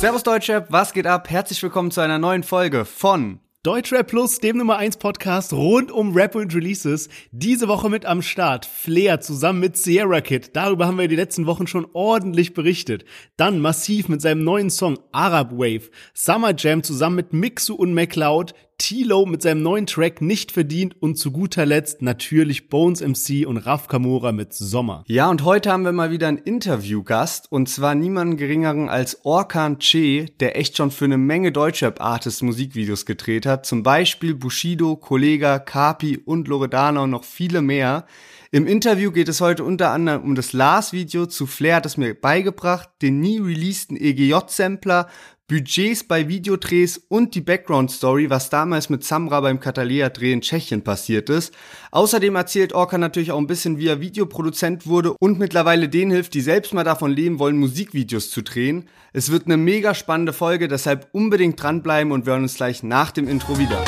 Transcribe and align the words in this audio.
Servus 0.00 0.22
Deutschrap, 0.22 0.72
was 0.72 0.94
geht 0.94 1.06
ab? 1.06 1.28
Herzlich 1.28 1.62
willkommen 1.62 1.90
zu 1.90 2.00
einer 2.00 2.18
neuen 2.18 2.42
Folge 2.42 2.86
von 2.86 3.38
Deutschrap 3.62 4.06
Plus, 4.06 4.38
dem 4.38 4.56
Nummer 4.56 4.78
1 4.78 4.96
Podcast 4.96 5.52
rund 5.52 5.92
um 5.92 6.14
Rap 6.14 6.34
und 6.36 6.54
Releases. 6.54 7.10
Diese 7.32 7.68
Woche 7.68 7.90
mit 7.90 8.06
am 8.06 8.22
Start 8.22 8.64
Flair 8.64 9.20
zusammen 9.20 9.60
mit 9.60 9.76
Sierra 9.76 10.22
Kid. 10.22 10.56
Darüber 10.56 10.86
haben 10.86 10.96
wir 10.96 11.06
die 11.06 11.16
letzten 11.16 11.44
Wochen 11.44 11.66
schon 11.66 11.86
ordentlich 11.92 12.54
berichtet. 12.54 13.04
Dann 13.36 13.60
massiv 13.60 14.08
mit 14.08 14.22
seinem 14.22 14.42
neuen 14.42 14.70
Song 14.70 14.98
Arab 15.12 15.52
Wave. 15.52 15.90
Summer 16.14 16.54
Jam 16.56 16.82
zusammen 16.82 17.16
mit 17.16 17.34
Mixu 17.34 17.74
und 17.74 17.92
McLeod. 17.92 18.54
Tilo 18.80 19.26
mit 19.26 19.42
seinem 19.42 19.62
neuen 19.62 19.86
Track 19.86 20.22
nicht 20.22 20.52
verdient 20.52 20.96
und 21.00 21.16
zu 21.16 21.32
guter 21.32 21.66
Letzt 21.66 22.00
natürlich 22.00 22.70
Bones 22.70 23.02
MC 23.02 23.46
und 23.46 23.58
Raf 23.58 23.88
Kamora 23.88 24.32
mit 24.32 24.54
Sommer. 24.54 25.04
Ja, 25.06 25.28
und 25.28 25.44
heute 25.44 25.70
haben 25.70 25.84
wir 25.84 25.92
mal 25.92 26.10
wieder 26.10 26.28
einen 26.28 26.38
Interviewgast 26.38 27.52
und 27.52 27.68
zwar 27.68 27.94
niemanden 27.94 28.38
geringeren 28.38 28.88
als 28.88 29.22
Orkan 29.26 29.80
Che, 29.80 30.32
der 30.40 30.58
echt 30.58 30.78
schon 30.78 30.90
für 30.90 31.04
eine 31.04 31.18
Menge 31.18 31.52
Deutschrap-Artists 31.52 32.40
Musikvideos 32.40 33.04
gedreht 33.04 33.44
hat, 33.44 33.66
zum 33.66 33.82
Beispiel 33.82 34.34
Bushido, 34.34 34.96
Kollega, 34.96 35.58
Kapi 35.58 36.16
und 36.16 36.48
Loredana 36.48 37.02
und 37.02 37.10
noch 37.10 37.24
viele 37.24 37.60
mehr. 37.60 38.06
Im 38.50 38.66
Interview 38.66 39.12
geht 39.12 39.28
es 39.28 39.42
heute 39.42 39.62
unter 39.62 39.90
anderem 39.90 40.22
um 40.22 40.34
das 40.34 40.52
Lars-Video 40.52 41.26
zu 41.26 41.46
Flair 41.46 41.76
hat 41.76 41.86
es 41.86 41.96
mir 41.96 42.14
beigebracht, 42.20 42.88
den 43.02 43.20
nie 43.20 43.38
releaseden 43.38 43.96
EGJ-Sampler, 43.96 45.06
Budgets 45.50 46.04
bei 46.04 46.28
Videodrehs 46.28 47.02
und 47.08 47.34
die 47.34 47.40
Background-Story, 47.40 48.30
was 48.30 48.50
damals 48.50 48.88
mit 48.88 49.02
Samra 49.02 49.40
beim 49.40 49.58
Catalea-Dreh 49.58 50.32
in 50.32 50.42
Tschechien 50.42 50.82
passiert 50.82 51.28
ist. 51.28 51.52
Außerdem 51.90 52.36
erzählt 52.36 52.72
Orca 52.72 52.98
natürlich 52.98 53.32
auch 53.32 53.38
ein 53.38 53.48
bisschen, 53.48 53.76
wie 53.76 53.88
er 53.88 54.00
Videoproduzent 54.00 54.86
wurde 54.86 55.12
und 55.18 55.40
mittlerweile 55.40 55.88
denen 55.88 56.12
hilft, 56.12 56.34
die 56.34 56.40
selbst 56.40 56.72
mal 56.72 56.84
davon 56.84 57.10
leben 57.10 57.40
wollen, 57.40 57.58
Musikvideos 57.58 58.30
zu 58.30 58.42
drehen. 58.42 58.88
Es 59.12 59.32
wird 59.32 59.46
eine 59.46 59.56
mega 59.56 59.92
spannende 59.92 60.32
Folge, 60.32 60.68
deshalb 60.68 61.08
unbedingt 61.10 61.60
dranbleiben 61.60 62.12
und 62.12 62.26
wir 62.26 62.34
hören 62.34 62.44
uns 62.44 62.54
gleich 62.54 62.84
nach 62.84 63.10
dem 63.10 63.26
Intro 63.26 63.58
wieder. 63.58 63.82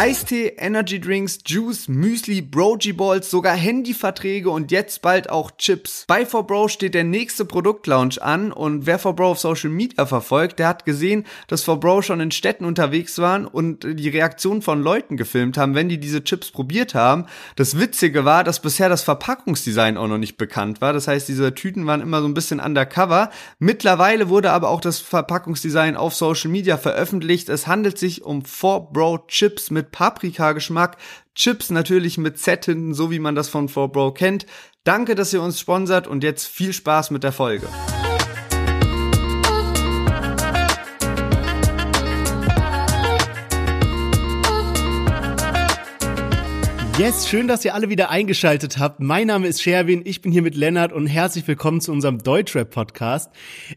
Eistee, 0.00 0.54
Energy 0.58 1.00
Drinks, 1.00 1.40
Juice, 1.44 1.88
Müsli, 1.88 2.40
Brogy 2.40 2.92
Balls, 2.92 3.32
sogar 3.32 3.56
Handyverträge 3.56 4.48
und 4.48 4.70
jetzt 4.70 5.02
bald 5.02 5.28
auch 5.28 5.50
Chips. 5.58 6.04
Bei 6.06 6.22
4Bro 6.22 6.68
steht 6.68 6.94
der 6.94 7.02
nächste 7.02 7.44
Produktlaunch 7.44 8.22
an 8.22 8.52
und 8.52 8.86
wer 8.86 9.00
4Bro 9.00 9.24
auf 9.24 9.40
Social 9.40 9.70
Media 9.70 10.06
verfolgt, 10.06 10.60
der 10.60 10.68
hat 10.68 10.84
gesehen, 10.84 11.26
dass 11.48 11.66
4Bro 11.66 12.02
schon 12.02 12.20
in 12.20 12.30
Städten 12.30 12.64
unterwegs 12.64 13.18
waren 13.18 13.44
und 13.44 13.82
die 13.82 14.08
Reaktion 14.08 14.62
von 14.62 14.84
Leuten 14.84 15.16
gefilmt 15.16 15.58
haben, 15.58 15.74
wenn 15.74 15.88
die 15.88 15.98
diese 15.98 16.22
Chips 16.22 16.52
probiert 16.52 16.94
haben. 16.94 17.26
Das 17.56 17.76
Witzige 17.80 18.24
war, 18.24 18.44
dass 18.44 18.62
bisher 18.62 18.88
das 18.88 19.02
Verpackungsdesign 19.02 19.96
auch 19.96 20.06
noch 20.06 20.18
nicht 20.18 20.36
bekannt 20.36 20.80
war. 20.80 20.92
Das 20.92 21.08
heißt, 21.08 21.26
diese 21.26 21.56
Tüten 21.56 21.88
waren 21.88 22.02
immer 22.02 22.20
so 22.20 22.28
ein 22.28 22.34
bisschen 22.34 22.60
undercover. 22.60 23.30
Mittlerweile 23.58 24.28
wurde 24.28 24.52
aber 24.52 24.68
auch 24.68 24.80
das 24.80 25.00
Verpackungsdesign 25.00 25.96
auf 25.96 26.14
Social 26.14 26.52
Media 26.52 26.76
veröffentlicht. 26.76 27.48
Es 27.48 27.66
handelt 27.66 27.98
sich 27.98 28.22
um 28.22 28.44
4Bro 28.44 29.26
Chips 29.26 29.72
mit 29.72 29.87
Paprika-Geschmack, 29.92 30.96
Chips 31.34 31.70
natürlich 31.70 32.18
mit 32.18 32.38
Z 32.38 32.64
hinten, 32.64 32.94
so 32.94 33.10
wie 33.10 33.18
man 33.18 33.34
das 33.34 33.48
von 33.48 33.68
4Bro 33.68 34.14
kennt. 34.14 34.46
Danke, 34.84 35.14
dass 35.14 35.32
ihr 35.32 35.42
uns 35.42 35.60
sponsert 35.60 36.06
und 36.06 36.24
jetzt 36.24 36.46
viel 36.46 36.72
Spaß 36.72 37.10
mit 37.10 37.22
der 37.22 37.32
Folge. 37.32 37.68
Yes, 46.98 47.28
schön, 47.28 47.46
dass 47.46 47.64
ihr 47.64 47.76
alle 47.76 47.90
wieder 47.90 48.10
eingeschaltet 48.10 48.78
habt. 48.78 48.98
Mein 48.98 49.28
Name 49.28 49.46
ist 49.46 49.62
Sherwin, 49.62 50.02
ich 50.04 50.20
bin 50.20 50.32
hier 50.32 50.42
mit 50.42 50.56
Lennart 50.56 50.92
und 50.92 51.06
herzlich 51.06 51.46
willkommen 51.46 51.80
zu 51.80 51.92
unserem 51.92 52.18
Deutschrap-Podcast. 52.18 53.30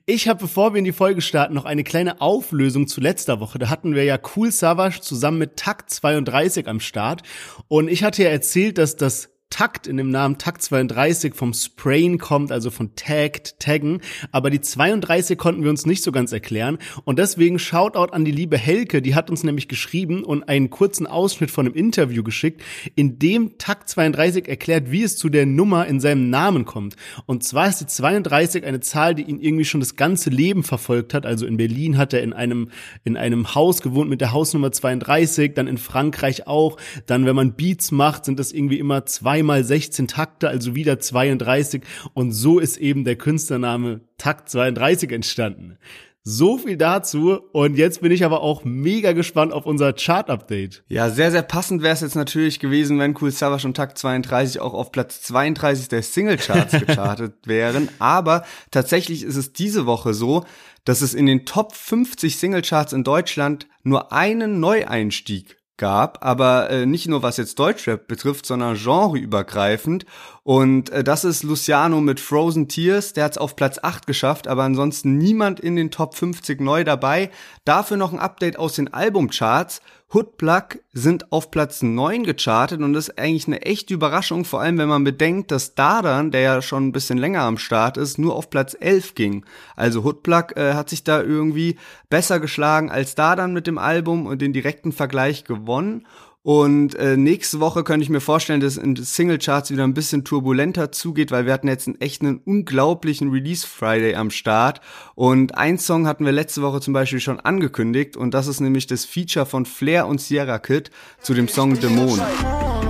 Ich 0.07 0.27
habe, 0.27 0.39
bevor 0.39 0.73
wir 0.73 0.79
in 0.79 0.85
die 0.85 0.91
Folge 0.91 1.21
starten, 1.21 1.53
noch 1.53 1.65
eine 1.65 1.83
kleine 1.83 2.19
Auflösung 2.19 2.87
zu 2.87 2.99
letzter 2.99 3.39
Woche. 3.39 3.59
Da 3.59 3.69
hatten 3.69 3.93
wir 3.93 4.05
ja 4.05 4.17
Cool 4.35 4.51
Savage 4.51 5.01
zusammen 5.01 5.37
mit 5.37 5.55
Takt 5.55 5.91
32 5.91 6.67
am 6.67 6.79
Start 6.79 7.21
und 7.67 7.89
ich 7.89 8.03
hatte 8.03 8.23
ja 8.23 8.29
erzählt, 8.29 8.79
dass 8.79 8.95
das 8.95 9.29
Takt 9.51 9.85
in 9.85 9.97
dem 9.97 10.09
Namen 10.09 10.39
Takt 10.39 10.63
32 10.63 11.35
vom 11.35 11.53
Sprain 11.53 12.17
kommt, 12.17 12.51
also 12.51 12.71
von 12.71 12.95
tagged, 12.95 13.59
taggen. 13.59 14.01
Aber 14.31 14.49
die 14.49 14.61
32 14.61 15.37
konnten 15.37 15.61
wir 15.61 15.69
uns 15.69 15.85
nicht 15.85 16.03
so 16.03 16.11
ganz 16.11 16.31
erklären. 16.31 16.79
Und 17.03 17.19
deswegen 17.19 17.59
Shoutout 17.59 18.13
an 18.13 18.25
die 18.25 18.31
liebe 18.31 18.57
Helke, 18.57 19.01
die 19.01 19.13
hat 19.13 19.29
uns 19.29 19.43
nämlich 19.43 19.67
geschrieben 19.67 20.23
und 20.23 20.47
einen 20.49 20.69
kurzen 20.69 21.05
Ausschnitt 21.05 21.51
von 21.51 21.65
einem 21.65 21.75
Interview 21.75 22.23
geschickt, 22.23 22.63
in 22.95 23.19
dem 23.19 23.57
Takt 23.57 23.89
32 23.89 24.47
erklärt, 24.47 24.89
wie 24.89 25.03
es 25.03 25.17
zu 25.17 25.29
der 25.29 25.45
Nummer 25.45 25.85
in 25.85 25.99
seinem 25.99 26.29
Namen 26.29 26.65
kommt. 26.65 26.95
Und 27.25 27.43
zwar 27.43 27.67
ist 27.67 27.81
die 27.81 27.87
32 27.87 28.65
eine 28.65 28.79
Zahl, 28.79 29.15
die 29.15 29.23
ihn 29.23 29.39
irgendwie 29.39 29.65
schon 29.65 29.81
das 29.81 29.97
ganze 29.97 30.29
Leben 30.29 30.63
verfolgt 30.63 31.13
hat. 31.13 31.25
Also 31.25 31.45
in 31.45 31.57
Berlin 31.57 31.97
hat 31.97 32.13
er 32.13 32.23
in 32.23 32.31
einem, 32.31 32.69
in 33.03 33.17
einem 33.17 33.53
Haus 33.53 33.81
gewohnt 33.81 34.09
mit 34.09 34.21
der 34.21 34.31
Hausnummer 34.31 34.71
32, 34.71 35.53
dann 35.53 35.67
in 35.67 35.77
Frankreich 35.77 36.47
auch. 36.47 36.77
Dann, 37.05 37.25
wenn 37.25 37.35
man 37.35 37.53
Beats 37.53 37.91
macht, 37.91 38.23
sind 38.23 38.39
das 38.39 38.53
irgendwie 38.53 38.79
immer 38.79 39.05
zwei 39.05 39.40
mal 39.43 39.63
16 39.63 40.07
Takte, 40.07 40.49
also 40.49 40.75
wieder 40.75 40.99
32. 40.99 41.83
Und 42.13 42.31
so 42.31 42.59
ist 42.59 42.77
eben 42.77 43.03
der 43.03 43.15
Künstlername 43.15 44.01
Takt 44.17 44.49
32 44.49 45.11
entstanden. 45.11 45.77
So 46.23 46.59
viel 46.59 46.77
dazu. 46.77 47.39
Und 47.51 47.77
jetzt 47.77 48.01
bin 48.01 48.11
ich 48.11 48.23
aber 48.23 48.41
auch 48.41 48.63
mega 48.63 49.11
gespannt 49.13 49.53
auf 49.53 49.65
unser 49.65 49.93
Chart-Update. 49.93 50.83
Ja, 50.87 51.09
sehr, 51.09 51.31
sehr 51.31 51.41
passend 51.41 51.81
wäre 51.81 51.95
es 51.95 52.01
jetzt 52.01 52.15
natürlich 52.15 52.59
gewesen, 52.59 52.99
wenn 52.99 53.17
Cool 53.19 53.31
Savage 53.31 53.65
und 53.65 53.75
Takt 53.75 53.97
32 53.97 54.61
auch 54.61 54.75
auf 54.75 54.91
Platz 54.91 55.23
32 55.23 55.89
der 55.89 56.03
Single-Charts 56.03 56.79
gechartet 56.85 57.33
wären. 57.45 57.89
Aber 57.97 58.43
tatsächlich 58.69 59.23
ist 59.23 59.35
es 59.35 59.53
diese 59.53 59.87
Woche 59.87 60.13
so, 60.13 60.45
dass 60.85 61.01
es 61.01 61.15
in 61.15 61.25
den 61.25 61.45
Top 61.45 61.73
50 61.73 62.37
Single-Charts 62.37 62.93
in 62.93 63.03
Deutschland 63.03 63.67
nur 63.83 64.11
einen 64.11 64.59
Neueinstieg 64.59 65.57
gab, 65.81 66.23
aber 66.23 66.69
äh, 66.69 66.85
nicht 66.85 67.07
nur 67.07 67.23
was 67.23 67.37
jetzt 67.37 67.57
Deutschrap 67.57 68.07
betrifft, 68.07 68.45
sondern 68.45 68.75
genreübergreifend. 68.75 70.05
Und 70.43 70.89
äh, 70.89 71.03
das 71.03 71.23
ist 71.23 71.43
Luciano 71.43 72.01
mit 72.01 72.19
Frozen 72.19 72.67
Tears, 72.67 73.13
der 73.13 73.25
hat 73.25 73.33
es 73.33 73.37
auf 73.37 73.55
Platz 73.55 73.77
8 73.81 74.07
geschafft, 74.07 74.47
aber 74.47 74.63
ansonsten 74.63 75.17
niemand 75.17 75.59
in 75.59 75.75
den 75.75 75.91
Top 75.91 76.15
50 76.15 76.59
neu 76.61 76.83
dabei. 76.83 77.29
Dafür 77.63 77.97
noch 77.97 78.11
ein 78.11 78.19
Update 78.19 78.57
aus 78.57 78.73
den 78.73 78.91
Albumcharts. 78.91 79.81
Hoodplug 80.13 80.79
sind 80.91 81.31
auf 81.31 81.51
Platz 81.51 81.83
9 81.83 82.23
gechartet 82.23 82.81
und 82.81 82.91
das 82.93 83.09
ist 83.09 83.19
eigentlich 83.19 83.47
eine 83.47 83.61
echte 83.61 83.93
Überraschung, 83.93 84.43
vor 84.43 84.59
allem 84.59 84.77
wenn 84.77 84.89
man 84.89 85.05
bedenkt, 85.05 85.51
dass 85.51 85.75
Dardan, 85.75 86.31
der 86.31 86.41
ja 86.41 86.61
schon 86.61 86.87
ein 86.87 86.91
bisschen 86.91 87.17
länger 87.17 87.43
am 87.43 87.57
Start 87.57 87.95
ist, 87.95 88.17
nur 88.17 88.35
auf 88.35 88.49
Platz 88.49 88.75
11 88.77 89.15
ging. 89.15 89.45
Also 89.75 90.03
Hoodplug 90.03 90.57
äh, 90.57 90.73
hat 90.73 90.89
sich 90.89 91.03
da 91.03 91.21
irgendwie 91.21 91.77
besser 92.09 92.39
geschlagen 92.39 92.89
als 92.89 93.15
Dardan 93.15 93.53
mit 93.53 93.67
dem 93.67 93.77
Album 93.77 94.25
und 94.25 94.41
den 94.41 94.53
direkten 94.53 94.91
Vergleich 94.91 95.45
gewonnen. 95.45 96.05
Und 96.43 96.95
äh, 96.95 97.17
nächste 97.17 97.59
Woche 97.59 97.83
könnte 97.83 98.03
ich 98.03 98.09
mir 98.09 98.19
vorstellen, 98.19 98.61
dass 98.61 98.77
in 98.77 98.95
Singlecharts 98.95 99.69
wieder 99.69 99.83
ein 99.83 99.93
bisschen 99.93 100.23
turbulenter 100.23 100.91
zugeht, 100.91 101.29
weil 101.29 101.45
wir 101.45 101.53
hatten 101.53 101.67
jetzt 101.67 101.87
einen 101.87 102.01
echt 102.01 102.23
einen 102.23 102.39
unglaublichen 102.39 103.29
Release 103.29 103.65
Friday 103.67 104.15
am 104.15 104.31
Start. 104.31 104.81
Und 105.13 105.55
ein 105.55 105.77
Song 105.77 106.07
hatten 106.07 106.25
wir 106.25 106.31
letzte 106.31 106.63
Woche 106.63 106.81
zum 106.81 106.93
Beispiel 106.93 107.19
schon 107.19 107.39
angekündigt 107.39 108.17
und 108.17 108.33
das 108.33 108.47
ist 108.47 108.59
nämlich 108.59 108.87
das 108.87 109.05
Feature 109.05 109.45
von 109.45 109.67
Flair 109.67 110.07
und 110.07 110.19
Sierra 110.19 110.57
Kid 110.57 110.89
zu 111.21 111.35
dem 111.35 111.47
Song 111.47 111.79
Dämon. 111.79 112.19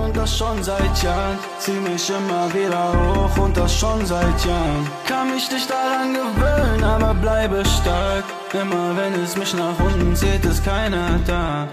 Und 0.02 0.16
das 0.16 0.38
schon 0.38 0.62
seit 0.62 1.02
Jahren, 1.02 1.38
zieh 1.58 1.72
mich 1.72 2.08
immer 2.08 2.52
wieder 2.54 2.92
hoch 3.14 3.44
und 3.44 3.54
das 3.54 3.78
schon 3.78 4.04
seit 4.06 4.44
Jahren. 4.46 4.86
Kann 5.06 5.30
mich 5.34 5.50
nicht 5.50 5.68
daran 5.70 6.14
gewöhnen, 6.14 6.84
aber 6.84 7.12
bleibe 7.14 7.62
stark. 7.66 8.24
Immer 8.54 8.96
wenn 8.96 9.12
es 9.22 9.36
mich 9.36 9.52
nach 9.54 9.78
unten 9.78 10.16
zieht, 10.16 10.44
ist 10.44 10.64
keiner 10.64 11.20
da. 11.26 11.68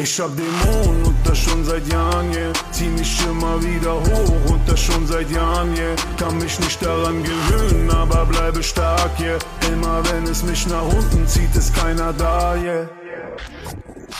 Ich 0.00 0.18
hab 0.20 0.30
Dämonen 0.36 1.04
und 1.04 1.16
das 1.24 1.38
schon 1.38 1.64
seit 1.64 1.86
Jahren, 1.92 2.32
yeah. 2.32 2.52
Zieh 2.70 2.88
mich 2.88 3.24
immer 3.26 3.62
wieder 3.62 3.94
hoch 3.94 4.50
und 4.52 4.60
das 4.66 4.80
schon 4.80 5.06
seit 5.06 5.30
Jahren, 5.30 5.76
yeah. 5.76 5.94
Kann 6.18 6.38
mich 6.38 6.58
nicht 6.58 6.84
daran 6.84 7.22
gewöhnen, 7.22 7.90
aber 7.90 8.24
bleibe 8.26 8.62
stark, 8.62 9.10
yeah. 9.20 9.38
Immer 9.72 10.02
wenn 10.10 10.24
es 10.24 10.42
mich 10.42 10.66
nach 10.66 10.84
unten 10.84 11.26
zieht, 11.26 11.54
ist 11.54 11.74
keiner 11.76 12.12
da, 12.12 12.56
yeah. 12.56 12.88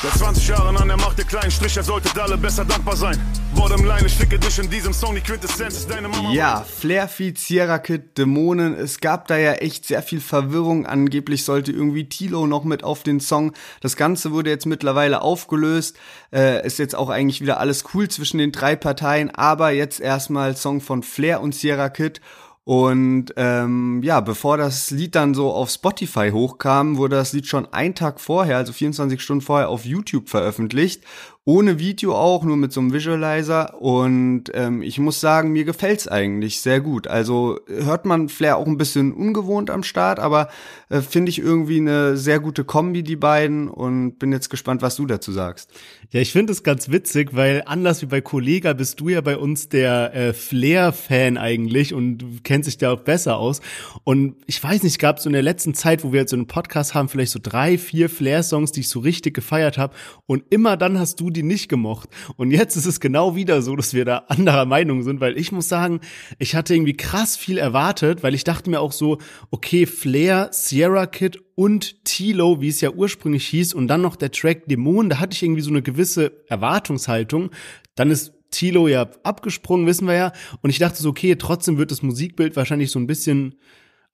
Seit 0.01 0.13
20 0.13 0.49
Jahren 0.49 0.77
an 0.77 0.89
der 0.89 0.97
Macht 0.97 1.19
der 1.19 1.25
kleinen 1.25 1.51
Striche, 1.51 1.83
solltet 1.83 2.19
alle 2.19 2.39
besser 2.39 2.65
dankbar 2.65 2.97
sein. 2.97 3.21
Bottomline, 3.55 4.07
ich 4.07 4.15
ficke 4.15 4.39
dich 4.39 4.59
in 4.59 4.71
diesem 4.71 4.93
Song, 4.93 5.15
die 5.15 5.21
Quintessenz 5.21 5.77
ist 5.79 5.91
deine 5.91 6.09
Mama. 6.09 6.33
Ja, 6.33 6.65
Flair 6.65 7.07
Feed, 7.07 7.39
Sierra 7.39 7.79
Kid, 7.79 8.17
Dämonen. 8.17 8.75
Es 8.75 9.01
gab 9.01 9.29
da 9.29 9.37
ja 9.37 9.53
echt 9.53 9.85
sehr 9.85 10.03
viel 10.03 10.21
Verwirrung. 10.21 10.87
Angeblich 10.87 11.45
sollte 11.45 11.73
irgendwie 11.73 12.09
Tilo 12.09 12.47
noch 12.47 12.65
mit 12.65 12.83
auf 12.85 13.03
den 13.03 13.21
Song. 13.21 13.53
Das 13.81 13.97
Ganze 13.97 14.33
wurde 14.33 14.51
jetzt 14.51 14.67
mittlerweile 14.67 15.21
aufgelöst. 15.23 15.97
Äh, 16.33 16.67
ist 16.67 16.79
jetzt 16.79 16.95
auch 16.95 17.11
eigentlich 17.11 17.41
wieder 17.41 17.61
alles 17.61 17.85
cool 17.95 18.09
zwischen 18.09 18.39
den 18.39 18.53
drei 18.53 18.77
Parteien. 18.77 19.31
Aber 19.31 19.71
jetzt 19.71 20.01
erstmal 20.01 20.57
Song 20.57 20.81
von 20.81 21.03
Flair 21.03 21.41
und 21.41 21.55
Sierra 21.55 21.89
Kid. 21.91 22.21
Und 22.65 23.35
ähm, 23.37 24.03
ja, 24.05 24.21
bevor 24.21 24.57
das 24.57 24.93
Lied 24.93 25.17
dann 25.17 25.35
so 25.35 25.51
auf 25.51 25.69
Spotify 25.71 26.31
hochkam, 26.31 26.97
wurde 26.97 27.17
das 27.17 27.33
Lied 27.33 27.47
schon 27.49 27.67
einen 27.73 27.97
Tag 27.97 28.21
vorher, 28.21 28.57
also 28.57 28.73
24 28.73 29.21
Stunden 29.21 29.43
vorher, 29.43 29.69
auf 29.69 29.85
YouTube 29.85 30.29
veröffentlicht. 30.29 31.03
Ohne 31.45 31.81
Video 31.81 32.15
auch, 32.15 32.45
nur 32.45 32.57
mit 32.57 32.73
so 32.73 32.81
einem 32.81 32.93
Visualizer. 32.93 33.81
Und 33.83 34.45
ähm, 34.55 34.81
ich 34.81 35.01
muss 35.01 35.21
sagen, 35.21 35.51
mir 35.51 35.65
gefällt's 35.65 36.07
eigentlich 36.07 36.61
sehr 36.61 36.81
gut. 36.81 37.09
Also 37.09 37.59
hört 37.67 38.05
man 38.05 38.29
Flair 38.29 38.59
auch 38.59 38.67
ein 38.67 38.77
bisschen 38.77 39.13
ungewohnt 39.13 39.69
am 39.69 39.83
Start, 39.83 40.21
aber 40.21 40.49
äh, 40.89 41.01
finde 41.01 41.31
ich 41.31 41.41
irgendwie 41.41 41.79
eine 41.79 42.17
sehr 42.17 42.39
gute 42.39 42.63
Kombi, 42.63 43.03
die 43.03 43.17
beiden. 43.17 43.69
Und 43.69 44.21
bin 44.21 44.31
jetzt 44.31 44.51
gespannt, 44.51 44.83
was 44.83 44.95
du 44.95 45.07
dazu 45.07 45.33
sagst. 45.33 45.73
Ja, 46.11 46.21
ich 46.21 46.31
finde 46.31 46.53
es 46.53 46.63
ganz 46.63 46.91
witzig, 46.91 47.31
weil 47.35 47.63
anders 47.67 48.03
wie 48.03 48.07
bei 48.07 48.21
Kollega 48.21 48.73
bist 48.73 49.01
du 49.01 49.09
ja 49.09 49.21
bei 49.21 49.37
uns 49.37 49.69
der 49.69 50.15
äh, 50.15 50.33
Flair-Fan 50.35 51.39
eigentlich 51.39 51.93
und 51.93 52.45
kennst 52.45 52.69
dich 52.69 52.79
da 52.79 52.93
auch 52.93 53.01
besser 53.01 53.39
aus. 53.39 53.61
Und 54.05 54.37
ich 54.47 54.63
weiß 54.63 54.85
nicht, 54.85 55.01
gab 55.01 55.19
so 55.19 55.29
in 55.29 55.33
der 55.33 55.43
letzten 55.43 55.75
Zeit, 55.75 56.05
wo 56.05 56.13
wir 56.13 56.21
jetzt 56.21 56.31
so 56.31 56.37
einen 56.37 56.47
Podcast 56.47 56.95
haben, 56.95 57.09
vielleicht 57.09 57.33
so 57.33 57.41
drei, 57.43 57.79
vier 57.79 58.09
Flair-Songs, 58.09 58.71
die 58.71 58.81
ich 58.81 58.89
so 58.89 59.01
richtig 59.01 59.35
gefeiert 59.35 59.77
habe. 59.77 59.97
Und 60.27 60.45
immer 60.51 60.77
dann 60.77 61.01
hast 61.01 61.19
du 61.19 61.32
die 61.33 61.43
nicht 61.43 61.69
gemocht. 61.69 62.09
Und 62.37 62.51
jetzt 62.51 62.77
ist 62.77 62.87
es 62.87 63.01
genau 63.01 63.35
wieder 63.35 63.63
so, 63.63 63.77
dass 63.77 63.95
wir 63.95 64.05
da 64.05 64.25
anderer 64.29 64.67
Meinung 64.67 65.03
sind, 65.03 65.21
weil 65.21 65.37
ich 65.39 65.53
muss 65.53 65.69
sagen, 65.69 66.01
ich 66.39 66.55
hatte 66.55 66.75
irgendwie 66.75 66.97
krass 66.97 67.37
viel 67.37 67.59
erwartet, 67.59 68.23
weil 68.23 68.35
ich 68.35 68.45
dachte 68.45 68.71
mir 68.71 68.81
auch 68.81 68.93
so, 68.93 69.19
okay, 69.51 69.87
Flair, 69.87 70.49
Sierra 70.53 71.07
Kid 71.07 71.39
und 71.55 72.05
Tilo, 72.05 72.61
wie 72.61 72.69
es 72.69 72.81
ja 72.81 72.91
ursprünglich 72.91 73.47
hieß, 73.47 73.75
und 73.75 73.89
dann 73.89 74.01
noch 74.01 74.17
der 74.17 74.31
Track 74.31 74.67
Dämon, 74.67 75.09
da 75.09 75.19
hatte 75.19 75.35
ich 75.35 75.43
irgendwie 75.43 75.63
so 75.63 75.71
eine 75.71 75.83
gewisse 75.83 76.45
Erwartungshaltung. 76.49 77.51
Dann 77.95 78.11
ist 78.11 78.33
Tilo 78.51 78.87
ja 78.87 79.09
abgesprungen, 79.23 79.87
wissen 79.87 80.07
wir 80.07 80.15
ja. 80.15 80.33
Und 80.61 80.71
ich 80.71 80.79
dachte 80.79 81.03
so, 81.03 81.09
okay, 81.09 81.37
trotzdem 81.37 81.79
wird 81.79 81.91
das 81.91 82.03
Musikbild 82.03 82.55
wahrscheinlich 82.57 82.91
so 82.91 82.99
ein 82.99 83.07
bisschen, 83.07 83.57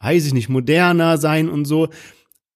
weiß 0.00 0.26
ich 0.26 0.34
nicht, 0.34 0.48
moderner 0.48 1.18
sein 1.18 1.48
und 1.48 1.64
so. 1.64 1.88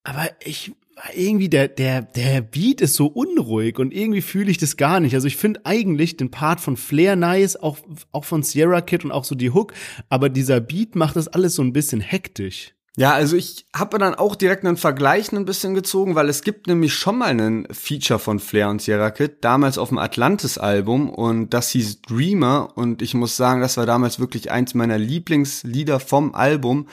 Aber 0.05 0.29
ich 0.45 0.73
irgendwie 1.15 1.49
der, 1.49 1.69
der, 1.69 2.03
der 2.03 2.41
Beat 2.41 2.81
ist 2.81 2.95
so 2.95 3.07
unruhig 3.07 3.79
und 3.79 3.93
irgendwie 3.93 4.23
fühle 4.23 4.51
ich 4.51 4.59
das 4.59 4.77
gar 4.77 5.01
nicht. 5.01 5.15
Also 5.15 5.27
ich 5.27 5.37
finde 5.37 5.61
eigentlich 5.65 6.17
den 6.17 6.31
Part 6.31 6.61
von 6.61 6.77
Flair 6.77 7.17
nice, 7.17 7.57
auch, 7.57 7.79
auch 8.13 8.25
von 8.25 8.43
Sierra 8.43 8.81
Kid 8.81 9.05
und 9.05 9.13
auch 9.13 9.25
so 9.25 9.35
die 9.35 9.51
Hook, 9.51 9.73
aber 10.09 10.29
dieser 10.29 10.61
Beat 10.61 10.95
macht 10.95 11.17
das 11.17 11.29
alles 11.29 11.55
so 11.55 11.63
ein 11.63 11.73
bisschen 11.73 12.01
hektisch. 12.01 12.75
Ja, 12.95 13.13
also 13.13 13.37
ich 13.37 13.65
habe 13.75 13.99
dann 13.99 14.15
auch 14.15 14.37
direkt 14.37 14.67
einen 14.67 14.77
Vergleich 14.77 15.33
ein 15.33 15.47
bisschen 15.47 15.75
gezogen, 15.75 16.15
weil 16.15 16.29
es 16.29 16.43
gibt 16.43 16.67
nämlich 16.67 16.93
schon 16.93 17.19
mal 17.19 17.29
einen 17.29 17.67
Feature 17.73 18.19
von 18.19 18.39
Flair 18.39 18.69
und 18.69 18.83
Sierra 18.83 19.11
Kid, 19.11 19.37
damals 19.41 19.79
auf 19.79 19.89
dem 19.89 19.97
Atlantis-Album 19.97 21.09
und 21.09 21.55
das 21.55 21.71
hieß 21.71 22.03
Dreamer 22.03 22.69
und 22.75 23.01
ich 23.01 23.15
muss 23.15 23.39
sagen, 23.39 23.63
das 23.63 23.79
war 23.79 23.87
damals 23.87 24.21
wirklich 24.21 24.51
eins 24.51 24.75
meiner 24.75 24.99
Lieblingslieder 24.99 26.01
vom 26.01 26.35
Album 26.35 26.87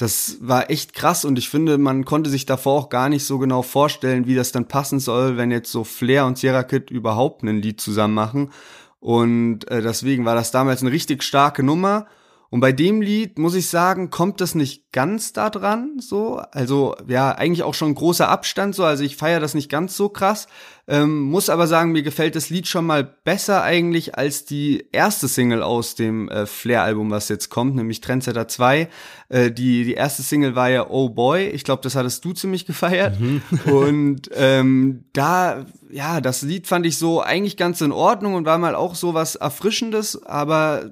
das 0.00 0.38
war 0.40 0.70
echt 0.70 0.94
krass 0.94 1.26
und 1.26 1.38
ich 1.38 1.50
finde, 1.50 1.76
man 1.76 2.06
konnte 2.06 2.30
sich 2.30 2.46
davor 2.46 2.78
auch 2.78 2.88
gar 2.88 3.10
nicht 3.10 3.24
so 3.24 3.38
genau 3.38 3.60
vorstellen, 3.60 4.26
wie 4.26 4.34
das 4.34 4.50
dann 4.50 4.66
passen 4.66 4.98
soll, 4.98 5.36
wenn 5.36 5.50
jetzt 5.50 5.70
so 5.70 5.84
Flair 5.84 6.24
und 6.24 6.38
Sierra 6.38 6.62
Kid 6.62 6.90
überhaupt 6.90 7.42
ein 7.42 7.60
Lied 7.60 7.82
zusammen 7.82 8.14
machen. 8.14 8.50
Und 8.98 9.70
äh, 9.70 9.82
deswegen 9.82 10.24
war 10.24 10.34
das 10.34 10.52
damals 10.52 10.80
eine 10.80 10.90
richtig 10.90 11.22
starke 11.22 11.62
Nummer. 11.62 12.06
Und 12.50 12.58
bei 12.58 12.72
dem 12.72 13.00
Lied 13.00 13.38
muss 13.38 13.54
ich 13.54 13.68
sagen, 13.68 14.10
kommt 14.10 14.40
das 14.40 14.56
nicht 14.56 14.90
ganz 14.90 15.32
da 15.32 15.50
dran, 15.50 16.00
so. 16.00 16.42
Also, 16.50 16.96
ja, 17.06 17.30
eigentlich 17.30 17.62
auch 17.62 17.74
schon 17.74 17.94
großer 17.94 18.28
Abstand, 18.28 18.74
so. 18.74 18.82
Also, 18.84 19.04
ich 19.04 19.16
feiere 19.16 19.38
das 19.38 19.54
nicht 19.54 19.70
ganz 19.70 19.96
so 19.96 20.08
krass. 20.08 20.48
Ähm, 20.88 21.20
muss 21.20 21.48
aber 21.48 21.68
sagen, 21.68 21.92
mir 21.92 22.02
gefällt 22.02 22.34
das 22.34 22.50
Lied 22.50 22.66
schon 22.66 22.86
mal 22.86 23.04
besser 23.04 23.62
eigentlich 23.62 24.16
als 24.16 24.46
die 24.46 24.88
erste 24.90 25.28
Single 25.28 25.62
aus 25.62 25.94
dem 25.94 26.28
äh, 26.28 26.44
Flair-Album, 26.44 27.12
was 27.12 27.28
jetzt 27.28 27.50
kommt, 27.50 27.76
nämlich 27.76 28.00
Trendsetter 28.00 28.48
2. 28.48 28.88
Äh, 29.28 29.52
die, 29.52 29.84
die 29.84 29.94
erste 29.94 30.24
Single 30.24 30.56
war 30.56 30.70
ja 30.70 30.90
Oh 30.90 31.08
Boy. 31.08 31.46
Ich 31.50 31.62
glaube, 31.62 31.82
das 31.82 31.94
hattest 31.94 32.24
du 32.24 32.32
ziemlich 32.32 32.66
gefeiert. 32.66 33.20
Mhm. 33.20 33.42
und 33.72 34.28
ähm, 34.34 35.04
da, 35.12 35.66
ja, 35.88 36.20
das 36.20 36.42
Lied 36.42 36.66
fand 36.66 36.84
ich 36.84 36.98
so 36.98 37.22
eigentlich 37.22 37.56
ganz 37.56 37.80
in 37.80 37.92
Ordnung 37.92 38.34
und 38.34 38.44
war 38.44 38.58
mal 38.58 38.74
auch 38.74 38.96
so 38.96 39.14
was 39.14 39.36
Erfrischendes, 39.36 40.20
aber 40.24 40.90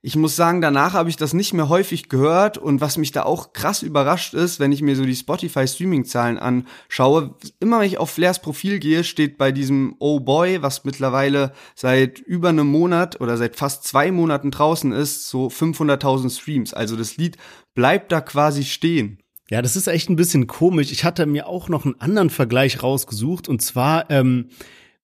ich 0.00 0.14
muss 0.14 0.36
sagen, 0.36 0.60
danach 0.60 0.92
habe 0.92 1.10
ich 1.10 1.16
das 1.16 1.34
nicht 1.34 1.52
mehr 1.52 1.68
häufig 1.68 2.08
gehört 2.08 2.56
und 2.56 2.80
was 2.80 2.98
mich 2.98 3.10
da 3.10 3.24
auch 3.24 3.52
krass 3.52 3.82
überrascht 3.82 4.32
ist, 4.32 4.60
wenn 4.60 4.70
ich 4.70 4.80
mir 4.80 4.94
so 4.94 5.04
die 5.04 5.16
Spotify 5.16 5.66
Streaming 5.66 6.04
Zahlen 6.04 6.38
anschaue, 6.38 7.34
immer 7.58 7.80
wenn 7.80 7.88
ich 7.88 7.98
auf 7.98 8.10
Flairs 8.10 8.40
Profil 8.40 8.78
gehe, 8.78 9.02
steht 9.02 9.38
bei 9.38 9.50
diesem 9.50 9.96
Oh 9.98 10.20
Boy, 10.20 10.62
was 10.62 10.84
mittlerweile 10.84 11.52
seit 11.74 12.20
über 12.20 12.50
einem 12.50 12.68
Monat 12.68 13.20
oder 13.20 13.36
seit 13.36 13.56
fast 13.56 13.84
zwei 13.84 14.12
Monaten 14.12 14.52
draußen 14.52 14.92
ist, 14.92 15.28
so 15.28 15.48
500.000 15.48 16.30
Streams. 16.30 16.74
Also 16.74 16.94
das 16.94 17.16
Lied 17.16 17.36
bleibt 17.74 18.12
da 18.12 18.20
quasi 18.20 18.62
stehen. 18.62 19.18
Ja, 19.50 19.62
das 19.62 19.76
ist 19.76 19.88
echt 19.88 20.10
ein 20.10 20.16
bisschen 20.16 20.46
komisch. 20.46 20.92
Ich 20.92 21.04
hatte 21.04 21.26
mir 21.26 21.48
auch 21.48 21.68
noch 21.68 21.84
einen 21.84 22.00
anderen 22.00 22.30
Vergleich 22.30 22.82
rausgesucht 22.82 23.48
und 23.48 23.62
zwar 23.62 24.10
ähm, 24.10 24.50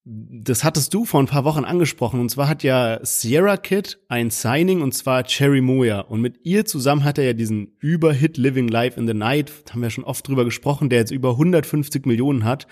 das 0.06 0.64
hattest 0.64 0.92
du 0.92 1.06
vor 1.06 1.20
ein 1.20 1.26
paar 1.26 1.44
Wochen 1.44 1.64
angesprochen. 1.64 2.20
Und 2.20 2.28
zwar 2.28 2.46
hat 2.46 2.62
ja 2.62 3.00
Sierra 3.02 3.56
Kid 3.56 3.98
ein 4.08 4.28
Signing 4.30 4.82
und 4.82 4.92
zwar 4.92 5.24
Cherry 5.24 5.62
Moya. 5.62 6.00
Und 6.00 6.20
mit 6.20 6.40
ihr 6.44 6.66
zusammen 6.66 7.04
hat 7.04 7.16
er 7.16 7.24
ja 7.24 7.32
diesen 7.32 7.72
Überhit 7.78 8.36
Living 8.36 8.68
Life 8.68 9.00
in 9.00 9.06
the 9.06 9.14
Night, 9.14 9.50
haben 9.70 9.80
wir 9.80 9.88
schon 9.88 10.04
oft 10.04 10.28
drüber 10.28 10.44
gesprochen, 10.44 10.90
der 10.90 10.98
jetzt 10.98 11.10
über 11.10 11.30
150 11.30 12.04
Millionen 12.04 12.44
hat. 12.44 12.66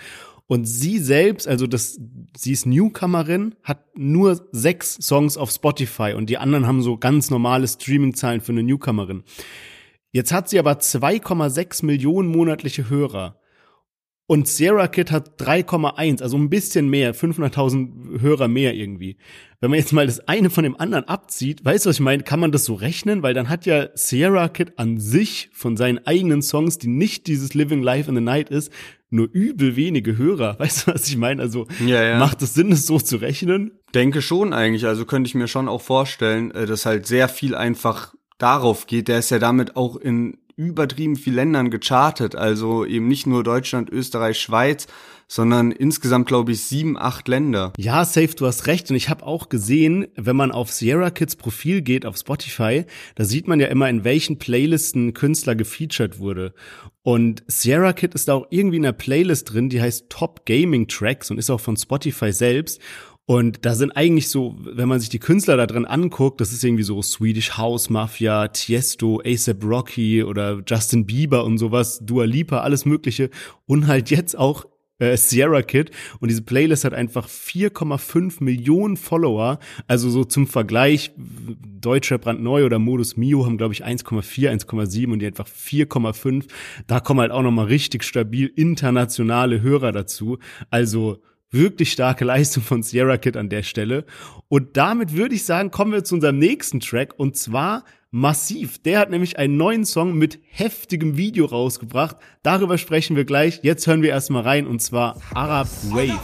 Und 0.45 0.65
sie 0.65 0.99
selbst, 0.99 1.47
also 1.47 1.65
das, 1.65 1.99
sie 2.37 2.51
ist 2.51 2.67
Newcomerin, 2.67 3.55
hat 3.63 3.97
nur 3.97 4.47
sechs 4.51 4.95
Songs 4.95 5.35
auf 5.35 5.49
Spotify 5.49 6.13
und 6.15 6.29
die 6.29 6.37
anderen 6.37 6.67
haben 6.67 6.83
so 6.83 6.97
ganz 6.97 7.31
normale 7.31 7.67
Streaming-Zahlen 7.67 8.41
für 8.41 8.51
eine 8.51 8.61
Newcomerin. 8.61 9.23
Jetzt 10.11 10.31
hat 10.31 10.49
sie 10.49 10.59
aber 10.59 10.73
2,6 10.73 11.85
Millionen 11.85 12.29
monatliche 12.29 12.89
Hörer. 12.89 13.39
Und 14.25 14.47
Sierra 14.47 14.87
Kid 14.87 15.11
hat 15.11 15.41
3,1, 15.41 16.21
also 16.21 16.37
ein 16.37 16.49
bisschen 16.49 16.89
mehr, 16.89 17.13
500.000 17.13 18.21
Hörer 18.21 18.47
mehr 18.47 18.73
irgendwie. 18.73 19.17
Wenn 19.59 19.69
man 19.69 19.79
jetzt 19.79 19.91
mal 19.91 20.05
das 20.05 20.27
eine 20.27 20.49
von 20.49 20.63
dem 20.63 20.79
anderen 20.79 21.07
abzieht, 21.07 21.63
weißt 21.65 21.85
du, 21.85 21.89
was 21.89 21.97
ich 21.97 22.01
meine? 22.01 22.23
Kann 22.23 22.39
man 22.39 22.51
das 22.51 22.63
so 22.63 22.73
rechnen? 22.73 23.21
Weil 23.21 23.33
dann 23.33 23.49
hat 23.49 23.65
ja 23.65 23.89
Sierra 23.95 24.47
Kid 24.47 24.79
an 24.79 24.97
sich 24.97 25.49
von 25.53 25.75
seinen 25.75 26.05
eigenen 26.05 26.41
Songs, 26.41 26.77
die 26.77 26.87
nicht 26.87 27.27
dieses 27.27 27.53
Living 27.53 27.81
Life 27.83 28.09
in 28.09 28.15
the 28.15 28.21
Night 28.21 28.49
ist, 28.49 28.71
nur 29.09 29.29
übel 29.31 29.75
wenige 29.75 30.17
Hörer. 30.17 30.55
Weißt 30.59 30.87
du, 30.87 30.93
was 30.93 31.07
ich 31.07 31.17
meine? 31.17 31.41
Also 31.41 31.67
ja, 31.85 32.03
ja. 32.03 32.17
macht 32.17 32.41
es 32.41 32.53
Sinn, 32.53 32.69
das 32.69 32.85
so 32.87 32.99
zu 32.99 33.17
rechnen? 33.17 33.71
Denke 33.93 34.21
schon 34.21 34.53
eigentlich. 34.53 34.85
Also 34.85 35.05
könnte 35.05 35.27
ich 35.27 35.35
mir 35.35 35.47
schon 35.47 35.67
auch 35.67 35.81
vorstellen, 35.81 36.51
äh, 36.51 36.65
dass 36.65 36.85
halt 36.85 37.07
sehr 37.07 37.27
viel 37.27 37.55
einfach 37.55 38.13
darauf 38.37 38.87
geht. 38.87 39.07
Der 39.09 39.19
ist 39.19 39.31
ja 39.31 39.39
damit 39.39 39.75
auch 39.75 39.95
in 39.97 40.37
übertrieben 40.55 41.15
viel 41.15 41.33
Ländern 41.33 41.69
gechartet, 41.69 42.35
also 42.35 42.85
eben 42.85 43.07
nicht 43.07 43.27
nur 43.27 43.43
Deutschland, 43.43 43.89
Österreich, 43.89 44.39
Schweiz, 44.39 44.87
sondern 45.27 45.71
insgesamt 45.71 46.27
glaube 46.27 46.51
ich 46.51 46.61
sieben, 46.63 46.97
acht 46.97 47.27
Länder. 47.27 47.73
Ja, 47.77 48.05
safe, 48.05 48.35
du 48.35 48.45
hast 48.45 48.67
recht. 48.67 48.89
Und 48.89 48.95
ich 48.95 49.09
habe 49.09 49.25
auch 49.25 49.49
gesehen, 49.49 50.07
wenn 50.15 50.35
man 50.35 50.51
auf 50.51 50.71
Sierra 50.71 51.09
Kids 51.09 51.35
Profil 51.35 51.81
geht 51.81 52.05
auf 52.05 52.17
Spotify, 52.17 52.85
da 53.15 53.25
sieht 53.25 53.47
man 53.47 53.59
ja 53.59 53.67
immer, 53.67 53.89
in 53.89 54.03
welchen 54.03 54.37
Playlisten 54.37 55.13
Künstler 55.13 55.55
gefeatured 55.55 56.19
wurde. 56.19 56.53
Und 57.01 57.43
Sierra 57.47 57.93
Kid 57.93 58.13
ist 58.13 58.27
da 58.27 58.35
auch 58.35 58.47
irgendwie 58.49 58.77
in 58.77 58.85
einer 58.85 58.93
Playlist 58.93 59.53
drin, 59.53 59.69
die 59.69 59.81
heißt 59.81 60.09
Top 60.09 60.45
Gaming 60.45 60.87
Tracks 60.87 61.31
und 61.31 61.37
ist 61.37 61.49
auch 61.49 61.59
von 61.59 61.77
Spotify 61.77 62.31
selbst. 62.31 62.79
Und 63.25 63.65
da 63.65 63.73
sind 63.73 63.91
eigentlich 63.91 64.27
so, 64.27 64.57
wenn 64.59 64.89
man 64.89 64.99
sich 64.99 65.09
die 65.09 65.19
Künstler 65.19 65.55
da 65.55 65.65
drin 65.65 65.85
anguckt, 65.85 66.41
das 66.41 66.51
ist 66.51 66.63
irgendwie 66.63 66.83
so 66.83 67.01
Swedish 67.01 67.57
House 67.57 67.89
Mafia, 67.89 68.49
Tiesto, 68.49 69.21
ASAP 69.25 69.63
Rocky 69.63 70.23
oder 70.23 70.61
Justin 70.67 71.05
Bieber 71.05 71.45
und 71.45 71.57
sowas, 71.57 71.99
Dua 72.03 72.25
Lipa, 72.25 72.59
alles 72.59 72.85
mögliche. 72.85 73.29
Und 73.65 73.87
halt 73.87 74.09
jetzt 74.09 74.37
auch 74.37 74.65
äh, 74.99 75.17
Sierra 75.17 75.61
Kid. 75.61 75.91
Und 76.19 76.29
diese 76.29 76.41
Playlist 76.41 76.85
hat 76.85 76.93
einfach 76.93 77.27
4,5 77.27 78.43
Millionen 78.43 78.97
Follower. 78.97 79.59
Also 79.87 80.09
so 80.09 80.23
zum 80.23 80.45
Vergleich, 80.45 81.11
Deutscher 81.17 82.17
brandneu 82.17 82.65
oder 82.65 82.79
Modus 82.79 83.17
Mio 83.17 83.45
haben, 83.45 83.57
glaube 83.57 83.73
ich, 83.73 83.85
1,4, 83.85 84.49
1,7 84.49 85.11
und 85.11 85.19
die 85.19 85.27
einfach 85.27 85.47
4,5. 85.47 86.45
Da 86.87 86.99
kommen 86.99 87.21
halt 87.21 87.31
auch 87.31 87.41
nochmal 87.41 87.65
richtig 87.65 88.03
stabil 88.03 88.47
internationale 88.47 89.61
Hörer 89.61 89.91
dazu. 89.91 90.39
Also 90.69 91.21
Wirklich 91.53 91.91
starke 91.91 92.25
Leistung 92.25 92.63
von 92.63 92.81
Sierra 92.81 93.17
Kid 93.17 93.37
an 93.37 93.47
der 93.47 93.61
Stelle. 93.61 94.05
Und 94.49 94.75
damit 94.75 95.13
würde 95.13 95.35
ich 95.35 95.45
sagen, 95.45 95.69
kommen 95.69 95.91
wir 95.91 96.03
zu 96.03 96.15
unserem 96.15 96.39
nächsten 96.39 96.79
Track 96.79 97.13
und 97.15 97.37
zwar 97.37 97.83
Massiv. 98.09 98.79
Der 98.79 98.97
hat 98.97 99.11
nämlich 99.11 99.37
einen 99.37 99.55
neuen 99.55 99.85
Song 99.85 100.15
mit 100.15 100.39
heftigem 100.49 101.15
Video 101.15 101.45
rausgebracht. 101.45 102.15
Darüber 102.41 102.79
sprechen 102.79 103.15
wir 103.15 103.25
gleich. 103.25 103.59
Jetzt 103.61 103.85
hören 103.85 104.01
wir 104.01 104.09
erstmal 104.09 104.41
rein 104.41 104.65
und 104.65 104.81
zwar 104.81 105.21
Arab 105.35 105.67
Wave. 105.91 106.19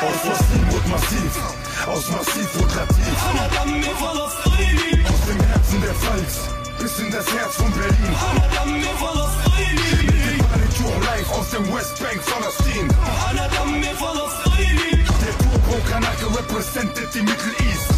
Aus 0.00 0.24
Massiv 0.24 0.74
und 0.74 0.90
Massiv, 0.90 1.86
aus 1.88 2.10
Massiv 2.12 2.62
und 2.62 2.76
Lativ 2.76 3.00
dem 3.64 3.82
Herzen 3.82 4.79
der 5.90 5.98
Pfalz 5.98 6.38
bis 6.80 6.98
in 7.00 7.10
das 7.10 7.26
Herz 7.34 7.56
von 7.56 7.70
Berlin. 7.72 8.14
Mit 8.66 8.90
dem 9.98 10.38
Balitur 10.38 10.92
live 11.04 11.30
aus 11.32 11.50
dem 11.50 11.64
Westbank 11.74 12.20
Palästin. 12.26 12.88
Der 15.20 15.38
Turbo-Kanake 15.38 16.26
represented 16.38 17.08
die 17.12 17.20
Middle 17.20 17.54
East. 17.68 17.90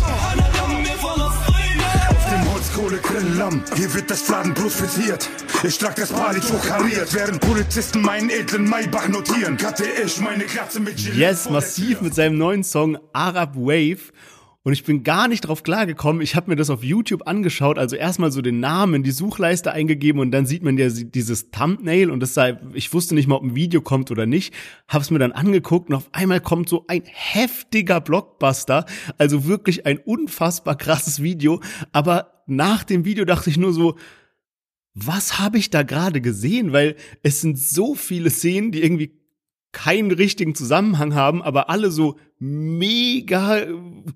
Auf 2.08 2.24
dem 2.30 2.52
Holzkohle 2.52 2.96
bin 2.96 3.38
Lamm, 3.38 3.62
hier 3.76 3.92
wird 3.92 4.10
das 4.10 4.22
Fladenblut 4.22 4.72
frittiert. 4.72 5.28
Ich 5.62 5.78
trag 5.78 5.94
das 5.94 6.10
Palit 6.10 6.42
hochkariert, 6.44 7.12
während 7.14 7.40
Polizisten 7.40 8.00
meinen 8.00 8.30
edlen 8.30 8.68
Maybach 8.68 9.08
notieren. 9.08 9.56
Cutte 9.56 9.84
ich 10.04 10.18
meine 10.18 10.44
Glatze 10.44 10.80
mit 10.80 10.96
Gillette 10.96 11.20
Yes, 11.20 11.50
massiv 11.50 12.00
mit 12.00 12.14
seinem 12.14 12.38
neuen 12.38 12.64
Song 12.64 12.98
Arab 13.12 13.54
Wave. 13.54 14.12
Und 14.64 14.72
ich 14.74 14.84
bin 14.84 15.02
gar 15.02 15.26
nicht 15.26 15.40
drauf 15.40 15.64
klargekommen. 15.64 16.22
Ich 16.22 16.36
habe 16.36 16.48
mir 16.48 16.56
das 16.56 16.70
auf 16.70 16.84
YouTube 16.84 17.26
angeschaut, 17.26 17.78
also 17.78 17.96
erstmal 17.96 18.30
so 18.30 18.42
den 18.42 18.60
Namen 18.60 18.94
in 18.94 19.02
die 19.02 19.10
Suchleiste 19.10 19.72
eingegeben 19.72 20.20
und 20.20 20.30
dann 20.30 20.46
sieht 20.46 20.62
man 20.62 20.78
ja 20.78 20.88
dieses 20.88 21.50
Thumbnail 21.50 22.10
und 22.10 22.20
das 22.20 22.34
sei, 22.34 22.60
ich 22.72 22.92
wusste 22.92 23.16
nicht 23.16 23.26
mal, 23.26 23.34
ob 23.36 23.42
ein 23.42 23.56
Video 23.56 23.80
kommt 23.80 24.12
oder 24.12 24.24
nicht. 24.24 24.54
Hab's 24.86 25.10
mir 25.10 25.18
dann 25.18 25.32
angeguckt 25.32 25.90
und 25.90 25.96
auf 25.96 26.08
einmal 26.12 26.40
kommt 26.40 26.68
so 26.68 26.84
ein 26.86 27.02
heftiger 27.04 28.00
Blockbuster, 28.00 28.86
also 29.18 29.46
wirklich 29.46 29.84
ein 29.84 29.98
unfassbar 29.98 30.76
krasses 30.76 31.22
Video. 31.22 31.60
Aber 31.90 32.44
nach 32.46 32.84
dem 32.84 33.04
Video 33.04 33.24
dachte 33.24 33.50
ich 33.50 33.56
nur 33.56 33.72
so, 33.72 33.96
was 34.94 35.40
habe 35.40 35.58
ich 35.58 35.70
da 35.70 35.82
gerade 35.82 36.20
gesehen? 36.20 36.72
Weil 36.72 36.94
es 37.24 37.40
sind 37.40 37.58
so 37.58 37.96
viele 37.96 38.30
Szenen, 38.30 38.70
die 38.70 38.82
irgendwie 38.82 39.21
keinen 39.72 40.12
richtigen 40.12 40.54
Zusammenhang 40.54 41.14
haben, 41.14 41.42
aber 41.42 41.70
alle 41.70 41.90
so 41.90 42.16
mega 42.44 43.64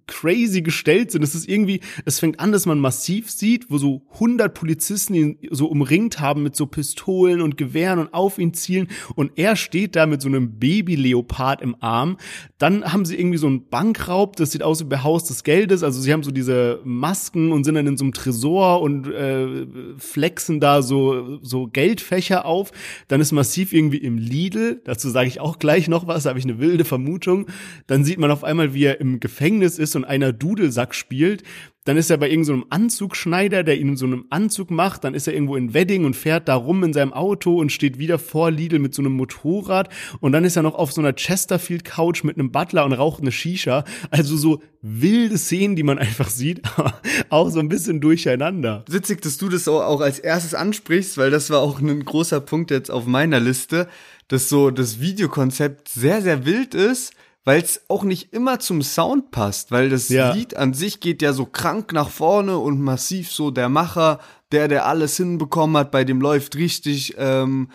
crazy 0.09 0.61
gestellt 0.61 1.13
sind. 1.13 1.23
Es 1.23 1.37
ist 1.37 1.49
irgendwie, 1.49 1.81
es 2.05 2.19
fängt 2.19 2.41
an, 2.41 2.51
dass 2.51 2.67
man 2.67 2.81
massiv 2.81 3.31
sieht, 3.31 3.71
wo 3.71 3.79
so 3.79 4.03
100 4.15 4.53
Polizisten 4.53 5.15
ihn 5.15 5.39
so 5.53 5.67
umringt 5.67 6.19
haben 6.19 6.43
mit 6.43 6.57
so 6.57 6.67
Pistolen 6.67 7.41
und 7.41 7.57
Gewehren 7.57 8.01
und 8.01 8.13
auf 8.13 8.39
ihn 8.39 8.53
zielen 8.53 8.89
und 9.15 9.31
er 9.37 9.55
steht 9.55 9.95
da 9.95 10.07
mit 10.07 10.23
so 10.23 10.29
einem 10.29 10.59
Baby-Leopard 10.59 11.63
im 11.63 11.77
Arm. 11.79 12.17
Dann 12.59 12.93
haben 12.93 13.05
sie 13.05 13.17
irgendwie 13.17 13.39
so 13.39 13.47
einen 13.47 13.69
Bankraub, 13.69 14.35
das 14.35 14.51
sieht 14.51 14.65
aus 14.65 14.81
wie 14.81 14.89
bei 14.89 15.05
Haus 15.05 15.27
des 15.27 15.45
Geldes, 15.45 15.85
also 15.85 16.01
sie 16.01 16.13
haben 16.13 16.25
so 16.25 16.33
diese 16.33 16.81
Masken 16.83 17.53
und 17.53 17.63
sind 17.63 17.77
dann 17.77 17.87
in 17.87 17.97
so 17.97 18.05
einem 18.05 18.13
Tresor 18.13 18.83
und 18.83 19.07
äh, 19.07 19.67
flexen 19.99 20.59
da 20.59 20.83
so, 20.83 21.39
so 21.43 21.69
Geldfächer 21.69 22.45
auf. 22.45 22.73
Dann 23.07 23.21
ist 23.21 23.31
massiv 23.31 23.73
irgendwie 23.73 23.99
im 23.99 24.19
Lidl, 24.19 24.81
dazu 24.85 25.11
sage 25.11 25.29
ich 25.29 25.39
auch 25.39 25.46
gleich 25.59 25.89
noch 25.89 26.07
was, 26.07 26.25
da 26.25 26.31
habe 26.31 26.39
ich 26.39 26.45
eine 26.45 26.59
wilde 26.59 26.85
Vermutung. 26.85 27.47
Dann 27.87 28.05
sieht 28.05 28.19
man 28.19 28.31
auf 28.31 28.45
einmal, 28.45 28.75
wie 28.75 28.85
er 28.85 29.01
im 29.01 29.21
Gefängnis 29.21 29.79
ist 29.79 29.97
und 29.97 30.05
einer 30.05 30.33
Dudelsack 30.33 30.95
spielt. 30.95 31.43
Dann 31.87 31.97
ist 31.97 32.11
er 32.11 32.17
bei 32.17 32.29
irgendeinem 32.29 32.63
so 32.63 32.67
Anzugschneider, 32.71 33.63
der 33.63 33.79
ihn 33.79 33.91
in 33.91 33.97
so 33.97 34.07
einem 34.07 34.27
Anzug 34.29 34.73
macht. 34.73 35.05
Dann 35.05 35.15
ist 35.15 35.29
er 35.29 35.35
irgendwo 35.35 35.55
in 35.55 35.73
Wedding 35.73 36.05
und 36.05 36.17
fährt 36.17 36.49
da 36.49 36.57
rum 36.57 36.83
in 36.83 36.93
seinem 36.93 37.13
Auto 37.13 37.61
und 37.61 37.71
steht 37.71 37.99
wieder 37.99 38.19
vor 38.19 38.51
Lidl 38.51 38.81
mit 38.81 38.93
so 38.93 39.03
einem 39.03 39.13
Motorrad. 39.13 39.89
Und 40.19 40.33
dann 40.33 40.45
ist 40.45 40.57
er 40.57 40.65
noch 40.65 40.75
auf 40.75 40.91
so 40.91 41.01
einer 41.01 41.13
Chesterfield-Couch 41.13 42.25
mit 42.25 42.39
einem 42.39 42.51
Butler 42.51 42.85
und 42.85 42.93
raucht 42.93 43.21
eine 43.21 43.31
Shisha. 43.31 43.85
Also 44.11 44.37
so 44.37 44.61
wilde 44.83 45.39
Szenen, 45.39 45.77
die 45.77 45.85
man 45.85 45.99
einfach 45.99 46.29
sieht, 46.29 46.63
auch 47.29 47.51
so 47.51 47.61
ein 47.61 47.69
bisschen 47.69 48.01
durcheinander. 48.01 48.85
Witzig, 48.89 49.23
dass 49.23 49.37
du 49.37 49.49
das 49.49 49.69
auch, 49.69 49.83
auch 49.83 50.01
als 50.01 50.19
erstes 50.19 50.55
ansprichst, 50.55 51.17
weil 51.19 51.31
das 51.31 51.51
war 51.51 51.61
auch 51.61 51.81
ein 51.81 52.05
großer 52.05 52.41
Punkt 52.41 52.73
jetzt 52.73 52.91
auf 52.91 53.07
meiner 53.07 53.39
Liste, 53.39 53.89
dass 54.29 54.49
so 54.49 54.71
das 54.71 55.01
Videokonzept 55.01 55.89
sehr, 55.89 56.23
sehr 56.23 56.45
wild 56.45 56.75
ist, 56.75 57.13
weil 57.45 57.63
es 57.63 57.83
auch 57.89 58.03
nicht 58.03 58.33
immer 58.33 58.59
zum 58.59 58.83
Sound 58.83 59.31
passt, 59.31 59.71
weil 59.71 59.89
das 59.89 60.09
Ja. 60.09 60.33
Lied 60.33 60.57
an 60.57 60.75
sich 60.75 60.99
geht 60.99 61.23
ja 61.23 61.33
so 61.33 61.47
krank 61.47 61.93
nach 61.93 62.11
vorne 62.11 62.59
und 62.59 62.81
massiv 62.81 63.31
so 63.31 63.53
der 63.53 63.69
Macher, 63.69 64.19
der, 64.51 64.67
der 64.67 64.87
alles 64.87 65.17
hinbekommen 65.17 65.77
hat, 65.77 65.93
bei 65.93 66.03
dem 66.05 66.21
läuft 66.21 66.57
richtig, 66.57 67.15
ähm, 67.19 67.69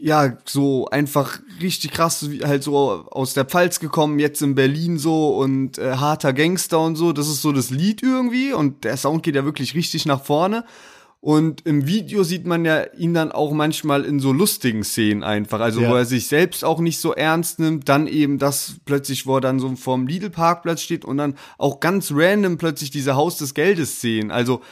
ja, 0.00 0.36
so 0.44 0.86
einfach 0.90 1.40
richtig 1.60 1.90
krass, 1.90 2.28
halt 2.44 2.62
so 2.62 3.06
aus 3.10 3.34
der 3.34 3.44
Pfalz 3.44 3.80
gekommen, 3.80 4.20
jetzt 4.20 4.40
in 4.40 4.54
Berlin 4.54 4.98
so 4.98 5.36
und 5.36 5.78
äh, 5.78 5.96
harter 5.96 6.32
Gangster 6.32 6.78
und 6.78 6.94
so. 6.94 7.12
Das 7.12 7.26
ist 7.26 7.42
so 7.42 7.50
das 7.50 7.70
Lied 7.70 8.02
irgendwie 8.02 8.52
und 8.52 8.84
der 8.84 8.96
Sound 8.96 9.24
geht 9.24 9.34
ja 9.34 9.44
wirklich 9.44 9.74
richtig 9.74 10.06
nach 10.06 10.22
vorne. 10.24 10.64
Und 11.24 11.64
im 11.66 11.86
Video 11.86 12.24
sieht 12.24 12.46
man 12.46 12.64
ja 12.64 12.82
ihn 12.98 13.14
dann 13.14 13.30
auch 13.30 13.52
manchmal 13.52 14.04
in 14.04 14.18
so 14.18 14.32
lustigen 14.32 14.82
Szenen 14.82 15.22
einfach, 15.22 15.60
also 15.60 15.80
Ja. 15.80 15.90
wo 15.90 15.94
er 15.94 16.04
sich 16.04 16.26
selbst 16.26 16.64
auch 16.64 16.80
nicht 16.80 16.98
so 16.98 17.12
ernst 17.14 17.60
nimmt, 17.60 17.88
dann 17.88 18.08
eben 18.08 18.38
das 18.38 18.74
plötzlich, 18.86 19.24
wo 19.24 19.36
er 19.36 19.40
dann 19.40 19.60
so 19.60 19.76
vorm 19.76 20.08
Lidl-Parkplatz 20.08 20.82
steht 20.82 21.04
und 21.04 21.18
dann 21.18 21.36
auch 21.58 21.78
ganz 21.78 22.10
random 22.12 22.58
plötzlich 22.58 22.90
diese 22.90 23.14
Haus 23.14 23.36
des 23.36 23.54
Geldes 23.54 23.98
Szenen. 23.98 24.32
Also 24.32 24.62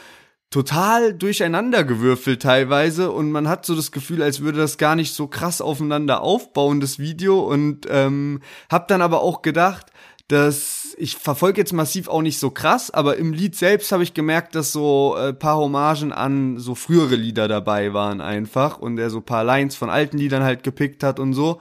total 0.49 1.13
durcheinandergewürfelt 1.13 2.41
teilweise 2.41 3.11
und 3.11 3.31
man 3.31 3.47
hat 3.47 3.65
so 3.65 3.73
das 3.73 3.93
Gefühl, 3.93 4.21
als 4.21 4.41
würde 4.41 4.59
das 4.59 4.77
gar 4.77 4.97
nicht 4.97 5.13
so 5.13 5.27
krass 5.27 5.61
aufeinander 5.61 6.19
aufbauen, 6.21 6.81
das 6.81 6.99
Video 6.99 7.39
und 7.39 7.87
ähm, 7.89 8.41
hab 8.69 8.89
dann 8.89 9.01
aber 9.01 9.21
auch 9.21 9.41
gedacht, 9.41 9.85
dass 10.31 10.95
ich 10.97 11.15
verfolge 11.17 11.59
jetzt 11.61 11.73
massiv 11.73 12.07
auch 12.07 12.21
nicht 12.21 12.37
so 12.39 12.49
krass, 12.51 12.91
aber 12.91 13.17
im 13.17 13.33
Lied 13.33 13.55
selbst 13.55 13.91
habe 13.91 14.03
ich 14.03 14.13
gemerkt, 14.13 14.55
dass 14.55 14.71
so 14.71 15.15
äh, 15.17 15.33
paar 15.33 15.57
Hommagen 15.57 16.11
an 16.11 16.57
so 16.57 16.75
frühere 16.75 17.15
Lieder 17.15 17.47
dabei 17.47 17.93
waren 17.93 18.21
einfach 18.21 18.77
und 18.79 18.97
er 18.99 19.09
so 19.09 19.21
paar 19.21 19.43
Lines 19.43 19.75
von 19.75 19.89
alten 19.89 20.17
Liedern 20.17 20.43
halt 20.43 20.63
gepickt 20.63 21.03
hat 21.03 21.19
und 21.19 21.33
so. 21.33 21.59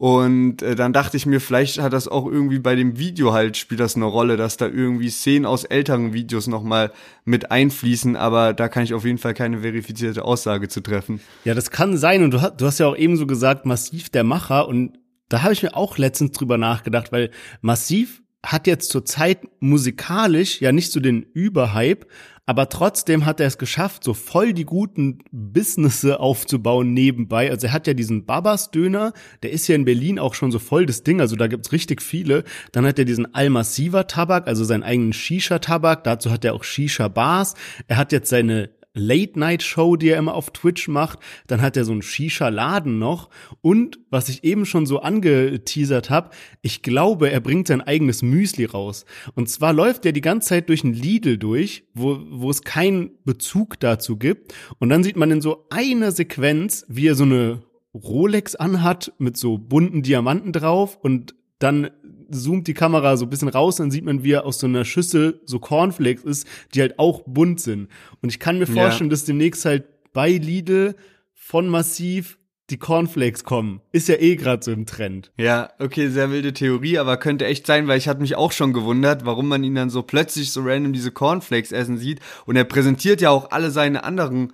Und 0.00 0.62
äh, 0.62 0.76
dann 0.76 0.92
dachte 0.92 1.16
ich 1.16 1.26
mir, 1.26 1.40
vielleicht 1.40 1.80
hat 1.80 1.92
das 1.92 2.06
auch 2.06 2.26
irgendwie 2.26 2.60
bei 2.60 2.76
dem 2.76 2.98
Video 2.98 3.32
halt, 3.32 3.56
spielt 3.56 3.80
das 3.80 3.96
eine 3.96 4.04
Rolle, 4.04 4.36
dass 4.36 4.56
da 4.56 4.66
irgendwie 4.68 5.10
Szenen 5.10 5.44
aus 5.44 5.64
älteren 5.64 6.12
Videos 6.12 6.46
nochmal 6.46 6.92
mit 7.24 7.50
einfließen, 7.50 8.14
aber 8.14 8.52
da 8.54 8.68
kann 8.68 8.84
ich 8.84 8.94
auf 8.94 9.04
jeden 9.04 9.18
Fall 9.18 9.34
keine 9.34 9.58
verifizierte 9.62 10.24
Aussage 10.24 10.68
zu 10.68 10.82
treffen. 10.82 11.20
Ja, 11.44 11.54
das 11.54 11.72
kann 11.72 11.96
sein. 11.98 12.22
Und 12.22 12.30
du, 12.30 12.40
hast- 12.40 12.60
du 12.60 12.66
hast 12.66 12.78
ja 12.78 12.86
auch 12.86 12.96
ebenso 12.96 13.26
gesagt, 13.26 13.66
Massiv 13.66 14.08
der 14.08 14.22
Macher. 14.22 14.68
Und 14.68 14.92
da 15.28 15.42
habe 15.42 15.52
ich 15.52 15.62
mir 15.62 15.76
auch 15.76 15.98
letztens 15.98 16.32
drüber 16.32 16.58
nachgedacht, 16.58 17.12
weil 17.12 17.30
Massiv 17.60 18.22
hat 18.44 18.66
jetzt 18.66 18.90
zur 18.90 19.04
Zeit 19.04 19.40
musikalisch 19.60 20.60
ja 20.60 20.72
nicht 20.72 20.92
so 20.92 21.00
den 21.00 21.22
Überhype, 21.22 22.06
aber 22.46 22.70
trotzdem 22.70 23.26
hat 23.26 23.40
er 23.40 23.46
es 23.46 23.58
geschafft, 23.58 24.04
so 24.04 24.14
voll 24.14 24.54
die 24.54 24.64
guten 24.64 25.18
Businesse 25.30 26.18
aufzubauen 26.18 26.94
nebenbei. 26.94 27.50
Also 27.50 27.66
er 27.66 27.74
hat 27.74 27.86
ja 27.86 27.92
diesen 27.92 28.24
Babas 28.24 28.70
Döner, 28.70 29.12
der 29.42 29.50
ist 29.50 29.68
ja 29.68 29.74
in 29.74 29.84
Berlin 29.84 30.18
auch 30.18 30.32
schon 30.32 30.50
so 30.50 30.58
voll 30.58 30.86
das 30.86 31.02
Ding, 31.02 31.20
also 31.20 31.36
da 31.36 31.46
gibt's 31.46 31.72
richtig 31.72 32.00
viele. 32.00 32.44
Dann 32.72 32.86
hat 32.86 32.98
er 32.98 33.04
diesen 33.04 33.34
Al-Massiva 33.34 34.04
Tabak, 34.04 34.46
also 34.46 34.64
seinen 34.64 34.82
eigenen 34.82 35.12
Shisha 35.12 35.58
Tabak, 35.58 36.04
dazu 36.04 36.30
hat 36.30 36.42
er 36.42 36.54
auch 36.54 36.64
Shisha 36.64 37.08
Bars. 37.08 37.52
Er 37.86 37.98
hat 37.98 38.12
jetzt 38.12 38.30
seine 38.30 38.70
Late-Night-Show, 38.98 39.96
die 39.96 40.10
er 40.10 40.18
immer 40.18 40.34
auf 40.34 40.50
Twitch 40.50 40.88
macht. 40.88 41.18
Dann 41.46 41.62
hat 41.62 41.76
er 41.76 41.84
so 41.84 41.92
einen 41.92 42.02
Shisha-Laden 42.02 42.98
noch. 42.98 43.30
Und, 43.60 43.98
was 44.10 44.28
ich 44.28 44.44
eben 44.44 44.66
schon 44.66 44.86
so 44.86 45.00
angeteasert 45.00 46.10
habe, 46.10 46.30
ich 46.62 46.82
glaube, 46.82 47.30
er 47.30 47.40
bringt 47.40 47.68
sein 47.68 47.80
eigenes 47.80 48.22
Müsli 48.22 48.64
raus. 48.64 49.04
Und 49.34 49.48
zwar 49.48 49.72
läuft 49.72 50.04
er 50.06 50.12
die 50.12 50.20
ganze 50.20 50.48
Zeit 50.48 50.68
durch 50.68 50.84
ein 50.84 50.92
Lidl 50.92 51.38
durch, 51.38 51.84
wo, 51.94 52.18
wo 52.30 52.50
es 52.50 52.62
keinen 52.62 53.10
Bezug 53.24 53.80
dazu 53.80 54.16
gibt. 54.16 54.54
Und 54.78 54.88
dann 54.90 55.02
sieht 55.02 55.16
man 55.16 55.30
in 55.30 55.40
so 55.40 55.66
einer 55.70 56.12
Sequenz, 56.12 56.84
wie 56.88 57.08
er 57.08 57.14
so 57.14 57.24
eine 57.24 57.62
Rolex 57.94 58.54
anhat 58.54 59.12
mit 59.18 59.36
so 59.36 59.58
bunten 59.58 60.02
Diamanten 60.02 60.52
drauf 60.52 60.98
und 61.00 61.34
dann 61.58 61.90
zoomt 62.30 62.66
die 62.68 62.74
Kamera 62.74 63.16
so 63.16 63.24
ein 63.26 63.30
bisschen 63.30 63.48
raus, 63.48 63.76
dann 63.76 63.90
sieht 63.90 64.04
man, 64.04 64.22
wie 64.22 64.32
er 64.32 64.44
aus 64.46 64.58
so 64.60 64.66
einer 64.66 64.84
Schüssel 64.84 65.40
so 65.44 65.58
Cornflakes 65.58 66.24
ist, 66.24 66.46
die 66.74 66.80
halt 66.80 66.98
auch 66.98 67.22
bunt 67.26 67.60
sind. 67.60 67.88
Und 68.22 68.28
ich 68.28 68.38
kann 68.38 68.58
mir 68.58 68.66
Ja. 68.66 68.72
vorstellen, 68.74 69.10
dass 69.10 69.24
demnächst 69.24 69.64
halt 69.64 69.84
bei 70.12 70.30
Lidl 70.30 70.94
von 71.34 71.68
Massiv 71.68 72.38
die 72.70 72.76
Cornflakes 72.76 73.44
kommen. 73.44 73.80
Ist 73.92 74.08
ja 74.08 74.16
eh 74.16 74.36
gerade 74.36 74.62
so 74.62 74.70
im 74.72 74.84
Trend. 74.84 75.32
Ja, 75.38 75.70
okay, 75.78 76.08
sehr 76.08 76.30
wilde 76.30 76.52
Theorie, 76.52 76.98
aber 76.98 77.16
könnte 77.16 77.46
echt 77.46 77.66
sein, 77.66 77.88
weil 77.88 77.96
ich 77.96 78.08
hatte 78.08 78.20
mich 78.20 78.36
auch 78.36 78.52
schon 78.52 78.74
gewundert, 78.74 79.24
warum 79.24 79.48
man 79.48 79.64
ihn 79.64 79.74
dann 79.74 79.88
so 79.88 80.02
plötzlich 80.02 80.52
so 80.52 80.60
random 80.62 80.92
diese 80.92 81.10
Cornflakes 81.10 81.72
essen 81.72 81.96
sieht. 81.96 82.20
Und 82.44 82.56
er 82.56 82.64
präsentiert 82.64 83.22
ja 83.22 83.30
auch 83.30 83.52
alle 83.52 83.70
seine 83.70 84.04
anderen 84.04 84.52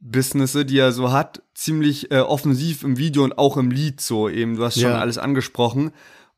Businesse, 0.00 0.66
die 0.66 0.76
er 0.78 0.92
so 0.92 1.10
hat, 1.12 1.42
ziemlich 1.54 2.10
äh, 2.10 2.18
offensiv 2.20 2.82
im 2.84 2.98
Video 2.98 3.24
und 3.24 3.38
auch 3.38 3.56
im 3.56 3.70
Lied 3.70 4.00
so 4.02 4.28
eben. 4.28 4.56
Du 4.56 4.64
hast 4.64 4.74
schon 4.74 4.90
Ja. 4.90 4.98
alles 4.98 5.16
angesprochen. 5.16 5.92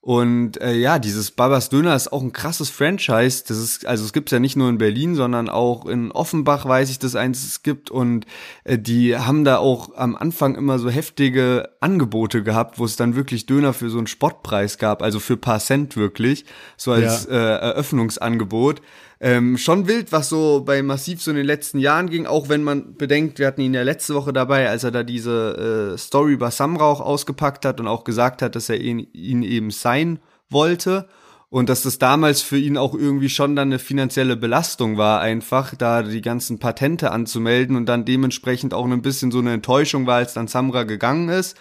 Und 0.06 0.60
äh, 0.60 0.74
ja, 0.74 1.00
dieses 1.00 1.32
Babas 1.32 1.68
Döner 1.68 1.96
ist 1.96 2.12
auch 2.12 2.22
ein 2.22 2.32
krasses 2.32 2.70
Franchise. 2.70 3.42
Das 3.48 3.58
ist, 3.58 3.86
also 3.86 4.04
es 4.04 4.12
gibt's 4.12 4.30
ja 4.30 4.38
nicht 4.38 4.54
nur 4.54 4.68
in 4.68 4.78
Berlin, 4.78 5.16
sondern 5.16 5.48
auch 5.48 5.84
in 5.84 6.12
Offenbach 6.12 6.64
weiß 6.64 6.90
ich, 6.90 7.00
dass 7.00 7.16
eins 7.16 7.44
es 7.44 7.64
gibt. 7.64 7.90
Und 7.90 8.24
äh, 8.62 8.78
die 8.78 9.16
haben 9.16 9.42
da 9.42 9.58
auch 9.58 9.96
am 9.96 10.14
Anfang 10.14 10.54
immer 10.54 10.78
so 10.78 10.90
heftige 10.90 11.70
Angebote 11.80 12.44
gehabt, 12.44 12.78
wo 12.78 12.84
es 12.84 12.94
dann 12.94 13.16
wirklich 13.16 13.46
Döner 13.46 13.72
für 13.72 13.90
so 13.90 13.98
einen 13.98 14.06
Spottpreis 14.06 14.78
gab, 14.78 15.02
also 15.02 15.18
für 15.18 15.36
paar 15.36 15.58
Cent 15.58 15.96
wirklich, 15.96 16.44
so 16.76 16.92
als 16.92 17.26
Ja. 17.28 17.32
äh, 17.32 17.58
Eröffnungsangebot. 17.70 18.82
Ähm, 19.18 19.56
schon 19.56 19.88
wild, 19.88 20.12
was 20.12 20.28
so 20.28 20.62
bei 20.64 20.82
Massiv 20.82 21.22
so 21.22 21.30
in 21.30 21.38
den 21.38 21.46
letzten 21.46 21.78
Jahren 21.78 22.10
ging, 22.10 22.26
auch 22.26 22.50
wenn 22.50 22.62
man 22.62 22.96
bedenkt, 22.96 23.38
wir 23.38 23.46
hatten 23.46 23.62
ihn 23.62 23.72
ja 23.72 23.82
letzte 23.82 24.14
Woche 24.14 24.32
dabei, 24.32 24.68
als 24.68 24.84
er 24.84 24.90
da 24.90 25.02
diese 25.02 25.94
äh, 25.94 25.98
Story 25.98 26.34
über 26.34 26.50
Samrauch 26.50 27.00
ausgepackt 27.00 27.64
hat 27.64 27.80
und 27.80 27.86
auch 27.86 28.04
gesagt 28.04 28.42
hat, 28.42 28.54
dass 28.54 28.68
er 28.68 28.78
ihn, 28.78 29.06
ihn 29.12 29.42
eben 29.42 29.70
sein 29.70 30.18
wollte. 30.50 31.08
Und 31.48 31.68
dass 31.68 31.82
das 31.82 31.98
damals 31.98 32.42
für 32.42 32.58
ihn 32.58 32.76
auch 32.76 32.92
irgendwie 32.92 33.28
schon 33.28 33.54
dann 33.56 33.68
eine 33.68 33.78
finanzielle 33.78 34.36
Belastung 34.36 34.98
war, 34.98 35.20
einfach 35.20 35.74
da 35.76 36.02
die 36.02 36.20
ganzen 36.20 36.58
Patente 36.58 37.12
anzumelden 37.12 37.76
und 37.76 37.86
dann 37.86 38.04
dementsprechend 38.04 38.74
auch 38.74 38.84
ein 38.84 39.00
bisschen 39.00 39.30
so 39.30 39.38
eine 39.38 39.54
Enttäuschung 39.54 40.06
war, 40.06 40.16
als 40.16 40.34
dann 40.34 40.48
Samra 40.48 40.82
gegangen 40.82 41.28
ist 41.28 41.56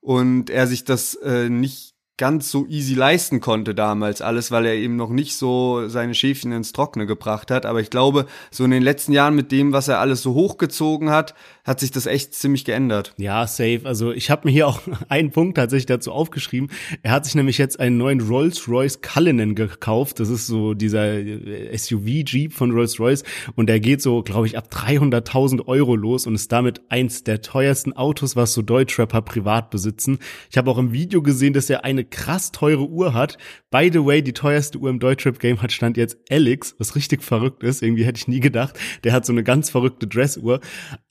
und 0.00 0.50
er 0.50 0.66
sich 0.66 0.84
das 0.84 1.14
äh, 1.14 1.48
nicht 1.48 1.89
ganz 2.20 2.50
so 2.50 2.66
easy 2.66 2.92
leisten 2.92 3.40
konnte 3.40 3.74
damals 3.74 4.20
alles, 4.20 4.50
weil 4.50 4.66
er 4.66 4.74
eben 4.74 4.94
noch 4.94 5.08
nicht 5.08 5.38
so 5.38 5.88
seine 5.88 6.14
Schäfchen 6.14 6.52
ins 6.52 6.72
Trockene 6.72 7.06
gebracht 7.06 7.50
hat. 7.50 7.64
Aber 7.64 7.80
ich 7.80 7.88
glaube, 7.88 8.26
so 8.50 8.62
in 8.62 8.70
den 8.70 8.82
letzten 8.82 9.12
Jahren 9.12 9.34
mit 9.34 9.50
dem, 9.50 9.72
was 9.72 9.88
er 9.88 10.00
alles 10.00 10.20
so 10.20 10.34
hochgezogen 10.34 11.08
hat, 11.08 11.34
hat 11.70 11.78
sich 11.78 11.92
das 11.92 12.06
echt 12.06 12.34
ziemlich 12.34 12.64
geändert. 12.64 13.14
Ja, 13.16 13.46
safe. 13.46 13.82
Also 13.84 14.10
ich 14.10 14.28
habe 14.28 14.48
mir 14.48 14.52
hier 14.52 14.66
auch 14.66 14.80
einen 15.08 15.30
Punkt 15.30 15.56
tatsächlich 15.56 15.86
dazu 15.86 16.10
aufgeschrieben. 16.10 16.68
Er 17.04 17.12
hat 17.12 17.24
sich 17.24 17.36
nämlich 17.36 17.58
jetzt 17.58 17.78
einen 17.78 17.96
neuen 17.96 18.20
Rolls-Royce 18.20 19.02
Cullinan 19.02 19.54
gekauft. 19.54 20.18
Das 20.18 20.30
ist 20.30 20.48
so 20.48 20.74
dieser 20.74 21.12
äh, 21.14 21.78
SUV-Jeep 21.78 22.52
von 22.54 22.72
Rolls-Royce 22.72 23.22
und 23.54 23.68
der 23.68 23.78
geht 23.78 24.02
so, 24.02 24.24
glaube 24.24 24.48
ich, 24.48 24.58
ab 24.58 24.68
300.000 24.72 25.68
Euro 25.68 25.94
los 25.94 26.26
und 26.26 26.34
ist 26.34 26.50
damit 26.50 26.80
eins 26.88 27.22
der 27.22 27.40
teuersten 27.40 27.92
Autos, 27.92 28.34
was 28.34 28.52
so 28.52 28.62
Deutschrapper 28.62 29.22
privat 29.22 29.70
besitzen. 29.70 30.18
Ich 30.50 30.58
habe 30.58 30.72
auch 30.72 30.78
im 30.78 30.90
Video 30.90 31.22
gesehen, 31.22 31.52
dass 31.52 31.70
er 31.70 31.84
eine 31.84 32.04
krass 32.04 32.50
teure 32.50 32.88
Uhr 32.88 33.14
hat. 33.14 33.38
By 33.70 33.90
the 33.92 34.04
way, 34.04 34.22
die 34.22 34.32
teuerste 34.32 34.78
Uhr 34.78 34.90
im 34.90 34.98
Deutschrap-Game 34.98 35.62
hat 35.62 35.70
stand 35.70 35.96
jetzt 35.96 36.18
Alex, 36.30 36.74
was 36.78 36.96
richtig 36.96 37.22
verrückt 37.22 37.62
ist. 37.62 37.80
Irgendwie 37.80 38.04
hätte 38.04 38.18
ich 38.18 38.26
nie 38.26 38.40
gedacht. 38.40 38.76
Der 39.04 39.12
hat 39.12 39.24
so 39.24 39.32
eine 39.32 39.44
ganz 39.44 39.70
verrückte 39.70 40.08
Dressuhr. 40.08 40.58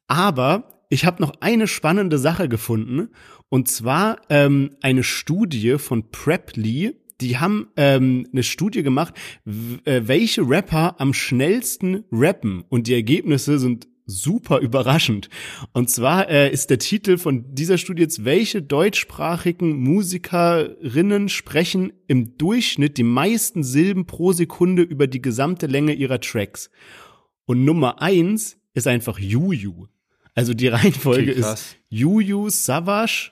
Aber 0.10 0.84
ich 0.90 1.06
habe 1.06 1.22
noch 1.22 1.34
eine 1.40 1.68
spannende 1.68 2.18
Sache 2.18 2.50
gefunden. 2.50 3.10
Und 3.48 3.68
zwar 3.70 4.20
ähm, 4.30 4.72
eine 4.82 5.04
Studie 5.04 5.78
von 5.78 6.12
Preply. 6.12 6.96
Die 7.22 7.38
haben 7.38 7.68
ähm, 7.78 8.28
eine 8.32 8.44
Studie 8.44 8.82
gemacht, 8.82 9.14
äh, 9.86 10.02
welche 10.06 10.42
Rapper 10.42 11.00
am 11.00 11.14
schnellsten 11.14 12.06
rappen. 12.12 12.64
Und 12.70 12.88
die 12.88 12.96
Ergebnisse 12.96 13.60
sind 13.60 13.88
super 14.08 14.60
überraschend. 14.60 15.30
Und 15.74 15.92
zwar 15.92 16.28
äh, 16.30 16.52
ist 16.52 16.72
der 16.72 16.80
Titel 16.80 17.20
von 17.20 17.54
dieser 17.54 17.78
Studie 17.78 18.02
jetzt, 18.02 18.26
welche 18.26 18.64
deutschsprachigen 18.64 19.78
Musikerinnen 19.78 21.30
sprechen 21.30 21.94
im 22.08 22.36
Durchschnitt 22.38 22.98
die 22.98 23.04
meisten 23.04 23.64
Silben 23.64 24.08
pro 24.08 24.32
Sekunde 24.32 24.82
über 24.82 25.06
die 25.06 25.22
gesamte 25.22 25.68
Länge 25.68 25.94
ihrer 25.94 26.20
Tracks. 26.20 26.72
Und 27.46 27.64
Nummer 27.64 28.02
eins 28.02 28.58
ist 28.74 28.88
einfach 28.88 29.20
Juju. 29.20 29.86
Also 30.40 30.54
die 30.54 30.68
Reihenfolge 30.70 31.32
okay, 31.32 31.40
ist 31.40 31.76
Juju, 31.90 32.50
Savage, 32.50 33.32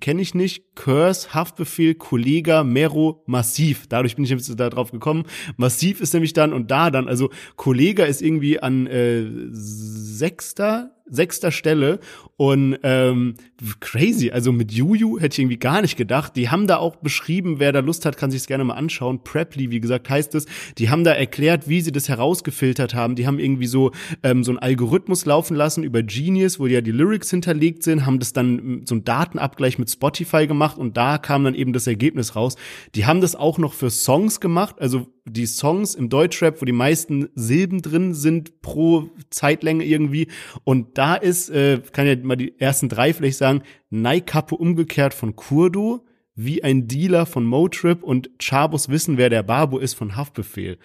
kenne 0.00 0.20
ich 0.20 0.34
nicht, 0.34 0.74
Curse, 0.74 1.32
Haftbefehl, 1.32 1.94
Kollega, 1.94 2.64
Mero, 2.64 3.22
Massiv. 3.26 3.86
Dadurch 3.88 4.16
bin 4.16 4.24
ich 4.24 4.30
jetzt 4.30 4.48
da 4.58 4.68
drauf 4.68 4.90
gekommen. 4.90 5.24
Massiv 5.56 6.00
ist 6.00 6.12
nämlich 6.12 6.32
dann 6.32 6.52
und 6.52 6.70
da 6.70 6.90
dann, 6.90 7.08
also 7.08 7.30
Kollega 7.56 8.04
ist 8.04 8.20
irgendwie 8.20 8.60
an 8.60 8.86
äh, 8.86 9.24
sechster 9.50 10.90
sechster 11.06 11.50
Stelle 11.50 12.00
und 12.36 12.78
ähm, 12.82 13.34
crazy. 13.80 14.30
Also 14.30 14.52
mit 14.52 14.72
Juju 14.72 15.18
hätte 15.18 15.34
ich 15.34 15.38
irgendwie 15.40 15.58
gar 15.58 15.82
nicht 15.82 15.96
gedacht. 15.96 16.34
Die 16.36 16.48
haben 16.48 16.66
da 16.66 16.78
auch 16.78 16.96
beschrieben, 16.96 17.58
wer 17.58 17.72
da 17.72 17.80
Lust 17.80 18.06
hat, 18.06 18.16
kann 18.16 18.30
sich 18.30 18.46
gerne 18.46 18.64
mal 18.64 18.74
anschauen. 18.74 19.22
Preply, 19.22 19.70
wie 19.70 19.80
gesagt, 19.80 20.08
heißt 20.08 20.34
es. 20.34 20.46
Die 20.78 20.90
haben 20.90 21.04
da 21.04 21.12
erklärt, 21.12 21.68
wie 21.68 21.80
sie 21.80 21.92
das 21.92 22.08
herausgefiltert 22.08 22.94
haben. 22.94 23.14
Die 23.14 23.26
haben 23.26 23.38
irgendwie 23.38 23.66
so 23.66 23.92
ähm, 24.22 24.44
so 24.44 24.50
einen 24.50 24.58
Algorithmus 24.58 25.26
laufen 25.26 25.56
lassen 25.56 25.84
über 25.84 26.02
Genius, 26.02 26.58
wo 26.58 26.66
ja 26.66 26.80
die 26.80 26.92
Lyrics 26.92 27.30
hinterlegt 27.30 27.82
sind, 27.82 28.06
haben 28.06 28.18
das 28.18 28.32
dann 28.32 28.82
so 28.86 28.94
einen 28.94 29.04
Datenabgleich 29.04 29.78
mit 29.78 29.90
Spotify 29.90 30.46
gemacht 30.46 30.78
und 30.78 30.96
da 30.96 31.18
kam 31.18 31.44
dann 31.44 31.54
eben 31.54 31.72
das 31.72 31.86
Ergebnis 31.86 32.36
raus. 32.36 32.56
Die 32.94 33.06
haben 33.06 33.20
das 33.20 33.36
auch 33.36 33.58
noch 33.58 33.72
für 33.72 33.90
Songs 33.90 34.40
gemacht, 34.40 34.76
also 34.80 35.13
die 35.26 35.46
Songs 35.46 35.94
im 35.94 36.08
Deutschrap, 36.08 36.60
wo 36.60 36.64
die 36.64 36.72
meisten 36.72 37.28
Silben 37.34 37.80
drin 37.80 38.14
sind 38.14 38.60
pro 38.60 39.08
Zeitlänge 39.30 39.84
irgendwie. 39.84 40.28
Und 40.64 40.98
da 40.98 41.14
ist, 41.14 41.48
äh, 41.50 41.80
kann 41.92 42.06
ja 42.06 42.16
mal 42.16 42.36
die 42.36 42.58
ersten 42.60 42.88
drei 42.88 43.12
vielleicht 43.12 43.38
sagen, 43.38 43.62
Naikappe 43.90 44.54
umgekehrt 44.54 45.14
von 45.14 45.34
Kurdo, 45.34 46.04
wie 46.34 46.64
ein 46.64 46.88
Dealer 46.88 47.26
von 47.26 47.44
Motrip 47.44 48.02
und 48.02 48.30
Chabos 48.38 48.88
wissen, 48.88 49.16
wer 49.16 49.30
der 49.30 49.44
Barbo 49.44 49.78
ist 49.78 49.94
von 49.94 50.16
Haftbefehl. 50.16 50.78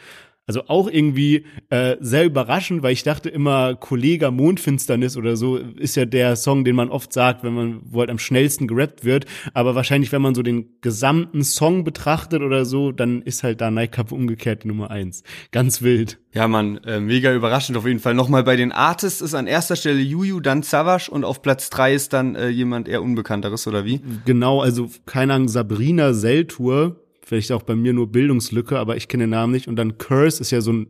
Also 0.49 0.63
auch 0.65 0.89
irgendwie 0.89 1.45
äh, 1.69 1.97
sehr 1.99 2.25
überraschend, 2.25 2.81
weil 2.81 2.93
ich 2.93 3.03
dachte 3.03 3.29
immer, 3.29 3.75
Kollege 3.75 4.31
Mondfinsternis 4.31 5.15
oder 5.15 5.35
so 5.35 5.57
ist 5.57 5.95
ja 5.95 6.05
der 6.05 6.35
Song, 6.35 6.65
den 6.65 6.75
man 6.75 6.89
oft 6.89 7.13
sagt, 7.13 7.43
wenn 7.43 7.53
man 7.53 7.81
wo 7.83 7.99
halt 7.99 8.09
am 8.09 8.17
schnellsten 8.17 8.67
gerappt 8.67 9.05
wird. 9.05 9.27
Aber 9.53 9.75
wahrscheinlich, 9.75 10.12
wenn 10.12 10.23
man 10.23 10.33
so 10.33 10.41
den 10.41 10.69
gesamten 10.81 11.43
Song 11.43 11.83
betrachtet 11.83 12.41
oder 12.41 12.65
so, 12.65 12.91
dann 12.91 13.21
ist 13.21 13.43
halt 13.43 13.62
da 13.62 13.69
Nightcup 13.69 14.12
umgekehrt 14.12 14.63
die 14.63 14.69
Nummer 14.69 14.89
eins. 14.89 15.21
Ganz 15.51 15.83
wild. 15.83 16.17
Ja, 16.33 16.47
man, 16.47 16.77
äh, 16.77 16.99
mega 16.99 17.31
überraschend 17.31 17.77
auf 17.77 17.85
jeden 17.85 17.99
Fall. 17.99 18.15
Nochmal 18.15 18.43
bei 18.43 18.55
den 18.55 18.71
Artists 18.71 19.21
ist 19.21 19.35
an 19.35 19.45
erster 19.45 19.75
Stelle 19.75 20.01
Juju, 20.01 20.39
dann 20.39 20.63
Savage 20.63 21.12
und 21.12 21.25
auf 21.25 21.43
Platz 21.43 21.69
drei 21.69 21.93
ist 21.93 22.12
dann 22.12 22.33
äh, 22.33 22.49
jemand 22.49 22.88
eher 22.88 23.03
Unbekannteres, 23.03 23.67
oder 23.67 23.85
wie? 23.85 24.01
Genau, 24.25 24.62
also 24.62 24.89
keine 25.05 25.35
Ahnung, 25.35 25.47
Sabrina 25.47 26.13
Seltour 26.13 26.95
Vielleicht 27.29 27.51
auch 27.51 27.61
bei 27.61 27.75
mir 27.75 27.93
nur 27.93 28.11
Bildungslücke, 28.11 28.79
aber 28.79 28.97
ich 28.97 29.07
kenne 29.07 29.25
den 29.25 29.29
Namen 29.29 29.53
nicht. 29.53 29.67
Und 29.67 29.75
dann 29.75 29.99
Curse 29.99 30.41
ist 30.41 30.49
ja 30.49 30.61
so 30.61 30.73
ein 30.73 30.87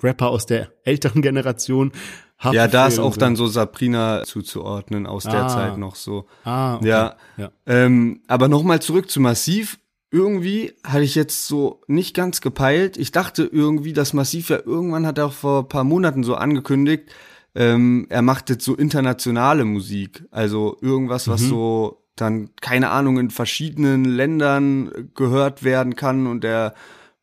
Rapper 0.00 0.28
aus 0.28 0.46
der 0.46 0.68
älteren 0.84 1.22
Generation. 1.22 1.90
Haft 2.38 2.54
ja, 2.54 2.68
da 2.68 2.86
ist 2.86 3.00
auch 3.00 3.14
so. 3.14 3.18
dann 3.18 3.34
so 3.34 3.48
Sabrina 3.48 4.22
zuzuordnen 4.22 5.08
aus 5.08 5.26
ah. 5.26 5.32
der 5.32 5.48
Zeit 5.48 5.78
noch 5.78 5.96
so. 5.96 6.26
Ah, 6.44 6.76
okay. 6.76 6.88
ja. 6.88 7.16
ja. 7.36 7.50
Ähm, 7.66 8.20
aber 8.28 8.46
nochmal 8.46 8.80
zurück 8.80 9.10
zu 9.10 9.18
Massiv. 9.18 9.80
Irgendwie 10.12 10.72
hatte 10.84 11.02
ich 11.02 11.16
jetzt 11.16 11.48
so 11.48 11.80
nicht 11.88 12.14
ganz 12.14 12.40
gepeilt. 12.40 12.96
Ich 12.96 13.10
dachte 13.10 13.42
irgendwie, 13.42 13.92
dass 13.92 14.12
Massiv 14.12 14.50
ja 14.50 14.60
irgendwann 14.64 15.04
hat 15.04 15.18
er 15.18 15.26
auch 15.26 15.32
vor 15.32 15.68
paar 15.68 15.82
Monaten 15.82 16.22
so 16.22 16.36
angekündigt, 16.36 17.10
ähm, 17.56 18.06
er 18.08 18.22
macht 18.22 18.50
jetzt 18.50 18.64
so 18.64 18.76
internationale 18.76 19.64
Musik. 19.64 20.24
Also 20.30 20.76
irgendwas, 20.80 21.26
was 21.26 21.42
mhm. 21.42 21.48
so 21.48 22.01
dann, 22.16 22.50
keine 22.60 22.90
Ahnung, 22.90 23.18
in 23.18 23.30
verschiedenen 23.30 24.04
Ländern 24.04 25.10
gehört 25.14 25.62
werden 25.62 25.96
kann 25.96 26.26
und 26.26 26.44
der 26.44 26.74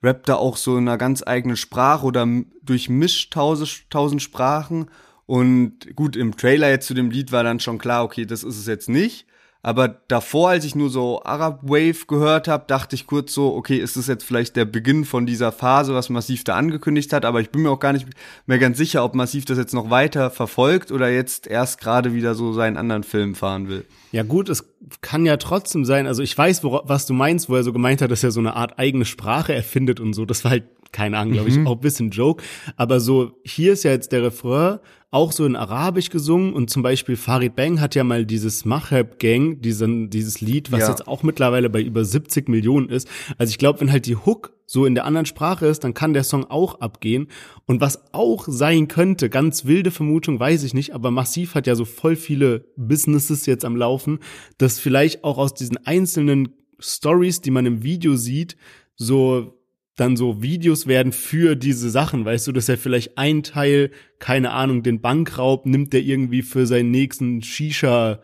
rappt 0.01 0.29
da 0.29 0.35
auch 0.35 0.57
so 0.57 0.77
in 0.77 0.87
einer 0.87 0.97
ganz 0.97 1.23
eigenen 1.25 1.57
Sprache 1.57 2.05
oder 2.05 2.27
durchmischt 2.63 3.33
tausend, 3.33 3.89
tausend 3.89 4.21
Sprachen. 4.21 4.89
Und 5.25 5.95
gut, 5.95 6.15
im 6.15 6.37
Trailer 6.37 6.69
jetzt 6.69 6.87
zu 6.87 6.93
dem 6.93 7.11
Lied 7.11 7.31
war 7.31 7.43
dann 7.43 7.59
schon 7.59 7.77
klar, 7.77 8.03
okay, 8.03 8.25
das 8.25 8.43
ist 8.43 8.57
es 8.57 8.65
jetzt 8.65 8.89
nicht. 8.89 9.27
Aber 9.61 9.89
davor, 10.07 10.49
als 10.49 10.63
ich 10.63 10.73
nur 10.73 10.89
so 10.89 11.21
Arab 11.23 11.59
Wave 11.63 12.05
gehört 12.07 12.47
habe, 12.47 12.63
dachte 12.67 12.95
ich 12.95 13.07
kurz 13.07 13.33
so, 13.33 13.53
okay, 13.55 13.77
ist 13.77 13.97
das 13.97 14.07
jetzt 14.07 14.23
vielleicht 14.23 14.55
der 14.55 14.63
Beginn 14.63 15.03
von 15.03 15.25
dieser 15.25 15.51
Phase, 15.51 15.93
was 15.93 16.09
Massiv 16.09 16.45
da 16.45 16.55
angekündigt 16.55 17.11
hat? 17.11 17.25
Aber 17.25 17.41
ich 17.41 17.49
bin 17.49 17.63
mir 17.63 17.69
auch 17.69 17.79
gar 17.79 17.91
nicht 17.91 18.07
mehr 18.45 18.57
ganz 18.57 18.77
sicher, 18.77 19.03
ob 19.03 19.15
Massiv 19.15 19.43
das 19.43 19.57
jetzt 19.57 19.73
noch 19.73 19.89
weiter 19.89 20.31
verfolgt 20.31 20.93
oder 20.93 21.09
jetzt 21.09 21.45
erst 21.45 21.81
gerade 21.81 22.13
wieder 22.13 22.35
so 22.35 22.53
seinen 22.53 22.77
anderen 22.77 23.03
Film 23.03 23.35
fahren 23.35 23.67
will. 23.67 23.85
Ja 24.13 24.23
gut, 24.23 24.47
es 24.47 24.65
kann 25.01 25.25
ja 25.25 25.35
trotzdem 25.35 25.83
sein. 25.83 26.07
Also 26.07 26.23
ich 26.23 26.37
weiß, 26.37 26.63
was 26.63 27.05
du 27.05 27.13
meinst, 27.13 27.49
wo 27.49 27.55
er 27.55 27.63
so 27.63 27.73
gemeint 27.73 28.01
hat, 28.01 28.11
dass 28.11 28.23
er 28.23 28.31
so 28.31 28.39
eine 28.39 28.55
Art 28.55 28.79
eigene 28.79 29.03
Sprache 29.03 29.53
erfindet 29.53 29.99
und 29.99 30.13
so. 30.13 30.25
Das 30.25 30.45
war 30.45 30.51
halt 30.51 30.63
keine 30.91 31.17
Ahnung, 31.17 31.33
glaube 31.33 31.49
ich, 31.49 31.57
mhm. 31.57 31.67
auch 31.67 31.75
bisschen 31.75 32.09
Joke. 32.09 32.43
Aber 32.75 32.99
so, 32.99 33.33
hier 33.43 33.73
ist 33.73 33.83
ja 33.83 33.91
jetzt 33.91 34.11
der 34.11 34.23
Refrain 34.23 34.79
auch 35.11 35.31
so 35.31 35.45
in 35.45 35.55
Arabisch 35.55 36.09
gesungen 36.11 36.53
und 36.53 36.69
zum 36.69 36.83
Beispiel 36.83 37.15
Farid 37.15 37.55
Bang 37.55 37.81
hat 37.81 37.95
ja 37.95 38.03
mal 38.03 38.25
dieses 38.25 38.63
Mahab 38.63 39.17
Gang, 39.17 39.59
diesen, 39.59 40.11
dieses 40.11 40.39
Lied, 40.39 40.71
was 40.71 40.81
ja. 40.81 40.89
jetzt 40.89 41.07
auch 41.07 41.23
mittlerweile 41.23 41.69
bei 41.69 41.81
über 41.81 42.05
70 42.05 42.47
Millionen 42.47 42.89
ist. 42.89 43.07
Also 43.37 43.49
ich 43.49 43.57
glaube, 43.57 43.81
wenn 43.81 43.91
halt 43.91 44.05
die 44.05 44.15
Hook 44.15 44.53
so 44.67 44.85
in 44.85 44.93
der 44.93 45.05
anderen 45.05 45.25
Sprache 45.25 45.65
ist, 45.65 45.83
dann 45.83 45.95
kann 45.95 46.13
der 46.13 46.23
Song 46.23 46.45
auch 46.45 46.79
abgehen. 46.79 47.27
Und 47.65 47.81
was 47.81 48.13
auch 48.13 48.45
sein 48.47 48.87
könnte, 48.87 49.29
ganz 49.29 49.65
wilde 49.65 49.89
Vermutung, 49.89 50.39
weiß 50.39 50.63
ich 50.63 50.75
nicht, 50.75 50.93
aber 50.93 51.09
Massiv 51.09 51.55
hat 51.55 51.65
ja 51.65 51.73
so 51.73 51.85
voll 51.85 52.15
viele 52.15 52.65
Businesses 52.75 53.47
jetzt 53.47 53.65
am 53.65 53.75
Laufen, 53.75 54.19
dass 54.59 54.79
vielleicht 54.79 55.23
auch 55.23 55.39
aus 55.39 55.55
diesen 55.55 55.77
einzelnen 55.87 56.49
Stories, 56.77 57.41
die 57.41 57.51
man 57.51 57.65
im 57.65 57.81
Video 57.81 58.15
sieht, 58.15 58.57
so 58.95 59.58
dann 59.99 60.17
so 60.17 60.41
Videos 60.41 60.87
werden 60.87 61.11
für 61.11 61.55
diese 61.55 61.89
Sachen, 61.89 62.25
weißt 62.25 62.47
du, 62.47 62.51
dass 62.51 62.69
er 62.69 62.77
vielleicht 62.77 63.17
ein 63.17 63.43
Teil, 63.43 63.91
keine 64.19 64.51
Ahnung, 64.51 64.83
den 64.83 65.01
Bankraub 65.01 65.65
nimmt 65.65 65.93
der 65.93 66.01
irgendwie 66.01 66.41
für 66.41 66.65
seinen 66.65 66.91
nächsten 66.91 67.41
Shisha 67.41 68.19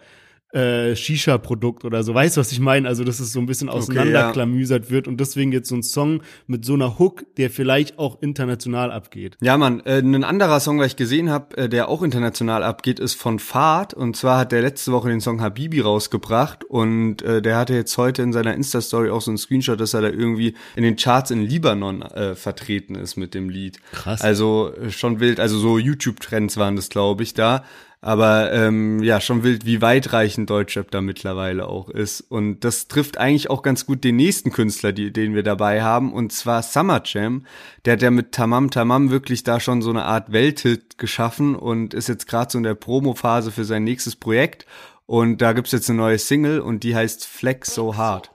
äh, 0.52 0.96
Shisha-Produkt 0.96 1.84
oder 1.84 2.04
so. 2.04 2.14
Weißt 2.14 2.38
du, 2.38 2.42
was 2.42 2.52
ich 2.52 2.60
meine? 2.60 2.88
Also, 2.88 3.04
dass 3.04 3.20
es 3.20 3.34
so 3.34 3.40
ein 3.40 3.46
bisschen 3.46 3.68
auseinanderklamüsert 3.68 4.84
okay, 4.84 4.90
ja. 4.90 4.96
wird 4.96 5.08
und 5.08 5.20
deswegen 5.20 5.52
jetzt 5.52 5.68
so 5.68 5.76
ein 5.76 5.84
Song 5.84 6.22
mit 6.48 6.64
so 6.64 6.74
einer 6.74 6.98
Hook, 6.98 7.26
der 7.36 7.50
vielleicht 7.50 8.00
auch 8.00 8.22
international 8.22 8.92
abgeht. 8.92 9.38
Ja, 9.42 9.58
Mann, 9.58 9.82
äh, 9.82 10.00
ein 10.00 10.24
anderer 10.24 10.60
Song, 10.60 10.80
was 10.80 10.88
ich 10.88 10.96
gesehen 10.96 11.30
habe, 11.30 11.58
äh, 11.58 11.70
der 11.70 11.90
auch 11.90 12.04
international 12.04 12.64
abgeht, 12.64 13.00
ist 13.00 13.16
von 13.16 13.40
Fahrt 13.40 13.94
und 13.94 14.16
zwar 14.16 14.40
hat 14.40 14.52
der 14.52 14.62
letzte 14.62 14.92
Woche 14.92 15.10
den 15.10 15.20
Song 15.20 15.42
Habibi 15.42 15.82
rausgebracht 15.82 16.64
und 16.64 17.22
äh, 17.22 17.42
der 17.42 17.58
hatte 17.58 17.74
jetzt 17.74 17.98
heute 17.98 18.22
in 18.22 18.32
seiner 18.32 18.54
Insta-Story 18.54 19.10
auch 19.10 19.22
so 19.22 19.32
ein 19.32 19.38
Screenshot, 19.38 19.80
dass 19.80 19.94
er 19.94 20.02
da 20.02 20.10
irgendwie 20.10 20.56
in 20.76 20.84
den 20.84 20.96
Charts 20.96 21.32
in 21.32 21.42
Libanon 21.42 22.02
äh, 22.02 22.36
vertreten 22.36 22.96
ist 22.96 23.18
mit 23.18 23.34
dem 23.34 23.50
Lied. 23.50 23.80
Krass. 23.92 24.22
Also 24.22 24.72
äh, 24.74 24.92
schon 24.92 25.20
wild, 25.20 25.40
also 25.40 25.58
so 25.58 25.78
YouTube-Trends 25.78 26.58
waren 26.58 26.76
das, 26.76 26.90
glaube 26.90 27.24
ich, 27.24 27.34
da. 27.34 27.64
Aber 28.06 28.54
ähm, 28.54 29.02
ja, 29.02 29.20
schon 29.20 29.42
wild, 29.42 29.66
wie 29.66 29.82
weitreichend 29.82 30.48
Deutschrap 30.48 30.92
da 30.92 31.02
mittlerweile 31.02 31.68
auch 31.68 31.90
ist. 31.90 32.22
Und 32.22 32.60
das 32.60 32.88
trifft 32.88 33.18
eigentlich 33.18 33.50
auch 33.50 33.64
ganz 33.64 33.88
gut 33.88 34.04
den 34.04 34.16
nächsten 34.16 34.52
Künstler, 34.52 34.92
die, 34.92 35.12
den 35.12 35.34
wir 35.34 35.42
dabei 35.42 35.82
haben, 35.82 36.14
und 36.14 36.32
zwar 36.32 36.62
Summer 36.62 37.02
Jam. 37.04 37.48
Der 37.84 37.94
hat 37.94 38.04
ja 38.04 38.12
mit 38.12 38.32
Tamam 38.32 38.70
Tamam 38.70 39.10
wirklich 39.10 39.42
da 39.42 39.60
schon 39.60 39.82
so 39.82 39.90
eine 39.90 40.06
Art 40.06 40.32
Welthit 40.32 41.00
geschaffen 41.00 41.56
und 41.56 41.96
ist 41.96 42.08
jetzt 42.08 42.28
gerade 42.28 42.52
so 42.52 42.60
in 42.60 42.64
der 42.64 42.76
Promo-Phase 42.76 43.52
für 43.52 43.66
sein 43.66 43.84
nächstes 43.84 44.16
Projekt. 44.16 44.68
Und 45.08 45.42
da 45.42 45.54
gibt's 45.54 45.72
jetzt 45.72 45.90
eine 45.90 45.98
neue 45.98 46.20
Single 46.20 46.60
und 46.60 46.84
die 46.84 46.96
heißt 46.96 47.26
Flex 47.26 47.74
So 47.74 47.98
Hard. 47.98 48.30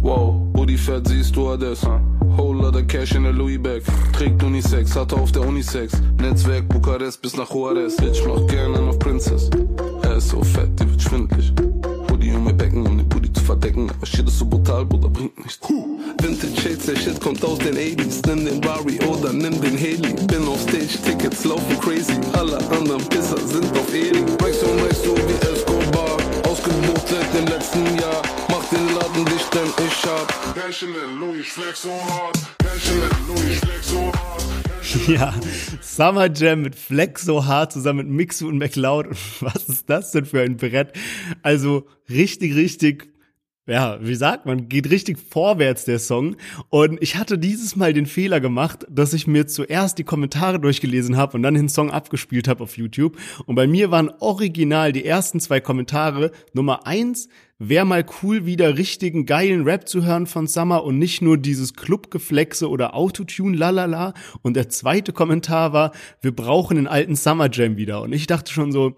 Wow, 0.00 0.40
Booty 0.52 0.78
fett, 0.78 1.08
siehst 1.08 1.34
du 1.34 1.48
alles, 1.48 1.82
huh? 1.82 1.98
Lot 2.66 2.74
of 2.74 2.88
cash 2.88 3.14
in 3.14 3.22
der 3.22 3.32
Louis 3.32 3.62
Bag. 3.62 3.82
Trägt 4.12 4.42
Unisex, 4.42 4.96
hatte 4.96 5.14
auf 5.14 5.30
der 5.30 5.46
Unisex. 5.46 5.92
Netzwerk 6.20 6.68
Bukarest 6.68 7.22
bis 7.22 7.36
nach 7.36 7.48
Juarez. 7.48 7.94
Bitch 7.96 8.26
macht 8.26 8.48
gerne 8.48 8.82
noch 8.82 8.98
Princess. 8.98 9.48
Er 10.02 10.16
ist 10.16 10.30
so 10.30 10.42
fett, 10.42 10.70
die 10.80 10.90
wird 10.90 11.00
schwindlig. 11.00 11.52
Hoodie 12.10 12.32
um 12.32 12.42
mein 12.42 12.56
Becken, 12.56 12.84
um 12.84 12.98
den 12.98 13.08
Booty 13.08 13.32
zu 13.32 13.44
verdecken. 13.44 13.88
Aber 13.88 14.04
shit 14.04 14.26
ist 14.26 14.40
so 14.40 14.46
brutal, 14.46 14.84
Bruder, 14.84 15.08
bringt 15.08 15.38
nichts. 15.38 15.60
Vintage 16.20 16.60
Shades, 16.60 16.86
der 16.86 16.96
Shit 16.96 17.20
kommt 17.20 17.44
aus 17.44 17.58
den 17.58 17.76
80s. 17.76 18.26
Nimm 18.26 18.44
den 18.44 18.64
Rari 18.64 18.98
oder 19.06 19.32
nimm 19.32 19.60
den 19.60 19.78
Haley. 19.78 20.14
Bin 20.26 20.48
auf 20.48 20.60
Stage, 20.62 20.98
Tickets 21.04 21.44
laufen 21.44 21.78
crazy. 21.78 22.18
Alle 22.32 22.58
anderen 22.70 23.06
Pisser 23.08 23.38
sind 23.46 23.70
auf 23.78 23.94
Eri. 23.94 24.24
Weißt 24.40 24.62
du, 24.62 24.66
weißt 24.66 25.06
du, 25.06 25.14
wie. 25.14 25.35
Ausgebucht 26.76 27.08
seit 27.08 27.34
dem 27.34 27.46
letzten 27.46 27.84
Jahr. 27.98 28.22
Mach 28.48 28.68
den 28.68 28.94
Laden 28.94 29.24
dicht, 29.24 29.54
denn 29.54 29.68
ich 29.86 30.04
hab. 30.04 30.54
Ja, 35.08 35.34
Summer 35.80 36.30
Jam 36.32 36.62
mit 36.62 36.74
Flex 36.74 37.22
so 37.22 37.46
hart 37.46 37.72
zusammen 37.72 38.06
mit 38.06 38.08
Mixu 38.08 38.48
und 38.48 38.58
McLeod. 38.58 39.06
Was 39.40 39.68
ist 39.68 39.88
das 39.88 40.12
denn 40.12 40.26
für 40.26 40.42
ein 40.42 40.56
Brett? 40.56 40.92
Also 41.42 41.86
richtig, 42.08 42.54
richtig 42.54 43.08
ja, 43.66 43.98
wie 44.00 44.14
sagt 44.14 44.46
man, 44.46 44.68
geht 44.68 44.90
richtig 44.90 45.18
vorwärts 45.18 45.84
der 45.84 45.98
Song. 45.98 46.36
Und 46.68 47.02
ich 47.02 47.16
hatte 47.16 47.36
dieses 47.36 47.74
Mal 47.74 47.92
den 47.92 48.06
Fehler 48.06 48.38
gemacht, 48.38 48.86
dass 48.88 49.12
ich 49.12 49.26
mir 49.26 49.48
zuerst 49.48 49.98
die 49.98 50.04
Kommentare 50.04 50.60
durchgelesen 50.60 51.16
habe 51.16 51.36
und 51.36 51.42
dann 51.42 51.54
den 51.54 51.68
Song 51.68 51.90
abgespielt 51.90 52.46
habe 52.46 52.62
auf 52.62 52.76
YouTube. 52.76 53.16
Und 53.44 53.56
bei 53.56 53.66
mir 53.66 53.90
waren 53.90 54.10
original 54.20 54.92
die 54.92 55.04
ersten 55.04 55.40
zwei 55.40 55.60
Kommentare. 55.60 56.30
Nummer 56.52 56.86
eins, 56.86 57.28
wäre 57.58 57.84
mal 57.84 58.06
cool, 58.22 58.46
wieder 58.46 58.78
richtigen 58.78 59.26
geilen 59.26 59.64
Rap 59.64 59.88
zu 59.88 60.04
hören 60.04 60.26
von 60.26 60.46
Summer 60.46 60.84
und 60.84 60.98
nicht 60.98 61.20
nur 61.20 61.36
dieses 61.36 61.74
Clubgeflexe 61.74 62.68
oder 62.68 62.94
Autotune 62.94 63.56
lalala. 63.56 64.14
Und 64.42 64.54
der 64.54 64.68
zweite 64.68 65.12
Kommentar 65.12 65.72
war, 65.72 65.90
wir 66.20 66.34
brauchen 66.34 66.76
den 66.76 66.86
alten 66.86 67.16
Summer 67.16 67.48
Jam 67.50 67.76
wieder. 67.76 68.02
Und 68.02 68.12
ich 68.12 68.28
dachte 68.28 68.52
schon 68.52 68.70
so, 68.70 68.94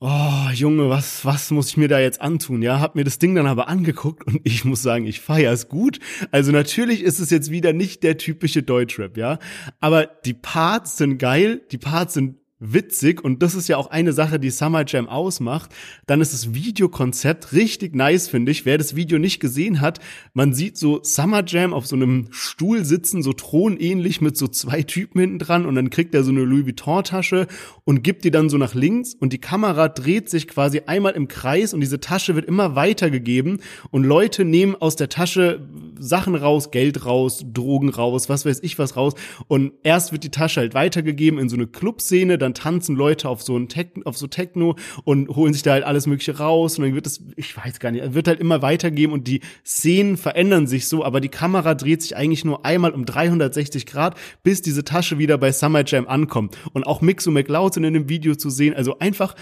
oh 0.00 0.48
Junge, 0.52 0.88
was, 0.88 1.24
was 1.24 1.50
muss 1.50 1.70
ich 1.70 1.76
mir 1.76 1.88
da 1.88 1.98
jetzt 1.98 2.20
antun? 2.20 2.62
Ja, 2.62 2.80
hab 2.80 2.94
mir 2.94 3.04
das 3.04 3.18
Ding 3.18 3.34
dann 3.34 3.46
aber 3.46 3.68
angeguckt 3.68 4.26
und 4.26 4.40
ich 4.44 4.64
muss 4.64 4.82
sagen, 4.82 5.06
ich 5.06 5.20
feier 5.20 5.52
es 5.52 5.68
gut. 5.68 5.98
Also 6.30 6.52
natürlich 6.52 7.02
ist 7.02 7.18
es 7.18 7.30
jetzt 7.30 7.50
wieder 7.50 7.72
nicht 7.72 8.02
der 8.02 8.16
typische 8.16 8.62
Deutschrap, 8.62 9.16
ja. 9.16 9.38
Aber 9.80 10.06
die 10.06 10.34
Parts 10.34 10.96
sind 10.96 11.18
geil, 11.18 11.62
die 11.70 11.78
Parts 11.78 12.14
sind 12.14 12.36
witzig 12.60 13.22
und 13.22 13.42
das 13.42 13.54
ist 13.54 13.68
ja 13.68 13.76
auch 13.76 13.90
eine 13.90 14.12
Sache, 14.12 14.40
die 14.40 14.50
Summer 14.50 14.84
Jam 14.86 15.08
ausmacht. 15.08 15.70
Dann 16.06 16.20
ist 16.20 16.32
das 16.32 16.54
Videokonzept 16.54 17.52
richtig 17.52 17.94
nice, 17.94 18.28
finde 18.28 18.50
ich. 18.50 18.66
Wer 18.66 18.78
das 18.78 18.96
Video 18.96 19.18
nicht 19.18 19.38
gesehen 19.40 19.80
hat, 19.80 20.00
man 20.34 20.52
sieht 20.52 20.76
so 20.76 21.00
Summer 21.02 21.44
Jam 21.46 21.72
auf 21.72 21.86
so 21.86 21.94
einem 21.96 22.28
Stuhl 22.30 22.84
sitzen, 22.84 23.22
so 23.22 23.32
thronähnlich 23.32 24.20
mit 24.20 24.36
so 24.36 24.48
zwei 24.48 24.82
Typen 24.82 25.20
hinten 25.20 25.38
dran 25.38 25.66
und 25.66 25.74
dann 25.74 25.90
kriegt 25.90 26.14
er 26.14 26.24
so 26.24 26.30
eine 26.30 26.42
Louis 26.42 26.66
Vuitton 26.66 27.04
Tasche 27.04 27.46
und 27.84 28.02
gibt 28.02 28.24
die 28.24 28.30
dann 28.30 28.48
so 28.48 28.58
nach 28.58 28.74
links 28.74 29.14
und 29.14 29.32
die 29.32 29.40
Kamera 29.40 29.88
dreht 29.88 30.28
sich 30.28 30.48
quasi 30.48 30.82
einmal 30.86 31.12
im 31.12 31.28
Kreis 31.28 31.74
und 31.74 31.80
diese 31.80 32.00
Tasche 32.00 32.34
wird 32.34 32.46
immer 32.46 32.74
weitergegeben 32.74 33.60
und 33.90 34.04
Leute 34.04 34.44
nehmen 34.44 34.74
aus 34.74 34.96
der 34.96 35.08
Tasche 35.08 35.68
Sachen 35.98 36.34
raus, 36.34 36.70
Geld 36.70 37.04
raus, 37.06 37.44
Drogen 37.52 37.88
raus, 37.88 38.28
was 38.28 38.44
weiß 38.44 38.60
ich 38.62 38.78
was 38.78 38.96
raus 38.96 39.14
und 39.46 39.72
erst 39.84 40.12
wird 40.12 40.24
die 40.24 40.30
Tasche 40.30 40.60
halt 40.60 40.74
weitergegeben 40.74 41.38
in 41.38 41.48
so 41.48 41.56
eine 41.56 41.66
Clubszene, 41.66 42.38
dann 42.38 42.47
tanzen 42.54 42.96
Leute 42.96 43.28
auf 43.28 43.42
so 43.42 43.56
ein 43.56 43.68
Tech, 43.68 43.88
auf 44.04 44.16
so 44.16 44.26
Techno 44.26 44.76
und 45.04 45.28
holen 45.28 45.52
sich 45.52 45.62
da 45.62 45.72
halt 45.72 45.84
alles 45.84 46.06
mögliche 46.06 46.38
raus 46.38 46.78
und 46.78 46.84
dann 46.84 46.94
wird 46.94 47.06
es, 47.06 47.22
ich 47.36 47.56
weiß 47.56 47.80
gar 47.80 47.90
nicht, 47.90 48.14
wird 48.14 48.28
halt 48.28 48.40
immer 48.40 48.62
weitergeben 48.62 49.12
und 49.12 49.28
die 49.28 49.40
Szenen 49.64 50.16
verändern 50.16 50.66
sich 50.66 50.88
so, 50.88 51.04
aber 51.04 51.20
die 51.20 51.28
Kamera 51.28 51.74
dreht 51.74 52.02
sich 52.02 52.16
eigentlich 52.16 52.44
nur 52.44 52.64
einmal 52.64 52.92
um 52.92 53.04
360 53.04 53.86
Grad, 53.86 54.16
bis 54.42 54.62
diese 54.62 54.84
Tasche 54.84 55.18
wieder 55.18 55.38
bei 55.38 55.52
Summer 55.52 55.84
Jam 55.86 56.08
ankommt 56.08 56.56
und 56.72 56.84
auch 56.84 57.00
Mixo 57.00 57.30
McLeod 57.30 57.74
sind 57.74 57.84
in 57.84 57.94
dem 57.94 58.08
Video 58.08 58.34
zu 58.34 58.50
sehen, 58.50 58.74
also 58.74 58.98
einfach 58.98 59.34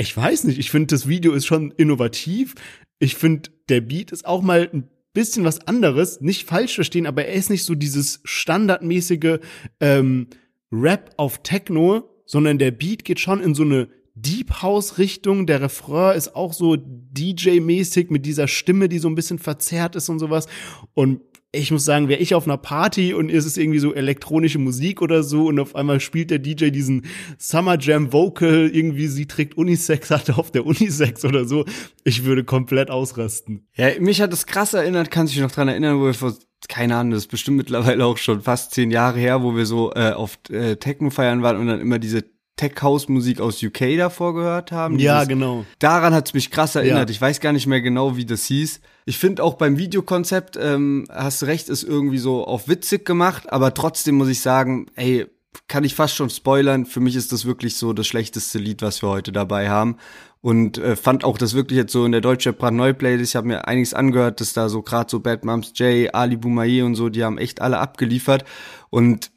ich 0.00 0.16
weiß 0.16 0.44
nicht, 0.44 0.58
ich 0.58 0.70
finde 0.70 0.94
das 0.94 1.08
Video 1.08 1.32
ist 1.32 1.46
schon 1.46 1.72
innovativ. 1.72 2.54
Ich 3.00 3.16
finde 3.16 3.50
der 3.68 3.80
Beat 3.80 4.12
ist 4.12 4.26
auch 4.26 4.42
mal 4.42 4.70
ein 4.72 4.88
bisschen 5.12 5.44
was 5.44 5.66
anderes, 5.66 6.20
nicht 6.20 6.46
falsch 6.46 6.76
verstehen, 6.76 7.06
aber 7.06 7.24
er 7.24 7.34
ist 7.34 7.50
nicht 7.50 7.64
so 7.64 7.74
dieses 7.74 8.20
standardmäßige 8.22 9.38
ähm, 9.80 10.28
Rap 10.72 11.12
auf 11.16 11.42
Techno, 11.42 12.08
sondern 12.26 12.58
der 12.58 12.70
Beat 12.70 13.04
geht 13.04 13.20
schon 13.20 13.40
in 13.40 13.54
so 13.54 13.62
eine 13.62 13.88
Deep 14.14 14.62
House 14.62 14.98
Richtung. 14.98 15.46
Der 15.46 15.60
Refrain 15.60 16.16
ist 16.16 16.34
auch 16.34 16.52
so 16.52 16.76
DJ-mäßig 16.76 18.10
mit 18.10 18.26
dieser 18.26 18.48
Stimme, 18.48 18.88
die 18.88 18.98
so 18.98 19.08
ein 19.08 19.14
bisschen 19.14 19.38
verzerrt 19.38 19.96
ist 19.96 20.08
und 20.08 20.18
sowas. 20.18 20.46
Und 20.94 21.20
ich 21.50 21.70
muss 21.70 21.84
sagen, 21.84 22.08
wäre 22.08 22.20
ich 22.20 22.34
auf 22.34 22.46
einer 22.46 22.58
Party 22.58 23.14
und 23.14 23.30
ist 23.30 23.46
es 23.46 23.56
irgendwie 23.56 23.78
so 23.78 23.94
elektronische 23.94 24.58
Musik 24.58 25.00
oder 25.00 25.22
so 25.22 25.46
und 25.46 25.58
auf 25.58 25.74
einmal 25.74 25.98
spielt 25.98 26.30
der 26.30 26.38
DJ 26.38 26.68
diesen 26.68 27.06
Summer 27.38 27.78
Jam 27.78 28.12
Vocal, 28.12 28.68
irgendwie 28.70 29.06
sie 29.06 29.26
trägt 29.26 29.56
Unisex, 29.56 30.10
hatte 30.10 30.36
auf 30.36 30.50
der 30.50 30.66
Unisex 30.66 31.24
oder 31.24 31.46
so, 31.46 31.64
ich 32.04 32.24
würde 32.24 32.44
komplett 32.44 32.90
ausrasten. 32.90 33.66
Ja, 33.74 33.88
mich 33.98 34.20
hat 34.20 34.32
das 34.32 34.46
krass 34.46 34.74
erinnert, 34.74 35.10
kannst 35.10 35.32
du 35.32 35.36
dich 35.36 35.42
noch 35.42 35.52
dran 35.52 35.68
erinnern, 35.68 35.98
wo 35.98 36.04
wir 36.04 36.14
vor 36.14 36.34
keine 36.68 36.96
Ahnung, 36.96 37.12
das 37.12 37.24
ist 37.24 37.30
bestimmt 37.30 37.56
mittlerweile 37.56 38.04
auch 38.04 38.16
schon 38.16 38.42
fast 38.42 38.72
zehn 38.72 38.90
Jahre 38.90 39.18
her, 39.18 39.42
wo 39.42 39.54
wir 39.54 39.66
so 39.66 39.92
äh, 39.94 40.12
auf 40.12 40.38
äh, 40.50 40.76
Techno 40.76 41.10
feiern 41.10 41.42
waren 41.42 41.56
und 41.56 41.66
dann 41.66 41.80
immer 41.80 41.98
diese 41.98 42.24
Tech-House-Musik 42.56 43.40
aus 43.40 43.62
UK 43.62 43.96
davor 43.96 44.34
gehört 44.34 44.72
haben. 44.72 44.98
Ja, 44.98 45.24
genau. 45.24 45.64
Daran 45.78 46.12
hat's 46.12 46.34
mich 46.34 46.50
krass 46.50 46.74
erinnert. 46.74 47.08
Ja. 47.08 47.12
Ich 47.12 47.20
weiß 47.20 47.40
gar 47.40 47.52
nicht 47.52 47.66
mehr 47.66 47.80
genau, 47.80 48.16
wie 48.16 48.26
das 48.26 48.44
hieß. 48.46 48.80
Ich 49.06 49.16
finde 49.16 49.42
auch 49.42 49.54
beim 49.54 49.78
Videokonzept, 49.78 50.58
ähm, 50.60 51.06
hast 51.08 51.44
recht, 51.44 51.68
ist 51.68 51.84
irgendwie 51.84 52.18
so 52.18 52.44
auf 52.44 52.68
witzig 52.68 53.06
gemacht, 53.06 53.50
aber 53.50 53.72
trotzdem 53.72 54.16
muss 54.16 54.28
ich 54.28 54.40
sagen, 54.40 54.86
ey, 54.96 55.26
kann 55.66 55.84
ich 55.84 55.94
fast 55.94 56.14
schon 56.14 56.30
spoilern. 56.30 56.84
Für 56.84 57.00
mich 57.00 57.16
ist 57.16 57.32
das 57.32 57.44
wirklich 57.44 57.76
so 57.76 57.92
das 57.92 58.06
schlechteste 58.06 58.58
Lied, 58.58 58.82
was 58.82 59.02
wir 59.02 59.08
heute 59.08 59.32
dabei 59.32 59.70
haben. 59.70 59.96
Und 60.40 60.78
äh, 60.78 60.94
fand 60.94 61.24
auch 61.24 61.36
das 61.36 61.54
wirklich 61.54 61.76
jetzt 61.76 61.92
so 61.92 62.04
in 62.04 62.12
der 62.12 62.20
deutsche 62.20 62.52
Brandneu 62.52 62.92
Playlist. 62.92 63.32
Ich 63.32 63.36
habe 63.36 63.48
mir 63.48 63.66
einiges 63.66 63.92
angehört, 63.92 64.40
dass 64.40 64.52
da 64.52 64.68
so 64.68 64.82
gerade 64.82 65.10
so 65.10 65.20
Bad 65.20 65.44
Moms 65.44 65.72
J, 65.74 66.14
Ali 66.14 66.36
Boumaier 66.36 66.86
und 66.86 66.94
so, 66.94 67.08
die 67.08 67.24
haben 67.24 67.38
echt 67.38 67.60
alle 67.60 67.78
abgeliefert. 67.78 68.44
Und 68.90 69.32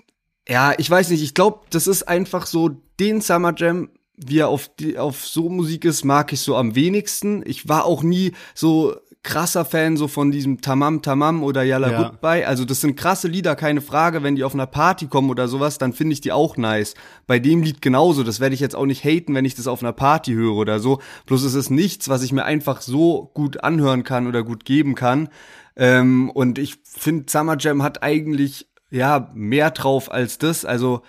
ja, 0.47 0.73
ich 0.77 0.89
weiß 0.89 1.09
nicht, 1.09 1.23
ich 1.23 1.33
glaube, 1.33 1.61
das 1.71 1.87
ist 1.87 2.03
einfach 2.03 2.45
so 2.45 2.69
den 2.99 3.21
Summer 3.21 3.53
Jam, 3.55 3.89
wie 4.15 4.39
er 4.39 4.49
auf, 4.49 4.69
die, 4.79 4.97
auf 4.97 5.25
so 5.25 5.49
Musik 5.49 5.85
ist, 5.85 6.05
mag 6.05 6.31
ich 6.33 6.41
so 6.41 6.55
am 6.55 6.75
wenigsten. 6.75 7.43
Ich 7.45 7.67
war 7.67 7.85
auch 7.85 8.03
nie 8.03 8.33
so 8.53 8.95
krasser 9.23 9.65
Fan 9.65 9.97
so 9.97 10.07
von 10.07 10.31
diesem 10.31 10.61
Tamam 10.61 11.01
Tamam 11.01 11.43
oder 11.43 11.63
Yalla 11.63 11.91
Ja. 11.91 12.03
Goodbye. 12.03 12.47
Also 12.47 12.65
das 12.65 12.81
sind 12.81 12.95
krasse 12.95 13.27
Lieder, 13.27 13.55
keine 13.55 13.81
Frage. 13.81 14.23
Wenn 14.23 14.35
die 14.35 14.43
auf 14.43 14.53
einer 14.53 14.65
Party 14.65 15.07
kommen 15.07 15.29
oder 15.29 15.47
sowas, 15.47 15.77
dann 15.77 15.93
finde 15.93 16.13
ich 16.13 16.21
die 16.21 16.31
auch 16.31 16.57
nice. 16.57 16.95
Bei 17.27 17.37
dem 17.37 17.61
Lied 17.61 17.81
genauso. 17.81 18.23
Das 18.23 18.39
werde 18.39 18.55
ich 18.55 18.61
jetzt 18.61 18.75
auch 18.75 18.85
nicht 18.85 19.03
haten, 19.03 19.35
wenn 19.35 19.45
ich 19.45 19.55
das 19.55 19.67
auf 19.67 19.83
einer 19.83 19.93
Party 19.93 20.33
höre 20.33 20.55
oder 20.55 20.79
so. 20.79 20.99
Bloß 21.27 21.43
es 21.43 21.53
ist 21.53 21.69
nichts, 21.69 22.09
was 22.09 22.23
ich 22.23 22.31
mir 22.31 22.45
einfach 22.45 22.81
so 22.81 23.29
gut 23.33 23.63
anhören 23.63 24.03
kann 24.03 24.27
oder 24.27 24.43
gut 24.43 24.65
geben 24.65 24.95
kann. 24.95 25.29
Ähm, 25.75 26.29
und 26.31 26.57
ich 26.57 26.79
finde, 26.83 27.25
Summer 27.29 27.57
Jam 27.59 27.83
hat 27.83 28.01
eigentlich 28.03 28.67
ja 28.89 29.29
mehr 29.33 29.69
drauf 29.71 30.11
als 30.11 30.39
das. 30.39 30.65
Also 30.65 31.03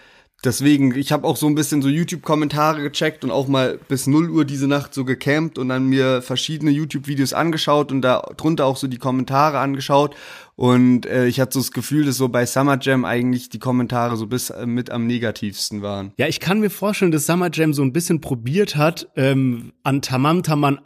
deswegen, 0.44 0.96
ich 0.96 1.12
habe 1.12 1.26
auch 1.26 1.36
so 1.36 1.46
ein 1.46 1.54
bisschen 1.54 1.82
so 1.82 1.88
YouTube-Kommentare 1.88 2.82
gecheckt 2.82 3.24
und 3.24 3.30
auch 3.30 3.48
mal 3.48 3.78
bis 3.88 4.06
0 4.06 4.30
Uhr 4.30 4.44
diese 4.44 4.66
Nacht 4.66 4.94
so 4.94 5.04
gecampt 5.04 5.58
und 5.58 5.68
dann 5.68 5.86
mir 5.86 6.22
verschiedene 6.22 6.70
YouTube-Videos 6.70 7.32
angeschaut 7.32 7.92
und 7.92 8.02
da 8.02 8.22
drunter 8.36 8.66
auch 8.66 8.76
so 8.76 8.86
die 8.86 8.98
Kommentare 8.98 9.58
angeschaut. 9.58 10.16
Und 10.54 11.06
äh, 11.06 11.26
ich 11.26 11.40
hatte 11.40 11.54
so 11.54 11.60
das 11.60 11.72
Gefühl, 11.72 12.04
dass 12.04 12.16
so 12.16 12.28
bei 12.28 12.44
Summer 12.46 12.78
Jam 12.80 13.04
eigentlich 13.04 13.48
die 13.48 13.58
Kommentare 13.58 14.16
so 14.16 14.26
bis 14.26 14.50
äh, 14.50 14.66
mit 14.66 14.90
am 14.90 15.06
negativsten 15.06 15.82
waren. 15.82 16.12
Ja, 16.18 16.28
ich 16.28 16.40
kann 16.40 16.60
mir 16.60 16.70
vorstellen, 16.70 17.12
dass 17.12 17.26
Summer 17.26 17.50
Jam 17.52 17.72
so 17.72 17.82
ein 17.82 17.92
bisschen 17.92 18.20
probiert 18.20 18.76
hat, 18.76 19.08
ähm, 19.16 19.72
an 19.82 20.02
Tamam 20.02 20.42
Tamam 20.42 20.78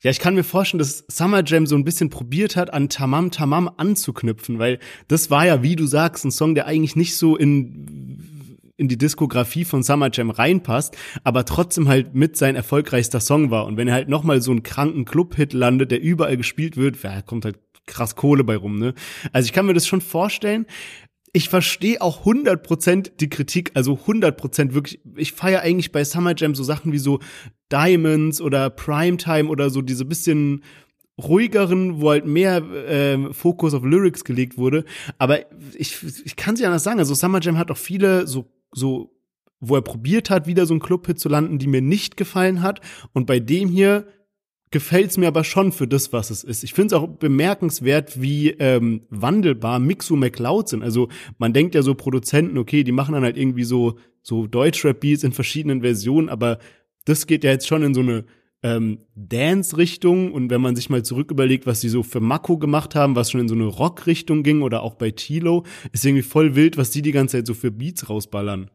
ja, 0.00 0.12
ich 0.12 0.20
kann 0.20 0.36
mir 0.36 0.44
vorstellen, 0.44 0.78
dass 0.78 1.04
Summer 1.08 1.42
Jam 1.44 1.66
so 1.66 1.74
ein 1.74 1.82
bisschen 1.84 2.08
probiert 2.08 2.54
hat, 2.54 2.72
an 2.72 2.88
Tamam 2.88 3.32
Tamam 3.32 3.68
anzuknüpfen, 3.78 4.60
weil 4.60 4.78
das 5.08 5.28
war 5.28 5.44
ja, 5.44 5.64
wie 5.64 5.74
du 5.74 5.86
sagst, 5.86 6.24
ein 6.24 6.30
Song, 6.30 6.54
der 6.54 6.66
eigentlich 6.66 6.94
nicht 6.94 7.16
so 7.16 7.36
in, 7.36 8.27
in 8.78 8.88
die 8.88 8.96
Diskografie 8.96 9.64
von 9.64 9.82
Summer 9.82 10.08
Jam 10.10 10.30
reinpasst, 10.30 10.96
aber 11.24 11.44
trotzdem 11.44 11.88
halt 11.88 12.14
mit 12.14 12.36
sein 12.36 12.56
erfolgreichster 12.56 13.20
Song 13.20 13.50
war. 13.50 13.66
Und 13.66 13.76
wenn 13.76 13.88
er 13.88 13.94
halt 13.94 14.08
nochmal 14.08 14.40
so 14.40 14.52
einen 14.52 14.62
kranken 14.62 15.04
Club-Hit 15.04 15.52
landet, 15.52 15.90
der 15.90 16.00
überall 16.00 16.36
gespielt 16.36 16.76
wird, 16.76 17.02
ja, 17.02 17.20
kommt 17.20 17.44
halt 17.44 17.58
krass 17.86 18.16
Kohle 18.16 18.44
bei 18.44 18.56
rum, 18.56 18.78
ne? 18.78 18.94
Also 19.32 19.46
ich 19.46 19.52
kann 19.52 19.66
mir 19.66 19.74
das 19.74 19.86
schon 19.86 20.00
vorstellen. 20.00 20.66
Ich 21.32 21.48
verstehe 21.48 22.00
auch 22.00 22.24
100% 22.24 23.12
die 23.20 23.28
Kritik, 23.28 23.72
also 23.74 23.94
100% 23.94 24.72
wirklich. 24.72 25.00
Ich 25.16 25.32
feiere 25.32 25.60
eigentlich 25.62 25.92
bei 25.92 26.04
Summer 26.04 26.34
Jam 26.36 26.54
so 26.54 26.62
Sachen 26.62 26.92
wie 26.92 26.98
so 26.98 27.18
Diamonds 27.70 28.40
oder 28.40 28.70
Primetime 28.70 29.48
oder 29.48 29.70
so 29.70 29.82
diese 29.82 30.04
bisschen 30.04 30.62
ruhigeren, 31.20 32.00
wo 32.00 32.10
halt 32.10 32.26
mehr 32.26 32.62
ähm, 32.86 33.34
Fokus 33.34 33.74
auf 33.74 33.82
Lyrics 33.84 34.24
gelegt 34.24 34.56
wurde. 34.56 34.84
Aber 35.18 35.40
ich, 35.74 35.98
ich 36.24 36.36
kann 36.36 36.54
es 36.54 36.60
ja 36.60 36.68
anders 36.68 36.84
sagen. 36.84 37.00
Also 37.00 37.14
Summer 37.14 37.40
Jam 37.40 37.58
hat 37.58 37.70
auch 37.70 37.76
viele 37.76 38.26
so, 38.26 38.46
so, 38.72 39.14
wo 39.60 39.74
er 39.74 39.82
probiert 39.82 40.30
hat, 40.30 40.46
wieder 40.46 40.66
so 40.66 40.74
ein 40.74 40.80
Clubhit 40.80 41.18
zu 41.18 41.28
landen, 41.28 41.58
die 41.58 41.66
mir 41.66 41.82
nicht 41.82 42.16
gefallen 42.16 42.62
hat. 42.62 42.80
Und 43.12 43.26
bei 43.26 43.40
dem 43.40 43.68
hier 43.68 44.06
gefällt's 44.70 45.16
mir 45.16 45.28
aber 45.28 45.44
schon 45.44 45.72
für 45.72 45.88
das, 45.88 46.12
was 46.12 46.30
es 46.30 46.44
ist. 46.44 46.62
Ich 46.62 46.74
finde 46.74 46.94
es 46.94 47.00
auch 47.00 47.08
bemerkenswert, 47.08 48.20
wie 48.20 48.50
ähm, 48.50 49.02
wandelbar 49.08 49.78
Mixu 49.78 50.14
McLeod 50.16 50.68
sind. 50.68 50.82
Also 50.82 51.08
man 51.38 51.52
denkt 51.52 51.74
ja 51.74 51.82
so 51.82 51.94
Produzenten, 51.94 52.58
okay, 52.58 52.84
die 52.84 52.92
machen 52.92 53.14
dann 53.14 53.24
halt 53.24 53.36
irgendwie 53.36 53.64
so 53.64 53.96
so 54.22 54.46
Deutschrap-Beats 54.46 55.24
in 55.24 55.32
verschiedenen 55.32 55.80
Versionen, 55.80 56.28
aber 56.28 56.58
das 57.06 57.26
geht 57.26 57.44
ja 57.44 57.50
jetzt 57.50 57.66
schon 57.66 57.82
in 57.82 57.94
so 57.94 58.00
eine 58.00 58.24
ähm, 58.62 58.98
Dance-Richtung 59.14 60.32
und 60.32 60.50
wenn 60.50 60.60
man 60.60 60.74
sich 60.74 60.90
mal 60.90 61.04
zurück 61.04 61.30
überlegt, 61.30 61.66
was 61.66 61.80
die 61.80 61.88
so 61.88 62.02
für 62.02 62.20
Mako 62.20 62.58
gemacht 62.58 62.94
haben, 62.94 63.14
was 63.14 63.30
schon 63.30 63.40
in 63.40 63.48
so 63.48 63.54
eine 63.54 63.66
Rock-Richtung 63.66 64.42
ging 64.42 64.62
oder 64.62 64.82
auch 64.82 64.94
bei 64.94 65.10
Tilo, 65.10 65.64
ist 65.92 66.04
irgendwie 66.04 66.22
voll 66.22 66.54
wild, 66.54 66.76
was 66.76 66.90
die 66.90 67.02
die 67.02 67.12
ganze 67.12 67.38
Zeit 67.38 67.46
so 67.46 67.54
für 67.54 67.70
Beats 67.70 68.08
rausballern. 68.08 68.70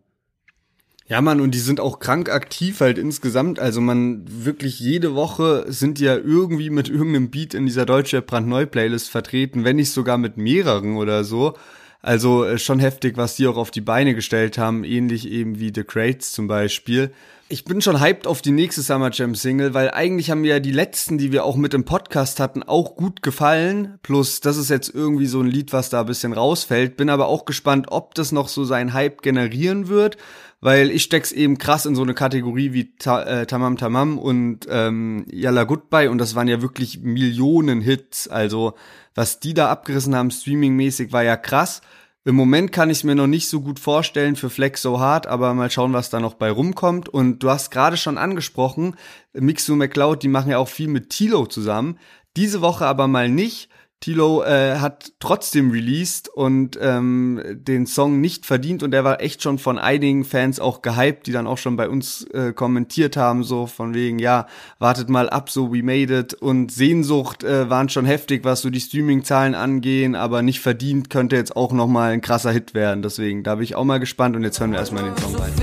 Ja, 1.06 1.20
Mann, 1.20 1.42
und 1.42 1.52
die 1.52 1.60
sind 1.60 1.82
auch 1.82 2.00
krank 2.00 2.30
aktiv 2.30 2.80
halt 2.80 2.98
insgesamt. 2.98 3.60
Also 3.60 3.82
man 3.82 4.24
wirklich 4.26 4.80
jede 4.80 5.16
Woche 5.16 5.66
sind 5.68 6.00
die 6.00 6.06
ja 6.06 6.16
irgendwie 6.16 6.70
mit 6.70 6.88
irgendeinem 6.88 7.30
Beat 7.30 7.54
in 7.54 7.66
dieser 7.66 7.86
Deutsche 7.86 8.22
Brandneu 8.22 8.66
Playlist 8.66 9.10
vertreten, 9.10 9.66
wenn 9.66 9.76
nicht 9.76 9.92
sogar 9.92 10.18
mit 10.18 10.38
mehreren 10.38 10.96
oder 10.96 11.26
so. 11.26 11.56
Also 12.02 12.46
äh, 12.46 12.58
schon 12.58 12.80
heftig, 12.80 13.18
was 13.18 13.36
die 13.36 13.48
auch 13.48 13.58
auf 13.58 13.70
die 13.70 13.82
Beine 13.82 14.16
gestellt 14.16 14.58
haben, 14.58 14.86
ähnlich 14.86 15.30
eben 15.30 15.60
wie 15.60 15.72
The 15.76 15.84
Crates 15.84 16.32
zum 16.32 16.48
Beispiel. 16.48 17.12
Ich 17.54 17.66
bin 17.66 17.82
schon 17.82 18.00
hyped 18.00 18.26
auf 18.26 18.42
die 18.42 18.50
nächste 18.50 18.82
Summer 18.82 19.12
Jam 19.14 19.36
Single, 19.36 19.76
weil 19.76 19.92
eigentlich 19.92 20.32
haben 20.32 20.42
mir 20.42 20.56
ja 20.56 20.60
die 20.60 20.72
letzten, 20.72 21.20
die 21.20 21.32
wir 21.32 21.46
auch 21.46 21.56
mit 21.56 21.76
im 21.76 21.86
Podcast 21.86 22.40
hatten, 22.40 22.64
auch 22.64 22.96
gut 22.96 23.22
gefallen. 23.22 24.00
Plus, 24.02 24.42
das 24.42 24.58
ist 24.58 24.72
jetzt 24.72 24.90
irgendwie 24.90 25.28
so 25.28 25.40
ein 25.40 25.46
Lied, 25.46 25.72
was 25.72 25.92
da 25.92 26.00
ein 26.00 26.08
bisschen 26.08 26.34
rausfällt. 26.34 26.98
Bin 26.98 27.12
aber 27.12 27.28
auch 27.28 27.46
gespannt, 27.46 27.90
ob 27.92 28.16
das 28.16 28.32
noch 28.32 28.48
so 28.48 28.64
seinen 28.64 28.94
Hype 28.94 29.22
generieren 29.22 29.88
wird, 29.88 30.18
weil 30.62 30.90
ich 30.90 31.04
steck's 31.04 31.32
eben 31.32 31.60
krass 31.60 31.86
in 31.86 31.94
so 31.94 32.02
eine 32.02 32.16
Kategorie 32.16 32.74
wie 32.74 32.96
Ta 32.96 33.22
äh, 33.22 33.46
Tamam 33.46 33.78
Tamam 33.78 34.18
und 34.18 34.62
ähm, 34.68 35.28
Yalla 35.30 35.66
Goodbye 35.66 36.10
und 36.10 36.18
das 36.18 36.34
waren 36.34 36.48
ja 36.48 36.64
wirklich 36.64 37.02
Millionen 37.04 37.82
Hits. 37.82 38.28
Also 38.28 38.74
was 39.14 39.40
die 39.40 39.54
da 39.54 39.70
abgerissen 39.70 40.16
haben, 40.16 40.32
streamingmäßig, 40.32 41.12
war 41.12 41.24
ja 41.24 41.38
krass. 41.38 41.84
Im 42.26 42.36
Moment 42.36 42.72
kann 42.72 42.90
ich 42.90 43.00
es 43.00 43.04
mir 43.04 43.16
noch 43.16 43.28
nicht 43.28 43.50
so 43.50 43.60
gut 43.60 43.80
vorstellen 43.80 44.38
für 44.38 44.50
Flex 44.50 44.82
so 44.82 45.02
hart, 45.02 45.28
aber 45.28 45.54
mal 45.54 45.70
schauen, 45.70 45.92
was 45.92 46.10
da 46.10 46.22
noch 46.22 46.36
bei 46.36 46.50
rumkommt. 46.50 47.10
Und 47.10 47.40
du 47.40 47.50
hast 47.50 47.70
gerade 47.70 47.98
schon 47.98 48.18
angesprochen, 48.18 48.96
Mixu 49.34 49.76
McCloud, 49.76 50.24
die 50.24 50.30
machen 50.30 50.52
ja 50.52 50.58
auch 50.58 50.70
viel 50.70 50.88
mit 50.88 51.10
Tilo 51.10 51.46
zusammen. 51.48 52.00
Diese 52.38 52.62
Woche 52.62 52.86
aber 52.86 53.10
mal 53.10 53.28
nicht. 53.28 53.70
Tilo 54.04 54.44
äh, 54.44 54.80
hat 54.80 55.14
trotzdem 55.20 55.72
released 55.72 56.28
und 56.28 56.78
ähm, 56.82 57.42
den 57.54 57.86
Song 57.86 58.20
nicht 58.20 58.46
verdient 58.46 58.84
und 58.84 58.94
er 58.94 59.06
war 59.06 59.22
echt 59.22 59.42
schon 59.42 59.60
von 59.60 59.80
einigen 59.80 60.26
Fans 60.26 60.60
auch 60.60 60.82
gehypt, 60.82 61.26
die 61.26 61.32
dann 61.32 61.48
auch 61.48 61.58
schon 61.58 61.78
bei 61.78 61.88
uns 61.88 62.26
äh, 62.34 62.52
kommentiert 62.52 63.16
haben, 63.16 63.46
so 63.46 63.66
von 63.66 63.94
wegen, 63.94 64.20
ja, 64.20 64.48
wartet 64.78 65.08
mal 65.08 65.30
ab, 65.30 65.50
so 65.50 65.74
We 65.74 65.84
Made 65.84 66.20
It 66.20 66.34
und 66.34 66.70
Sehnsucht 66.70 67.46
äh, 67.46 67.70
waren 67.70 67.88
schon 67.88 68.04
heftig, 68.04 68.44
was 68.44 68.60
so 68.62 68.70
die 68.70 68.82
Streaming-Zahlen 68.82 69.56
angehen, 69.56 70.16
aber 70.16 70.42
nicht 70.42 70.60
verdient 70.60 71.10
könnte 71.10 71.38
jetzt 71.38 71.56
auch 71.56 71.72
nochmal 71.72 72.12
ein 72.12 72.20
krasser 72.20 72.52
Hit 72.52 72.74
werden, 72.74 73.04
deswegen, 73.04 73.44
da 73.44 73.56
bin 73.56 73.64
ich 73.64 73.76
auch 73.76 73.86
mal 73.86 74.02
gespannt 74.02 74.36
und 74.36 74.44
jetzt 74.44 74.60
hören 74.60 74.74
wir 74.74 74.80
erstmal 74.80 75.06
den 75.06 75.16
Song 75.16 75.34
rein. 75.38 75.54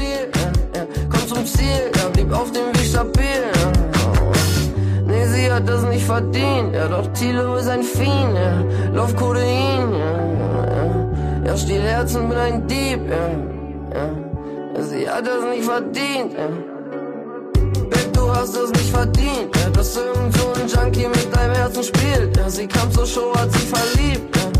Komm 1.10 1.28
zum 1.28 1.44
Ziel, 1.44 1.90
sie 5.50 5.56
hat 5.56 5.68
das 5.68 5.82
nicht 5.82 6.04
verdient. 6.04 6.74
Ja, 6.74 6.88
doch 6.88 7.06
Tilo 7.12 7.56
ist 7.56 7.68
ein 7.68 7.82
Fiend, 7.82 8.34
ja. 8.34 8.62
Lauf 8.94 9.14
Kodein, 9.16 9.92
ja, 9.92 10.16
ja. 10.76 11.46
Ja, 11.46 11.56
stiel 11.56 11.82
Herzen, 11.82 12.28
bin 12.28 12.38
ein 12.38 12.66
Dieb, 12.66 13.00
ja, 13.10 13.98
ja. 13.98 14.82
Sie 14.82 15.08
hat 15.08 15.26
das 15.26 15.44
nicht 15.52 15.64
verdient, 15.64 16.32
ja. 16.34 16.48
Babe, 17.90 18.10
du 18.12 18.34
hast 18.34 18.56
das 18.56 18.70
nicht 18.70 18.90
verdient, 18.90 19.56
ja. 19.56 19.70
Dass 19.70 19.96
irgend 19.96 20.36
so 20.36 20.52
ein 20.54 20.68
Junkie 20.68 21.08
mit 21.08 21.34
deinem 21.34 21.54
Herzen 21.54 21.82
spielt, 21.82 22.36
ja. 22.36 22.48
Sie 22.48 22.66
kam 22.66 22.90
zur 22.92 23.06
Show, 23.06 23.32
hat 23.34 23.50
sich 23.52 23.68
verliebt, 23.68 24.36
ja. 24.36 24.59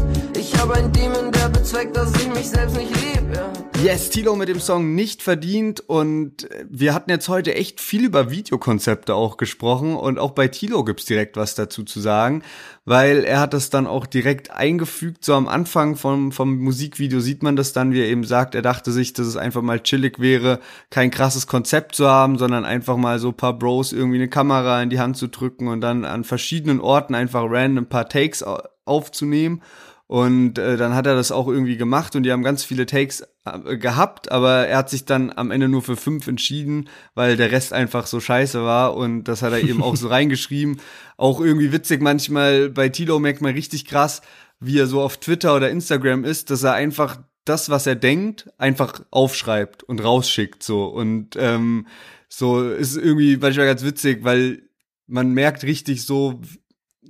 Ich 0.52 0.58
habe 0.58 0.74
ein 0.74 0.92
Demon, 0.92 1.30
der 1.30 1.48
bezweckt, 1.48 1.96
dass 1.96 2.12
ich 2.16 2.28
mich 2.28 2.50
selbst 2.50 2.76
nicht 2.76 2.90
lieb, 2.96 3.22
ja. 3.34 3.52
Yes, 3.82 4.10
Tilo 4.10 4.36
mit 4.36 4.48
dem 4.48 4.60
Song 4.60 4.94
nicht 4.94 5.22
verdient 5.22 5.80
und 5.80 6.48
wir 6.68 6.92
hatten 6.92 7.08
jetzt 7.08 7.28
heute 7.28 7.54
echt 7.54 7.80
viel 7.80 8.04
über 8.04 8.30
Videokonzepte 8.30 9.14
auch 9.14 9.38
gesprochen 9.38 9.96
und 9.96 10.18
auch 10.18 10.32
bei 10.32 10.48
Tilo 10.48 10.84
gibt's 10.84 11.06
direkt 11.06 11.36
was 11.36 11.54
dazu 11.54 11.82
zu 11.84 12.00
sagen, 12.00 12.42
weil 12.84 13.24
er 13.24 13.40
hat 13.40 13.54
das 13.54 13.70
dann 13.70 13.86
auch 13.86 14.04
direkt 14.06 14.50
eingefügt, 14.50 15.24
so 15.24 15.34
am 15.34 15.48
Anfang 15.48 15.96
vom, 15.96 16.30
vom 16.30 16.58
Musikvideo 16.58 17.20
sieht 17.20 17.42
man 17.42 17.56
das 17.56 17.72
dann, 17.72 17.92
wie 17.92 18.00
er 18.00 18.08
eben 18.08 18.24
sagt, 18.24 18.54
er 18.54 18.62
dachte 18.62 18.92
sich, 18.92 19.14
dass 19.14 19.26
es 19.26 19.36
einfach 19.36 19.62
mal 19.62 19.80
chillig 19.80 20.18
wäre, 20.18 20.60
kein 20.90 21.10
krasses 21.10 21.46
Konzept 21.46 21.94
zu 21.94 22.06
haben, 22.06 22.36
sondern 22.36 22.66
einfach 22.66 22.96
mal 22.96 23.18
so 23.18 23.32
paar 23.32 23.58
Bros 23.58 23.92
irgendwie 23.92 24.18
eine 24.18 24.28
Kamera 24.28 24.82
in 24.82 24.90
die 24.90 25.00
Hand 25.00 25.16
zu 25.16 25.28
drücken 25.28 25.68
und 25.68 25.80
dann 25.80 26.04
an 26.04 26.24
verschiedenen 26.24 26.80
Orten 26.80 27.14
einfach 27.14 27.44
random 27.48 27.84
ein 27.84 27.88
paar 27.88 28.08
Takes 28.08 28.44
aufzunehmen 28.84 29.62
und 30.10 30.58
äh, 30.58 30.76
dann 30.76 30.96
hat 30.96 31.06
er 31.06 31.14
das 31.14 31.30
auch 31.30 31.46
irgendwie 31.46 31.76
gemacht 31.76 32.16
und 32.16 32.24
die 32.24 32.32
haben 32.32 32.42
ganz 32.42 32.64
viele 32.64 32.84
Takes 32.84 33.22
äh, 33.44 33.76
gehabt, 33.76 34.32
aber 34.32 34.66
er 34.66 34.78
hat 34.78 34.90
sich 34.90 35.04
dann 35.04 35.30
am 35.30 35.52
Ende 35.52 35.68
nur 35.68 35.82
für 35.82 35.94
fünf 35.94 36.26
entschieden, 36.26 36.88
weil 37.14 37.36
der 37.36 37.52
Rest 37.52 37.72
einfach 37.72 38.08
so 38.08 38.18
scheiße 38.18 38.60
war 38.64 38.96
und 38.96 39.22
das 39.28 39.42
hat 39.42 39.52
er 39.52 39.62
eben 39.62 39.84
auch 39.84 39.94
so 39.94 40.08
reingeschrieben. 40.08 40.80
Auch 41.16 41.40
irgendwie 41.40 41.70
witzig 41.70 42.02
manchmal 42.02 42.70
bei 42.70 42.88
Tilo 42.88 43.20
merkt 43.20 43.40
man 43.40 43.54
richtig 43.54 43.84
krass, 43.84 44.20
wie 44.58 44.80
er 44.80 44.88
so 44.88 45.00
auf 45.00 45.18
Twitter 45.18 45.54
oder 45.54 45.70
Instagram 45.70 46.24
ist, 46.24 46.50
dass 46.50 46.64
er 46.64 46.72
einfach 46.72 47.20
das, 47.44 47.70
was 47.70 47.86
er 47.86 47.94
denkt, 47.94 48.50
einfach 48.58 49.04
aufschreibt 49.12 49.84
und 49.84 50.02
rausschickt 50.02 50.64
so 50.64 50.86
und 50.86 51.36
ähm, 51.38 51.86
so 52.28 52.68
ist 52.68 52.96
irgendwie 52.96 53.36
manchmal 53.36 53.66
ganz 53.66 53.84
witzig, 53.84 54.24
weil 54.24 54.62
man 55.06 55.30
merkt 55.34 55.62
richtig 55.62 56.04
so, 56.04 56.40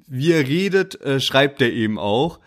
wie 0.07 0.33
er 0.33 0.47
redet, 0.47 1.01
äh, 1.01 1.19
schreibt 1.19 1.63
er 1.63 1.73
eben 1.73 1.99
auch. 1.99 2.41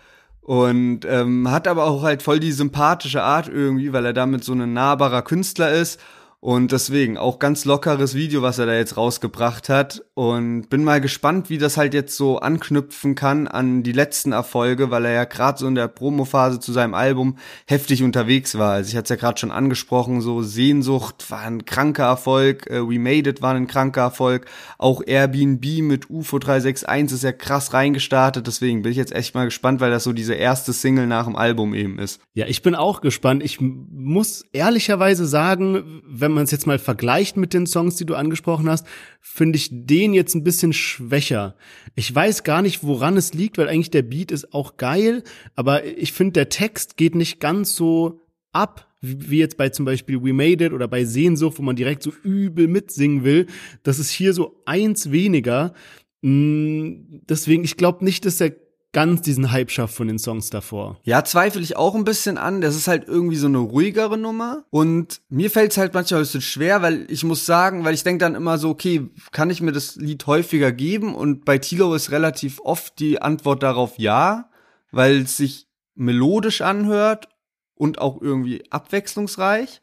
Und 0.44 1.06
ähm, 1.06 1.50
hat 1.50 1.66
aber 1.66 1.84
auch 1.84 2.02
halt 2.02 2.22
voll 2.22 2.38
die 2.38 2.52
sympathische 2.52 3.22
Art 3.22 3.48
irgendwie, 3.48 3.94
weil 3.94 4.04
er 4.04 4.12
damit 4.12 4.44
so 4.44 4.52
ein 4.52 4.74
nahbarer 4.74 5.22
Künstler 5.22 5.72
ist 5.72 5.98
und 6.44 6.72
deswegen 6.72 7.16
auch 7.16 7.38
ganz 7.38 7.64
lockeres 7.64 8.14
Video, 8.14 8.42
was 8.42 8.58
er 8.58 8.66
da 8.66 8.74
jetzt 8.74 8.98
rausgebracht 8.98 9.70
hat. 9.70 10.04
Und 10.12 10.68
bin 10.68 10.84
mal 10.84 11.00
gespannt, 11.00 11.48
wie 11.48 11.56
das 11.56 11.78
halt 11.78 11.94
jetzt 11.94 12.18
so 12.18 12.38
anknüpfen 12.38 13.14
kann 13.14 13.48
an 13.48 13.82
die 13.82 13.92
letzten 13.92 14.32
Erfolge, 14.32 14.90
weil 14.90 15.06
er 15.06 15.12
ja 15.12 15.24
gerade 15.24 15.58
so 15.58 15.66
in 15.66 15.74
der 15.74 15.88
Promophase 15.88 16.60
zu 16.60 16.70
seinem 16.70 16.92
Album 16.92 17.38
heftig 17.66 18.02
unterwegs 18.02 18.58
war. 18.58 18.72
Also 18.72 18.90
ich 18.90 18.96
hatte 18.96 19.04
es 19.04 19.08
ja 19.08 19.16
gerade 19.16 19.40
schon 19.40 19.50
angesprochen, 19.50 20.20
so 20.20 20.42
Sehnsucht 20.42 21.30
war 21.30 21.40
ein 21.40 21.64
kranker 21.64 22.04
Erfolg, 22.04 22.66
äh, 22.66 22.86
We 22.86 22.98
Made 22.98 23.30
It 23.30 23.40
war 23.40 23.54
ein 23.54 23.66
kranker 23.66 24.02
Erfolg, 24.02 24.44
auch 24.76 25.02
Airbnb 25.04 25.64
mit 25.80 26.10
UFO 26.10 26.38
361 26.38 27.14
ist 27.14 27.24
ja 27.24 27.32
krass 27.32 27.72
reingestartet. 27.72 28.46
Deswegen 28.46 28.82
bin 28.82 28.92
ich 28.92 28.98
jetzt 28.98 29.14
echt 29.14 29.34
mal 29.34 29.46
gespannt, 29.46 29.80
weil 29.80 29.90
das 29.90 30.04
so 30.04 30.12
diese 30.12 30.34
erste 30.34 30.74
Single 30.74 31.06
nach 31.06 31.24
dem 31.24 31.36
Album 31.36 31.72
eben 31.72 31.98
ist. 31.98 32.20
Ja, 32.34 32.44
ich 32.46 32.60
bin 32.60 32.74
auch 32.74 33.00
gespannt. 33.00 33.42
Ich 33.42 33.62
muss 33.62 34.44
ehrlicherweise 34.52 35.24
sagen, 35.24 36.02
wenn 36.06 36.33
man 36.34 36.44
es 36.44 36.50
jetzt 36.50 36.66
mal 36.66 36.78
vergleicht 36.78 37.36
mit 37.36 37.54
den 37.54 37.66
Songs, 37.66 37.96
die 37.96 38.06
du 38.06 38.14
angesprochen 38.14 38.68
hast, 38.68 38.86
finde 39.20 39.56
ich 39.56 39.68
den 39.70 40.14
jetzt 40.14 40.34
ein 40.34 40.44
bisschen 40.44 40.72
schwächer. 40.72 41.56
Ich 41.94 42.14
weiß 42.14 42.44
gar 42.44 42.62
nicht, 42.62 42.84
woran 42.84 43.16
es 43.16 43.34
liegt, 43.34 43.58
weil 43.58 43.68
eigentlich 43.68 43.90
der 43.90 44.02
Beat 44.02 44.30
ist 44.30 44.52
auch 44.52 44.76
geil, 44.76 45.22
aber 45.54 45.84
ich 45.84 46.12
finde, 46.12 46.32
der 46.32 46.48
Text 46.48 46.96
geht 46.96 47.14
nicht 47.14 47.40
ganz 47.40 47.74
so 47.74 48.20
ab, 48.52 48.88
wie 49.00 49.38
jetzt 49.38 49.56
bei 49.56 49.68
zum 49.68 49.84
Beispiel 49.84 50.22
We 50.22 50.32
Made 50.32 50.64
It 50.64 50.72
oder 50.72 50.88
bei 50.88 51.04
Sehnsucht, 51.04 51.58
wo 51.58 51.62
man 51.62 51.76
direkt 51.76 52.02
so 52.02 52.12
übel 52.22 52.68
mitsingen 52.68 53.24
will. 53.24 53.46
Das 53.82 53.98
ist 53.98 54.10
hier 54.10 54.32
so 54.32 54.62
eins 54.64 55.10
weniger. 55.10 55.74
Mm, 56.22 57.20
deswegen, 57.28 57.64
ich 57.64 57.76
glaube 57.76 58.04
nicht, 58.04 58.24
dass 58.24 58.38
der 58.38 58.54
ganz 58.94 59.20
diesen 59.20 59.52
Hype 59.52 59.70
schafft 59.70 59.94
von 59.94 60.08
den 60.08 60.18
Songs 60.18 60.48
davor. 60.48 60.98
Ja, 61.02 61.22
zweifle 61.24 61.60
ich 61.60 61.76
auch 61.76 61.94
ein 61.94 62.04
bisschen 62.04 62.38
an. 62.38 62.62
Das 62.62 62.74
ist 62.74 62.88
halt 62.88 63.06
irgendwie 63.06 63.36
so 63.36 63.48
eine 63.48 63.58
ruhigere 63.58 64.16
Nummer. 64.16 64.64
Und 64.70 65.20
mir 65.28 65.50
fällt 65.50 65.72
es 65.72 65.76
halt 65.76 65.92
manchmal 65.92 66.20
ein 66.20 66.22
bisschen 66.22 66.40
schwer, 66.40 66.80
weil 66.80 67.04
ich 67.10 67.24
muss 67.24 67.44
sagen, 67.44 67.84
weil 67.84 67.92
ich 67.92 68.04
denke 68.04 68.24
dann 68.24 68.34
immer 68.34 68.56
so, 68.56 68.70
okay, 68.70 69.10
kann 69.32 69.50
ich 69.50 69.60
mir 69.60 69.72
das 69.72 69.96
Lied 69.96 70.26
häufiger 70.26 70.72
geben? 70.72 71.14
Und 71.14 71.44
bei 71.44 71.58
Tilo 71.58 71.92
ist 71.94 72.10
relativ 72.10 72.60
oft 72.60 72.98
die 73.00 73.20
Antwort 73.20 73.62
darauf 73.62 73.98
ja, 73.98 74.48
weil 74.92 75.22
es 75.22 75.36
sich 75.36 75.66
melodisch 75.94 76.62
anhört 76.62 77.28
und 77.74 77.98
auch 78.00 78.22
irgendwie 78.22 78.62
abwechslungsreich. 78.70 79.82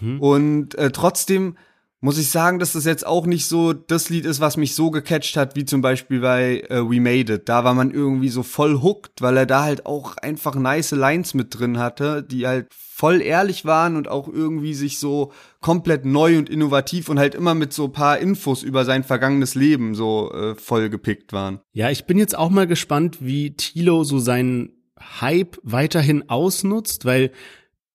Mhm. 0.00 0.20
Und 0.20 0.74
äh, 0.74 0.90
trotzdem 0.90 1.56
muss 2.02 2.18
ich 2.18 2.30
sagen, 2.30 2.58
dass 2.58 2.72
das 2.72 2.84
jetzt 2.84 3.06
auch 3.06 3.26
nicht 3.26 3.46
so 3.46 3.72
das 3.72 4.10
Lied 4.10 4.26
ist, 4.26 4.40
was 4.40 4.56
mich 4.56 4.74
so 4.74 4.90
gecatcht 4.90 5.36
hat, 5.36 5.54
wie 5.54 5.64
zum 5.64 5.82
Beispiel 5.82 6.18
bei 6.20 6.64
äh, 6.68 6.82
We 6.82 7.00
Made 7.00 7.34
It. 7.34 7.48
Da 7.48 7.62
war 7.62 7.74
man 7.74 7.92
irgendwie 7.92 8.28
so 8.28 8.42
voll 8.42 8.82
hooked, 8.82 9.22
weil 9.22 9.36
er 9.36 9.46
da 9.46 9.62
halt 9.62 9.86
auch 9.86 10.16
einfach 10.16 10.56
nice 10.56 10.90
Lines 10.90 11.32
mit 11.32 11.56
drin 11.56 11.78
hatte, 11.78 12.24
die 12.24 12.44
halt 12.44 12.66
voll 12.74 13.22
ehrlich 13.22 13.64
waren 13.64 13.94
und 13.94 14.08
auch 14.08 14.26
irgendwie 14.26 14.74
sich 14.74 14.98
so 14.98 15.30
komplett 15.60 16.04
neu 16.04 16.38
und 16.38 16.50
innovativ 16.50 17.08
und 17.08 17.20
halt 17.20 17.36
immer 17.36 17.54
mit 17.54 17.72
so 17.72 17.86
paar 17.86 18.18
Infos 18.18 18.64
über 18.64 18.84
sein 18.84 19.04
vergangenes 19.04 19.54
Leben 19.54 19.94
so 19.94 20.32
äh, 20.32 20.56
voll 20.56 20.90
gepickt 20.90 21.32
waren. 21.32 21.60
Ja, 21.72 21.88
ich 21.88 22.06
bin 22.06 22.18
jetzt 22.18 22.36
auch 22.36 22.50
mal 22.50 22.66
gespannt, 22.66 23.18
wie 23.20 23.54
Tilo 23.54 24.02
so 24.02 24.18
seinen 24.18 24.72
Hype 25.20 25.56
weiterhin 25.62 26.28
ausnutzt, 26.28 27.04
weil 27.04 27.30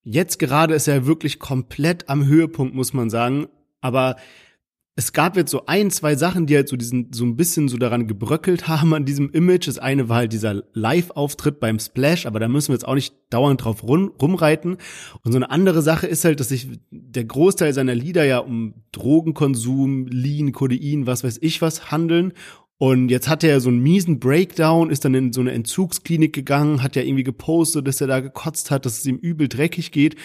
jetzt 0.03 0.39
gerade 0.39 0.75
ist 0.75 0.87
er 0.87 1.05
wirklich 1.05 1.39
komplett 1.39 2.07
am 2.07 2.25
Höhepunkt, 2.25 2.73
muss 2.73 2.93
man 2.93 3.09
sagen 3.09 3.49
aber 3.87 4.17
es 4.97 5.13
gab 5.13 5.37
jetzt 5.37 5.51
so 5.51 5.67
ein, 5.67 5.91
zwei 5.91 6.15
Sachen, 6.15 6.47
die 6.47 6.55
halt 6.55 6.67
so 6.67 6.75
diesen, 6.75 7.13
so 7.13 7.23
ein 7.23 7.35
bisschen 7.35 7.67
so 7.67 7.77
daran 7.77 8.07
gebröckelt 8.07 8.67
haben 8.67 8.95
an 8.95 9.05
diesem 9.05 9.29
Image. 9.29 9.67
Das 9.67 9.77
eine 9.77 10.09
war 10.09 10.17
halt 10.17 10.33
dieser 10.33 10.63
Live-Auftritt 10.73 11.59
beim 11.59 11.77
Splash, 11.77 12.25
aber 12.25 12.39
da 12.39 12.47
müssen 12.47 12.69
wir 12.69 12.75
jetzt 12.75 12.87
auch 12.87 12.95
nicht 12.95 13.13
dauernd 13.29 13.63
drauf 13.63 13.83
rum, 13.83 14.11
rumreiten. 14.19 14.77
Und 15.21 15.31
so 15.31 15.37
eine 15.37 15.51
andere 15.51 15.83
Sache 15.83 16.07
ist 16.07 16.25
halt, 16.25 16.39
dass 16.39 16.49
sich 16.49 16.67
der 16.89 17.25
Großteil 17.25 17.73
seiner 17.73 17.93
Lieder 17.93 18.25
ja 18.25 18.39
um 18.39 18.73
Drogenkonsum, 18.91 20.07
Lean, 20.07 20.51
Codein, 20.51 21.05
was 21.05 21.23
weiß 21.23 21.37
ich 21.41 21.61
was 21.61 21.91
handeln. 21.91 22.33
Und 22.79 23.09
jetzt 23.09 23.29
hat 23.29 23.43
er 23.43 23.61
so 23.61 23.69
einen 23.69 23.79
miesen 23.79 24.19
Breakdown, 24.19 24.89
ist 24.89 25.05
dann 25.05 25.13
in 25.13 25.31
so 25.31 25.41
eine 25.41 25.51
Entzugsklinik 25.51 26.33
gegangen, 26.33 26.81
hat 26.81 26.95
ja 26.95 27.03
irgendwie 27.03 27.23
gepostet, 27.23 27.87
dass 27.87 28.01
er 28.01 28.07
da 28.07 28.19
gekotzt 28.19 28.71
hat, 28.71 28.85
dass 28.85 28.97
es 28.97 29.05
ihm 29.05 29.17
übel 29.17 29.47
dreckig 29.47 29.91
geht 29.91 30.15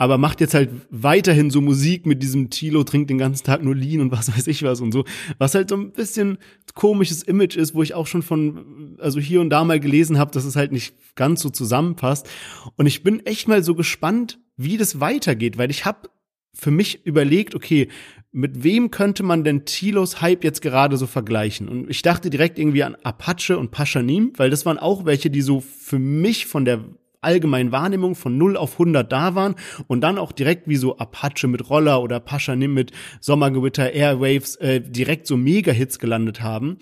aber 0.00 0.16
macht 0.16 0.40
jetzt 0.40 0.54
halt 0.54 0.70
weiterhin 0.88 1.50
so 1.50 1.60
Musik 1.60 2.06
mit 2.06 2.22
diesem 2.22 2.48
Tilo 2.48 2.84
trinkt 2.84 3.10
den 3.10 3.18
ganzen 3.18 3.44
Tag 3.44 3.62
nur 3.62 3.76
Lean 3.76 4.00
und 4.00 4.10
was 4.10 4.32
weiß 4.34 4.46
ich 4.46 4.62
was 4.62 4.80
und 4.80 4.92
so, 4.92 5.04
was 5.36 5.54
halt 5.54 5.68
so 5.68 5.76
ein 5.76 5.92
bisschen 5.92 6.38
komisches 6.74 7.22
Image 7.22 7.56
ist, 7.56 7.74
wo 7.74 7.82
ich 7.82 7.92
auch 7.92 8.06
schon 8.06 8.22
von 8.22 8.96
also 8.98 9.20
hier 9.20 9.42
und 9.42 9.50
da 9.50 9.62
mal 9.62 9.78
gelesen 9.78 10.18
habe, 10.18 10.30
dass 10.30 10.46
es 10.46 10.56
halt 10.56 10.72
nicht 10.72 10.94
ganz 11.16 11.42
so 11.42 11.50
zusammenpasst 11.50 12.26
und 12.76 12.86
ich 12.86 13.02
bin 13.02 13.26
echt 13.26 13.46
mal 13.46 13.62
so 13.62 13.74
gespannt, 13.74 14.38
wie 14.56 14.78
das 14.78 15.00
weitergeht, 15.00 15.58
weil 15.58 15.70
ich 15.70 15.84
habe 15.84 16.08
für 16.54 16.70
mich 16.70 17.04
überlegt, 17.04 17.54
okay, 17.54 17.88
mit 18.32 18.64
wem 18.64 18.90
könnte 18.90 19.22
man 19.22 19.44
denn 19.44 19.66
Tilos 19.66 20.22
Hype 20.22 20.44
jetzt 20.44 20.62
gerade 20.62 20.96
so 20.96 21.06
vergleichen? 21.06 21.68
Und 21.68 21.90
ich 21.90 22.00
dachte 22.00 22.30
direkt 22.30 22.58
irgendwie 22.58 22.84
an 22.84 22.96
Apache 23.02 23.58
und 23.58 23.70
Paschanim, 23.70 24.32
weil 24.36 24.50
das 24.50 24.64
waren 24.64 24.78
auch 24.78 25.04
welche, 25.04 25.30
die 25.30 25.42
so 25.42 25.60
für 25.60 25.98
mich 25.98 26.46
von 26.46 26.64
der 26.64 26.84
allgemeinen 27.20 27.72
Wahrnehmung 27.72 28.14
von 28.14 28.36
0 28.38 28.56
auf 28.56 28.72
100 28.72 29.10
da 29.10 29.34
waren 29.34 29.54
und 29.86 30.00
dann 30.00 30.18
auch 30.18 30.32
direkt 30.32 30.68
wie 30.68 30.76
so 30.76 30.98
Apache 30.98 31.48
mit 31.48 31.68
Roller 31.68 32.02
oder 32.02 32.20
Paschanim 32.20 32.74
mit 32.74 32.92
Sommergewitter, 33.20 33.92
Airwaves 33.92 34.56
äh, 34.56 34.80
direkt 34.80 35.26
so 35.26 35.36
Mega-Hits 35.36 35.98
gelandet 35.98 36.42
haben. 36.42 36.78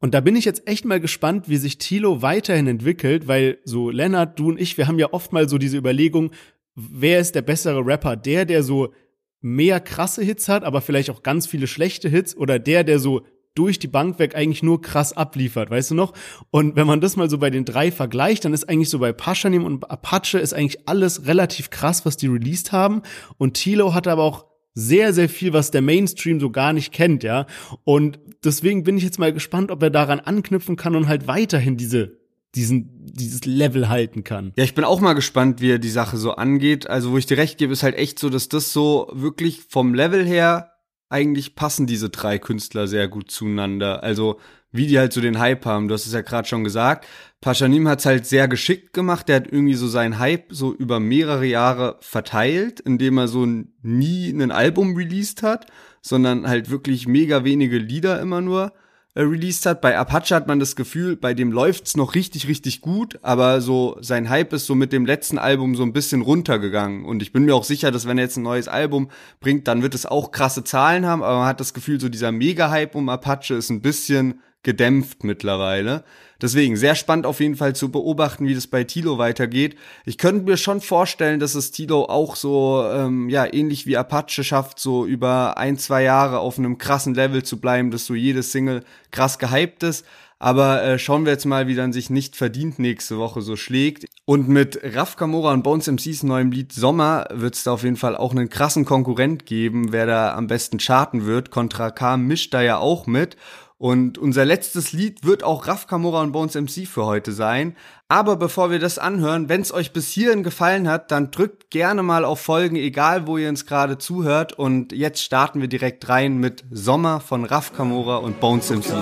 Und 0.00 0.14
da 0.14 0.20
bin 0.20 0.34
ich 0.36 0.46
jetzt 0.46 0.66
echt 0.66 0.84
mal 0.84 1.00
gespannt, 1.00 1.48
wie 1.48 1.58
sich 1.58 1.78
Tilo 1.78 2.22
weiterhin 2.22 2.66
entwickelt, 2.66 3.28
weil 3.28 3.58
so 3.64 3.90
Lennart, 3.90 4.38
du 4.38 4.48
und 4.48 4.60
ich, 4.60 4.78
wir 4.78 4.88
haben 4.88 4.98
ja 4.98 5.12
oft 5.12 5.32
mal 5.32 5.48
so 5.48 5.58
diese 5.58 5.76
Überlegung, 5.76 6.30
wer 6.74 7.20
ist 7.20 7.34
der 7.34 7.42
bessere 7.42 7.84
Rapper? 7.84 8.16
Der, 8.16 8.46
der 8.46 8.62
so 8.62 8.94
mehr 9.42 9.80
krasse 9.80 10.22
Hits 10.22 10.48
hat, 10.48 10.64
aber 10.64 10.80
vielleicht 10.80 11.10
auch 11.10 11.22
ganz 11.22 11.46
viele 11.46 11.66
schlechte 11.66 12.08
Hits 12.08 12.36
oder 12.36 12.58
der, 12.58 12.84
der 12.84 12.98
so 12.98 13.22
durch 13.54 13.78
die 13.78 13.88
Bank 13.88 14.18
weg 14.18 14.36
eigentlich 14.36 14.62
nur 14.62 14.80
krass 14.80 15.12
abliefert, 15.12 15.70
weißt 15.70 15.90
du 15.90 15.94
noch? 15.94 16.12
Und 16.50 16.76
wenn 16.76 16.86
man 16.86 17.00
das 17.00 17.16
mal 17.16 17.28
so 17.28 17.38
bei 17.38 17.50
den 17.50 17.64
drei 17.64 17.90
vergleicht, 17.90 18.44
dann 18.44 18.54
ist 18.54 18.68
eigentlich 18.68 18.90
so 18.90 18.98
bei 18.98 19.12
Paschanim 19.12 19.64
und 19.64 19.90
Apache 19.90 20.38
ist 20.38 20.54
eigentlich 20.54 20.88
alles 20.88 21.26
relativ 21.26 21.70
krass, 21.70 22.06
was 22.06 22.16
die 22.16 22.28
released 22.28 22.72
haben. 22.72 23.02
Und 23.38 23.54
Tilo 23.54 23.94
hat 23.94 24.06
aber 24.06 24.22
auch 24.22 24.46
sehr, 24.74 25.12
sehr 25.12 25.28
viel, 25.28 25.52
was 25.52 25.70
der 25.70 25.82
Mainstream 25.82 26.38
so 26.38 26.50
gar 26.50 26.72
nicht 26.72 26.92
kennt, 26.92 27.22
ja. 27.24 27.46
Und 27.84 28.20
deswegen 28.44 28.84
bin 28.84 28.96
ich 28.96 29.04
jetzt 29.04 29.18
mal 29.18 29.32
gespannt, 29.32 29.70
ob 29.70 29.82
er 29.82 29.90
daran 29.90 30.20
anknüpfen 30.20 30.76
kann 30.76 30.94
und 30.94 31.08
halt 31.08 31.26
weiterhin 31.26 31.76
diese 31.76 32.20
diesen, 32.54 32.90
dieses 33.04 33.44
Level 33.44 33.88
halten 33.88 34.24
kann. 34.24 34.52
Ja, 34.56 34.64
ich 34.64 34.74
bin 34.74 34.84
auch 34.84 35.00
mal 35.00 35.12
gespannt, 35.12 35.60
wie 35.60 35.72
er 35.72 35.78
die 35.78 35.90
Sache 35.90 36.16
so 36.16 36.32
angeht. 36.32 36.88
Also, 36.88 37.12
wo 37.12 37.18
ich 37.18 37.26
dir 37.26 37.38
recht 37.38 37.58
gebe, 37.58 37.72
ist 37.72 37.82
halt 37.82 37.94
echt 37.94 38.18
so, 38.18 38.28
dass 38.28 38.48
das 38.48 38.72
so 38.72 39.08
wirklich 39.12 39.60
vom 39.68 39.94
Level 39.94 40.26
her 40.26 40.69
eigentlich 41.10 41.54
passen 41.56 41.86
diese 41.86 42.08
drei 42.08 42.38
Künstler 42.38 42.86
sehr 42.86 43.08
gut 43.08 43.30
zueinander. 43.30 44.02
Also 44.02 44.40
wie 44.72 44.86
die 44.86 44.98
halt 44.98 45.12
so 45.12 45.20
den 45.20 45.40
Hype 45.40 45.66
haben. 45.66 45.88
Du 45.88 45.94
hast 45.94 46.06
es 46.06 46.12
ja 46.12 46.20
gerade 46.20 46.46
schon 46.46 46.64
gesagt. 46.64 47.06
Paschanim 47.40 47.88
hat's 47.88 48.06
halt 48.06 48.26
sehr 48.26 48.46
geschickt 48.46 48.92
gemacht. 48.92 49.28
Der 49.28 49.36
hat 49.36 49.46
irgendwie 49.50 49.74
so 49.74 49.88
seinen 49.88 50.18
Hype 50.18 50.46
so 50.50 50.72
über 50.72 51.00
mehrere 51.00 51.44
Jahre 51.44 51.96
verteilt, 52.00 52.80
indem 52.80 53.18
er 53.18 53.28
so 53.28 53.46
nie 53.82 54.30
ein 54.30 54.52
Album 54.52 54.96
released 54.96 55.42
hat, 55.42 55.66
sondern 56.02 56.46
halt 56.46 56.70
wirklich 56.70 57.08
mega 57.08 57.44
wenige 57.44 57.78
Lieder 57.78 58.20
immer 58.20 58.40
nur 58.40 58.72
released 59.16 59.66
hat. 59.66 59.80
Bei 59.80 59.98
Apache 59.98 60.34
hat 60.34 60.46
man 60.46 60.60
das 60.60 60.76
Gefühl, 60.76 61.16
bei 61.16 61.34
dem 61.34 61.52
läuft's 61.52 61.96
noch 61.96 62.14
richtig, 62.14 62.48
richtig 62.48 62.80
gut, 62.80 63.18
aber 63.22 63.60
so 63.60 63.96
sein 64.00 64.28
Hype 64.28 64.52
ist 64.52 64.66
so 64.66 64.74
mit 64.74 64.92
dem 64.92 65.06
letzten 65.06 65.38
Album 65.38 65.74
so 65.74 65.82
ein 65.82 65.92
bisschen 65.92 66.22
runtergegangen. 66.22 67.04
Und 67.04 67.22
ich 67.22 67.32
bin 67.32 67.44
mir 67.44 67.54
auch 67.54 67.64
sicher, 67.64 67.90
dass 67.90 68.06
wenn 68.06 68.18
er 68.18 68.24
jetzt 68.24 68.36
ein 68.36 68.42
neues 68.42 68.68
Album 68.68 69.10
bringt, 69.40 69.68
dann 69.68 69.82
wird 69.82 69.94
es 69.94 70.06
auch 70.06 70.30
krasse 70.30 70.64
Zahlen 70.64 71.06
haben, 71.06 71.22
aber 71.22 71.38
man 71.38 71.48
hat 71.48 71.60
das 71.60 71.74
Gefühl, 71.74 72.00
so 72.00 72.08
dieser 72.08 72.32
Mega-Hype 72.32 72.94
um 72.94 73.08
Apache 73.08 73.54
ist 73.54 73.70
ein 73.70 73.82
bisschen 73.82 74.40
gedämpft 74.62 75.24
mittlerweile. 75.24 76.04
Deswegen 76.40 76.76
sehr 76.76 76.94
spannend 76.94 77.26
auf 77.26 77.40
jeden 77.40 77.56
Fall 77.56 77.74
zu 77.74 77.90
beobachten, 77.90 78.46
wie 78.46 78.54
das 78.54 78.66
bei 78.66 78.84
Tilo 78.84 79.18
weitergeht. 79.18 79.76
Ich 80.06 80.16
könnte 80.16 80.44
mir 80.44 80.56
schon 80.56 80.80
vorstellen, 80.80 81.40
dass 81.40 81.54
es 81.54 81.70
Tilo 81.70 82.04
auch 82.04 82.34
so 82.36 82.84
ähm, 82.90 83.28
ja 83.28 83.52
ähnlich 83.52 83.86
wie 83.86 83.96
Apache 83.96 84.42
schafft, 84.42 84.78
so 84.78 85.04
über 85.04 85.58
ein 85.58 85.76
zwei 85.76 86.02
Jahre 86.02 86.38
auf 86.38 86.58
einem 86.58 86.78
krassen 86.78 87.14
Level 87.14 87.42
zu 87.42 87.60
bleiben, 87.60 87.90
dass 87.90 88.06
so 88.06 88.14
jede 88.14 88.42
Single 88.42 88.84
krass 89.10 89.38
gehypt 89.38 89.82
ist. 89.82 90.06
Aber 90.42 90.82
äh, 90.82 90.98
schauen 90.98 91.26
wir 91.26 91.32
jetzt 91.32 91.44
mal, 91.44 91.66
wie 91.66 91.74
dann 91.74 91.92
sich 91.92 92.08
nicht 92.08 92.34
verdient 92.34 92.78
nächste 92.78 93.18
Woche 93.18 93.42
so 93.42 93.56
schlägt. 93.56 94.06
Und 94.24 94.48
mit 94.48 94.80
Raf 94.82 95.16
Kamora 95.16 95.52
und 95.52 95.62
Bones 95.62 95.86
MCs 95.86 96.22
neuem 96.22 96.50
Lied 96.50 96.72
Sommer 96.72 97.26
wird 97.30 97.56
es 97.56 97.64
da 97.64 97.72
auf 97.72 97.82
jeden 97.82 97.98
Fall 97.98 98.16
auch 98.16 98.30
einen 98.30 98.48
krassen 98.48 98.86
Konkurrent 98.86 99.44
geben, 99.44 99.92
wer 99.92 100.06
da 100.06 100.34
am 100.34 100.46
besten 100.46 100.78
charten 100.78 101.26
wird. 101.26 101.50
Contra 101.50 101.90
K 101.90 102.16
mischt 102.16 102.54
da 102.54 102.62
ja 102.62 102.78
auch 102.78 103.06
mit. 103.06 103.36
Und 103.80 104.18
unser 104.18 104.44
letztes 104.44 104.92
Lied 104.92 105.24
wird 105.24 105.42
auch 105.42 105.66
Raf 105.66 105.86
Kamora 105.86 106.20
und 106.20 106.32
Bones 106.32 106.54
MC 106.54 106.86
für 106.86 107.06
heute 107.06 107.32
sein. 107.32 107.74
Aber 108.08 108.36
bevor 108.36 108.70
wir 108.70 108.78
das 108.78 108.98
anhören, 108.98 109.48
wenn 109.48 109.62
es 109.62 109.72
euch 109.72 109.94
bis 109.94 110.10
hierhin 110.10 110.42
gefallen 110.42 110.86
hat, 110.86 111.10
dann 111.10 111.30
drückt 111.30 111.70
gerne 111.70 112.02
mal 112.02 112.26
auf 112.26 112.40
Folgen, 112.40 112.76
egal 112.76 113.26
wo 113.26 113.38
ihr 113.38 113.48
uns 113.48 113.64
gerade 113.64 113.96
zuhört. 113.96 114.52
Und 114.52 114.92
jetzt 114.92 115.22
starten 115.22 115.62
wir 115.62 115.68
direkt 115.68 116.10
rein 116.10 116.36
mit 116.36 116.62
Sommer 116.70 117.20
von 117.20 117.46
Raf 117.46 117.72
Kamora 117.72 118.16
und 118.16 118.38
Bones 118.38 118.68
MC. 118.68 118.92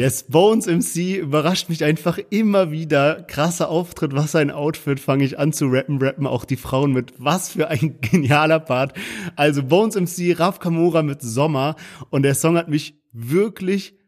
Yes, 0.00 0.22
Bones 0.22 0.66
MC 0.66 1.18
überrascht 1.18 1.68
mich 1.68 1.84
einfach 1.84 2.18
immer 2.30 2.70
wieder. 2.70 3.22
Krasser 3.24 3.68
Auftritt, 3.68 4.14
was 4.14 4.34
ein 4.34 4.50
Outfit, 4.50 4.98
fange 4.98 5.24
ich 5.24 5.38
an 5.38 5.52
zu 5.52 5.66
rappen, 5.66 6.00
rappen 6.00 6.26
auch 6.26 6.46
die 6.46 6.56
Frauen 6.56 6.94
mit. 6.94 7.12
Was 7.18 7.50
für 7.50 7.68
ein 7.68 7.98
genialer 8.00 8.60
Part. 8.60 8.94
Also 9.36 9.62
Bones 9.62 9.96
MC, 9.96 10.40
Raf 10.40 10.58
Kamora 10.58 11.02
mit 11.02 11.20
Sommer 11.20 11.76
und 12.08 12.22
der 12.22 12.34
Song 12.34 12.56
hat 12.56 12.70
mich 12.70 12.94
wirklich 13.12 13.99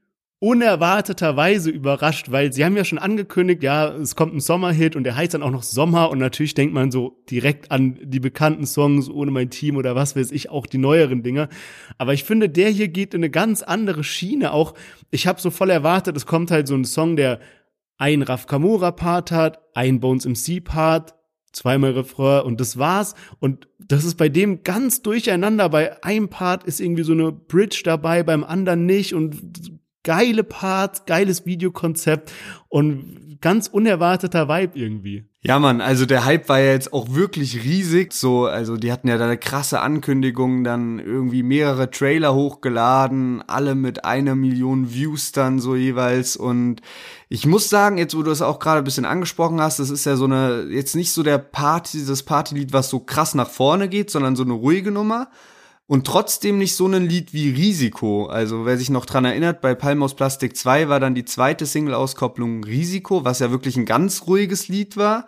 unerwarteterweise 0.42 1.70
überrascht, 1.70 2.32
weil 2.32 2.52
sie 2.52 2.64
haben 2.64 2.76
ja 2.76 2.84
schon 2.84 2.98
angekündigt, 2.98 3.62
ja, 3.62 3.94
es 3.94 4.16
kommt 4.16 4.34
ein 4.34 4.40
Sommerhit 4.40 4.96
und 4.96 5.04
der 5.04 5.14
heißt 5.14 5.34
dann 5.34 5.42
auch 5.44 5.52
noch 5.52 5.62
Sommer 5.62 6.10
und 6.10 6.18
natürlich 6.18 6.54
denkt 6.54 6.74
man 6.74 6.90
so 6.90 7.22
direkt 7.30 7.70
an 7.70 7.96
die 8.02 8.18
bekannten 8.18 8.66
Songs 8.66 9.08
ohne 9.08 9.30
mein 9.30 9.50
Team 9.50 9.76
oder 9.76 9.94
was 9.94 10.16
weiß 10.16 10.32
ich, 10.32 10.50
auch 10.50 10.66
die 10.66 10.78
neueren 10.78 11.22
Dinge. 11.22 11.48
Aber 11.96 12.12
ich 12.12 12.24
finde, 12.24 12.48
der 12.48 12.70
hier 12.70 12.88
geht 12.88 13.14
in 13.14 13.20
eine 13.20 13.30
ganz 13.30 13.62
andere 13.62 14.02
Schiene. 14.02 14.52
Auch 14.52 14.74
ich 15.12 15.28
habe 15.28 15.40
so 15.40 15.52
voll 15.52 15.70
erwartet, 15.70 16.16
es 16.16 16.26
kommt 16.26 16.50
halt 16.50 16.66
so 16.66 16.74
ein 16.74 16.84
Song, 16.84 17.14
der 17.14 17.38
ein 17.98 18.22
Raf 18.22 18.48
Kamura 18.48 18.90
Part 18.90 19.30
hat, 19.30 19.60
ein 19.74 20.00
Bones 20.00 20.26
MC 20.26 20.64
Part, 20.64 21.14
zweimal 21.52 21.92
Refrain 21.92 22.42
und 22.42 22.60
das 22.60 22.76
war's. 22.76 23.14
Und 23.38 23.68
das 23.78 24.02
ist 24.02 24.16
bei 24.16 24.28
dem 24.28 24.64
ganz 24.64 25.02
durcheinander. 25.02 25.68
Bei 25.68 26.02
einem 26.02 26.30
Part 26.30 26.64
ist 26.64 26.80
irgendwie 26.80 27.04
so 27.04 27.12
eine 27.12 27.30
Bridge 27.30 27.82
dabei, 27.84 28.24
beim 28.24 28.42
anderen 28.42 28.86
nicht 28.86 29.14
und 29.14 29.80
geile 30.02 30.44
Parts, 30.44 31.04
geiles 31.06 31.46
Videokonzept 31.46 32.32
und 32.68 33.38
ganz 33.40 33.66
unerwarteter 33.66 34.48
Vibe 34.48 34.78
irgendwie. 34.78 35.24
Ja, 35.44 35.58
Mann, 35.58 35.80
also 35.80 36.06
der 36.06 36.24
Hype 36.24 36.48
war 36.48 36.60
ja 36.60 36.70
jetzt 36.70 36.92
auch 36.92 37.14
wirklich 37.14 37.64
riesig. 37.64 38.12
So, 38.12 38.46
also 38.46 38.76
die 38.76 38.92
hatten 38.92 39.08
ja 39.08 39.18
da 39.18 39.24
eine 39.24 39.36
krasse 39.36 39.80
Ankündigung, 39.80 40.62
dann 40.62 41.00
irgendwie 41.00 41.42
mehrere 41.42 41.90
Trailer 41.90 42.32
hochgeladen, 42.32 43.42
alle 43.48 43.74
mit 43.74 44.04
einer 44.04 44.36
Million 44.36 44.94
Views 44.94 45.32
dann 45.32 45.58
so 45.58 45.74
jeweils. 45.74 46.36
Und 46.36 46.80
ich 47.28 47.44
muss 47.44 47.68
sagen, 47.68 47.98
jetzt 47.98 48.16
wo 48.16 48.22
du 48.22 48.30
es 48.30 48.40
auch 48.40 48.60
gerade 48.60 48.78
ein 48.78 48.84
bisschen 48.84 49.04
angesprochen 49.04 49.60
hast, 49.60 49.80
das 49.80 49.90
ist 49.90 50.04
ja 50.04 50.14
so 50.14 50.26
eine, 50.26 50.68
jetzt 50.70 50.94
nicht 50.94 51.10
so 51.10 51.24
der 51.24 51.38
Party, 51.38 52.06
das 52.06 52.22
Partylied, 52.22 52.72
was 52.72 52.88
so 52.88 53.00
krass 53.00 53.34
nach 53.34 53.50
vorne 53.50 53.88
geht, 53.88 54.10
sondern 54.10 54.36
so 54.36 54.44
eine 54.44 54.52
ruhige 54.52 54.92
Nummer 54.92 55.28
und 55.92 56.06
trotzdem 56.06 56.56
nicht 56.56 56.74
so 56.74 56.86
ein 56.86 57.06
Lied 57.06 57.34
wie 57.34 57.50
Risiko. 57.50 58.24
Also 58.24 58.64
wer 58.64 58.78
sich 58.78 58.88
noch 58.88 59.04
dran 59.04 59.26
erinnert, 59.26 59.60
bei 59.60 59.74
Palmos 59.74 60.14
Plastik 60.14 60.56
2 60.56 60.88
war 60.88 61.00
dann 61.00 61.14
die 61.14 61.26
zweite 61.26 61.66
Single-Auskopplung 61.66 62.64
Risiko, 62.64 63.26
was 63.26 63.40
ja 63.40 63.50
wirklich 63.50 63.76
ein 63.76 63.84
ganz 63.84 64.26
ruhiges 64.26 64.68
Lied 64.68 64.96
war. 64.96 65.26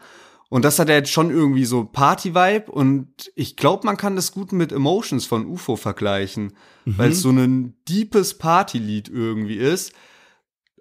Und 0.49 0.65
das 0.65 0.79
hat 0.79 0.89
ja 0.89 0.95
jetzt 0.95 1.11
schon 1.11 1.29
irgendwie 1.29 1.67
so 1.67 1.85
Party-Vibe 1.85 2.73
und 2.73 3.09
ich 3.35 3.57
glaube, 3.57 3.85
man 3.85 3.99
kann 3.99 4.17
das 4.17 4.33
gut 4.33 4.53
mit 4.53 4.73
Emotions 4.73 5.27
von 5.27 5.45
UFO 5.45 5.77
vergleichen, 5.77 6.55
mhm. 6.87 6.97
weil 6.97 7.11
es 7.11 7.21
so 7.21 7.29
ein 7.29 7.75
deepes 7.87 8.39
Party-Lied 8.39 9.11
irgendwie 9.11 9.57
ist. 9.57 9.93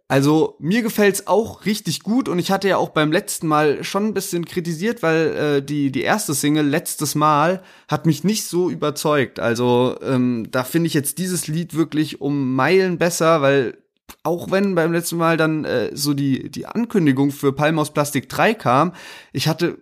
Also 0.07 0.57
mir 0.59 0.81
gefällt's 0.83 1.27
auch 1.27 1.65
richtig 1.65 2.03
gut 2.03 2.29
und 2.29 2.37
ich 2.37 2.51
hatte 2.51 2.67
ja 2.67 2.77
auch 2.77 2.89
beim 2.89 3.11
letzten 3.11 3.47
Mal 3.47 3.83
schon 3.83 4.07
ein 4.07 4.13
bisschen 4.13 4.45
kritisiert, 4.45 5.01
weil 5.01 5.35
äh, 5.35 5.61
die 5.63 5.91
die 5.91 6.01
erste 6.01 6.33
Single 6.33 6.67
letztes 6.67 7.15
Mal 7.15 7.63
hat 7.87 8.05
mich 8.05 8.23
nicht 8.23 8.45
so 8.45 8.69
überzeugt. 8.69 9.39
Also 9.39 9.97
ähm, 10.03 10.47
da 10.51 10.63
finde 10.63 10.87
ich 10.87 10.93
jetzt 10.93 11.17
dieses 11.17 11.47
Lied 11.47 11.73
wirklich 11.73 12.21
um 12.21 12.53
Meilen 12.53 12.97
besser, 12.97 13.41
weil 13.41 13.77
auch 14.23 14.51
wenn 14.51 14.75
beim 14.75 14.91
letzten 14.91 15.17
Mal 15.17 15.37
dann 15.37 15.65
äh, 15.65 15.91
so 15.95 16.13
die, 16.13 16.49
die 16.51 16.65
Ankündigung 16.65 17.31
für 17.31 17.53
Palm 17.53 17.79
aus 17.79 17.93
Plastik 17.93 18.29
3 18.29 18.53
kam, 18.53 18.93
ich 19.31 19.47
hatte 19.47 19.81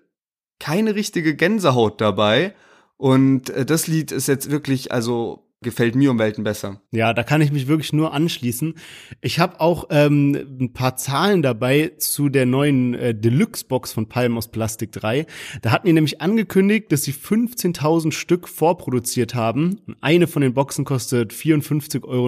keine 0.59 0.95
richtige 0.95 1.35
Gänsehaut 1.35 1.99
dabei. 1.99 2.55
Und 2.97 3.49
äh, 3.49 3.65
das 3.65 3.87
Lied 3.87 4.11
ist 4.11 4.27
jetzt 4.27 4.51
wirklich, 4.51 4.91
also 4.91 5.50
gefällt 5.63 5.95
mir 5.95 6.09
um 6.09 6.17
Welten 6.17 6.43
besser. 6.43 6.81
Ja, 6.91 7.13
da 7.13 7.23
kann 7.23 7.41
ich 7.41 7.51
mich 7.51 7.67
wirklich 7.67 7.93
nur 7.93 8.13
anschließen. 8.13 8.73
Ich 9.21 9.39
habe 9.39 9.61
auch 9.61 9.85
ähm, 9.91 10.57
ein 10.59 10.73
paar 10.73 10.95
Zahlen 10.95 11.43
dabei 11.43 11.91
zu 11.97 12.29
der 12.29 12.47
neuen 12.47 12.95
äh, 12.95 13.13
Deluxe-Box 13.13 13.93
von 13.93 14.09
Palm 14.09 14.37
aus 14.37 14.49
Plastik 14.49 14.91
3. 14.91 15.27
Da 15.61 15.71
hatten 15.71 15.85
die 15.85 15.93
nämlich 15.93 16.19
angekündigt, 16.19 16.91
dass 16.91 17.03
sie 17.03 17.13
15.000 17.13 18.11
Stück 18.11 18.47
vorproduziert 18.47 19.35
haben. 19.35 19.81
Eine 20.01 20.25
von 20.25 20.41
den 20.41 20.55
Boxen 20.55 20.83
kostet 20.83 21.31
54,90 21.31 22.03
Euro. 22.05 22.25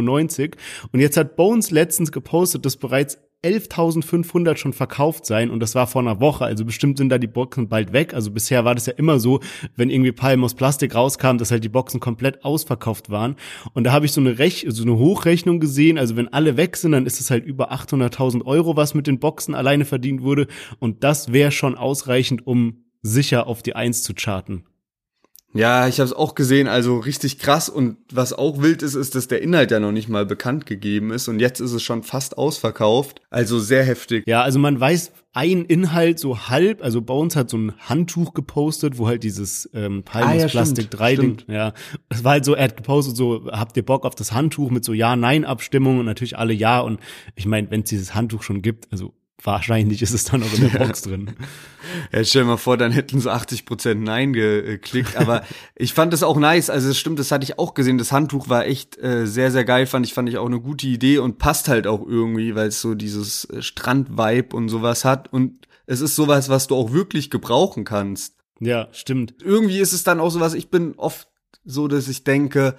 Und 0.92 1.00
jetzt 1.00 1.18
hat 1.18 1.36
Bones 1.36 1.72
letztens 1.72 2.12
gepostet, 2.12 2.66
dass 2.66 2.78
bereits 2.78 3.18
11.500 3.44 4.58
schon 4.58 4.74
verkauft 4.74 5.26
sein 5.26 5.50
und 5.50 5.60
das 5.60 5.76
war 5.76 5.86
vor 5.88 6.02
einer 6.02 6.20
Woche, 6.20 6.46
also 6.46 6.64
bestimmt 6.66 6.98
sind 6.98 7.10
da 7.10 7.18
die 7.18 7.28
Boxen 7.28 7.68
bald 7.68 7.92
weg. 7.94 8.14
Also 8.14 8.32
bisher 8.32 8.66
war 8.66 8.74
das 8.74 8.86
ja 8.86 8.94
immer 8.94 9.20
so, 9.20 9.42
wenn 9.76 9.90
irgendwie 9.90 10.12
Palm 10.12 10.44
aus 10.44 10.56
Plastik 10.56 10.96
rauskam, 10.96 11.38
dass 11.38 11.52
halt 11.52 11.64
die 11.64 11.70
Boxen 11.70 12.00
komplett 12.00 12.44
ausverkauft 12.44 13.10
waren. 13.10 13.36
Und 13.74 13.84
da 13.84 13.92
habe 13.92 14.06
ich 14.06 14.12
so 14.14 14.22
eine 14.22 14.40
Rech 14.40 14.66
so 14.70 14.84
eine 14.84 14.98
Hochrechnung 14.98 15.60
gesehen, 15.60 15.98
also 15.98 16.16
wenn 16.16 16.32
alle 16.32 16.58
weg 16.58 16.78
sind, 16.78 16.94
dann 16.94 17.06
ist 17.06 17.20
es 17.20 17.30
halt 17.30 17.46
über 17.46 17.72
800.000 17.74 18.46
Euro, 18.46 18.78
was 18.78 18.94
mit 18.94 19.08
den 19.08 19.20
Boxen 19.20 19.56
alleine 19.56 19.86
verdient 19.86 20.22
wurde 20.22 20.48
und 20.80 21.04
das 21.04 21.34
wäre 21.34 21.52
schon 21.52 21.76
ausreichend, 21.76 22.48
um 22.48 22.86
sicher 23.02 23.48
auf 23.48 23.62
die 23.62 23.76
Eins 23.76 24.04
zu 24.04 24.14
charten. 24.14 24.64
Ja, 25.54 25.88
ich 25.88 26.00
habe 26.00 26.08
es 26.08 26.14
auch 26.14 26.36
gesehen, 26.36 26.68
also 26.68 26.98
richtig 26.98 27.40
krass. 27.40 27.70
Und 27.70 27.98
was 28.12 28.34
auch 28.34 28.62
wild 28.62 28.82
ist, 28.82 28.96
ist, 28.96 29.16
dass 29.16 29.28
der 29.28 29.42
Inhalt 29.42 29.72
ja 29.72 29.80
noch 29.80 29.92
nicht 29.92 30.10
mal 30.10 30.26
bekannt 30.26 30.66
gegeben 30.66 31.12
ist 31.12 31.28
und 31.28 31.40
jetzt 31.40 31.60
ist 31.60 31.74
es 31.74 31.84
schon 31.84 32.04
fast 32.04 32.38
ausverkauft. 32.38 33.22
Also 33.30 33.60
sehr 33.60 33.84
heftig. 33.84 34.24
Ja, 34.28 34.42
also 34.42 34.60
man 34.60 34.80
weiß 34.80 35.12
ein 35.34 35.66
Inhalt 35.66 36.20
so 36.20 36.48
halb. 36.48 36.84
Also 36.84 37.02
Bones 37.02 37.36
hat 37.36 37.50
so 37.50 37.58
ein 37.58 37.74
Handtuch 37.80 38.34
gepostet, 38.34 38.98
wo 38.98 39.08
halt 39.08 39.24
dieses 39.24 39.70
ähm, 39.74 40.04
Palmus 40.04 40.32
ah, 40.32 40.36
ja, 40.36 40.48
Plastik 40.48 40.92
3 40.92 41.16
Ding. 41.16 41.42
Ja, 41.48 41.74
es 42.10 42.24
war 42.24 42.34
halt 42.34 42.46
so, 42.46 42.54
er 42.54 42.66
hat 42.66 42.78
gepostet 42.78 43.18
so, 43.18 43.48
habt 43.52 43.76
ihr 43.76 43.84
Bock 43.84 44.06
auf 44.06 44.16
das 44.16 44.32
Handtuch 44.32 44.70
mit 44.70 44.86
so 44.86 44.94
Ja-Nein-Abstimmung 44.94 46.00
und 46.00 46.06
natürlich 46.06 46.38
alle 46.38 46.54
Ja. 46.54 46.82
Und 46.82 47.00
ich 47.36 47.46
meine, 47.46 47.70
wenn 47.72 47.82
es 47.82 47.90
dieses 47.90 48.14
Handtuch 48.14 48.44
schon 48.44 48.62
gibt, 48.62 48.92
also 48.92 49.14
wahrscheinlich 49.44 50.02
ist 50.02 50.14
es 50.14 50.26
dann 50.26 50.44
auch 50.44 50.54
in 50.54 50.70
der 50.70 50.80
Box 50.86 51.04
drin. 51.04 51.32
Ja, 52.12 52.24
stell 52.24 52.44
dir 52.44 52.48
mal 52.48 52.58
vor, 52.58 52.78
dann 52.78 52.92
hätten 52.92 53.20
sie 53.20 53.32
80 53.32 53.66
Prozent 53.66 54.04
Nein 54.04 54.34
geklickt. 54.34 55.18
Aber 55.18 55.44
ich 55.76 55.94
fand 55.94 56.14
das 56.14 56.24
auch 56.24 56.38
nice. 56.38 56.70
Also 56.70 56.90
es 56.90 56.98
stimmt, 56.98 57.20
das 57.20 57.32
hatte 57.32 57.44
ich 57.44 57.60
auch 57.60 57.74
gesehen. 57.74 57.98
Das 57.98 58.12
Handtuch 58.12 58.50
war 58.50 58.66
echt 58.66 58.98
äh, 58.98 59.28
sehr, 59.28 59.52
sehr 59.52 59.66
geil. 59.66 59.86
Fand 59.86 60.06
ich, 60.06 60.14
fand 60.14 60.30
ich 60.30 60.38
auch 60.38 60.46
eine 60.46 60.60
gute 60.60 60.88
Idee 60.88 61.18
und 61.18 61.38
passt 61.38 61.68
halt 61.68 61.88
auch 61.88 62.06
irgendwie, 62.06 62.56
weil 62.56 62.70
es 62.70 62.82
so 62.82 62.96
dieses 62.96 63.46
äh, 63.46 63.62
Strand-Vibe 63.62 64.56
und 64.56 64.70
sowas 64.70 65.06
hat. 65.06 65.32
Und 65.32 65.68
es 65.86 66.02
ist 66.02 66.16
sowas, 66.16 66.50
was 66.50 66.68
du 66.68 66.76
auch 66.76 66.92
wirklich 66.92 67.30
gebrauchen 67.30 67.84
kannst. 67.84 68.36
Ja, 68.60 68.88
stimmt. 68.92 69.36
Irgendwie 69.44 69.80
ist 69.80 69.94
es 69.94 70.04
dann 70.04 70.20
auch 70.20 70.30
sowas, 70.30 70.54
ich 70.54 70.70
bin 70.70 70.94
oft 70.96 71.28
so, 71.66 71.88
dass 71.88 72.08
ich 72.08 72.24
denke, 72.24 72.76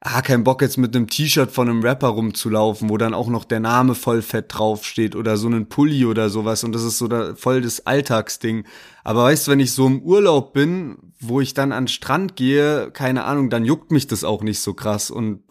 ah, 0.00 0.22
kein 0.22 0.44
Bock 0.44 0.62
jetzt 0.62 0.78
mit 0.78 0.94
einem 0.94 1.08
T-Shirt 1.08 1.50
von 1.50 1.68
einem 1.68 1.82
Rapper 1.82 2.08
rumzulaufen, 2.08 2.88
wo 2.88 2.96
dann 2.96 3.14
auch 3.14 3.28
noch 3.28 3.44
der 3.44 3.60
Name 3.60 3.94
voll 3.94 4.22
fett 4.22 4.46
draufsteht 4.48 5.16
oder 5.16 5.36
so 5.36 5.48
einen 5.48 5.68
Pulli 5.68 6.04
oder 6.04 6.30
sowas 6.30 6.64
und 6.64 6.72
das 6.72 6.84
ist 6.84 6.98
so 6.98 7.08
da, 7.08 7.34
voll 7.34 7.62
das 7.62 7.86
Alltagsding. 7.86 8.64
Aber 9.04 9.24
weißt 9.24 9.46
du, 9.46 9.50
wenn 9.50 9.60
ich 9.60 9.72
so 9.72 9.86
im 9.86 10.02
Urlaub 10.02 10.52
bin, 10.52 10.98
wo 11.20 11.40
ich 11.40 11.54
dann 11.54 11.72
an 11.72 11.88
Strand 11.88 12.36
gehe, 12.36 12.90
keine 12.92 13.24
Ahnung, 13.24 13.50
dann 13.50 13.64
juckt 13.64 13.90
mich 13.90 14.06
das 14.06 14.24
auch 14.24 14.42
nicht 14.42 14.60
so 14.60 14.74
krass 14.74 15.10
und 15.10 15.42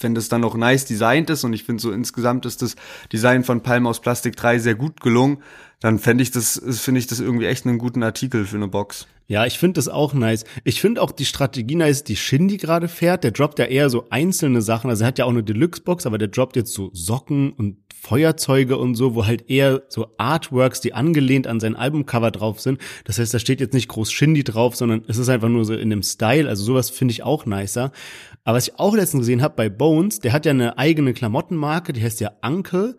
wenn 0.00 0.14
das 0.14 0.28
dann 0.28 0.42
noch 0.42 0.54
nice 0.54 0.84
designt 0.84 1.28
ist 1.30 1.42
und 1.44 1.52
ich 1.52 1.64
finde 1.64 1.82
so 1.82 1.90
insgesamt 1.90 2.46
ist 2.46 2.62
das 2.62 2.76
Design 3.12 3.42
von 3.42 3.62
Palm 3.62 3.86
aus 3.86 4.00
Plastik 4.00 4.36
3 4.36 4.60
sehr 4.60 4.74
gut 4.76 5.00
gelungen, 5.00 5.42
dann 5.80 5.98
fände 5.98 6.22
ich 6.22 6.30
das, 6.30 6.60
finde 6.80 7.00
ich 7.00 7.08
das 7.08 7.18
irgendwie 7.18 7.46
echt 7.46 7.66
einen 7.66 7.78
guten 7.78 8.02
Artikel 8.02 8.44
für 8.44 8.56
eine 8.56 8.68
Box. 8.68 9.06
Ja, 9.30 9.44
ich 9.44 9.58
finde 9.58 9.74
das 9.74 9.88
auch 9.88 10.14
nice. 10.14 10.44
Ich 10.64 10.80
finde 10.80 11.02
auch 11.02 11.10
die 11.10 11.26
Strategie 11.26 11.74
nice, 11.74 12.02
die 12.02 12.16
Shindy 12.16 12.56
gerade 12.56 12.88
fährt. 12.88 13.24
Der 13.24 13.30
droppt 13.30 13.58
ja 13.58 13.66
eher 13.66 13.90
so 13.90 14.06
einzelne 14.08 14.62
Sachen. 14.62 14.88
Also 14.88 15.04
er 15.04 15.08
hat 15.08 15.18
ja 15.18 15.26
auch 15.26 15.30
eine 15.30 15.42
Deluxe-Box, 15.42 16.06
aber 16.06 16.16
der 16.16 16.28
droppt 16.28 16.56
jetzt 16.56 16.72
so 16.72 16.88
Socken 16.94 17.52
und 17.52 17.76
Feuerzeuge 17.94 18.78
und 18.78 18.94
so, 18.94 19.14
wo 19.14 19.26
halt 19.26 19.50
eher 19.50 19.82
so 19.90 20.14
Artworks, 20.16 20.80
die 20.80 20.94
angelehnt 20.94 21.46
an 21.46 21.60
sein 21.60 21.76
Albumcover 21.76 22.30
drauf 22.30 22.58
sind. 22.60 22.80
Das 23.04 23.18
heißt, 23.18 23.34
da 23.34 23.38
steht 23.38 23.60
jetzt 23.60 23.74
nicht 23.74 23.88
groß 23.88 24.10
Shindy 24.10 24.44
drauf, 24.44 24.76
sondern 24.76 25.04
es 25.08 25.18
ist 25.18 25.28
einfach 25.28 25.50
nur 25.50 25.66
so 25.66 25.74
in 25.74 25.90
dem 25.90 26.02
Style. 26.02 26.48
Also 26.48 26.64
sowas 26.64 26.88
finde 26.88 27.12
ich 27.12 27.22
auch 27.22 27.44
nicer. 27.44 27.92
Aber 28.44 28.56
was 28.56 28.68
ich 28.68 28.78
auch 28.78 28.94
letztens 28.94 29.20
gesehen 29.20 29.42
habe 29.42 29.56
bei 29.56 29.68
Bones, 29.68 30.20
der 30.20 30.32
hat 30.32 30.46
ja 30.46 30.52
eine 30.52 30.78
eigene 30.78 31.12
Klamottenmarke, 31.12 31.92
die 31.92 32.02
heißt 32.02 32.20
ja 32.20 32.32
Uncle. 32.42 32.96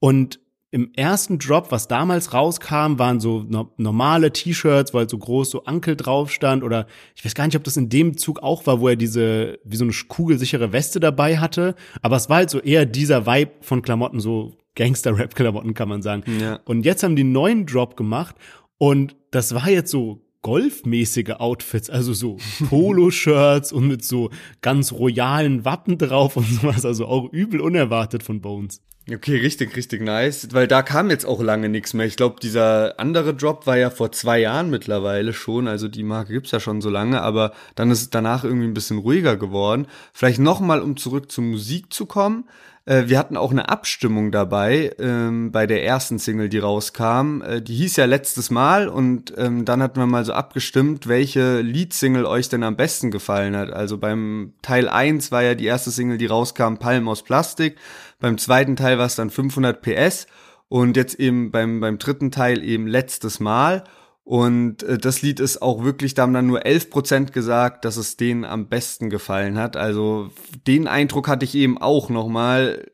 Und 0.00 0.40
im 0.72 0.90
ersten 0.96 1.38
Drop, 1.38 1.70
was 1.70 1.86
damals 1.86 2.32
rauskam, 2.32 2.98
waren 2.98 3.20
so 3.20 3.44
no 3.46 3.70
normale 3.76 4.32
T-Shirts, 4.32 4.94
wo 4.94 4.98
halt 4.98 5.10
so 5.10 5.18
groß 5.18 5.50
so 5.50 5.64
Ankel 5.64 5.96
drauf 5.96 6.32
stand 6.32 6.64
oder 6.64 6.86
ich 7.14 7.24
weiß 7.24 7.34
gar 7.34 7.44
nicht, 7.44 7.56
ob 7.56 7.64
das 7.64 7.76
in 7.76 7.90
dem 7.90 8.16
Zug 8.16 8.42
auch 8.42 8.66
war, 8.66 8.80
wo 8.80 8.88
er 8.88 8.96
diese 8.96 9.58
wie 9.64 9.76
so 9.76 9.84
eine 9.84 9.92
kugelsichere 10.08 10.72
Weste 10.72 10.98
dabei 10.98 11.38
hatte, 11.38 11.74
aber 12.00 12.16
es 12.16 12.30
war 12.30 12.38
halt 12.38 12.50
so 12.50 12.58
eher 12.58 12.86
dieser 12.86 13.26
Vibe 13.26 13.52
von 13.60 13.82
Klamotten, 13.82 14.18
so 14.18 14.56
Gangster-Rap-Klamotten 14.74 15.74
kann 15.74 15.90
man 15.90 16.00
sagen. 16.00 16.24
Ja. 16.40 16.60
Und 16.64 16.86
jetzt 16.86 17.02
haben 17.02 17.16
die 17.16 17.22
einen 17.22 17.32
neuen 17.32 17.66
Drop 17.66 17.94
gemacht 17.94 18.34
und 18.78 19.14
das 19.30 19.54
war 19.54 19.68
jetzt 19.68 19.90
so 19.90 20.22
golfmäßige 20.40 21.34
Outfits, 21.38 21.90
also 21.90 22.14
so 22.14 22.38
Polo-Shirts 22.70 23.74
und 23.74 23.88
mit 23.88 24.06
so 24.06 24.30
ganz 24.62 24.90
royalen 24.90 25.66
Wappen 25.66 25.98
drauf 25.98 26.38
und 26.38 26.46
sowas, 26.46 26.86
also 26.86 27.04
auch 27.04 27.30
übel 27.30 27.60
unerwartet 27.60 28.22
von 28.22 28.40
Bones. 28.40 28.80
Okay, 29.10 29.36
richtig, 29.38 29.74
richtig 29.74 30.00
nice, 30.00 30.46
weil 30.52 30.68
da 30.68 30.82
kam 30.82 31.10
jetzt 31.10 31.24
auch 31.26 31.42
lange 31.42 31.68
nichts 31.68 31.92
mehr. 31.92 32.06
Ich 32.06 32.14
glaube, 32.14 32.36
dieser 32.40 33.00
andere 33.00 33.34
Drop 33.34 33.66
war 33.66 33.76
ja 33.76 33.90
vor 33.90 34.12
zwei 34.12 34.38
Jahren 34.38 34.70
mittlerweile 34.70 35.32
schon, 35.32 35.66
also 35.66 35.88
die 35.88 36.04
Marke 36.04 36.32
gibt's 36.32 36.52
ja 36.52 36.60
schon 36.60 36.80
so 36.80 36.88
lange, 36.88 37.20
aber 37.20 37.52
dann 37.74 37.90
ist 37.90 38.00
es 38.00 38.10
danach 38.10 38.44
irgendwie 38.44 38.68
ein 38.68 38.74
bisschen 38.74 38.98
ruhiger 38.98 39.36
geworden. 39.36 39.88
Vielleicht 40.12 40.38
nochmal, 40.38 40.80
um 40.80 40.96
zurück 40.96 41.32
zur 41.32 41.42
Musik 41.42 41.92
zu 41.92 42.06
kommen. 42.06 42.44
Äh, 42.84 43.04
wir 43.06 43.18
hatten 43.18 43.36
auch 43.36 43.50
eine 43.50 43.68
Abstimmung 43.68 44.32
dabei 44.32 44.92
ähm, 44.98 45.52
bei 45.52 45.66
der 45.66 45.84
ersten 45.84 46.18
Single, 46.18 46.48
die 46.48 46.58
rauskam. 46.58 47.42
Äh, 47.42 47.62
die 47.62 47.74
hieß 47.74 47.96
ja 47.96 48.06
letztes 48.06 48.50
Mal 48.50 48.88
und 48.88 49.32
ähm, 49.36 49.64
dann 49.64 49.82
hatten 49.82 50.00
wir 50.00 50.06
mal 50.06 50.24
so 50.24 50.32
abgestimmt, 50.32 51.06
welche 51.06 51.60
Lead-Single 51.60 52.24
euch 52.24 52.48
denn 52.48 52.64
am 52.64 52.76
besten 52.76 53.10
gefallen 53.10 53.56
hat. 53.56 53.72
Also 53.72 53.98
beim 53.98 54.54
Teil 54.62 54.88
1 54.88 55.30
war 55.30 55.42
ja 55.42 55.54
die 55.54 55.66
erste 55.66 55.90
Single, 55.90 56.18
die 56.18 56.26
rauskam, 56.26 56.76
Palm 56.76 57.08
aus 57.08 57.22
Plastik. 57.22 57.76
Beim 58.22 58.38
zweiten 58.38 58.76
Teil 58.76 58.98
war 58.98 59.06
es 59.06 59.16
dann 59.16 59.30
500 59.30 59.82
PS 59.82 60.28
und 60.68 60.96
jetzt 60.96 61.18
eben 61.18 61.50
beim, 61.50 61.80
beim 61.80 61.98
dritten 61.98 62.30
Teil 62.30 62.62
eben 62.62 62.86
letztes 62.86 63.40
Mal. 63.40 63.82
Und 64.22 64.84
äh, 64.84 64.96
das 64.96 65.22
Lied 65.22 65.40
ist 65.40 65.60
auch 65.60 65.82
wirklich, 65.82 66.14
da 66.14 66.22
haben 66.22 66.32
dann 66.32 66.46
nur 66.46 66.60
11% 66.60 67.32
gesagt, 67.32 67.84
dass 67.84 67.96
es 67.96 68.16
denen 68.16 68.44
am 68.44 68.68
besten 68.68 69.10
gefallen 69.10 69.58
hat. 69.58 69.76
Also 69.76 70.30
den 70.68 70.86
Eindruck 70.86 71.26
hatte 71.26 71.44
ich 71.44 71.56
eben 71.56 71.78
auch 71.78 72.08
nochmal. 72.10 72.88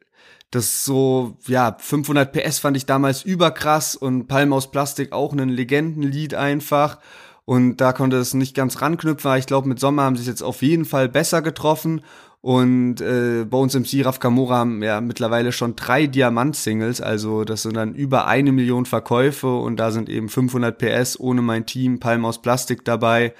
Das 0.51 0.87
so, 0.87 1.37
ja, 1.47 1.77
500 1.79 2.33
PS 2.33 2.59
fand 2.59 2.79
ich 2.79 2.87
damals 2.87 3.23
überkrass 3.23 3.97
und 3.97 4.29
Palm 4.29 4.55
aus 4.55 4.71
Plastik 4.71 5.13
auch 5.13 5.35
ein 5.35 5.51
Legendenlied 5.51 6.33
einfach. 6.33 7.01
Und 7.45 7.83
da 7.83 7.93
konnte 7.93 8.17
es 8.17 8.33
nicht 8.33 8.57
ganz 8.57 8.81
ranknüpfen, 8.81 9.29
aber 9.29 9.39
ich 9.39 9.47
glaube, 9.47 9.69
mit 9.69 9.79
Sommer 9.79 10.05
haben 10.05 10.17
sie 10.17 10.23
es 10.23 10.29
jetzt 10.29 10.43
auf 10.43 10.63
jeden 10.63 10.87
Fall 10.87 11.11
besser 11.11 11.43
getroffen. 11.43 12.01
Und 12.41 13.01
äh, 13.01 13.45
Bones 13.45 13.75
MC 13.75 14.05
Raf 14.05 14.21
Kamora 14.21 14.59
haben 14.59 14.83
ja 14.83 15.01
mittlerweile 15.01 15.51
schon 15.51 15.75
drei 15.75 16.07
Diamant-Singles, 16.07 17.01
also 17.01 17.45
das 17.45 17.63
sind 17.63 17.75
dann 17.75 17.95
über 17.95 18.29
eine 18.29 18.53
Million 18.53 18.87
Verkäufe 18.87 19.57
und 19.57 19.77
da 19.77 19.91
sind 19.91 20.09
eben 20.09 20.29
500 20.29 20.79
PS 20.79 21.19
ohne 21.19 21.43
mein 21.43 21.67
Team, 21.67 21.99
Palm 21.99 22.25
aus 22.25 22.41
Plastik 22.41 22.85
dabei 22.85 23.35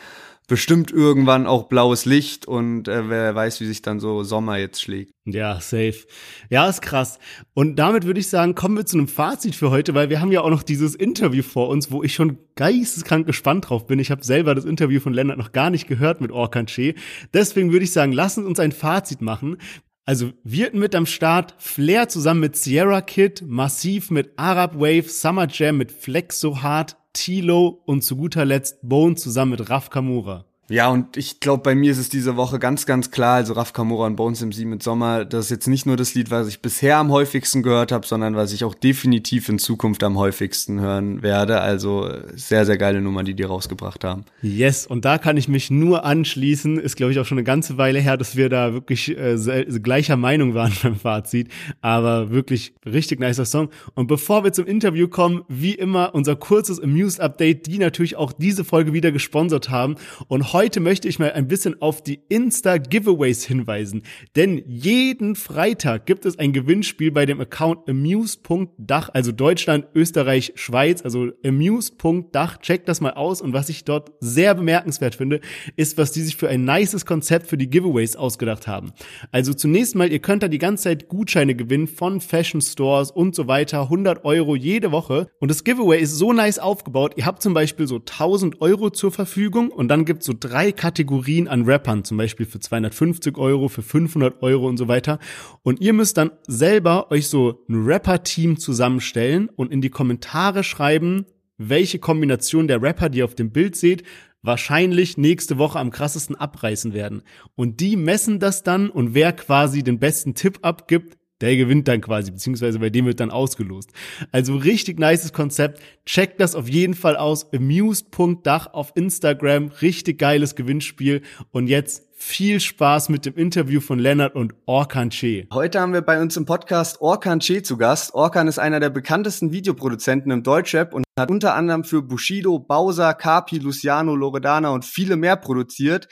bestimmt 0.49 0.91
irgendwann 0.91 1.47
auch 1.47 1.65
blaues 1.65 2.07
Licht 2.07 2.47
und 2.49 2.89
äh, 2.89 3.09
wer 3.09 3.35
weiß, 3.35 3.61
wie 3.61 3.67
sich 3.67 3.83
dann 3.83 4.01
so 4.01 4.25
Sommer 4.25 4.57
jetzt 4.57 4.81
schlägt. 4.81 5.13
Ja, 5.27 5.61
safe. 5.61 6.07
Ja, 6.49 6.69
ist 6.69 6.81
krass. 6.81 7.19
Und 7.53 7.77
damit 7.77 8.07
würde 8.07 8.19
ich 8.19 8.29
sagen, 8.29 8.55
kommen 8.55 8.77
wir 8.77 8.87
zu 8.87 8.97
einem 8.97 9.09
Fazit 9.09 9.55
für 9.55 9.71
heute, 9.71 9.95
weil 9.95 10.09
wir 10.09 10.23
haben 10.23 10.33
ja 10.33 10.41
auch 10.41 10.51
noch 10.51 10.63
dieses 10.63 10.95
Interview 10.95 11.43
vor 11.43 11.69
uns, 11.69 11.91
wo 11.91 12.03
ich 12.03 12.15
schon 12.15 12.39
geisteskrank 12.57 13.27
gespannt 13.27 13.69
drauf 13.69 13.87
bin. 13.87 13.99
Ich 13.99 14.11
habe 14.11 14.25
selber 14.25 14.55
das 14.55 14.65
Interview 14.65 15.01
von 15.01 15.13
Lennart 15.13 15.37
noch 15.37 15.53
gar 15.53 15.69
nicht 15.69 15.87
gehört 15.87 16.23
mit 16.23 16.33
Orkanche. 16.33 16.95
Deswegen 17.35 17.71
würde 17.71 17.85
ich 17.85 17.93
sagen, 17.93 18.13
lassen 18.13 18.47
uns 18.47 18.59
ein 18.59 18.73
Fazit 18.73 19.21
machen. 19.21 19.59
Also 20.07 20.33
wir 20.43 20.75
mit 20.75 20.95
am 20.95 21.05
Start 21.05 21.55
Flair 21.59 22.09
zusammen 22.09 22.41
mit 22.41 22.57
Sierra 22.57 23.03
Kid, 23.03 23.45
Massiv 23.47 24.11
mit 24.11 24.33
Arab 24.39 24.77
Wave, 24.77 25.11
Summer 25.11 25.47
Jam 25.51 25.77
mit 25.77 25.93
Flex 25.93 26.41
so 26.41 26.63
hart, 26.63 26.97
Tilo 27.19 27.83
und 27.85 28.05
zu 28.05 28.17
guter 28.17 28.45
Letzt 28.45 28.79
Bone 28.81 29.17
zusammen 29.17 29.51
mit 29.51 29.71
Raf 29.71 29.91
Kamura. 29.91 30.48
Ja, 30.71 30.91
und 30.91 31.17
ich 31.17 31.41
glaube, 31.41 31.63
bei 31.63 31.75
mir 31.75 31.91
ist 31.91 31.99
es 31.99 32.11
diese 32.11 32.37
Woche 32.37 32.59
ganz, 32.59 32.85
ganz 32.85 33.11
klar, 33.11 33.37
also 33.37 33.55
Raf 33.55 33.73
Kamora 33.73 34.07
und 34.07 34.17
Bones 34.17 34.43
im 34.43 34.53
Sie 34.53 34.67
mit 34.67 34.83
Sommer, 34.83 35.25
das 35.25 35.47
ist 35.47 35.51
jetzt 35.51 35.67
nicht 35.67 35.87
nur 35.87 35.97
das 35.97 36.15
Lied, 36.15 36.31
was 36.31 36.47
ich 36.47 36.61
bisher 36.61 36.99
am 36.99 37.11
häufigsten 37.11 37.63
gehört 37.63 37.91
habe, 37.91 38.07
sondern 38.07 38.37
was 38.37 38.53
ich 38.53 38.65
auch 38.65 38.75
definitiv 38.75 39.49
in 39.49 39.59
Zukunft 39.59 40.05
am 40.05 40.19
häufigsten 40.19 40.79
hören 40.79 41.23
werde. 41.23 41.63
Also 41.63 42.11
sehr, 42.35 42.67
sehr 42.67 42.77
geile 42.77 43.01
Nummer, 43.01 43.25
die 43.25 43.33
die 43.33 43.45
rausgebracht 43.45 44.05
haben. 44.05 44.27
Yes, 44.43 44.87
und 44.87 45.07
da 45.07 45.17
kann 45.17 45.39
ich 45.39 45.49
mich 45.49 45.71
nur 45.71 46.05
anschließen. 46.05 46.79
Ist, 46.79 46.97
glaube 46.97 47.13
ich, 47.13 47.19
auch 47.19 47.25
schon 47.25 47.39
eine 47.39 47.45
ganze 47.45 47.79
Weile 47.79 48.01
her, 48.01 48.19
dass 48.19 48.37
wir 48.37 48.51
da 48.51 48.75
wirklich 48.75 49.17
äh, 49.17 49.37
gleicher 49.83 50.19
Meinung 50.19 50.53
waren 50.53 50.73
beim 50.83 50.97
Fazit. 50.97 51.49
Aber 51.81 52.31
wirklich 52.31 52.75
richtig 52.85 53.21
nicer 53.21 53.47
Song. 53.47 53.71
Und 53.95 54.07
bevor 54.07 54.45
wir 54.45 54.53
zum 54.53 54.67
Interview 54.67 55.09
kommen, 55.09 55.45
wie 55.49 55.73
immer 55.73 56.15
unser 56.15 56.37
kurzes 56.37 56.79
Amuse-Update, 56.79 57.67
die 57.67 57.79
natürlich 57.79 58.17
auch 58.17 58.33
diese 58.33 58.65
Folge 58.65 58.93
wieder 58.93 59.13
gesponsert 59.13 59.71
haben. 59.71 59.97
Und 60.27 60.53
heute 60.53 60.58
möchte 60.81 61.07
ich 61.07 61.21
mal 61.21 61.31
ein 61.33 61.47
bisschen 61.47 61.81
auf 61.81 62.03
die 62.03 62.21
Insta-Giveaways 62.29 63.45
hinweisen. 63.45 64.03
Denn 64.35 64.61
jeden 64.67 65.37
Freitag 65.37 66.05
gibt 66.05 66.27
es 66.27 66.37
ein 66.37 66.53
Gewinnspiel 66.53 67.13
bei 67.13 67.27
dem 67.27 67.41
Account 67.41 67.89
amuse.dach, 67.89 69.11
also 69.13 69.31
Deutschland, 69.31 69.87
Österreich, 69.95 70.53
Schweiz, 70.57 71.03
also 71.03 71.29
amuse.dach. 71.45 72.59
Checkt 72.59 72.89
das 72.89 73.01
mal 73.01 73.13
aus. 73.13 73.41
Und 73.41 73.53
was 73.53 73.69
ich 73.69 73.85
dort 73.85 74.11
sehr 74.19 74.55
bemerkenswert 74.55 75.15
finde, 75.15 75.41
ist, 75.77 75.97
was 75.97 76.11
die 76.11 76.23
sich 76.23 76.37
für 76.37 76.49
ein 76.49 76.65
nices 76.65 77.07
Konzept 77.07 77.47
für 77.47 77.57
die 77.57 77.71
Giveaways 77.71 78.17
ausgedacht 78.17 78.67
haben. 78.67 78.93
Also 79.31 79.55
zunächst 79.55 79.95
mal, 79.95 80.11
ihr 80.11 80.19
könnt 80.19 80.43
da 80.43 80.49
die 80.49 80.59
ganze 80.59 80.85
Zeit 80.85 81.09
Gutscheine 81.09 81.55
gewinnen 81.55 81.87
von 81.87 82.21
Fashion 82.21 82.61
Stores 82.61 83.13
und 83.13 83.37
so 83.37 83.47
weiter. 83.47 83.83
100 83.83 84.25
Euro 84.25 84.57
jede 84.57 84.91
Woche. 84.91 85.29
Und 85.39 85.53
das 85.53 85.63
Giveaway 85.63 86.01
ist 86.01 86.17
so 86.17 86.33
nice 86.33 86.59
aufgebaut. 86.59 87.15
Ihr 87.17 87.27
habt 87.27 87.43
zum 87.43 87.55
Beispiel 87.55 87.87
so 87.87 87.97
1000 87.97 88.61
Euro 88.61 88.91
zur 88.91 89.13
Verfügung 89.13 89.71
und 89.71 89.87
dann 89.87 90.05
gibt's 90.05 90.27
so 90.27 90.33
drei 90.49 90.73
Kategorien 90.73 91.49
an 91.49 91.65
Rappern, 91.65 92.05
zum 92.05 92.17
Beispiel 92.17 92.47
für 92.47 92.61
250 92.61 93.37
Euro, 93.37 93.69
für 93.69 93.83
500 93.83 94.43
Euro 94.43 94.67
und 94.69 94.77
so 94.77 94.89
weiter. 94.89 95.19
Und 95.63 95.81
ihr 95.81 95.93
müsst 95.93 96.17
dann 96.17 96.31
selber 96.47 97.11
euch 97.11 97.29
so 97.29 97.65
ein 97.69 97.85
Rapper-Team 97.85 98.59
zusammenstellen 98.59 99.49
und 99.49 99.73
in 99.73 99.81
die 99.81 99.91
Kommentare 99.91 100.65
schreiben, 100.65 101.27
welche 101.59 101.99
Kombination 101.99 102.69
der 102.69 102.83
Rapper, 102.83 103.09
die 103.09 103.19
ihr 103.19 103.25
auf 103.25 103.35
dem 103.35 103.51
Bild 103.51 103.77
seht, 103.77 104.05
wahrscheinlich 104.43 105.19
nächste 105.19 105.59
Woche 105.59 105.79
am 105.79 105.91
krassesten 105.91 106.37
abreißen 106.37 106.95
werden. 106.95 107.23
Und 107.57 107.81
die 107.81 107.97
messen 107.97 108.39
das 108.39 108.63
dann 108.63 108.89
und 108.89 109.15
wer 109.15 109.33
quasi 109.33 109.83
den 109.83 109.99
besten 109.99 110.35
Tipp 110.35 110.61
abgibt, 110.63 111.19
der 111.41 111.57
gewinnt 111.57 111.89
dann 111.89 112.01
quasi, 112.01 112.31
beziehungsweise 112.31 112.79
bei 112.79 112.91
dem 112.91 113.07
wird 113.07 113.21
dann 113.21 113.31
ausgelost. 113.31 113.91
Also 114.33 114.57
richtig 114.57 114.99
nices 114.99 115.33
Konzept. 115.33 115.81
Checkt 116.05 116.41
das 116.41 116.55
auf 116.55 116.69
jeden 116.69 116.95
Fall 116.95 117.17
aus. 117.17 117.53
Amused.dach 117.53 118.73
auf 118.73 118.93
Instagram. 118.95 119.69
Richtig 119.83 120.19
geiles 120.19 120.55
Gewinnspiel. 120.55 121.23
Und 121.51 121.69
jetzt 121.69 122.09
viel 122.19 122.59
Spaß 122.59 123.11
mit 123.11 123.27
dem 123.27 123.37
Interview 123.37 123.81
von 123.81 124.01
Lennart 124.01 124.35
und 124.35 124.53
Orkan 124.67 125.11
Che. 125.11 125.47
Heute 125.53 125.81
haben 125.81 125.93
wir 125.93 126.03
bei 126.03 126.21
uns 126.21 126.37
im 126.37 126.47
Podcast 126.47 127.01
Orkan 127.01 127.39
Che 127.39 127.63
zu 127.63 127.77
Gast. 127.77 128.13
Orkan 128.13 128.49
ist 128.49 128.59
einer 128.59 128.81
der 128.81 128.91
bekanntesten 128.91 129.53
Videoproduzenten 129.53 130.33
im 130.33 130.43
Deutschrap 130.43 130.93
und 130.95 131.05
hat 131.17 131.31
unter 131.31 131.55
anderem 131.55 131.85
für 131.85 132.03
Bushido, 132.03 132.59
Bowser, 132.59 133.15
Kapi, 133.15 133.59
Luciano, 133.59 134.17
Loredana 134.17 134.71
und 134.71 134.85
viele 134.85 135.17
mehr 135.17 135.37
produziert. 135.37 136.09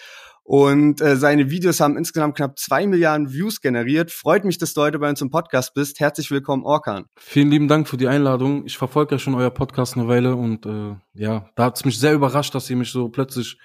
Und 0.47 1.01
äh, 1.01 1.17
seine 1.17 1.51
Videos 1.51 1.81
haben 1.81 1.97
insgesamt 1.97 2.37
knapp 2.37 2.57
zwei 2.57 2.87
Milliarden 2.87 3.33
Views 3.33 3.61
generiert. 3.61 4.13
Freut 4.13 4.45
mich, 4.45 4.59
dass 4.59 4.75
du 4.75 4.83
heute 4.83 5.01
bei 5.01 5.09
uns 5.09 5.21
im 5.21 5.29
Podcast 5.29 5.75
bist. 5.75 5.99
Herzlich 5.99 6.31
willkommen, 6.31 6.63
Orkan. 6.63 7.07
Vielen 7.17 7.51
lieben 7.51 7.67
Dank 7.67 7.89
für 7.89 7.97
die 7.97 8.07
Einladung. 8.07 8.65
Ich 8.65 8.79
verfolge 8.79 9.17
ja 9.17 9.19
schon 9.19 9.35
euer 9.35 9.51
Podcast 9.51 9.97
eine 9.97 10.07
Weile 10.07 10.37
und 10.37 10.65
äh, 10.65 10.95
ja, 11.15 11.51
da 11.57 11.65
hat 11.65 11.79
es 11.79 11.85
mich 11.85 11.99
sehr 11.99 12.13
überrascht, 12.13 12.55
dass 12.55 12.71
ihr 12.71 12.77
mich 12.77 12.93
so 12.93 13.09
plötzlich 13.09 13.59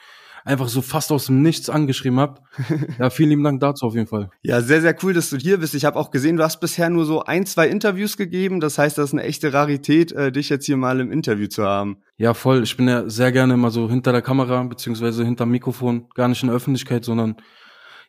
einfach 0.46 0.68
so 0.68 0.82
fast 0.82 1.12
aus 1.12 1.28
dem 1.28 1.42
Nichts 1.42 1.70
angeschrieben 1.70 2.20
habt. 2.20 2.42
Ja, 3.00 3.10
vielen 3.10 3.30
lieben 3.30 3.44
Dank 3.44 3.60
dazu 3.60 3.86
auf 3.86 3.96
jeden 3.96 4.08
Fall. 4.08 4.30
Ja, 4.42 4.62
sehr, 4.62 4.82
sehr 4.82 4.96
cool, 5.02 5.14
dass 5.14 5.30
du 5.30 5.38
hier 5.38 5.58
bist. 5.58 5.74
Ich 5.74 5.86
habe 5.86 5.98
auch 5.98 6.12
gesehen, 6.12 6.38
du 6.38 6.44
hast 6.44 6.60
bisher 6.60 6.90
nur 6.90 7.06
so 7.06 7.24
ein, 7.24 7.46
zwei 7.46 7.68
Interviews 7.68 8.18
gegeben. 8.18 8.60
Das 8.60 8.78
heißt, 8.78 8.98
das 8.98 9.10
ist 9.10 9.14
eine 9.14 9.24
echte 9.24 9.54
Rarität, 9.54 10.12
äh, 10.12 10.32
dich 10.32 10.50
jetzt 10.50 10.66
hier 10.66 10.78
mal 10.78 11.00
im 11.00 11.12
Interview 11.12 11.48
zu 11.48 11.64
haben. 11.64 11.98
Ja, 12.18 12.34
voll. 12.34 12.64
Ich 12.64 12.76
bin 12.78 12.88
ja 12.88 13.10
sehr 13.10 13.32
gerne 13.32 13.54
immer 13.54 13.72
so 13.72 13.90
hinter 13.90 14.12
der 14.12 14.22
Kamera, 14.22 14.62
beziehungsweise 14.64 15.24
hinterm 15.24 15.50
Mikrofon, 15.52 16.08
gar 16.14 16.28
nicht 16.28 16.44
in 16.44 16.48
der 16.48 16.56
Öffentlichkeit, 16.56 17.06
sondern 17.06 17.36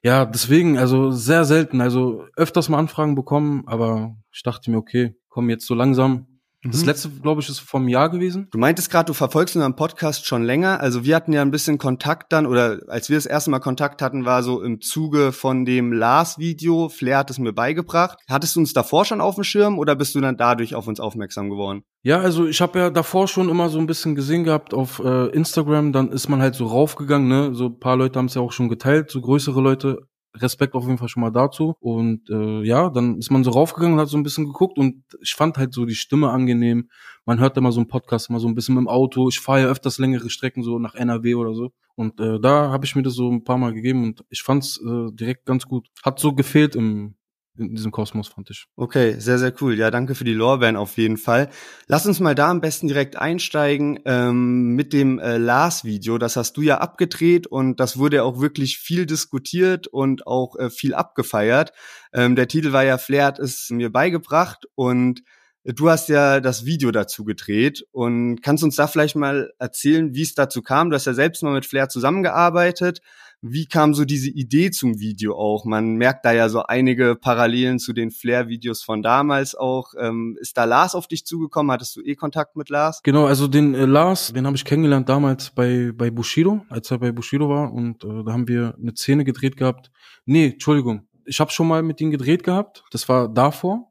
ja, 0.02 0.24
deswegen, 0.24 0.78
also 0.78 1.12
sehr 1.12 1.44
selten. 1.44 1.80
Also 1.80 2.24
öfters 2.36 2.68
mal 2.68 2.78
Anfragen 2.78 3.14
bekommen, 3.14 3.62
aber 3.66 4.16
ich 4.32 4.42
dachte 4.42 4.70
mir, 4.70 4.78
okay, 4.78 5.14
komm 5.28 5.48
jetzt 5.48 5.66
so 5.66 5.74
langsam, 5.74 6.26
das 6.64 6.82
mhm. 6.82 6.86
letzte, 6.86 7.10
glaube 7.10 7.40
ich, 7.40 7.48
ist 7.48 7.58
vom 7.58 7.88
Jahr 7.88 8.08
gewesen. 8.08 8.48
Du 8.52 8.58
meintest 8.58 8.90
gerade, 8.90 9.06
du 9.06 9.14
verfolgst 9.14 9.56
unseren 9.56 9.74
Podcast 9.74 10.26
schon 10.26 10.44
länger. 10.44 10.80
Also 10.80 11.04
wir 11.04 11.16
hatten 11.16 11.32
ja 11.32 11.42
ein 11.42 11.50
bisschen 11.50 11.76
Kontakt 11.76 12.32
dann, 12.32 12.46
oder 12.46 12.80
als 12.86 13.08
wir 13.08 13.16
das 13.16 13.26
erste 13.26 13.50
Mal 13.50 13.58
Kontakt 13.58 14.00
hatten, 14.00 14.24
war 14.24 14.44
so 14.44 14.62
im 14.62 14.80
Zuge 14.80 15.32
von 15.32 15.64
dem 15.64 15.92
Lars-Video. 15.92 16.88
Flair 16.88 17.18
hat 17.18 17.30
es 17.30 17.38
mir 17.38 17.52
beigebracht. 17.52 18.18
Hattest 18.28 18.54
du 18.54 18.60
uns 18.60 18.72
davor 18.72 19.04
schon 19.04 19.20
auf 19.20 19.34
dem 19.34 19.44
Schirm 19.44 19.78
oder 19.78 19.96
bist 19.96 20.14
du 20.14 20.20
dann 20.20 20.36
dadurch 20.36 20.76
auf 20.76 20.86
uns 20.86 21.00
aufmerksam 21.00 21.50
geworden? 21.50 21.82
Ja, 22.04 22.20
also 22.20 22.46
ich 22.46 22.60
habe 22.60 22.78
ja 22.78 22.90
davor 22.90 23.28
schon 23.28 23.48
immer 23.48 23.68
so 23.68 23.78
ein 23.78 23.86
bisschen 23.86 24.14
gesehen 24.14 24.44
gehabt 24.44 24.74
auf 24.74 25.00
äh, 25.04 25.28
Instagram. 25.28 25.92
Dann 25.92 26.10
ist 26.10 26.28
man 26.28 26.40
halt 26.40 26.54
so 26.54 26.66
raufgegangen, 26.66 27.28
ne? 27.28 27.54
So 27.54 27.66
ein 27.66 27.78
paar 27.78 27.96
Leute 27.96 28.18
haben 28.18 28.26
es 28.26 28.34
ja 28.34 28.42
auch 28.42 28.52
schon 28.52 28.68
geteilt, 28.68 29.10
so 29.10 29.20
größere 29.20 29.60
Leute. 29.60 30.08
Respekt 30.34 30.74
auf 30.74 30.84
jeden 30.86 30.98
Fall 30.98 31.08
schon 31.08 31.20
mal 31.20 31.30
dazu. 31.30 31.76
Und 31.80 32.28
äh, 32.30 32.62
ja, 32.62 32.90
dann 32.90 33.18
ist 33.18 33.30
man 33.30 33.44
so 33.44 33.50
raufgegangen 33.50 33.94
und 33.94 34.00
hat 34.00 34.08
so 34.08 34.16
ein 34.16 34.22
bisschen 34.22 34.46
geguckt 34.46 34.78
und 34.78 35.04
ich 35.20 35.34
fand 35.34 35.58
halt 35.58 35.74
so 35.74 35.84
die 35.84 35.94
Stimme 35.94 36.30
angenehm. 36.30 36.88
Man 37.26 37.38
hört 37.38 37.56
immer 37.56 37.72
so 37.72 37.80
einen 37.80 37.88
Podcast 37.88 38.30
mal 38.30 38.40
so 38.40 38.48
ein 38.48 38.54
bisschen 38.54 38.76
im 38.78 38.88
Auto. 38.88 39.28
Ich 39.28 39.40
fahre 39.40 39.62
ja 39.62 39.66
öfters 39.68 39.98
längere 39.98 40.30
Strecken 40.30 40.62
so 40.62 40.78
nach 40.78 40.94
NRW 40.94 41.34
oder 41.34 41.54
so. 41.54 41.72
Und 41.94 42.20
äh, 42.20 42.40
da 42.40 42.70
habe 42.70 42.84
ich 42.86 42.96
mir 42.96 43.02
das 43.02 43.14
so 43.14 43.30
ein 43.30 43.44
paar 43.44 43.58
Mal 43.58 43.74
gegeben 43.74 44.04
und 44.04 44.24
ich 44.30 44.42
fand's 44.42 44.78
äh, 44.78 45.12
direkt 45.12 45.44
ganz 45.44 45.66
gut. 45.66 45.88
Hat 46.02 46.18
so 46.18 46.32
gefehlt 46.32 46.74
im 46.74 47.14
in 47.58 47.74
diesem 47.74 47.90
Kosmos, 47.90 48.28
fand 48.28 48.50
ich. 48.50 48.66
Okay, 48.76 49.16
sehr, 49.18 49.38
sehr 49.38 49.52
cool. 49.60 49.76
Ja, 49.76 49.90
danke 49.90 50.14
für 50.14 50.24
die 50.24 50.32
Lorbeeren 50.32 50.76
auf 50.76 50.96
jeden 50.96 51.18
Fall. 51.18 51.50
Lass 51.86 52.06
uns 52.06 52.18
mal 52.18 52.34
da 52.34 52.50
am 52.50 52.60
besten 52.60 52.88
direkt 52.88 53.16
einsteigen 53.16 54.00
ähm, 54.06 54.74
mit 54.74 54.92
dem 54.92 55.18
äh, 55.18 55.36
Lars-Video. 55.36 56.18
Das 56.18 56.36
hast 56.36 56.56
du 56.56 56.62
ja 56.62 56.78
abgedreht 56.78 57.46
und 57.46 57.78
das 57.78 57.98
wurde 57.98 58.24
auch 58.24 58.40
wirklich 58.40 58.78
viel 58.78 59.04
diskutiert 59.04 59.86
und 59.86 60.26
auch 60.26 60.56
äh, 60.56 60.70
viel 60.70 60.94
abgefeiert. 60.94 61.72
Ähm, 62.12 62.36
der 62.36 62.48
Titel 62.48 62.72
war 62.72 62.84
ja 62.84 62.96
Flair 62.96 63.26
hat 63.26 63.38
es 63.38 63.68
mir 63.70 63.92
beigebracht 63.92 64.66
und 64.74 65.22
Du 65.64 65.88
hast 65.88 66.08
ja 66.08 66.40
das 66.40 66.64
Video 66.64 66.90
dazu 66.90 67.22
gedreht 67.22 67.84
und 67.92 68.42
kannst 68.42 68.64
uns 68.64 68.74
da 68.74 68.88
vielleicht 68.88 69.14
mal 69.14 69.52
erzählen, 69.60 70.12
wie 70.12 70.22
es 70.22 70.34
dazu 70.34 70.60
kam. 70.60 70.90
Du 70.90 70.96
hast 70.96 71.06
ja 71.06 71.14
selbst 71.14 71.40
mal 71.44 71.52
mit 71.52 71.66
Flair 71.66 71.88
zusammengearbeitet. 71.88 73.00
Wie 73.44 73.66
kam 73.66 73.92
so 73.92 74.04
diese 74.04 74.30
Idee 74.30 74.70
zum 74.70 75.00
Video 75.00 75.34
auch? 75.34 75.64
Man 75.64 75.96
merkt 75.96 76.24
da 76.24 76.30
ja 76.30 76.48
so 76.48 76.62
einige 76.62 77.16
Parallelen 77.16 77.80
zu 77.80 77.92
den 77.92 78.12
Flair-Videos 78.12 78.84
von 78.84 79.02
damals 79.02 79.56
auch. 79.56 79.94
Ähm, 79.98 80.38
ist 80.40 80.56
da 80.56 80.62
Lars 80.62 80.94
auf 80.94 81.08
dich 81.08 81.26
zugekommen? 81.26 81.72
Hattest 81.72 81.96
du 81.96 82.02
eh 82.02 82.14
Kontakt 82.14 82.54
mit 82.54 82.68
Lars? 82.68 83.00
Genau, 83.02 83.26
also 83.26 83.48
den 83.48 83.74
äh, 83.74 83.84
Lars, 83.84 84.32
den 84.32 84.46
habe 84.46 84.54
ich 84.54 84.64
kennengelernt 84.64 85.08
damals 85.08 85.50
bei, 85.50 85.90
bei 85.92 86.12
Bushido, 86.12 86.64
als 86.68 86.92
er 86.92 86.98
bei 86.98 87.10
Bushido 87.10 87.48
war. 87.48 87.72
Und 87.72 88.04
äh, 88.04 88.22
da 88.24 88.32
haben 88.32 88.46
wir 88.46 88.76
eine 88.80 88.94
Szene 88.94 89.24
gedreht 89.24 89.56
gehabt. 89.56 89.90
Nee, 90.24 90.52
Entschuldigung. 90.52 91.08
Ich 91.24 91.40
habe 91.40 91.50
schon 91.50 91.66
mal 91.66 91.82
mit 91.82 92.00
ihm 92.00 92.12
gedreht 92.12 92.44
gehabt. 92.44 92.84
Das 92.92 93.08
war 93.08 93.28
davor. 93.28 93.90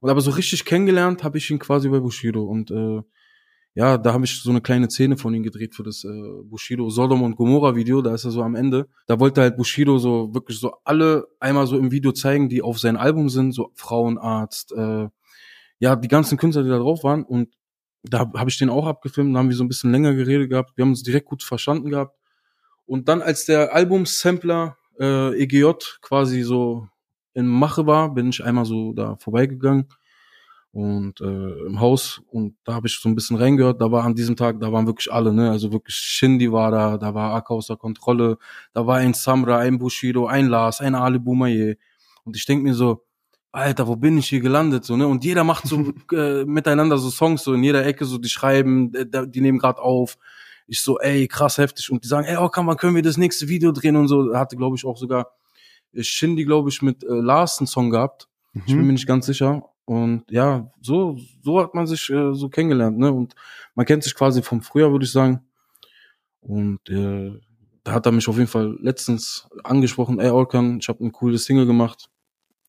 Und 0.00 0.08
aber 0.08 0.22
so 0.22 0.30
richtig 0.30 0.64
kennengelernt 0.64 1.22
habe 1.22 1.36
ich 1.36 1.50
ihn 1.50 1.58
quasi 1.58 1.90
bei 1.90 2.00
Bushido. 2.00 2.44
Und 2.44 2.70
äh, 2.70 3.02
ja, 3.76 3.98
da 3.98 4.14
habe 4.14 4.24
ich 4.24 4.40
so 4.40 4.48
eine 4.48 4.62
kleine 4.62 4.88
Szene 4.88 5.18
von 5.18 5.34
ihm 5.34 5.42
gedreht 5.42 5.74
für 5.74 5.82
das 5.82 6.02
äh, 6.02 6.42
Bushido 6.44 6.88
Sodom 6.88 7.22
und 7.22 7.36
Gomorra 7.36 7.76
Video, 7.76 8.00
da 8.00 8.14
ist 8.14 8.24
er 8.24 8.30
so 8.30 8.42
am 8.42 8.54
Ende. 8.54 8.88
Da 9.06 9.20
wollte 9.20 9.42
halt 9.42 9.58
Bushido 9.58 9.98
so 9.98 10.32
wirklich 10.32 10.58
so 10.58 10.72
alle 10.82 11.28
einmal 11.40 11.66
so 11.66 11.76
im 11.76 11.90
Video 11.90 12.12
zeigen, 12.12 12.48
die 12.48 12.62
auf 12.62 12.78
sein 12.78 12.96
Album 12.96 13.28
sind, 13.28 13.52
so 13.52 13.72
Frauenarzt, 13.74 14.72
äh, 14.72 15.08
ja, 15.78 15.94
die 15.94 16.08
ganzen 16.08 16.38
Künstler, 16.38 16.62
die 16.62 16.70
da 16.70 16.78
drauf 16.78 17.04
waren. 17.04 17.22
Und 17.22 17.50
da 18.02 18.20
habe 18.34 18.48
ich 18.48 18.56
den 18.56 18.70
auch 18.70 18.86
abgefilmt, 18.86 19.34
da 19.34 19.40
haben 19.40 19.50
wir 19.50 19.56
so 19.56 19.64
ein 19.64 19.68
bisschen 19.68 19.92
länger 19.92 20.14
geredet 20.14 20.48
gehabt, 20.48 20.74
wir 20.74 20.82
haben 20.82 20.92
uns 20.92 21.02
direkt 21.02 21.26
gut 21.26 21.42
verstanden 21.42 21.90
gehabt. 21.90 22.16
Und 22.86 23.10
dann 23.10 23.20
als 23.20 23.44
der 23.44 23.74
Albumsampler 23.74 24.78
äh, 24.98 25.38
EGJ 25.38 25.72
quasi 26.00 26.40
so 26.40 26.88
in 27.34 27.46
Mache 27.46 27.86
war, 27.86 28.14
bin 28.14 28.30
ich 28.30 28.42
einmal 28.42 28.64
so 28.64 28.94
da 28.94 29.16
vorbeigegangen 29.16 29.86
und 30.76 31.22
äh, 31.22 31.66
im 31.66 31.80
Haus 31.80 32.20
und 32.26 32.54
da 32.64 32.74
habe 32.74 32.86
ich 32.86 33.00
so 33.00 33.08
ein 33.08 33.14
bisschen 33.14 33.38
reingehört. 33.38 33.80
Da 33.80 33.90
war 33.90 34.04
an 34.04 34.14
diesem 34.14 34.36
Tag, 34.36 34.60
da 34.60 34.70
waren 34.72 34.86
wirklich 34.86 35.10
alle, 35.10 35.32
ne? 35.32 35.50
Also 35.50 35.72
wirklich 35.72 35.96
Shindy 35.96 36.52
war 36.52 36.70
da, 36.70 36.98
da 36.98 37.14
war 37.14 37.34
Akka 37.34 37.54
außer 37.54 37.78
Kontrolle, 37.78 38.36
da 38.74 38.86
war 38.86 38.98
ein 38.98 39.14
Samra, 39.14 39.56
ein 39.60 39.78
Bushido, 39.78 40.26
ein 40.26 40.48
Lars, 40.48 40.82
ein 40.82 40.94
Ali 40.94 41.18
Boumaier. 41.18 41.76
Und 42.24 42.36
ich 42.36 42.44
denk 42.44 42.62
mir 42.62 42.74
so, 42.74 43.06
Alter, 43.52 43.86
wo 43.86 43.96
bin 43.96 44.18
ich 44.18 44.28
hier 44.28 44.40
gelandet? 44.40 44.84
So, 44.84 44.98
ne? 44.98 45.06
Und 45.08 45.24
jeder 45.24 45.44
macht 45.44 45.66
so 45.66 45.94
äh, 46.12 46.44
miteinander 46.44 46.98
so 46.98 47.08
Songs, 47.08 47.42
so 47.42 47.54
in 47.54 47.64
jeder 47.64 47.86
Ecke, 47.86 48.04
so 48.04 48.18
die 48.18 48.28
schreiben, 48.28 48.92
äh, 48.92 49.06
die 49.26 49.40
nehmen 49.40 49.58
gerade 49.58 49.80
auf. 49.80 50.18
Ich 50.66 50.82
so, 50.82 50.98
ey, 50.98 51.26
krass 51.26 51.56
heftig. 51.56 51.90
Und 51.90 52.04
die 52.04 52.08
sagen, 52.08 52.26
ey, 52.26 52.36
oh, 52.36 52.50
kann 52.50 52.66
man, 52.66 52.76
können 52.76 52.94
wir 52.94 53.02
das 53.02 53.16
nächste 53.16 53.48
Video 53.48 53.72
drehen 53.72 53.96
und 53.96 54.08
so. 54.08 54.30
Da 54.30 54.38
hatte, 54.40 54.56
glaube 54.58 54.76
ich, 54.76 54.84
auch 54.84 54.98
sogar 54.98 55.30
Shindy, 55.98 56.44
glaube 56.44 56.68
ich, 56.68 56.82
mit 56.82 57.02
äh, 57.02 57.06
Lars 57.08 57.60
einen 57.60 57.66
Song 57.66 57.88
gehabt. 57.88 58.28
Mhm. 58.52 58.60
Ich 58.60 58.72
bin 58.74 58.80
mhm. 58.80 58.86
mir 58.88 58.92
nicht 58.92 59.06
ganz 59.06 59.24
sicher. 59.24 59.62
Und 59.86 60.24
ja, 60.30 60.70
so, 60.80 61.16
so 61.42 61.60
hat 61.60 61.74
man 61.74 61.86
sich 61.86 62.10
äh, 62.10 62.34
so 62.34 62.48
kennengelernt, 62.48 62.98
ne? 62.98 63.12
Und 63.12 63.34
man 63.76 63.86
kennt 63.86 64.02
sich 64.02 64.14
quasi 64.14 64.42
vom 64.42 64.60
Frühjahr, 64.60 64.90
würde 64.90 65.04
ich 65.04 65.12
sagen. 65.12 65.40
Und 66.40 66.80
äh, 66.90 67.40
da 67.84 67.92
hat 67.92 68.04
er 68.04 68.12
mich 68.12 68.28
auf 68.28 68.36
jeden 68.36 68.48
Fall 68.48 68.76
letztens 68.80 69.48
angesprochen, 69.62 70.18
ey 70.18 70.30
Olkan, 70.30 70.78
ich 70.80 70.88
habe 70.88 71.00
eine 71.00 71.12
coole 71.12 71.38
Single 71.38 71.66
gemacht. 71.66 72.10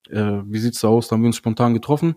Äh, 0.09 0.41
wie 0.45 0.59
sieht's 0.59 0.81
da 0.81 0.89
aus? 0.89 1.07
Da 1.07 1.15
haben 1.15 1.23
wir 1.23 1.27
uns 1.27 1.37
spontan 1.37 1.73
getroffen. 1.73 2.15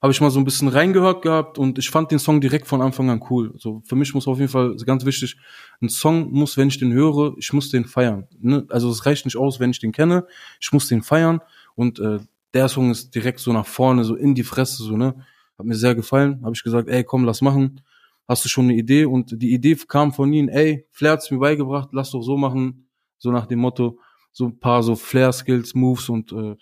Habe 0.00 0.12
ich 0.12 0.20
mal 0.20 0.30
so 0.30 0.38
ein 0.38 0.44
bisschen 0.44 0.68
reingehört 0.68 1.22
gehabt 1.22 1.58
und 1.58 1.78
ich 1.78 1.90
fand 1.90 2.12
den 2.12 2.20
Song 2.20 2.40
direkt 2.40 2.68
von 2.68 2.80
Anfang 2.80 3.10
an 3.10 3.24
cool. 3.28 3.54
So 3.58 3.82
für 3.84 3.96
mich 3.96 4.14
muss 4.14 4.28
auf 4.28 4.38
jeden 4.38 4.50
Fall 4.50 4.76
ganz 4.86 5.04
wichtig, 5.04 5.36
ein 5.82 5.88
Song 5.88 6.30
muss, 6.30 6.56
wenn 6.56 6.68
ich 6.68 6.78
den 6.78 6.92
höre, 6.92 7.34
ich 7.38 7.52
muss 7.52 7.70
den 7.70 7.84
feiern. 7.84 8.28
Ne? 8.38 8.64
Also 8.68 8.88
es 8.90 9.04
reicht 9.04 9.24
nicht 9.24 9.36
aus, 9.36 9.58
wenn 9.58 9.70
ich 9.70 9.80
den 9.80 9.90
kenne, 9.90 10.26
ich 10.60 10.72
muss 10.72 10.86
den 10.86 11.02
feiern 11.02 11.40
und 11.74 11.98
äh, 11.98 12.20
der 12.54 12.68
Song 12.68 12.90
ist 12.90 13.14
direkt 13.14 13.40
so 13.40 13.52
nach 13.52 13.66
vorne, 13.66 14.04
so 14.04 14.14
in 14.14 14.34
die 14.34 14.44
Fresse, 14.44 14.82
so 14.82 14.96
ne. 14.96 15.14
Hat 15.58 15.66
mir 15.66 15.74
sehr 15.74 15.94
gefallen. 15.94 16.40
Habe 16.44 16.54
ich 16.54 16.62
gesagt, 16.62 16.88
ey, 16.88 17.02
komm, 17.02 17.24
lass 17.24 17.40
machen 17.40 17.80
hast 18.28 18.44
du 18.44 18.48
schon 18.48 18.66
eine 18.66 18.74
Idee? 18.74 19.06
Und 19.06 19.42
die 19.42 19.52
Idee 19.52 19.74
kam 19.74 20.12
von 20.12 20.32
ihnen, 20.32 20.48
ey, 20.48 20.86
Flair 20.90 21.12
hat's 21.12 21.30
mir 21.30 21.38
beigebracht, 21.38 21.88
lass 21.92 22.10
doch 22.10 22.22
so 22.22 22.36
machen, 22.36 22.88
so 23.16 23.32
nach 23.32 23.46
dem 23.46 23.58
Motto, 23.58 23.98
so 24.30 24.46
ein 24.46 24.60
paar 24.60 24.82
so 24.82 24.94
Flair-Skills, 24.94 25.74
Moves 25.74 26.08
und 26.10 26.30
äh, 26.32 26.54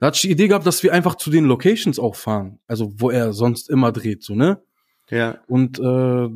da 0.00 0.08
hatte 0.08 0.16
ich 0.16 0.22
die 0.22 0.32
Idee 0.32 0.48
gehabt, 0.48 0.66
dass 0.66 0.82
wir 0.82 0.92
einfach 0.92 1.14
zu 1.14 1.30
den 1.30 1.44
Locations 1.44 1.98
auch 2.00 2.16
fahren, 2.16 2.58
also 2.66 2.92
wo 2.96 3.10
er 3.10 3.32
sonst 3.32 3.70
immer 3.70 3.92
dreht, 3.92 4.24
so, 4.24 4.34
ne? 4.34 4.60
Ja. 5.08 5.38
Und 5.46 5.78
äh, 5.78 6.28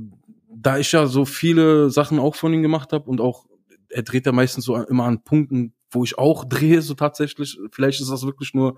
da 0.55 0.79
ich 0.79 0.93
ja 0.93 1.07
so 1.07 1.25
viele 1.25 1.91
Sachen 1.91 2.19
auch 2.19 2.37
von 2.37 2.55
ihm 2.55 2.63
gemacht 2.63 2.93
habe 2.93 3.11
und 3.11 3.21
auch, 3.21 3.47
er 3.89 4.03
dreht 4.03 4.27
ja 4.27 4.33
meistens 4.33 4.65
so 4.65 4.77
immer 4.77 5.05
an 5.05 5.25
Punkten, 5.25 5.75
wo 5.91 6.05
ich 6.05 6.19
auch 6.19 6.45
drehe, 6.49 6.83
so 6.83 6.95
tatsächlich. 6.95 7.59
Vielleicht 7.73 8.01
ist 8.01 8.11
das 8.11 8.25
wirklich 8.25 8.55
nur, 8.55 8.77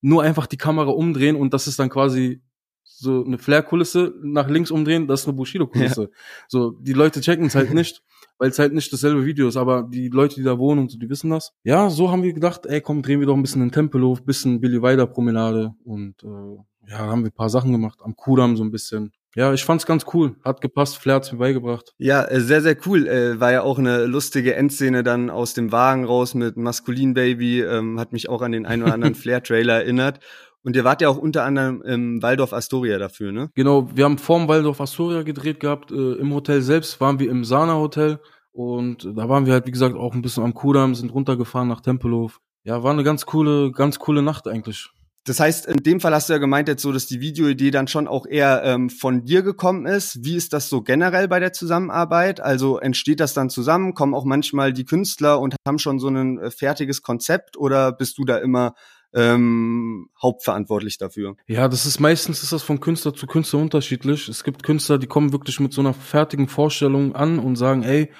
nur 0.00 0.22
einfach 0.22 0.46
die 0.46 0.56
Kamera 0.56 0.90
umdrehen 0.90 1.36
und 1.36 1.54
das 1.54 1.66
ist 1.66 1.78
dann 1.78 1.90
quasi 1.90 2.42
so 2.84 3.24
eine 3.24 3.38
Flair-Kulisse 3.38 4.14
nach 4.22 4.48
links 4.48 4.70
umdrehen, 4.70 5.06
das 5.06 5.22
ist 5.22 5.28
eine 5.28 5.36
Bushido-Kulisse. 5.36 6.02
Ja. 6.02 6.08
So, 6.48 6.70
die 6.70 6.92
Leute 6.92 7.20
checken 7.20 7.46
es 7.46 7.54
halt 7.54 7.74
nicht, 7.74 8.02
weil 8.38 8.50
es 8.50 8.58
halt 8.58 8.72
nicht 8.72 8.92
dasselbe 8.92 9.24
Video 9.24 9.48
ist, 9.48 9.56
aber 9.56 9.82
die 9.82 10.08
Leute, 10.08 10.36
die 10.36 10.42
da 10.42 10.58
wohnen 10.58 10.80
und 10.82 10.90
so, 10.90 10.98
die 10.98 11.08
wissen 11.08 11.30
das. 11.30 11.52
Ja, 11.64 11.90
so 11.90 12.10
haben 12.10 12.22
wir 12.22 12.32
gedacht, 12.32 12.66
ey, 12.66 12.80
komm, 12.80 13.02
drehen 13.02 13.20
wir 13.20 13.26
doch 13.26 13.34
ein 13.34 13.42
bisschen 13.42 13.60
den 13.60 13.72
Tempelhof, 13.72 14.24
bisschen 14.24 14.60
Billy 14.60 14.80
Weider 14.80 15.06
Promenade 15.06 15.74
und 15.84 16.22
äh, 16.22 16.90
ja, 16.90 16.98
haben 16.98 17.22
wir 17.22 17.30
ein 17.30 17.34
paar 17.34 17.50
Sachen 17.50 17.72
gemacht, 17.72 17.98
am 18.02 18.14
Kudamm 18.14 18.56
so 18.56 18.62
ein 18.62 18.70
bisschen. 18.70 19.12
Ja, 19.36 19.52
ich 19.52 19.64
fand's 19.64 19.86
ganz 19.86 20.04
cool. 20.12 20.36
Hat 20.44 20.60
gepasst, 20.60 20.98
Flair 20.98 21.16
hat's 21.16 21.32
mir 21.32 21.38
beigebracht. 21.38 21.92
Ja, 21.98 22.24
äh, 22.24 22.40
sehr, 22.40 22.60
sehr 22.60 22.76
cool. 22.86 23.08
Äh, 23.08 23.40
war 23.40 23.52
ja 23.52 23.62
auch 23.62 23.78
eine 23.78 24.06
lustige 24.06 24.54
Endszene 24.54 25.02
dann 25.02 25.30
aus 25.30 25.54
dem 25.54 25.72
Wagen 25.72 26.04
raus 26.04 26.34
mit 26.34 26.56
Maskulin 26.56 27.14
Baby. 27.14 27.62
Ähm, 27.62 27.98
hat 27.98 28.12
mich 28.12 28.28
auch 28.28 28.42
an 28.42 28.52
den 28.52 28.66
einen 28.66 28.84
oder 28.84 28.94
anderen 28.94 29.14
Flair-Trailer 29.16 29.74
erinnert. 29.74 30.20
Und 30.62 30.76
ihr 30.76 30.84
wart 30.84 31.02
ja 31.02 31.08
auch 31.08 31.18
unter 31.18 31.44
anderem 31.44 31.82
im 31.82 32.22
Waldorf 32.22 32.54
Astoria 32.54 32.98
dafür, 32.98 33.32
ne? 33.32 33.50
Genau, 33.54 33.94
wir 33.94 34.04
haben 34.04 34.16
vorm 34.16 34.48
Waldorf 34.48 34.80
Astoria 34.80 35.22
gedreht 35.22 35.60
gehabt. 35.60 35.90
Äh, 35.90 36.14
Im 36.14 36.32
Hotel 36.32 36.62
selbst 36.62 37.00
waren 37.00 37.18
wir 37.18 37.30
im 37.30 37.44
Sana 37.44 37.74
Hotel. 37.74 38.18
Und 38.52 39.04
da 39.04 39.28
waren 39.28 39.46
wir 39.46 39.52
halt, 39.52 39.66
wie 39.66 39.72
gesagt, 39.72 39.96
auch 39.96 40.14
ein 40.14 40.22
bisschen 40.22 40.44
am 40.44 40.54
Kudamm, 40.54 40.94
sind 40.94 41.12
runtergefahren 41.12 41.68
nach 41.68 41.80
Tempelhof. 41.80 42.40
Ja, 42.62 42.82
war 42.82 42.92
eine 42.92 43.04
ganz 43.04 43.26
coole, 43.26 43.72
ganz 43.72 43.98
coole 43.98 44.22
Nacht 44.22 44.48
eigentlich. 44.48 44.88
Das 45.26 45.40
heißt, 45.40 45.66
in 45.66 45.78
dem 45.78 46.00
Fall 46.00 46.14
hast 46.14 46.28
du 46.28 46.34
ja 46.34 46.38
gemeint 46.38 46.68
jetzt 46.68 46.82
so, 46.82 46.92
dass 46.92 47.06
die 47.06 47.20
Videoidee 47.20 47.70
dann 47.70 47.88
schon 47.88 48.06
auch 48.06 48.26
eher 48.26 48.62
ähm, 48.62 48.90
von 48.90 49.24
dir 49.24 49.42
gekommen 49.42 49.86
ist. 49.86 50.22
Wie 50.22 50.36
ist 50.36 50.52
das 50.52 50.68
so 50.68 50.82
generell 50.82 51.28
bei 51.28 51.40
der 51.40 51.54
Zusammenarbeit? 51.54 52.40
Also 52.40 52.78
entsteht 52.78 53.20
das 53.20 53.32
dann 53.32 53.48
zusammen? 53.48 53.94
Kommen 53.94 54.14
auch 54.14 54.26
manchmal 54.26 54.74
die 54.74 54.84
Künstler 54.84 55.40
und 55.40 55.56
haben 55.66 55.78
schon 55.78 55.98
so 55.98 56.08
ein 56.08 56.38
äh, 56.38 56.50
fertiges 56.50 57.00
Konzept 57.00 57.56
oder 57.56 57.90
bist 57.92 58.18
du 58.18 58.26
da 58.26 58.36
immer 58.36 58.74
ähm, 59.14 60.10
hauptverantwortlich 60.20 60.98
dafür. 60.98 61.36
Ja, 61.46 61.68
das 61.68 61.86
ist 61.86 62.00
meistens 62.00 62.42
ist 62.42 62.52
das 62.52 62.62
von 62.62 62.80
Künstler 62.80 63.14
zu 63.14 63.26
Künstler 63.26 63.60
unterschiedlich. 63.60 64.28
Es 64.28 64.44
gibt 64.44 64.62
Künstler, 64.62 64.98
die 64.98 65.06
kommen 65.06 65.32
wirklich 65.32 65.58
mit 65.60 65.72
so 65.72 65.80
einer 65.80 65.94
fertigen 65.94 66.48
Vorstellung 66.48 67.14
an 67.14 67.38
und 67.38 67.56
sagen, 67.56 67.82
ey, 67.82 68.10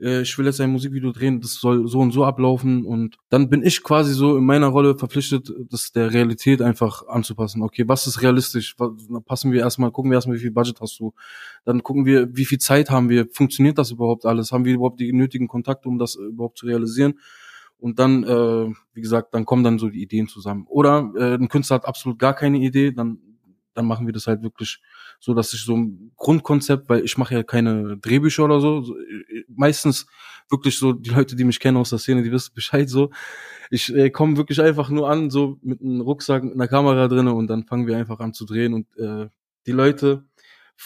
äh, 0.00 0.22
ich 0.22 0.36
will 0.38 0.46
jetzt 0.46 0.60
ein 0.60 0.70
Musikvideo 0.70 1.12
drehen, 1.12 1.40
das 1.40 1.54
soll 1.54 1.86
so 1.86 2.00
und 2.00 2.12
so 2.12 2.24
ablaufen 2.24 2.84
und 2.84 3.16
dann 3.28 3.48
bin 3.48 3.62
ich 3.62 3.82
quasi 3.82 4.12
so 4.12 4.36
in 4.36 4.44
meiner 4.44 4.68
Rolle 4.68 4.96
verpflichtet, 4.96 5.52
das 5.70 5.92
der 5.92 6.12
Realität 6.12 6.62
einfach 6.62 7.06
anzupassen. 7.08 7.62
Okay, 7.62 7.86
was 7.86 8.06
ist 8.06 8.22
realistisch? 8.22 8.76
Dann 8.76 9.22
passen 9.24 9.52
wir 9.52 9.60
erstmal, 9.60 9.90
gucken 9.90 10.10
wir 10.10 10.16
erstmal, 10.16 10.36
wie 10.36 10.42
viel 10.42 10.50
Budget 10.50 10.80
hast 10.80 10.98
du. 11.00 11.12
Dann 11.64 11.82
gucken 11.82 12.06
wir, 12.06 12.34
wie 12.36 12.44
viel 12.44 12.58
Zeit 12.58 12.90
haben 12.90 13.08
wir? 13.08 13.26
Funktioniert 13.32 13.78
das 13.78 13.90
überhaupt 13.90 14.26
alles? 14.26 14.52
Haben 14.52 14.64
wir 14.64 14.74
überhaupt 14.74 15.00
die 15.00 15.12
nötigen 15.12 15.48
Kontakte, 15.48 15.88
um 15.88 15.98
das 15.98 16.14
überhaupt 16.14 16.58
zu 16.58 16.66
realisieren? 16.66 17.14
und 17.80 17.98
dann, 17.98 18.24
äh, 18.24 18.74
wie 18.92 19.00
gesagt, 19.00 19.34
dann 19.34 19.46
kommen 19.46 19.64
dann 19.64 19.78
so 19.78 19.88
die 19.88 20.02
Ideen 20.02 20.28
zusammen. 20.28 20.66
Oder 20.68 21.12
äh, 21.16 21.34
ein 21.34 21.48
Künstler 21.48 21.76
hat 21.76 21.86
absolut 21.86 22.18
gar 22.18 22.34
keine 22.34 22.58
Idee, 22.58 22.92
dann 22.92 23.18
dann 23.74 23.86
machen 23.86 24.06
wir 24.06 24.12
das 24.12 24.26
halt 24.26 24.42
wirklich 24.42 24.80
so, 25.18 25.34
dass 25.34 25.52
ich 25.52 25.64
so 25.64 25.76
ein 25.76 26.12
Grundkonzept, 26.16 26.88
weil 26.88 27.04
ich 27.04 27.16
mache 27.18 27.34
ja 27.34 27.42
keine 27.42 27.96
Drehbücher 27.98 28.44
oder 28.44 28.60
so, 28.60 28.82
so 28.82 28.96
äh, 28.98 29.44
meistens 29.48 30.06
wirklich 30.50 30.78
so 30.78 30.92
die 30.92 31.10
Leute, 31.10 31.36
die 31.36 31.44
mich 31.44 31.60
kennen 31.60 31.76
aus 31.76 31.90
der 31.90 31.98
Szene, 31.98 32.22
die 32.22 32.32
wissen 32.32 32.54
Bescheid 32.54 32.88
so. 32.88 33.10
Ich 33.70 33.94
äh, 33.94 34.10
komme 34.10 34.36
wirklich 34.36 34.60
einfach 34.60 34.90
nur 34.90 35.08
an, 35.08 35.30
so 35.30 35.58
mit 35.62 35.80
einem 35.80 36.00
Rucksack, 36.00 36.42
mit 36.42 36.54
einer 36.54 36.68
Kamera 36.68 37.08
drinne 37.08 37.34
und 37.34 37.46
dann 37.46 37.64
fangen 37.64 37.86
wir 37.86 37.96
einfach 37.96 38.20
an 38.20 38.34
zu 38.34 38.44
drehen 38.44 38.74
und 38.74 38.86
äh, 38.98 39.28
die 39.66 39.72
Leute 39.72 40.24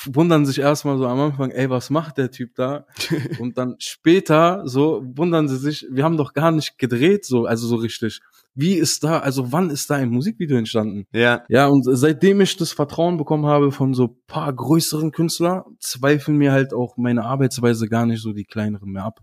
wundern 0.07 0.45
sich 0.45 0.59
erstmal 0.59 0.99
so 0.99 1.07
am 1.07 1.20
Anfang, 1.20 1.51
ey, 1.51 1.70
was 1.70 1.91
macht 1.91 2.18
der 2.18 2.30
Typ 2.30 2.55
da? 2.57 2.87
Und 3.39 3.57
dann 3.59 3.76
später 3.78 4.62
so 4.66 5.03
wundern 5.05 5.49
sie 5.49 5.57
sich, 5.57 5.87
wir 5.89 6.05
haben 6.05 6.16
doch 6.16 6.32
gar 6.32 6.51
nicht 6.51 6.78
gedreht, 6.78 7.24
so, 7.24 7.47
also 7.47 7.66
so 7.66 7.76
richtig. 7.76 8.20
Wie 8.55 8.74
ist 8.74 9.02
da, 9.02 9.18
also 9.18 9.52
wann 9.52 9.70
ist 9.70 9.90
da 9.90 9.96
ein 9.96 10.11
Musikvideo 10.11 10.57
entstanden? 10.57 11.07
Ja. 11.12 11.42
Ja, 11.48 11.66
und 11.66 11.82
seitdem 11.84 12.40
ich 12.40 12.57
das 12.57 12.72
Vertrauen 12.72 13.16
bekommen 13.16 13.46
habe 13.46 13.72
von 13.72 13.94
so 13.94 14.16
paar 14.26 14.52
größeren 14.52 15.11
Künstlern, 15.11 15.62
zweifeln 15.80 16.38
mir 16.38 16.52
halt 16.52 16.72
auch 16.72 16.96
meine 16.96 17.24
Arbeitsweise 17.24 17.88
gar 17.88 18.07
nicht 18.07 18.22
so 18.22 18.32
die 18.32 18.44
kleineren 18.44 18.92
mehr 18.92 19.05
ab. 19.05 19.20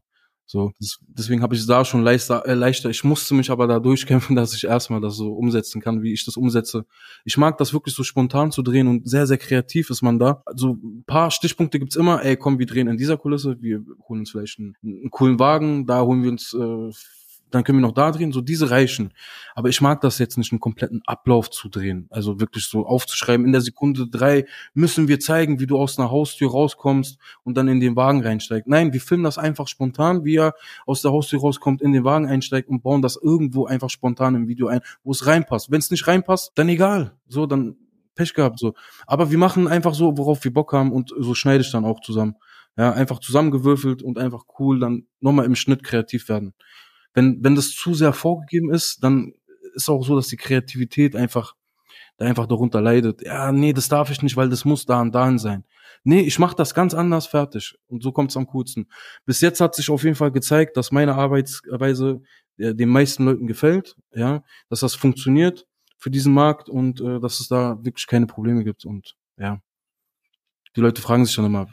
So, 0.51 0.73
das, 0.82 0.97
deswegen 1.07 1.41
habe 1.43 1.55
ich 1.55 1.61
es 1.61 1.67
da 1.67 1.86
schon 1.86 2.03
leichter, 2.03 2.45
äh, 2.45 2.55
leichter. 2.55 2.89
Ich 2.89 3.05
musste 3.05 3.34
mich 3.36 3.49
aber 3.49 3.67
da 3.67 3.79
durchkämpfen, 3.79 4.36
dass 4.36 4.53
ich 4.53 4.65
erstmal 4.65 4.99
das 4.99 5.15
so 5.15 5.32
umsetzen 5.32 5.79
kann, 5.82 6.01
wie 6.01 6.11
ich 6.11 6.25
das 6.25 6.36
umsetze. 6.36 6.84
Ich 7.23 7.38
mag 7.38 7.57
das 7.57 7.71
wirklich 7.71 7.95
so 7.95 8.03
spontan 8.03 8.51
zu 8.51 8.61
drehen 8.61 8.89
und 8.89 9.09
sehr, 9.09 9.27
sehr 9.27 9.38
kreativ 9.38 9.89
ist 9.89 10.01
man 10.01 10.19
da. 10.19 10.43
Also 10.45 10.73
ein 10.84 11.05
paar 11.07 11.32
Stichpunkte 11.32 11.79
gibt's 11.79 11.95
immer. 11.95 12.21
Ey, 12.25 12.36
komm, 12.36 12.59
wir 12.59 12.65
drehen 12.65 12.89
in 12.89 12.97
dieser 12.97 13.15
Kulisse, 13.15 13.61
wir 13.61 13.82
holen 14.09 14.19
uns 14.19 14.32
vielleicht 14.32 14.59
einen, 14.59 14.75
einen 14.84 15.09
coolen 15.09 15.39
Wagen, 15.39 15.86
da 15.86 16.01
holen 16.01 16.21
wir 16.21 16.32
uns 16.32 16.53
äh, 16.53 16.89
dann 17.52 17.64
können 17.64 17.80
wir 17.80 17.88
noch 17.88 17.93
da 17.93 18.12
drehen, 18.12 18.32
so 18.32 18.41
diese 18.41 18.72
reichen. 18.72 19.14
Aber 19.56 19.70
ich 19.70 19.82
mag 19.82 20.02
das 20.02 20.18
jetzt 20.20 20.38
nicht, 20.38 20.52
einen 20.52 20.60
kompletten 20.60 21.02
Ablauf 21.06 21.49
zu 21.49 21.70
drehen. 21.70 22.08
Also 22.10 22.39
wirklich 22.39 22.66
so 22.66 22.86
aufzuschreiben, 22.86 23.45
in 23.45 23.52
der 23.52 23.62
Sekunde 23.62 24.08
drei 24.08 24.45
müssen 24.74 25.08
wir 25.08 25.20
zeigen, 25.20 25.60
wie 25.60 25.68
du 25.68 25.78
aus 25.78 25.99
einer 25.99 26.12
Haustür 26.12 26.52
rauskommst 26.52 27.18
und 27.43 27.58
dann 27.58 27.68
in 27.68 27.80
den 27.80 27.95
Wagen 27.95 28.22
reinsteigst. 28.24 28.68
Nein, 28.68 28.93
wir 28.93 29.02
filmen 29.02 29.24
das 29.24 29.38
einfach 29.38 29.68
spontan, 29.68 30.24
wie 30.26 30.38
er 30.38 30.54
aus 30.86 31.02
der 31.02 31.12
Haustür 31.12 31.39
rauskommt, 31.41 31.82
in 31.82 31.91
den 31.91 32.04
Wagen 32.04 32.26
einsteigt 32.26 32.70
und 32.70 32.82
bauen 32.84 33.02
das 33.02 33.18
irgendwo 33.22 33.66
einfach 33.66 33.89
spontan 33.89 34.36
im 34.36 34.47
Video 34.47 34.68
ein, 34.68 34.82
wo 35.04 35.12
es 35.12 35.26
reinpasst. 35.26 35.72
Wenn 35.72 35.80
es 35.80 35.91
nicht 35.91 36.08
reinpasst, 36.08 36.52
dann 36.56 36.70
egal. 36.70 37.16
So, 37.28 37.45
dann 37.45 37.76
Pech 38.16 38.34
gehabt, 38.34 38.60
so. 38.60 38.74
Aber 39.08 39.32
wir 39.32 39.38
machen 39.38 39.68
einfach 39.68 39.93
so, 39.93 40.18
worauf 40.18 40.43
wir 40.43 40.54
Bock 40.54 40.74
haben 40.74 40.91
und 40.91 41.14
so 41.18 41.34
schneide 41.34 41.62
ich 41.62 41.72
dann 41.72 41.86
auch 41.86 42.02
zusammen. 42.02 42.36
Ja, 42.78 42.93
einfach 42.93 43.20
zusammengewürfelt 43.20 44.02
und 44.02 44.18
einfach 44.18 44.43
cool 44.60 44.80
dann 44.80 45.06
nochmal 45.20 45.45
im 45.45 45.56
Schnitt 45.56 45.84
kreativ 45.84 46.30
werden 46.30 46.54
wenn, 47.14 47.43
wenn 47.43 47.55
das 47.55 47.72
zu 47.72 47.93
sehr 47.93 48.14
vorgegeben 48.14 48.72
ist, 48.72 49.03
dann 49.03 49.34
ist 49.74 49.89
auch 49.89 50.03
so, 50.03 50.16
dass 50.16 50.28
die 50.28 50.38
Kreativität 50.38 51.16
einfach, 51.16 51.55
da 52.18 52.26
einfach 52.26 52.47
darunter 52.47 52.82
leidet. 52.82 53.22
Ja, 53.22 53.51
nee, 53.51 53.74
das 53.74 53.89
darf 53.89 54.09
ich 54.12 54.22
nicht, 54.22 54.38
weil 54.38 54.49
das 54.49 54.66
muss 54.66 54.86
da 54.86 55.01
und 55.01 55.14
dahin 55.14 55.39
sein. 55.39 55.64
Nee, 56.03 56.22
ich 56.22 56.39
mache 56.39 56.55
das 56.55 56.74
ganz 56.74 56.93
anders 56.93 57.28
fertig. 57.28 57.76
Und 57.88 58.01
so 58.03 58.12
kommt 58.12 58.32
es 58.32 58.38
am 58.38 58.47
coolsten. 58.47 58.88
Bis 59.26 59.41
jetzt 59.41 59.62
hat 59.62 59.76
sich 59.76 59.89
auf 59.89 60.03
jeden 60.03 60.16
Fall 60.16 60.32
gezeigt, 60.32 60.78
dass 60.78 60.91
meine 60.91 61.16
Arbeitsweise 61.16 62.22
äh, 62.57 62.74
den 62.74 62.89
meisten 62.89 63.26
Leuten 63.26 63.47
gefällt, 63.47 63.95
ja, 64.14 64.43
dass 64.70 64.80
das 64.80 64.95
funktioniert 64.95 65.68
für 65.97 66.09
diesen 66.09 66.34
Markt 66.34 66.70
und 66.70 67.01
äh, 67.01 67.20
dass 67.20 67.39
es 67.39 67.47
da 67.47 67.78
wirklich 67.84 68.07
keine 68.07 68.26
Probleme 68.26 68.64
gibt. 68.64 68.86
Und 68.86 69.16
ja, 69.38 69.62
die 70.76 70.82
Leute 70.82 71.01
fragen 71.01 71.26
sich 71.26 71.34
schon 71.34 71.45
immer, 71.45 71.67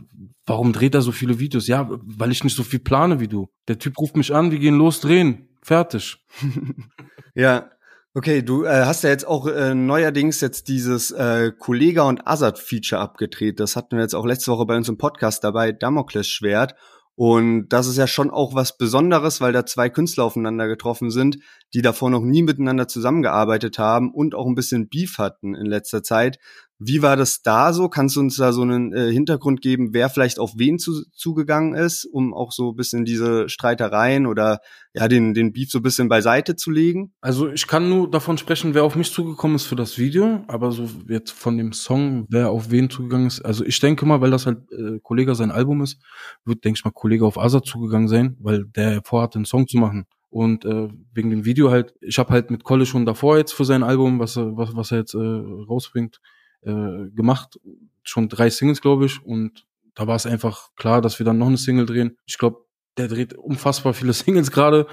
warum 0.47 0.73
dreht 0.73 0.95
er 0.95 1.03
so 1.03 1.13
viele 1.13 1.39
Videos? 1.39 1.67
Ja, 1.67 1.89
weil 1.91 2.33
ich 2.33 2.45
nicht 2.45 2.57
so 2.57 2.63
viel 2.63 2.81
plane 2.81 3.21
wie 3.21 3.29
du. 3.29 3.49
Der 3.69 3.79
Typ 3.79 3.99
ruft 3.99 4.17
mich 4.17 4.35
an, 4.35 4.51
wir 4.51 4.59
gehen 4.59 4.77
los 4.77 5.01
drehen. 5.01 5.49
Fertig. 5.63 6.17
ja. 7.35 7.71
Okay, 8.15 8.43
du 8.43 8.65
äh, 8.65 8.85
hast 8.85 9.05
ja 9.05 9.11
jetzt 9.11 9.27
auch 9.27 9.47
äh, 9.47 9.75
neuerdings 9.75 10.41
jetzt 10.41 10.67
dieses 10.69 11.11
äh, 11.13 11.53
Kollega 11.57 12.03
und 12.03 12.27
Azad 12.27 12.59
Feature 12.59 13.01
abgedreht. 13.01 13.61
Das 13.61 13.77
hatten 13.77 13.97
wir 13.97 14.03
jetzt 14.03 14.15
auch 14.15 14.27
letzte 14.27 14.51
Woche 14.51 14.67
bei 14.67 14.77
uns 14.77 14.89
im 14.89 14.99
Podcast 14.99 15.45
dabei, 15.45 15.73
Damokles 15.73 16.27
Schwert. 16.27 16.75
Und 17.15 17.69
das 17.69 17.87
ist 17.87 17.97
ja 17.97 18.07
schon 18.07 18.31
auch 18.31 18.55
was 18.55 18.77
Besonderes, 18.77 19.41
weil 19.41 19.53
da 19.53 19.67
zwei 19.67 19.91
Künstler 19.91 20.25
aufeinander 20.25 20.69
getroffen 20.69 21.11
sind, 21.11 21.39
die 21.75 21.83
davor 21.83 22.11
noch 22.11 22.23
nie 22.23 22.43
miteinander 22.43 22.89
zusammengearbeitet 22.89 23.79
haben 23.79 24.13
und 24.13 24.35
auch 24.35 24.47
ein 24.47 24.55
bisschen 24.55 24.89
Beef 24.89 25.19
hatten 25.19 25.55
in 25.55 25.67
letzter 25.67 26.03
Zeit. 26.03 26.39
Wie 26.81 27.03
war 27.03 27.17
das 27.17 27.43
da 27.43 27.73
so? 27.73 27.89
Kannst 27.89 28.15
du 28.15 28.21
uns 28.21 28.37
da 28.37 28.53
so 28.53 28.63
einen 28.63 28.93
äh, 28.93 29.11
Hintergrund 29.11 29.63
geben, 29.63 29.89
wer 29.93 30.09
vielleicht 30.09 30.39
auf 30.39 30.53
wen 30.57 30.79
zu, 30.79 31.03
zugegangen 31.13 31.75
ist, 31.75 32.05
um 32.05 32.33
auch 32.33 32.53
so 32.53 32.71
ein 32.71 32.77
bisschen 32.77 33.05
diese 33.05 33.49
Streitereien 33.49 34.27
oder 34.27 34.61
ja 34.95 35.09
den 35.09 35.35
den 35.35 35.53
Beef 35.53 35.73
so 35.73 35.81
ein 35.81 35.83
bisschen 35.83 36.09
beiseite 36.09 36.55
zu 36.55 36.71
legen? 36.71 37.13
Also 37.21 37.51
ich 37.51 37.67
kann 37.67 37.89
nur 37.89 38.09
davon 38.09 38.39
sprechen, 38.39 38.75
wer 38.75 38.85
auf 38.85 38.95
mich 38.95 39.13
zugekommen 39.13 39.57
ist 39.57 39.67
für 39.67 39.75
das 39.75 39.99
Video, 39.99 40.45
aber 40.47 40.71
so 40.71 40.89
jetzt 41.09 41.33
von 41.33 41.59
dem 41.59 41.73
Song, 41.73 42.27
wer 42.31 42.51
auf 42.51 42.71
wen 42.71 42.89
zugegangen 42.89 43.27
ist. 43.27 43.41
Also 43.45 43.65
ich 43.65 43.81
denke 43.81 44.07
mal, 44.07 44.21
weil 44.21 44.31
das 44.31 44.47
halt 44.47 44.71
äh, 44.71 45.01
Kollege 45.03 45.35
sein 45.35 45.51
Album 45.51 45.83
ist, 45.83 46.01
wird 46.45 46.65
denke 46.65 46.79
ich 46.79 46.85
mal 46.85 46.93
Kollege 46.93 47.27
auf 47.27 47.39
Asa 47.39 47.61
zugegangen 47.61 48.07
sein, 48.07 48.37
weil 48.39 48.67
der 48.67 49.03
vorhat, 49.05 49.35
einen 49.35 49.47
Song 49.47 49.67
zu 49.67 49.79
machen. 49.79 50.07
Und 50.31 50.65
äh, 50.65 50.89
wegen 51.13 51.31
dem 51.31 51.45
Video 51.45 51.71
halt, 51.71 51.95
ich 52.01 52.19
habe 52.19 52.33
halt 52.33 52.51
mit 52.51 52.65
Kolle 52.65 52.87
schon 52.87 53.07
davor 53.07 53.39
jetzt 53.39 53.53
für 53.53 53.65
sein 53.65 53.83
Album, 53.83 54.19
was 54.19 54.37
er, 54.37 54.57
was, 54.57 54.77
was 54.77 54.93
er 54.93 54.99
jetzt 54.99 55.15
äh, 55.15 55.19
rausbringt, 55.19 56.21
äh, 56.63 57.09
gemacht. 57.15 57.59
Schon 58.03 58.29
drei 58.29 58.51
Singles, 58.51 58.81
glaube 58.81 59.07
ich. 59.07 59.25
Und 59.25 59.67
da 59.95 60.07
war 60.07 60.17
es 60.17 60.27
einfach 60.27 60.71
klar, 60.77 61.01
dass 61.01 61.19
wir 61.19 61.25
dann 61.25 61.39
noch 61.39 61.47
eine 61.47 61.57
Single 61.57 61.87
drehen. 61.87 62.19
Ich 62.27 62.39
glaube, 62.39 62.65
der 62.99 63.09
dreht 63.09 63.35
unfassbar 63.35 63.95
viele 63.95 64.13
Singles 64.15 64.51
gerade. 64.51 64.87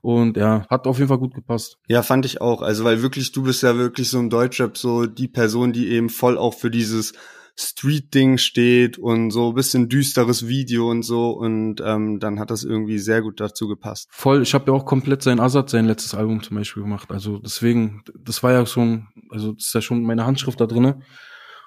Und 0.00 0.36
ja, 0.36 0.66
hat 0.68 0.88
auf 0.88 0.98
jeden 0.98 1.08
Fall 1.08 1.18
gut 1.18 1.34
gepasst. 1.34 1.78
Ja, 1.86 2.02
fand 2.02 2.26
ich 2.26 2.40
auch. 2.40 2.60
Also, 2.60 2.82
weil 2.82 3.02
wirklich, 3.02 3.30
du 3.30 3.44
bist 3.44 3.62
ja 3.62 3.76
wirklich 3.76 4.10
so 4.10 4.18
im 4.18 4.30
Deutschrap 4.30 4.76
so 4.76 5.06
die 5.06 5.28
Person, 5.28 5.72
die 5.72 5.90
eben 5.90 6.08
voll 6.08 6.36
auch 6.36 6.54
für 6.54 6.72
dieses 6.72 7.12
Street-Ding 7.56 8.38
steht 8.38 8.98
und 8.98 9.30
so 9.30 9.50
ein 9.50 9.54
bisschen 9.54 9.88
düsteres 9.88 10.48
Video 10.48 10.90
und 10.90 11.02
so. 11.02 11.30
Und 11.30 11.82
ähm, 11.84 12.18
dann 12.18 12.38
hat 12.38 12.50
das 12.50 12.64
irgendwie 12.64 12.98
sehr 12.98 13.22
gut 13.22 13.40
dazu 13.40 13.68
gepasst. 13.68 14.08
Voll, 14.10 14.42
ich 14.42 14.54
habe 14.54 14.70
ja 14.70 14.76
auch 14.76 14.86
komplett 14.86 15.22
sein 15.22 15.40
Azad, 15.40 15.70
sein 15.70 15.86
letztes 15.86 16.14
Album 16.14 16.42
zum 16.42 16.56
Beispiel 16.56 16.82
gemacht. 16.82 17.10
Also 17.10 17.38
deswegen, 17.38 18.02
das 18.18 18.42
war 18.42 18.52
ja 18.52 18.64
schon, 18.66 19.08
also 19.30 19.52
das 19.52 19.66
ist 19.66 19.74
ja 19.74 19.82
schon 19.82 20.02
meine 20.02 20.26
Handschrift 20.26 20.60
da 20.60 20.66
drinne. 20.66 21.00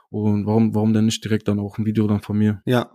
Und 0.09 0.45
warum, 0.45 0.73
warum 0.73 0.93
denn 0.93 1.05
nicht 1.05 1.23
direkt 1.23 1.47
dann 1.47 1.59
auch 1.59 1.77
ein 1.77 1.85
Video 1.85 2.07
dann 2.07 2.21
von 2.21 2.37
mir? 2.37 2.61
Ja, 2.65 2.94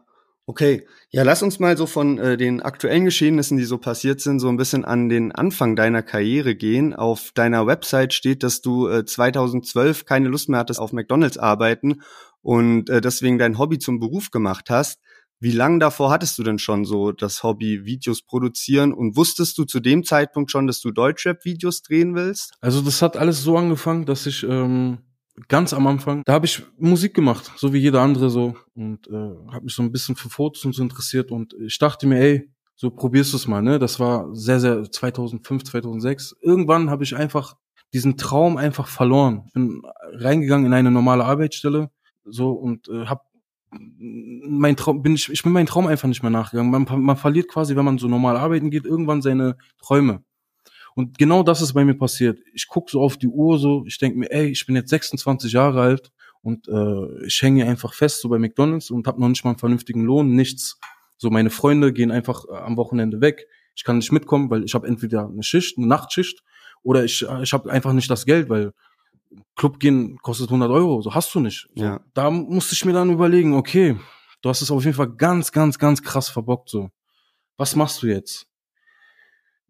Okay, 0.51 0.85
ja, 1.11 1.23
lass 1.23 1.45
uns 1.45 1.61
mal 1.61 1.77
so 1.77 1.87
von 1.87 2.19
äh, 2.19 2.37
den 2.37 2.61
aktuellen 2.61 3.05
Geschehnissen, 3.05 3.57
die 3.57 3.63
so 3.63 3.79
passiert 3.79 4.21
sind, 4.21 4.41
so 4.41 4.49
ein 4.49 4.57
bisschen 4.57 4.85
an 4.85 5.09
den 5.09 5.31
Anfang 5.31 5.77
deiner 5.77 6.03
Karriere 6.03 6.57
gehen. 6.57 6.93
Auf 6.93 7.31
deiner 7.33 7.69
Website 7.69 8.15
steht, 8.15 8.43
dass 8.43 8.61
du 8.61 8.89
äh, 8.89 9.05
2012 9.05 10.07
keine 10.07 10.29
Lust 10.29 10.49
mehr 10.49 10.59
hattest 10.59 10.81
auf 10.81 10.93
McDonald's 10.93 11.39
arbeiten 11.39 12.03
und 12.43 12.91
äh, 12.91 13.01
deswegen 13.01 13.39
dein 13.39 13.59
Hobby 13.59 13.79
zum 13.79 14.01
Beruf 14.01 14.33
gemacht 14.33 14.71
hast. 14.71 14.99
Wie 15.39 15.53
lange 15.53 15.79
davor 15.79 16.11
hattest 16.11 16.37
du 16.37 16.43
denn 16.43 16.59
schon 16.59 16.85
so 16.85 17.13
das 17.13 17.45
Hobby 17.45 17.85
Videos 17.85 18.23
produzieren 18.23 18.93
und 18.93 19.17
wusstest 19.17 19.57
du 19.57 19.63
zu 19.63 19.79
dem 19.79 20.03
Zeitpunkt 20.03 20.51
schon, 20.51 20.67
dass 20.67 20.81
du 20.81 20.91
Deutschrap-Videos 20.91 21.83
drehen 21.83 22.17
willst? 22.17 22.55
Also 22.61 22.83
das 22.83 23.03
hat 23.03 23.17
alles 23.17 23.45
so 23.45 23.57
angefangen, 23.57 24.05
dass 24.05 24.27
ich 24.27 24.43
ähm, 24.43 24.99
ganz 25.49 25.73
am 25.73 25.87
Anfang, 25.87 26.23
da 26.25 26.33
habe 26.33 26.47
ich 26.47 26.63
Musik 26.79 27.15
gemacht, 27.15 27.53
so 27.57 27.73
wie 27.73 27.79
jeder 27.79 28.01
andere 28.01 28.31
so 28.31 28.57
und 28.75 29.09
äh, 29.09 29.53
habe 29.53 29.65
mich 29.65 29.75
so 29.75 29.83
ein 29.83 29.93
bisschen 29.93 30.17
für 30.17 30.29
Fotos 30.29 30.65
und 30.65 30.75
so 30.75 30.83
interessiert 30.83 31.31
und 31.31 31.55
ich 31.61 31.79
dachte 31.79 32.07
mir, 32.07 32.21
ey, 32.21 32.51
so 32.77 32.91
probierst 32.91 33.33
du 33.33 33.37
es 33.37 33.47
mal, 33.47 33.61
ne? 33.61 33.79
Das 33.79 34.01
war 34.01 34.35
sehr 34.35 34.59
sehr 34.59 34.91
2005, 34.91 35.65
2006. 35.65 36.37
Irgendwann 36.41 36.89
habe 36.89 37.05
ich 37.05 37.15
einfach 37.15 37.57
diesen 37.93 38.17
Traum 38.17 38.57
einfach 38.57 38.87
verloren. 38.89 39.51
Bin 39.53 39.83
reingegangen 40.13 40.67
in 40.67 40.73
eine 40.73 40.91
normale 40.91 41.25
Arbeitsstelle 41.25 41.91
so 42.25 42.53
und 42.53 42.89
äh, 42.89 43.07
habe 43.07 43.23
mein 43.73 44.77
Traum 44.77 45.03
bin 45.03 45.15
ich 45.15 45.29
ich 45.29 45.43
bin 45.43 45.53
meinen 45.53 45.67
Traum 45.67 45.87
einfach 45.87 46.09
nicht 46.09 46.23
mehr 46.23 46.31
nachgegangen. 46.31 46.71
Man, 46.71 47.03
man 47.03 47.17
verliert 47.17 47.49
quasi, 47.49 47.77
wenn 47.77 47.85
man 47.85 47.99
so 47.99 48.09
normal 48.09 48.37
arbeiten 48.37 48.71
geht, 48.71 48.85
irgendwann 48.85 49.23
seine 49.23 49.57
Träume. 49.79 50.25
Und 50.95 51.19
genau 51.19 51.43
das 51.43 51.63
ist 51.63 51.73
bei 51.73 51.85
mir 51.85 51.95
passiert. 51.95 52.39
Ich 52.53 52.67
guck 52.69 52.91
so 52.91 53.01
auf 53.01 53.17
die 53.17 53.29
Uhr 53.29 53.59
so, 53.59 53.85
ich 53.87 53.99
denk 53.99 54.17
mir, 54.17 54.31
ey, 54.31 54.49
ich 54.49 54.67
bin 54.67 54.77
jetzt 54.77 54.91
26 54.91 55.53
Jahre 55.53 55.81
alt 55.81 56.11
und 56.43 56.69
äh, 56.69 57.25
ich 57.27 57.41
hänge 57.43 57.67
einfach 57.67 57.95
fest 57.95 58.21
so 58.21 58.29
bei 58.29 58.39
McDonald's 58.39 58.91
und 58.91 59.07
habe 59.07 59.21
noch 59.21 59.29
nicht 59.29 59.45
mal 59.45 59.51
einen 59.51 59.59
vernünftigen 59.59 60.05
Lohn, 60.05 60.35
nichts. 60.35 60.79
So 61.17 61.31
meine 61.31 61.51
Freunde 61.51 61.93
gehen 61.93 62.11
einfach 62.11 62.45
äh, 62.49 62.57
am 62.57 62.77
Wochenende 62.77 63.21
weg. 63.21 63.47
Ich 63.77 63.85
kann 63.85 63.99
nicht 63.99 64.13
mitkommen, 64.13 64.51
weil 64.51 64.65
ich 64.65 64.75
habe 64.75 64.87
entweder 64.87 65.29
eine 65.29 65.43
Schicht, 65.43 65.79
eine 65.79 65.87
Nachtschicht 65.87 66.43
oder 66.83 67.05
ich 67.05 67.27
äh, 67.29 67.43
ich 67.43 67.53
habe 67.53 67.71
einfach 67.71 67.93
nicht 67.93 68.11
das 68.11 68.27
Geld, 68.27 68.49
weil 68.49 68.73
Club 69.57 69.79
gehen 69.79 70.19
kostet 70.23 70.49
100 70.49 70.71
Euro, 70.71 71.03
so 71.03 71.15
hast 71.15 71.35
du 71.35 71.41
nicht. 71.41 71.69
So, 71.75 71.85
Ja. 71.85 72.01
Da 72.15 72.31
musste 72.31 72.75
ich 72.75 72.85
mir 72.85 72.93
dann 72.93 73.11
überlegen, 73.11 73.55
okay, 73.55 73.97
du 74.43 74.49
hast 74.49 74.63
es 74.63 74.71
auf 74.71 74.85
jeden 74.85 74.97
Fall 74.97 75.11
ganz, 75.11 75.53
ganz, 75.53 75.79
ganz 75.79 76.03
krass 76.03 76.29
verbockt 76.29 76.69
so. 76.69 76.91
Was 77.57 77.77
machst 77.77 78.03
du 78.03 78.07
jetzt? 78.07 78.47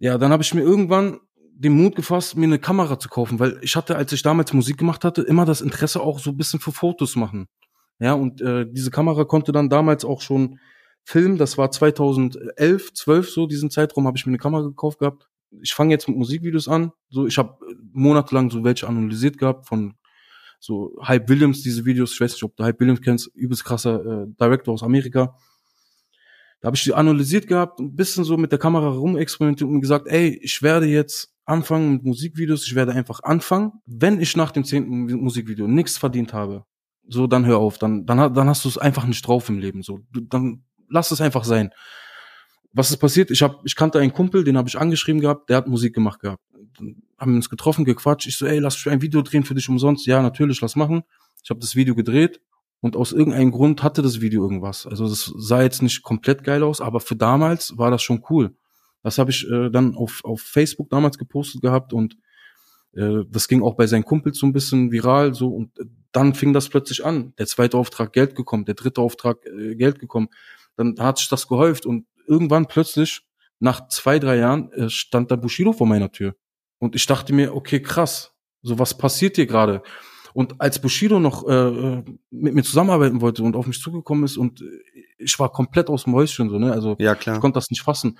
Ja, 0.00 0.16
dann 0.16 0.32
habe 0.32 0.42
ich 0.42 0.52
mir 0.54 0.62
irgendwann 0.62 1.20
den 1.36 1.74
Mut 1.74 1.94
gefasst, 1.94 2.34
mir 2.36 2.46
eine 2.46 2.58
Kamera 2.58 2.98
zu 2.98 3.10
kaufen, 3.10 3.38
weil 3.38 3.58
ich 3.60 3.76
hatte, 3.76 3.96
als 3.96 4.12
ich 4.12 4.22
damals 4.22 4.52
Musik 4.54 4.78
gemacht 4.78 5.04
hatte, 5.04 5.20
immer 5.20 5.44
das 5.44 5.60
Interesse 5.60 6.00
auch 6.00 6.18
so 6.18 6.30
ein 6.30 6.38
bisschen 6.38 6.58
für 6.58 6.72
Fotos 6.72 7.16
machen. 7.16 7.48
Ja, 7.98 8.14
und 8.14 8.40
äh, 8.40 8.64
diese 8.66 8.90
Kamera 8.90 9.24
konnte 9.24 9.52
dann 9.52 9.68
damals 9.68 10.06
auch 10.06 10.22
schon 10.22 10.58
filmen. 11.04 11.36
Das 11.36 11.58
war 11.58 11.70
2011, 11.70 12.94
12 12.94 13.30
so, 13.30 13.46
diesen 13.46 13.70
Zeitraum 13.70 14.06
habe 14.06 14.16
ich 14.16 14.24
mir 14.24 14.30
eine 14.30 14.38
Kamera 14.38 14.62
gekauft 14.62 15.00
gehabt. 15.00 15.28
Ich 15.60 15.74
fange 15.74 15.92
jetzt 15.92 16.08
mit 16.08 16.16
Musikvideos 16.16 16.66
an. 16.66 16.92
So, 17.10 17.26
ich 17.26 17.36
habe 17.36 17.58
monatelang 17.92 18.50
so 18.50 18.64
welche 18.64 18.88
analysiert 18.88 19.36
gehabt 19.36 19.66
von 19.66 19.94
so 20.60 20.96
Hype 21.02 21.28
Williams, 21.28 21.62
diese 21.62 21.84
Videos. 21.84 22.14
Ich 22.14 22.20
weiß 22.22 22.32
nicht, 22.32 22.44
ob 22.44 22.56
du 22.56 22.64
Hype 22.64 22.80
Williams 22.80 23.02
kennst, 23.02 23.26
übelst 23.34 23.64
krasser 23.66 24.00
äh, 24.04 24.26
Director 24.40 24.72
aus 24.72 24.82
Amerika. 24.82 25.36
Da 26.60 26.66
habe 26.66 26.76
ich 26.76 26.84
die 26.84 26.94
analysiert 26.94 27.46
gehabt, 27.46 27.80
ein 27.80 27.96
bisschen 27.96 28.24
so 28.24 28.36
mit 28.36 28.52
der 28.52 28.58
Kamera 28.58 28.88
rumexperimentiert 28.88 29.68
und 29.68 29.80
gesagt, 29.80 30.06
ey, 30.08 30.38
ich 30.42 30.60
werde 30.60 30.86
jetzt 30.86 31.32
anfangen 31.46 31.92
mit 31.94 32.04
Musikvideos, 32.04 32.66
ich 32.66 32.74
werde 32.74 32.92
einfach 32.92 33.22
anfangen. 33.22 33.72
Wenn 33.86 34.20
ich 34.20 34.36
nach 34.36 34.50
dem 34.50 34.64
zehnten 34.64 35.06
Musikvideo 35.22 35.66
nichts 35.66 35.96
verdient 35.96 36.34
habe, 36.34 36.64
so 37.08 37.26
dann 37.26 37.46
hör 37.46 37.58
auf, 37.58 37.78
dann 37.78 38.04
dann, 38.04 38.34
dann 38.34 38.48
hast 38.48 38.64
du 38.64 38.68
es 38.68 38.78
einfach 38.78 39.06
nicht 39.06 39.26
drauf 39.26 39.48
im 39.48 39.58
Leben, 39.58 39.82
so 39.82 40.00
du, 40.12 40.20
dann 40.20 40.64
lass 40.88 41.10
es 41.10 41.20
einfach 41.20 41.44
sein. 41.44 41.70
Was 42.72 42.90
ist 42.90 42.98
passiert? 42.98 43.30
Ich 43.30 43.42
hab, 43.42 43.62
ich 43.64 43.74
kannte 43.74 43.98
einen 43.98 44.12
Kumpel, 44.12 44.44
den 44.44 44.56
habe 44.56 44.68
ich 44.68 44.78
angeschrieben 44.78 45.20
gehabt, 45.20 45.48
der 45.48 45.56
hat 45.56 45.66
Musik 45.66 45.94
gemacht 45.94 46.20
gehabt. 46.20 46.42
Dann 46.78 47.02
haben 47.18 47.32
wir 47.32 47.36
uns 47.36 47.50
getroffen, 47.50 47.84
gequatscht. 47.84 48.28
Ich 48.28 48.36
so, 48.36 48.46
ey, 48.46 48.58
lass 48.60 48.86
ein 48.86 49.02
Video 49.02 49.22
drehen 49.22 49.44
für 49.44 49.54
dich 49.54 49.68
umsonst. 49.68 50.06
Ja, 50.06 50.22
natürlich, 50.22 50.60
lass 50.60 50.76
machen. 50.76 51.02
Ich 51.42 51.50
habe 51.50 51.58
das 51.58 51.74
Video 51.74 51.96
gedreht 51.96 52.40
und 52.80 52.96
aus 52.96 53.12
irgendeinem 53.12 53.50
Grund 53.50 53.82
hatte 53.82 54.02
das 54.02 54.20
Video 54.20 54.42
irgendwas. 54.42 54.86
Also 54.86 55.08
das 55.08 55.32
sah 55.36 55.62
jetzt 55.62 55.82
nicht 55.82 56.02
komplett 56.02 56.44
geil 56.44 56.62
aus, 56.62 56.80
aber 56.80 57.00
für 57.00 57.16
damals 57.16 57.76
war 57.76 57.90
das 57.90 58.02
schon 58.02 58.24
cool. 58.30 58.54
Das 59.02 59.18
habe 59.18 59.30
ich 59.30 59.48
äh, 59.50 59.70
dann 59.70 59.94
auf, 59.94 60.20
auf 60.24 60.40
Facebook 60.40 60.90
damals 60.90 61.18
gepostet 61.18 61.62
gehabt 61.62 61.92
und 61.92 62.16
äh, 62.92 63.24
das 63.28 63.48
ging 63.48 63.62
auch 63.62 63.74
bei 63.74 63.86
seinen 63.86 64.04
Kumpels 64.04 64.38
so 64.38 64.46
ein 64.46 64.52
bisschen 64.52 64.90
viral 64.92 65.34
so 65.34 65.48
und 65.48 65.78
äh, 65.78 65.84
dann 66.12 66.34
fing 66.34 66.52
das 66.52 66.68
plötzlich 66.68 67.04
an. 67.04 67.34
Der 67.38 67.46
zweite 67.46 67.76
Auftrag 67.76 68.12
Geld 68.12 68.34
gekommen, 68.34 68.64
der 68.64 68.74
dritte 68.74 69.00
Auftrag 69.00 69.44
äh, 69.46 69.74
Geld 69.76 69.98
gekommen. 69.98 70.28
Dann 70.76 70.96
hat 70.98 71.18
sich 71.18 71.28
das 71.28 71.46
gehäuft 71.46 71.86
und 71.86 72.06
irgendwann 72.26 72.66
plötzlich 72.66 73.22
nach 73.58 73.88
zwei, 73.88 74.18
drei 74.18 74.36
Jahren 74.36 74.72
äh, 74.72 74.88
stand 74.88 75.30
da 75.30 75.36
Bushido 75.36 75.72
vor 75.72 75.86
meiner 75.86 76.10
Tür. 76.10 76.34
Und 76.78 76.96
ich 76.96 77.06
dachte 77.06 77.32
mir, 77.32 77.54
okay, 77.54 77.80
krass, 77.80 78.32
so 78.62 78.78
was 78.78 78.96
passiert 78.96 79.36
hier 79.36 79.46
gerade? 79.46 79.82
Und 80.34 80.60
als 80.60 80.80
Bushido 80.80 81.18
noch 81.20 81.46
äh, 81.48 82.02
mit 82.30 82.54
mir 82.54 82.62
zusammenarbeiten 82.62 83.20
wollte 83.20 83.42
und 83.42 83.56
auf 83.56 83.66
mich 83.66 83.80
zugekommen 83.80 84.24
ist 84.24 84.36
und 84.36 84.60
äh, 84.62 84.64
ich 85.18 85.38
war 85.38 85.50
komplett 85.50 85.88
aus 85.88 86.04
dem 86.04 86.14
Häuschen 86.14 86.48
so, 86.48 86.58
ne? 86.58 86.72
Also 86.72 86.96
Ja, 86.98 87.12
ich 87.14 87.18
klar. 87.20 87.40
konnte 87.40 87.56
das 87.56 87.70
nicht 87.70 87.82
fassen. 87.82 88.18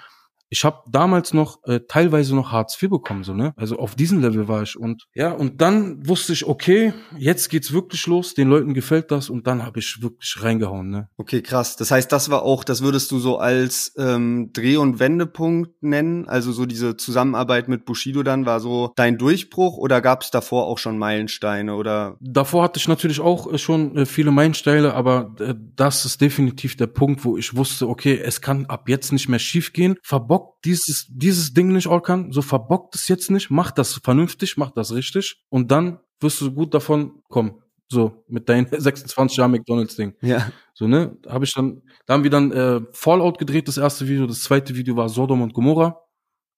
Ich 0.50 0.64
habe 0.64 0.82
damals 0.90 1.32
noch 1.32 1.62
äh, 1.64 1.80
teilweise 1.88 2.34
noch 2.34 2.52
Hartz 2.52 2.80
IV 2.80 2.90
bekommen, 2.90 3.24
so 3.24 3.34
ne? 3.34 3.54
Also 3.56 3.78
auf 3.78 3.94
diesem 3.94 4.20
Level 4.20 4.48
war 4.48 4.62
ich 4.62 4.76
und 4.76 5.06
ja 5.14 5.30
und 5.30 5.60
dann 5.60 6.06
wusste 6.06 6.32
ich, 6.32 6.46
okay, 6.46 6.92
jetzt 7.16 7.48
geht's 7.50 7.72
wirklich 7.72 8.06
los. 8.06 8.34
Den 8.34 8.48
Leuten 8.48 8.74
gefällt 8.74 9.10
das 9.10 9.30
und 9.30 9.46
dann 9.46 9.64
habe 9.64 9.78
ich 9.78 10.02
wirklich 10.02 10.42
reingehauen, 10.42 10.90
ne? 10.90 11.08
Okay, 11.16 11.40
krass. 11.40 11.76
Das 11.76 11.90
heißt, 11.92 12.10
das 12.10 12.30
war 12.30 12.42
auch, 12.42 12.64
das 12.64 12.82
würdest 12.82 13.12
du 13.12 13.20
so 13.20 13.38
als 13.38 13.94
ähm, 13.96 14.50
Dreh- 14.52 14.76
und 14.76 14.98
Wendepunkt 14.98 15.82
nennen? 15.82 16.28
Also 16.28 16.50
so 16.50 16.66
diese 16.66 16.96
Zusammenarbeit 16.96 17.68
mit 17.68 17.84
Bushido 17.84 18.22
dann 18.22 18.44
war 18.44 18.58
so 18.58 18.92
dein 18.96 19.18
Durchbruch 19.18 19.76
oder 19.76 20.00
gab 20.00 20.22
es 20.22 20.30
davor 20.30 20.66
auch 20.66 20.78
schon 20.78 20.98
Meilensteine 20.98 21.74
oder? 21.74 22.16
Davor 22.20 22.64
hatte 22.64 22.78
ich 22.78 22.88
natürlich 22.88 23.20
auch 23.20 23.52
äh, 23.52 23.58
schon 23.58 23.96
äh, 23.96 24.06
viele 24.06 24.32
Meilensteine, 24.32 24.94
aber 24.94 25.34
äh, 25.38 25.54
das 25.76 26.04
ist 26.04 26.20
definitiv 26.20 26.76
der 26.76 26.88
Punkt, 26.88 27.24
wo 27.24 27.36
ich 27.36 27.54
wusste, 27.56 27.88
okay, 27.88 28.20
es 28.22 28.40
kann 28.40 28.66
ab 28.66 28.88
jetzt 28.88 29.12
nicht 29.12 29.28
mehr 29.28 29.38
schiefgehen. 29.38 29.96
Verbockt 30.40 30.64
dieses, 30.64 31.06
dieses 31.08 31.52
Ding 31.52 31.72
nicht, 31.72 31.86
Orkan, 31.86 32.32
so 32.32 32.42
verbockt 32.42 32.94
es 32.94 33.08
jetzt 33.08 33.30
nicht, 33.30 33.50
mach 33.50 33.70
das 33.70 33.94
vernünftig, 34.02 34.56
mach 34.56 34.70
das 34.70 34.92
richtig 34.92 35.42
und 35.48 35.70
dann 35.70 36.00
wirst 36.20 36.40
du 36.40 36.52
gut 36.52 36.74
davon 36.74 37.22
kommen. 37.28 37.62
So, 37.88 38.24
mit 38.28 38.48
deinen 38.48 38.66
26 38.70 39.36
Jahren 39.36 39.50
McDonalds-Ding. 39.50 40.14
Ja. 40.22 40.52
So, 40.74 40.86
ne? 40.86 41.16
Habe 41.28 41.44
ich 41.44 41.52
dann, 41.52 41.82
da 42.06 42.14
haben 42.14 42.22
wir 42.22 42.30
dann 42.30 42.52
äh, 42.52 42.80
Fallout 42.92 43.38
gedreht, 43.38 43.68
das 43.68 43.78
erste 43.78 44.06
Video. 44.06 44.26
Das 44.26 44.42
zweite 44.42 44.76
Video 44.76 44.96
war 44.96 45.08
Sodom 45.08 45.42
und 45.42 45.52
Gomorra. 45.52 46.00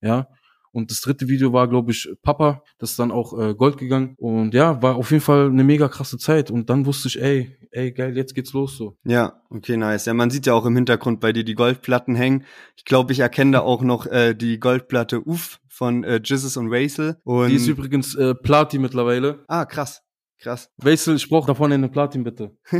Ja. 0.03 0.29
Und 0.73 0.91
das 0.91 1.01
dritte 1.01 1.29
Video 1.29 1.53
war, 1.53 1.69
glaube 1.69 1.93
ich, 1.93 2.09
Papa. 2.23 2.63
Das 2.79 2.91
ist 2.91 2.99
dann 2.99 3.11
auch 3.11 3.39
äh, 3.39 3.55
Gold 3.55 3.77
gegangen. 3.79 4.15
Und 4.19 4.55
ja, 4.55 4.83
war 4.83 4.97
auf 4.97 5.11
jeden 5.11 5.23
Fall 5.23 5.47
eine 5.47 5.65
mega 5.65 5.89
krasse 5.89 6.19
Zeit. 6.19 6.51
Und 6.51 6.71
dann 6.71 6.87
wusste 6.87 7.09
ich, 7.09 7.21
ey, 7.21 7.57
ey, 7.71 7.93
geil, 7.93 8.17
jetzt 8.17 8.35
geht's 8.35 8.53
los 8.53 8.77
so. 8.77 8.97
Ja, 9.05 9.43
okay, 9.51 9.77
nice. 9.77 10.07
Ja, 10.07 10.15
man 10.15 10.31
sieht 10.31 10.47
ja 10.47 10.55
auch 10.55 10.67
im 10.67 10.75
Hintergrund 10.75 11.21
bei 11.21 11.33
dir 11.33 11.45
die 11.45 11.55
Goldplatten 11.55 12.15
hängen. 12.15 12.45
Ich 12.77 12.85
glaube, 12.85 13.13
ich 13.13 13.21
erkenne 13.21 13.53
da 13.53 13.61
auch 13.63 13.83
noch 13.83 14.07
äh, 14.07 14.35
die 14.35 14.59
Goldplatte 14.59 15.21
Uff 15.21 15.61
von 15.69 16.05
äh, 16.05 16.21
Jizzes 16.23 16.57
und 16.57 16.69
Razel. 16.73 17.17
Und 17.25 17.49
Die 17.49 17.57
ist 17.57 17.67
übrigens 17.67 18.15
äh, 18.15 18.35
Plati 18.35 18.79
mittlerweile. 18.79 19.45
ah, 19.49 19.65
krass. 19.65 20.03
Krass. 20.43 20.71
Wechsel, 20.79 21.15
ich 21.15 21.29
brauche 21.29 21.47
davon 21.47 21.73
eine 21.73 21.89
Platin, 21.89 22.25
bitte. 22.25 22.57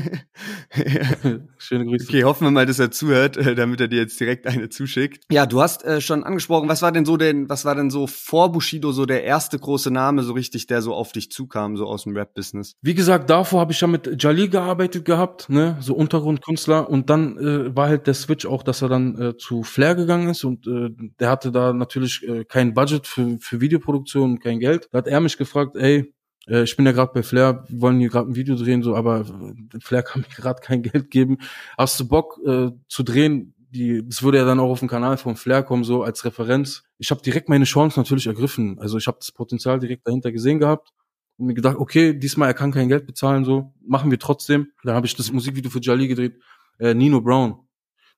Schöne 1.59 1.87
Grüße. 1.87 2.07
Okay, 2.09 2.25
hoffen 2.25 2.45
wir 2.47 2.51
mal, 2.51 2.67
dass 2.67 2.81
er 2.81 2.91
zuhört, 2.91 3.37
äh, 3.37 3.55
damit 3.55 3.81
er 3.81 3.87
dir 3.87 4.01
jetzt 4.01 4.19
direkt 4.19 4.49
eine 4.49 4.69
zuschickt. 4.69 5.27
Ja, 5.31 5.47
du 5.47 5.63
hast 5.63 5.85
äh, 5.85 6.01
schon 6.01 6.25
angesprochen, 6.25 6.69
was 6.69 6.83
war 6.83 6.91
denn 6.91 7.05
so 7.05 7.17
denn, 7.17 7.49
was 7.49 7.65
war 7.65 7.77
denn 7.77 7.89
so 7.89 8.09
vor 8.09 8.51
Bushido 8.51 8.91
so 8.91 9.07
der 9.07 9.23
erste 9.23 9.61
große 9.61 9.93
Name 9.93 10.25
so 10.25 10.33
richtig, 10.33 10.67
der 10.67 10.83
so 10.83 10.93
auf 10.93 11.13
dich 11.13 11.31
zukam, 11.31 11.77
so 11.77 11.87
aus 11.87 12.03
dem 12.03 12.17
Rap-Business? 12.17 12.75
Wie 12.83 12.95
gesagt, 12.95 13.31
davor 13.31 13.61
habe 13.61 13.71
ich 13.71 13.81
ja 13.81 13.87
mit 13.87 14.21
Jalil 14.21 14.49
gearbeitet 14.49 15.05
gehabt, 15.05 15.49
ne, 15.49 15.77
so 15.79 15.95
Untergrundkünstler 15.95 16.91
und 16.91 17.11
dann 17.11 17.39
äh, 17.39 17.77
war 17.77 17.87
halt 17.87 18.09
der 18.09 18.15
Switch 18.15 18.45
auch, 18.45 18.65
dass 18.65 18.83
er 18.83 18.89
dann 18.89 19.17
äh, 19.21 19.37
zu 19.37 19.63
Flair 19.63 19.95
gegangen 19.95 20.29
ist 20.31 20.43
und 20.43 20.67
äh, 20.67 20.91
der 21.21 21.31
hatte 21.31 21.53
da 21.53 21.73
natürlich 21.73 22.27
äh, 22.27 22.45
kein 22.45 22.75
Budget 22.75 23.07
für, 23.07 23.39
für 23.39 23.61
Videoproduktion 23.61 24.33
und 24.33 24.41
kein 24.41 24.59
Geld. 24.59 24.89
Da 24.91 24.99
hat 24.99 25.07
er 25.07 25.21
mich 25.21 25.39
gefragt, 25.39 25.77
ey, 25.77 26.13
äh, 26.49 26.63
ich 26.63 26.77
bin 26.77 26.87
ja 26.87 26.93
gerade 26.93 27.13
bei 27.13 27.23
Flair, 27.23 27.65
wir 27.69 27.81
wollen 27.81 27.99
hier 27.99 28.09
gerade 28.09 28.31
ein 28.31 28.35
Video 28.35 28.57
drehen, 28.57 28.83
so, 28.83 28.97
aber 28.97 29.21
äh, 29.21 29.81
Flair 29.81 30.03
kann 30.03 30.23
mir 30.29 30.35
gerade 30.35 30.61
kein 30.61 30.83
Geld 30.83 31.11
geben. 31.11 31.39
Hast 31.77 31.99
du 32.01 32.09
Bock 32.09 32.39
äh, 32.45 32.71
zu 32.89 33.03
drehen? 33.03 33.55
Die, 33.71 34.07
das 34.07 34.23
würde 34.23 34.37
ja 34.39 34.45
dann 34.45 34.61
auch 34.61 34.69
auf 34.69 34.81
dem 34.81 34.89
Kanal 34.89 35.17
von 35.17 35.35
Flair 35.35 35.63
kommen, 35.63 35.83
so 35.83 36.03
als 36.03 36.27
Referenz. 36.27 36.83
Ich 36.99 37.11
habe 37.11 37.23
direkt 37.23 37.49
meine 37.49 37.65
Chance 37.65 37.99
natürlich 37.99 38.27
ergriffen. 38.27 38.79
Also 38.79 38.99
ich 38.99 39.07
habe 39.07 39.17
das 39.19 39.33
Potenzial 39.33 39.79
direkt 39.79 40.07
dahinter 40.07 40.31
gesehen 40.31 40.59
gehabt 40.59 40.93
und 41.39 41.47
mir 41.47 41.55
gedacht, 41.55 41.77
okay, 41.77 42.13
diesmal 42.13 42.49
er 42.49 42.55
kann 42.55 42.71
kein 42.71 42.89
Geld 42.89 43.07
bezahlen, 43.07 43.47
so 43.47 43.73
machen 43.81 44.11
wir 44.11 44.19
trotzdem. 44.19 44.69
Dann 44.85 44.95
habe 44.95 45.07
ich 45.07 45.17
das 45.17 45.33
Musikvideo 45.33 45.71
für 45.71 45.81
Jali 45.81 46.07
gedreht, 46.07 46.39
äh, 46.79 46.93
Nino 46.93 47.23
Brown. 47.23 47.67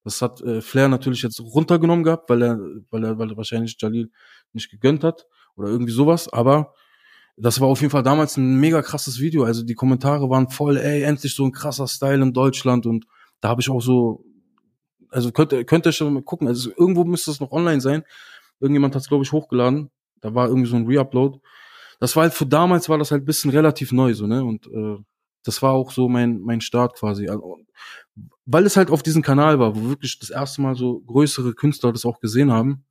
Das 0.03 0.21
hat 0.21 0.41
äh, 0.43 0.61
Flair 0.61 0.89
natürlich 0.89 1.23
jetzt 1.23 1.41
runtergenommen 1.41 2.05
gehabt, 2.05 2.29
weil 2.29 2.43
er, 2.43 2.59
weil 2.91 3.05
er, 3.05 3.19
weil 3.19 3.31
er 3.31 3.37
wahrscheinlich 3.37 3.77
Jalil 3.81 4.11
nicht 4.53 4.71
gegönnt 4.71 5.05
hat 5.05 5.27
oder 5.57 5.69
irgendwie 5.69 5.93
sowas. 5.93 6.29
Aber 6.33 6.75
das 7.37 7.61
war 7.61 7.69
auf 7.69 7.81
jeden 7.81 7.91
Fall 7.91 8.03
damals 8.03 8.37
ein 8.37 8.61
mega 8.61 8.81
krasses 8.83 9.19
Video. 9.19 9.45
Also 9.45 9.65
die 9.65 9.75
Kommentare 9.75 10.31
waren 10.31 10.49
voll, 10.49 10.77
ey, 10.77 11.03
endlich 11.03 11.35
so 11.35 11.45
ein 11.45 11.53
krasser 11.53 11.89
Style 11.89 12.23
in 12.23 12.33
Deutschland. 12.33 12.87
Und 12.87 13.07
da 13.41 13.49
habe 13.49 13.61
ich 13.61 13.71
auch 13.71 13.81
so, 13.81 14.25
also 15.11 15.33
könnt, 15.33 15.53
könnt 15.67 15.87
ihr 15.87 15.93
schon 15.93 16.15
mal 16.15 16.23
gucken. 16.23 16.47
Also 16.47 16.71
irgendwo 16.77 17.05
müsste 17.05 17.31
es 17.31 17.41
noch 17.41 17.51
online 17.51 17.81
sein. 17.81 18.05
Irgendjemand 18.61 18.95
hat 18.95 19.03
es, 19.03 19.09
glaube 19.09 19.25
ich, 19.25 19.33
hochgeladen. 19.33 19.91
Da 20.21 20.35
war 20.35 20.49
irgendwie 20.49 20.69
so 20.69 20.77
ein 20.77 20.87
Reupload. 20.87 21.41
Das 21.99 22.15
war 22.15 22.25
halt 22.25 22.35
für 22.35 22.47
damals 22.47 22.89
war 22.89 22.99
das 22.99 23.11
halt 23.11 23.25
bisschen 23.25 23.51
relativ 23.51 23.93
neu, 23.93 24.15
so, 24.15 24.27
ne? 24.27 24.45
Und 24.45 24.67
äh, 24.67 24.97
das 25.45 25.61
war 25.61 25.73
auch 25.73 25.91
so 25.91 26.09
mein, 26.09 26.41
mein 26.41 26.61
Start 26.61 26.97
quasi. 26.97 27.29
Also, 27.29 27.59
weil 28.47 28.65
es 28.65 28.77
halt 28.77 28.91
auf 28.91 29.03
diesem 29.03 29.23
Kanal 29.23 29.59
war, 29.59 29.75
wo 29.77 29.89
wirklich 29.89 30.19
das 30.19 30.31
erste 30.31 30.63
Mal 30.63 30.77
so 30.77 31.01
größere 31.01 31.55
Künstler 31.55 31.93
das 31.93 32.05
auch 32.05 32.21
gesehen 32.21 32.53
haben 32.53 32.85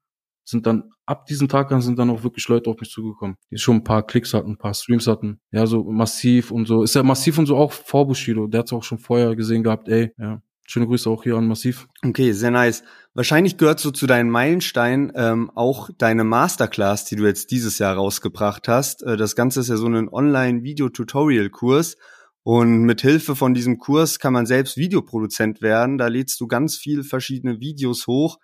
sind 0.44 0.68
dann 0.68 0.91
ab 1.06 1.26
diesem 1.26 1.48
Tag 1.48 1.72
an 1.72 1.82
sind 1.82 2.00
dann 2.00 2.10
auch 2.10 2.24
wirklich 2.24 2.48
Leute 2.48 2.70
auf 2.70 2.80
mich 2.80 2.89
zugekommen, 2.89 3.36
die 3.52 3.58
schon 3.58 3.78
ein 3.78 3.84
paar 3.84 4.06
Klicks 4.06 4.34
hatten, 4.34 4.52
ein 4.52 4.58
paar 4.58 4.74
Streams 4.74 5.08
hatten. 5.08 5.39
Ja, 5.52 5.66
so 5.66 5.84
massiv 5.84 6.52
und 6.52 6.66
so. 6.66 6.84
Ist 6.84 6.96
ja 6.96 7.04
massiv 7.04 7.38
und 7.38 7.46
so 7.46 7.58
auch 7.58 7.72
vor 7.72 8.08
Bushido. 8.08 8.48
Der 8.48 8.60
hat's 8.60 8.74
auch 8.74 8.84
schon 8.84 9.00
vorher 9.00 9.36
gesehen 9.36 9.64
gehabt, 9.64 9.88
ey, 9.89 10.12
ja. 10.18 10.41
Schöne 10.66 10.88
Grüße 10.88 11.10
auch 11.10 11.24
hier 11.24 11.36
an 11.36 11.46
Massiv. 11.46 11.89
Okay, 12.06 12.32
sehr 12.32 12.50
nice. 12.50 12.84
Wahrscheinlich 13.14 13.58
gehört 13.58 13.82
so 13.82 13.91
zu 13.91 14.08
deinen 14.08 14.30
Meilensteinen 14.30 15.12
ähm, 15.14 15.52
auch 15.56 15.89
deine 15.98 16.24
Masterclass, 16.24 17.04
die 17.04 17.18
du 17.18 17.26
jetzt 17.26 17.52
dieses 17.52 17.80
Jahr 17.80 17.96
rausgebracht 17.96 18.70
hast. 18.70 19.04
Äh, 19.04 19.18
das 19.18 19.36
Ganze 19.36 19.60
ist 19.60 19.68
ja 19.68 19.76
so 19.76 19.88
ein 19.88 20.08
Online-Video-Tutorial-Kurs. 20.08 21.98
Und 22.44 22.84
mit 22.84 23.02
Hilfe 23.02 23.36
von 23.36 23.54
diesem 23.54 23.78
Kurs 23.78 24.20
kann 24.20 24.32
man 24.32 24.46
selbst 24.46 24.78
Videoproduzent 24.78 25.62
werden. 25.62 25.98
Da 25.98 26.08
lädst 26.08 26.39
du 26.39 26.48
ganz 26.48 26.78
viel 26.78 27.04
verschiedene 27.04 27.60
Videos 27.60 28.08
hoch 28.08 28.39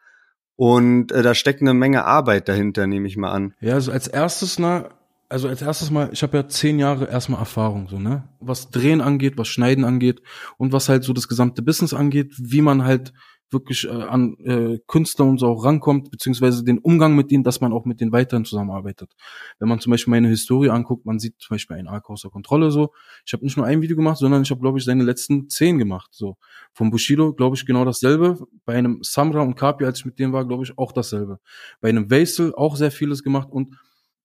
und 0.60 1.14
äh, 1.14 1.24
da 1.24 1.36
steckt 1.36 1.62
eine 1.62 1.74
Menge 1.74 2.03
Arbeit 2.03 2.49
dahinter, 2.49 2.86
nehme 2.86 3.07
ich 3.07 3.16
mal 3.16 3.32
an. 3.32 3.53
Ja, 3.62 3.76
also 3.76 3.93
als 3.93 4.10
erstes, 4.10 4.60
na, 4.60 4.89
also 5.30 5.47
als 5.47 5.62
erstes 5.62 5.89
mal, 5.89 6.10
ich 6.12 6.22
habe 6.22 6.36
ja 6.36 6.49
zehn 6.49 6.80
Jahre 6.80 7.10
erstmal 7.10 7.39
Erfahrung, 7.39 7.88
so, 7.88 7.97
ne? 7.97 8.28
Was 8.41 8.70
Drehen 8.70 8.99
angeht, 8.99 9.38
was 9.38 9.47
Schneiden 9.47 9.86
angeht 9.86 10.22
und 10.57 10.74
was 10.74 10.89
halt 10.89 11.05
so 11.05 11.14
das 11.14 11.30
gesamte 11.30 11.62
Business 11.62 11.93
angeht, 11.93 12.34
wie 12.38 12.62
man 12.62 12.84
halt 12.84 13.14
wirklich 13.52 13.86
äh, 13.86 13.89
an 13.89 14.38
äh, 14.39 14.80
Künstler 14.88 15.26
und 15.26 15.39
so 15.39 15.47
auch 15.47 15.66
rankommt, 15.66 16.12
beziehungsweise 16.12 16.64
den 16.64 16.78
Umgang 16.80 17.16
mit 17.16 17.32
denen, 17.32 17.43
dass 17.43 17.62
man 17.62 17.74
auch 17.74 17.86
mit 17.86 18.02
denen 18.02 18.12
weiterhin 18.12 18.45
zusammenarbeitet. 18.45 19.12
Wenn 19.60 19.70
man 19.70 19.80
zum 19.80 19.91
Beispiel 19.91 20.12
meine 20.12 20.28
Historie 20.28 20.70
anguckt, 20.70 21.06
man 21.06 21.20
sieht 21.20 21.36
zum 21.39 21.56
Beispiel 21.56 21.78
einen 21.78 21.88
Arc 21.88 22.10
außer 22.10 22.30
Kontrolle 22.30 22.72
so. 22.72 22.93
Ich 23.26 23.34
habe 23.34 23.43
nicht 23.43 23.58
nur 23.58 23.66
ein 23.66 23.82
Video 23.82 23.95
gemacht, 23.95 24.18
sondern 24.18 24.41
ich 24.41 24.52
habe, 24.52 24.62
glaube 24.62 24.78
ich, 24.78 24.86
seine 24.86 25.04
letzten 25.04 25.50
zehn 25.50 25.78
gemacht. 25.78 26.10
So 26.12 26.38
Vom 26.74 26.91
Bushido, 26.91 27.34
glaube 27.34 27.56
ich, 27.56 27.66
genau 27.66 27.86
dasselbe. 27.86 28.39
Bei 28.66 28.76
einem 28.76 29.00
Samra 29.02 29.41
und 29.41 29.56
Kapi, 29.56 29.86
als 29.86 30.00
ich 30.00 30.06
mit 30.06 30.20
dem 30.20 30.34
war, 30.34 30.45
glaube 30.45 30.64
ich, 30.64 30.78
auch 30.78 30.91
dasselbe. 30.91 31.39
Bei 31.82 31.89
einem 31.89 32.10
Vaisel 32.10 32.54
auch 32.56 32.76
sehr 32.76 32.91
vieles 32.91 33.24
gemacht 33.24 33.50
und 33.52 33.76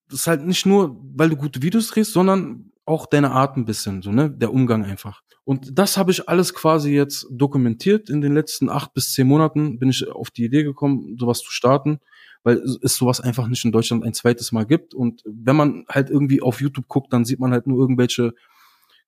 das 0.08 0.20
ist 0.20 0.26
halt 0.26 0.44
nicht 0.44 0.66
nur, 0.66 1.00
weil 1.14 1.30
du 1.30 1.36
gute 1.36 1.62
Videos 1.62 1.88
drehst, 1.88 2.12
sondern 2.12 2.70
auch 2.86 3.06
deine 3.06 3.30
Art 3.30 3.56
ein 3.56 3.64
bisschen, 3.64 4.02
so, 4.02 4.12
ne? 4.12 4.30
Der 4.30 4.52
Umgang 4.52 4.84
einfach. 4.84 5.22
Und 5.44 5.78
das 5.78 5.96
habe 5.98 6.10
ich 6.10 6.28
alles 6.28 6.54
quasi 6.54 6.92
jetzt 6.92 7.26
dokumentiert. 7.30 8.08
In 8.08 8.22
den 8.22 8.32
letzten 8.32 8.70
acht 8.70 8.94
bis 8.94 9.12
zehn 9.12 9.26
Monaten 9.26 9.78
bin 9.78 9.90
ich 9.90 10.08
auf 10.10 10.30
die 10.30 10.44
Idee 10.44 10.64
gekommen, 10.64 11.16
sowas 11.18 11.40
zu 11.40 11.50
starten, 11.50 12.00
weil 12.42 12.62
es 12.82 12.96
sowas 12.96 13.20
einfach 13.20 13.46
nicht 13.48 13.64
in 13.64 13.72
Deutschland 13.72 14.04
ein 14.04 14.14
zweites 14.14 14.52
Mal 14.52 14.64
gibt. 14.64 14.94
Und 14.94 15.22
wenn 15.26 15.56
man 15.56 15.84
halt 15.88 16.08
irgendwie 16.08 16.40
auf 16.40 16.60
YouTube 16.60 16.88
guckt, 16.88 17.12
dann 17.12 17.26
sieht 17.26 17.40
man 17.40 17.52
halt 17.52 17.66
nur 17.66 17.78
irgendwelche 17.78 18.32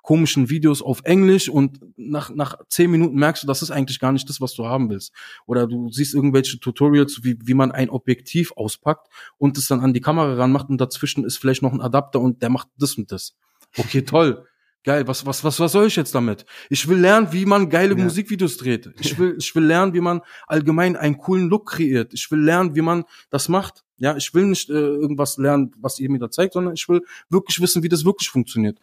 komischen 0.06 0.50
Videos 0.50 0.82
auf 0.82 1.00
Englisch 1.02 1.48
und 1.48 1.80
nach, 1.96 2.30
nach 2.30 2.58
zehn 2.68 2.92
Minuten 2.92 3.16
merkst 3.16 3.42
du, 3.42 3.46
das 3.48 3.60
ist 3.60 3.72
eigentlich 3.72 3.98
gar 3.98 4.12
nicht 4.12 4.28
das, 4.28 4.40
was 4.40 4.54
du 4.54 4.64
haben 4.64 4.88
willst. 4.88 5.12
Oder 5.46 5.66
du 5.66 5.90
siehst 5.90 6.14
irgendwelche 6.14 6.60
Tutorials, 6.60 7.24
wie, 7.24 7.36
wie 7.42 7.54
man 7.54 7.72
ein 7.72 7.90
Objektiv 7.90 8.52
auspackt 8.52 9.08
und 9.36 9.58
es 9.58 9.66
dann 9.66 9.80
an 9.80 9.94
die 9.94 10.00
Kamera 10.00 10.34
ranmacht 10.34 10.68
und 10.68 10.80
dazwischen 10.80 11.24
ist 11.24 11.38
vielleicht 11.38 11.60
noch 11.60 11.72
ein 11.72 11.80
Adapter 11.80 12.20
und 12.20 12.40
der 12.40 12.50
macht 12.50 12.68
das 12.78 12.94
und 12.94 13.10
das. 13.10 13.34
Okay, 13.76 14.02
toll. 14.02 14.46
Geil, 14.86 15.08
was, 15.08 15.26
was, 15.26 15.42
was, 15.42 15.58
was 15.58 15.72
soll 15.72 15.88
ich 15.88 15.96
jetzt 15.96 16.14
damit? 16.14 16.46
Ich 16.70 16.86
will 16.86 16.98
lernen, 16.98 17.32
wie 17.32 17.44
man 17.44 17.68
geile 17.68 17.98
ja. 17.98 18.04
Musikvideos 18.04 18.56
dreht. 18.56 18.88
Ich 19.00 19.18
will, 19.18 19.34
ich 19.36 19.52
will 19.56 19.64
lernen, 19.64 19.94
wie 19.94 20.00
man 20.00 20.20
allgemein 20.46 20.94
einen 20.94 21.18
coolen 21.18 21.48
Look 21.48 21.70
kreiert. 21.70 22.14
Ich 22.14 22.30
will 22.30 22.38
lernen, 22.38 22.76
wie 22.76 22.82
man 22.82 23.02
das 23.28 23.48
macht. 23.48 23.82
Ja, 23.98 24.16
ich 24.16 24.32
will 24.32 24.46
nicht 24.46 24.70
äh, 24.70 24.74
irgendwas 24.74 25.38
lernen, 25.38 25.72
was 25.80 25.98
ihr 25.98 26.08
mir 26.08 26.20
da 26.20 26.30
zeigt, 26.30 26.52
sondern 26.52 26.74
ich 26.74 26.88
will 26.88 27.02
wirklich 27.28 27.60
wissen, 27.60 27.82
wie 27.82 27.88
das 27.88 28.04
wirklich 28.04 28.28
funktioniert. 28.28 28.78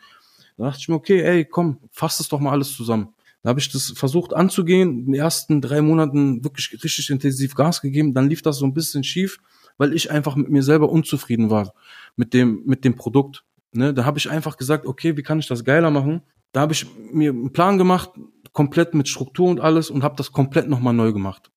Da 0.57 0.65
dachte 0.65 0.79
ich 0.81 0.89
mir, 0.89 0.95
okay, 0.95 1.21
ey, 1.21 1.45
komm, 1.45 1.79
fass 1.89 2.17
das 2.17 2.27
doch 2.27 2.41
mal 2.41 2.51
alles 2.51 2.75
zusammen. 2.75 3.13
Da 3.41 3.51
habe 3.51 3.61
ich 3.61 3.71
das 3.71 3.93
versucht 3.95 4.33
anzugehen, 4.33 4.99
in 4.99 5.05
den 5.05 5.13
ersten 5.13 5.61
drei 5.61 5.81
Monaten 5.81 6.43
wirklich 6.43 6.77
richtig 6.83 7.11
intensiv 7.11 7.55
Gas 7.55 7.79
gegeben. 7.79 8.13
Dann 8.13 8.27
lief 8.27 8.41
das 8.41 8.57
so 8.57 8.65
ein 8.65 8.73
bisschen 8.73 9.05
schief, 9.05 9.37
weil 9.77 9.93
ich 9.93 10.11
einfach 10.11 10.35
mit 10.35 10.49
mir 10.49 10.63
selber 10.63 10.89
unzufrieden 10.89 11.49
war 11.49 11.73
mit 12.17 12.33
dem, 12.33 12.61
mit 12.65 12.83
dem 12.83 12.95
Produkt. 12.97 13.45
Ne, 13.73 13.93
da 13.93 14.05
habe 14.05 14.19
ich 14.19 14.29
einfach 14.29 14.57
gesagt, 14.57 14.85
okay, 14.85 15.17
wie 15.17 15.23
kann 15.23 15.39
ich 15.39 15.47
das 15.47 15.63
geiler 15.63 15.89
machen? 15.91 16.21
Da 16.51 16.61
habe 16.61 16.73
ich 16.73 16.85
mir 17.11 17.31
einen 17.31 17.51
Plan 17.51 17.77
gemacht, 17.77 18.11
komplett 18.51 18.93
mit 18.93 19.07
Struktur 19.07 19.49
und 19.49 19.59
alles 19.59 19.89
und 19.89 20.03
habe 20.03 20.15
das 20.15 20.31
komplett 20.31 20.69
nochmal 20.69 20.93
neu 20.93 21.11
gemacht. 21.11 21.51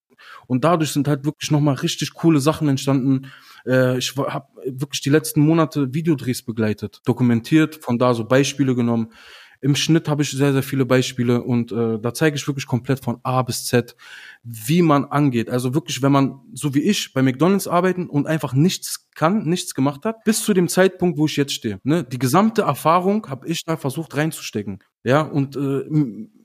Und 0.47 0.65
dadurch 0.65 0.93
sind 0.93 1.09
halt 1.09 1.25
wirklich 1.25 1.51
nochmal 1.51 1.75
richtig 1.75 2.15
coole 2.15 2.41
Sachen 2.41 2.69
entstanden. 2.69 3.31
Äh, 3.67 3.99
ich 3.99 4.17
habe 4.17 4.47
wirklich 4.65 5.03
die 5.03 5.11
letzten 5.11 5.41
Monate 5.41 5.93
Videodrehs 5.93 6.43
begleitet, 6.43 7.03
dokumentiert, 7.05 7.77
von 7.77 7.99
da 7.99 8.15
so 8.15 8.25
Beispiele 8.25 8.75
genommen. 8.75 9.13
Im 9.61 9.75
Schnitt 9.75 10.09
habe 10.09 10.23
ich 10.23 10.31
sehr, 10.31 10.53
sehr 10.53 10.63
viele 10.63 10.87
Beispiele 10.87 11.43
und 11.43 11.73
äh, 11.73 11.99
da 11.99 12.15
zeige 12.15 12.37
ich 12.37 12.47
wirklich 12.47 12.67
komplett 12.67 13.03
von 13.03 13.19
A 13.23 13.43
bis 13.43 13.65
Z, 13.65 13.97
wie 14.43 14.83
man 14.83 15.05
angeht. 15.05 15.51
Also 15.51 15.75
wirklich, 15.75 16.03
wenn 16.03 16.13
man, 16.13 16.41
so 16.53 16.75
wie 16.75 16.83
ich, 16.83 17.13
bei 17.13 17.23
McDonalds 17.23 17.69
arbeiten 17.69 18.09
und 18.09 18.27
einfach 18.27 18.53
nichts 18.53 19.09
kann, 19.15 19.45
nichts 19.45 19.75
gemacht 19.75 20.05
hat, 20.05 20.25
bis 20.25 20.43
zu 20.43 20.55
dem 20.55 20.69
Zeitpunkt, 20.69 21.19
wo 21.19 21.27
ich 21.27 21.37
jetzt 21.37 21.53
stehe. 21.55 21.81
Ne? 21.85 22.05
Die 22.05 22.19
gesamte 22.19 22.63
Erfahrung 22.63 23.29
habe 23.29 23.49
ich 23.49 23.65
da 23.65 23.77
versucht 23.77 24.17
reinzustecken. 24.17 24.81
Ja, 25.05 25.23
und 25.23 25.57
äh, 25.57 25.85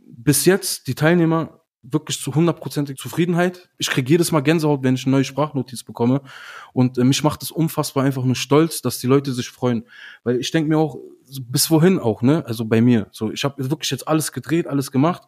bis 0.08 0.46
jetzt, 0.46 0.88
die 0.88 0.96
Teilnehmer 0.96 1.62
wirklich 1.84 2.20
zu 2.20 2.34
hundertprozentig 2.34 2.98
Zufriedenheit. 2.98 3.70
Ich 3.78 3.90
kriege 3.90 4.10
jedes 4.10 4.32
Mal 4.32 4.42
Gänsehaut, 4.42 4.84
wenn 4.84 4.96
ich 4.96 5.06
eine 5.06 5.16
neue 5.16 5.24
Sprachnotiz 5.24 5.84
bekomme. 5.84 6.22
Und 6.74 6.98
äh, 6.98 7.04
mich 7.04 7.24
macht 7.24 7.42
es 7.44 7.52
unfassbar 7.52 8.04
einfach 8.04 8.24
nur 8.24 8.36
stolz, 8.36 8.82
dass 8.82 9.00
die 9.00 9.08
Leute 9.08 9.34
sich 9.34 9.50
freuen. 9.50 9.86
Weil 10.24 10.40
ich 10.40 10.52
denke 10.52 10.70
mir 10.70 10.78
auch, 10.78 10.98
bis 11.40 11.70
wohin 11.72 12.00
auch, 12.00 12.22
ne? 12.22 12.46
Also 12.46 12.66
bei 12.66 12.82
mir. 12.82 13.08
So, 13.12 13.32
ich 13.32 13.44
habe 13.44 13.70
wirklich 13.70 13.92
jetzt 13.92 14.08
alles 14.08 14.32
gedreht, 14.32 14.68
alles 14.68 14.92
gemacht. 14.92 15.24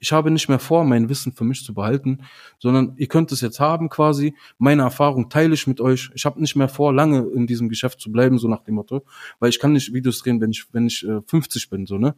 Ich 0.00 0.12
habe 0.12 0.30
nicht 0.30 0.48
mehr 0.48 0.58
vor, 0.58 0.84
mein 0.84 1.08
Wissen 1.08 1.32
für 1.32 1.44
mich 1.44 1.64
zu 1.64 1.72
behalten, 1.72 2.18
sondern 2.58 2.94
ihr 2.96 3.06
könnt 3.06 3.32
es 3.32 3.40
jetzt 3.40 3.60
haben 3.60 3.88
quasi. 3.88 4.34
Meine 4.58 4.82
Erfahrung 4.82 5.30
teile 5.30 5.54
ich 5.54 5.66
mit 5.66 5.80
euch. 5.80 6.10
Ich 6.14 6.26
habe 6.26 6.40
nicht 6.40 6.56
mehr 6.56 6.68
vor, 6.68 6.92
lange 6.92 7.20
in 7.34 7.46
diesem 7.46 7.68
Geschäft 7.68 8.00
zu 8.00 8.12
bleiben, 8.12 8.38
so 8.38 8.48
nach 8.48 8.64
dem 8.64 8.74
Motto, 8.74 9.04
weil 9.38 9.50
ich 9.50 9.60
kann 9.60 9.72
nicht 9.72 9.94
Videos 9.94 10.18
drehen, 10.18 10.40
wenn 10.40 10.50
ich 10.50 10.66
wenn 10.72 10.86
ich 10.86 11.06
äh, 11.06 11.20
50 11.26 11.70
bin, 11.70 11.86
so 11.86 11.98
ne. 11.98 12.16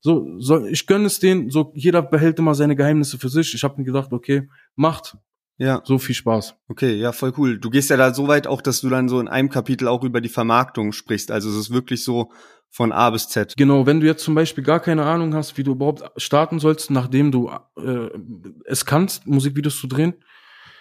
So, 0.00 0.38
so 0.38 0.64
ich 0.64 0.86
gönne 0.86 1.06
es 1.06 1.18
denen, 1.18 1.50
so 1.50 1.72
jeder 1.74 2.02
behält 2.02 2.38
immer 2.38 2.54
seine 2.54 2.76
Geheimnisse 2.76 3.18
für 3.18 3.28
sich. 3.28 3.52
Ich 3.54 3.64
habe 3.64 3.78
mir 3.78 3.84
gedacht, 3.84 4.12
okay, 4.12 4.48
macht. 4.76 5.16
Ja. 5.56 5.82
So 5.84 5.98
viel 5.98 6.14
Spaß. 6.14 6.54
Okay, 6.68 6.94
ja, 6.94 7.10
voll 7.10 7.32
cool. 7.36 7.58
Du 7.58 7.68
gehst 7.68 7.90
ja 7.90 7.96
da 7.96 8.14
so 8.14 8.28
weit 8.28 8.46
auch, 8.46 8.62
dass 8.62 8.80
du 8.80 8.88
dann 8.88 9.08
so 9.08 9.18
in 9.18 9.26
einem 9.26 9.48
Kapitel 9.48 9.88
auch 9.88 10.04
über 10.04 10.20
die 10.20 10.28
Vermarktung 10.28 10.92
sprichst. 10.92 11.32
Also 11.32 11.50
es 11.50 11.56
ist 11.56 11.70
wirklich 11.72 12.04
so 12.04 12.30
von 12.70 12.92
A 12.92 13.10
bis 13.10 13.28
Z. 13.28 13.54
Genau, 13.56 13.86
wenn 13.86 14.00
du 14.00 14.06
jetzt 14.06 14.24
zum 14.24 14.34
Beispiel 14.34 14.64
gar 14.64 14.80
keine 14.80 15.04
Ahnung 15.04 15.34
hast, 15.34 15.56
wie 15.58 15.62
du 15.62 15.72
überhaupt 15.72 16.02
starten 16.16 16.58
sollst, 16.58 16.90
nachdem 16.90 17.32
du 17.32 17.50
äh, 17.76 18.10
es 18.64 18.84
kannst, 18.84 19.26
Musikvideos 19.26 19.80
zu 19.80 19.86
drehen, 19.86 20.14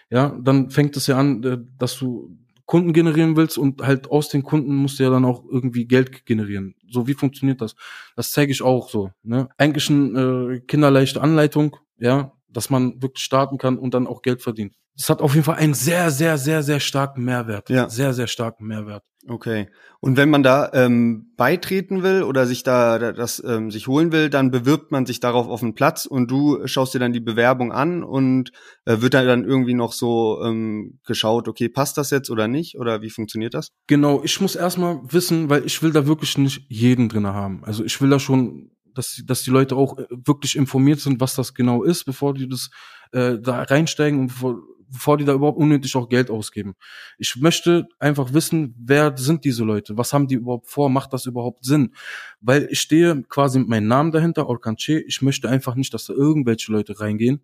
ja, 0.09 0.37
dann 0.41 0.69
fängt 0.69 0.95
es 0.97 1.07
ja 1.07 1.17
an, 1.17 1.43
äh, 1.43 1.57
dass 1.77 1.97
du 1.97 2.37
Kunden 2.65 2.91
generieren 2.91 3.37
willst 3.37 3.57
und 3.57 3.81
halt 3.81 4.11
aus 4.11 4.27
den 4.27 4.43
Kunden 4.43 4.75
musst 4.75 4.99
du 4.99 5.03
ja 5.03 5.09
dann 5.09 5.23
auch 5.23 5.45
irgendwie 5.49 5.85
Geld 5.85 6.25
generieren. 6.25 6.75
So, 6.89 7.07
wie 7.07 7.13
funktioniert 7.13 7.61
das? 7.61 7.75
Das 8.15 8.31
zeige 8.31 8.51
ich 8.51 8.61
auch 8.61 8.89
so. 8.89 9.11
Ne? 9.23 9.47
Eigentlich 9.57 9.89
eine 9.89 10.55
äh, 10.55 10.59
kinderleichte 10.59 11.21
Anleitung, 11.21 11.77
ja, 11.97 12.33
dass 12.57 12.71
man 12.71 12.99
wirklich 13.03 13.23
starten 13.23 13.59
kann 13.59 13.77
und 13.77 13.93
dann 13.93 14.07
auch 14.07 14.23
Geld 14.23 14.41
verdient. 14.41 14.73
Das 14.95 15.09
hat 15.11 15.21
auf 15.21 15.35
jeden 15.35 15.43
Fall 15.45 15.57
einen 15.57 15.75
sehr, 15.75 16.09
sehr, 16.09 16.39
sehr, 16.39 16.63
sehr 16.63 16.79
starken 16.79 17.23
Mehrwert. 17.23 17.69
Ja. 17.69 17.87
Sehr, 17.87 18.15
sehr 18.15 18.25
starken 18.25 18.65
Mehrwert. 18.65 19.03
Okay. 19.27 19.67
Und 19.99 20.17
wenn 20.17 20.31
man 20.31 20.41
da 20.41 20.71
ähm, 20.73 21.33
beitreten 21.37 22.01
will 22.01 22.23
oder 22.23 22.47
sich 22.47 22.63
da 22.63 22.97
da- 22.97 23.11
das 23.11 23.43
ähm, 23.45 23.69
sich 23.69 23.85
holen 23.87 24.11
will, 24.11 24.31
dann 24.31 24.49
bewirbt 24.49 24.91
man 24.91 25.05
sich 25.05 25.19
darauf 25.19 25.47
auf 25.49 25.61
einen 25.61 25.75
Platz 25.75 26.07
und 26.07 26.31
du 26.31 26.65
schaust 26.65 26.95
dir 26.95 26.99
dann 26.99 27.13
die 27.13 27.19
Bewerbung 27.19 27.71
an 27.71 28.03
und 28.03 28.51
äh, 28.85 29.01
wird 29.01 29.13
da 29.13 29.23
dann 29.23 29.43
irgendwie 29.45 29.75
noch 29.75 29.93
so 29.93 30.41
ähm, 30.43 30.99
geschaut, 31.05 31.47
okay, 31.47 31.69
passt 31.69 31.97
das 31.99 32.09
jetzt 32.09 32.31
oder 32.31 32.47
nicht? 32.47 32.79
Oder 32.79 33.03
wie 33.03 33.11
funktioniert 33.11 33.53
das? 33.53 33.69
Genau, 33.85 34.23
ich 34.23 34.41
muss 34.41 34.55
erstmal 34.55 34.99
wissen, 35.09 35.47
weil 35.51 35.63
ich 35.63 35.83
will 35.83 35.91
da 35.91 36.07
wirklich 36.07 36.39
nicht 36.39 36.65
jeden 36.69 37.07
drinne 37.07 37.33
haben. 37.35 37.63
Also 37.65 37.83
ich 37.83 38.01
will 38.01 38.09
da 38.09 38.17
schon, 38.19 38.71
dass, 38.97 39.21
dass 39.25 39.43
die 39.43 39.51
Leute 39.51 39.75
auch 39.75 39.97
äh, 39.97 40.05
wirklich 40.09 40.55
informiert 40.55 40.99
sind, 40.99 41.19
was 41.19 41.35
das 41.35 41.53
genau 41.53 41.83
ist, 41.83 42.05
bevor 42.05 42.33
die 42.33 42.47
das 42.47 42.69
äh, 43.11 43.37
da 43.39 43.63
reinsteigen 43.63 44.19
und 44.19 44.27
bevor, 44.27 44.57
bevor 44.89 45.17
die 45.17 45.25
da 45.25 45.33
überhaupt 45.33 45.57
unnötig 45.57 45.95
auch 45.95 46.09
Geld 46.09 46.29
ausgeben. 46.29 46.75
Ich 47.17 47.35
möchte 47.35 47.87
einfach 47.99 48.33
wissen, 48.33 48.75
wer 48.77 49.15
sind 49.17 49.43
diese 49.45 49.63
Leute? 49.63 49.97
Was 49.97 50.13
haben 50.13 50.27
die 50.27 50.35
überhaupt 50.35 50.69
vor? 50.69 50.89
Macht 50.89 51.13
das 51.13 51.25
überhaupt 51.25 51.65
Sinn? 51.65 51.93
Weil 52.39 52.67
ich 52.71 52.79
stehe 52.79 53.23
quasi 53.23 53.59
mit 53.59 53.67
meinem 53.67 53.87
Namen 53.87 54.11
dahinter, 54.11 54.47
Orkanche. 54.47 54.99
Ich 55.01 55.21
möchte 55.21 55.49
einfach 55.49 55.75
nicht, 55.75 55.93
dass 55.93 56.05
da 56.05 56.13
irgendwelche 56.13 56.71
Leute 56.71 56.99
reingehen, 56.99 57.41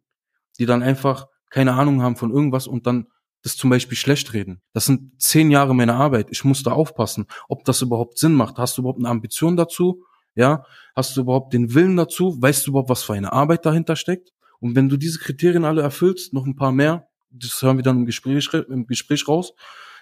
die 0.58 0.66
dann 0.66 0.84
einfach 0.84 1.28
keine 1.49 1.74
Ahnung 1.74 2.01
haben 2.01 2.16
von 2.16 2.32
irgendwas 2.32 2.68
und 2.68 2.88
dann 2.88 3.08
das 3.43 3.58
zum 3.58 3.70
Beispiel 3.70 3.97
schlecht 3.97 4.34
reden. 4.34 4.62
Das 4.72 4.86
sind 4.86 5.22
zehn 5.22 5.51
Jahre 5.51 5.76
meiner 5.76 5.95
Arbeit. 5.95 6.30
Ich 6.32 6.45
muss 6.45 6.64
da 6.64 6.72
aufpassen, 6.72 7.28
ob 7.49 7.66
das 7.66 7.82
überhaupt 7.82 8.18
Sinn 8.18 8.34
macht. 8.34 8.58
Hast 8.58 8.78
du 8.78 8.82
überhaupt 8.82 8.99
eine 8.99 9.10
Ambition 9.10 9.58
dazu? 9.58 10.06
Ja, 10.36 10.66
hast 10.96 11.16
du 11.16 11.22
überhaupt 11.22 11.54
den 11.54 11.74
Willen 11.74 11.96
dazu? 11.96 12.42
Weißt 12.42 12.66
du 12.66 12.72
überhaupt, 12.72 12.90
was 12.90 13.04
für 13.04 13.14
eine 13.14 13.34
Arbeit 13.34 13.66
dahinter 13.66 13.96
steckt? 13.96 14.34
Und 14.60 14.76
wenn 14.76 14.90
du 14.90 14.98
diese 14.98 15.20
Kriterien 15.20 15.66
alle 15.66 15.82
erfüllst, 15.82 16.34
noch 16.34 16.46
ein 16.46 16.56
paar 16.56 16.72
mehr, 16.72 17.08
das 17.30 17.62
hören 17.62 17.78
wir 17.78 17.84
dann 17.84 17.98
im 17.98 18.06
Gespräch, 18.06 18.48
im 18.54 18.88
Gespräch 18.88 19.28
raus, 19.28 19.54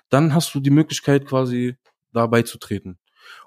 dann 0.10 0.34
hast 0.34 0.54
du 0.54 0.60
die 0.60 0.70
Möglichkeit 0.70 1.26
quasi 1.26 1.78
da 2.14 2.28
beizutreten. 2.28 3.00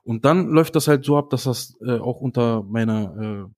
Und 0.03 0.25
dann 0.25 0.49
läuft 0.49 0.77
das 0.77 0.89
halt 0.89 1.05
so 1.05 1.17
ab, 1.17 1.31
dass 1.31 1.45
das 1.45 1.77
äh, 1.85 1.99
auch 1.99 2.21
unter 2.21 2.63
meiner 2.63 3.47
äh, 3.47 3.53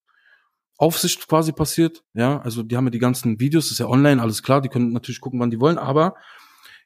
Aufsicht 0.79 1.29
quasi 1.29 1.53
passiert. 1.53 2.05
Ja, 2.14 2.41
also 2.41 2.62
die 2.62 2.77
haben 2.77 2.87
ja 2.87 2.91
die 2.91 2.99
ganzen 2.99 3.41
Videos, 3.41 3.70
ist 3.70 3.79
ja 3.79 3.87
online, 3.87 4.20
alles 4.20 4.43
klar, 4.43 4.61
die 4.61 4.68
können 4.68 4.93
natürlich 4.93 5.20
gucken, 5.20 5.41
wann 5.41 5.51
die 5.51 5.61
wollen, 5.61 5.79
aber 5.79 6.14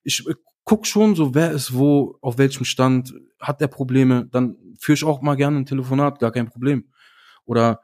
ich 0.02 0.26
äh, 0.28 0.34
guck 0.70 0.86
schon 0.86 1.16
so, 1.16 1.34
wer 1.34 1.50
ist 1.50 1.74
wo, 1.74 2.16
auf 2.20 2.38
welchem 2.38 2.64
Stand, 2.64 3.12
hat 3.40 3.60
der 3.60 3.66
Probleme, 3.66 4.28
dann 4.30 4.56
führe 4.78 4.94
ich 4.94 5.02
auch 5.02 5.20
mal 5.20 5.34
gerne 5.34 5.56
ein 5.56 5.66
Telefonat, 5.66 6.20
gar 6.20 6.30
kein 6.30 6.48
Problem. 6.48 6.84
Oder 7.44 7.80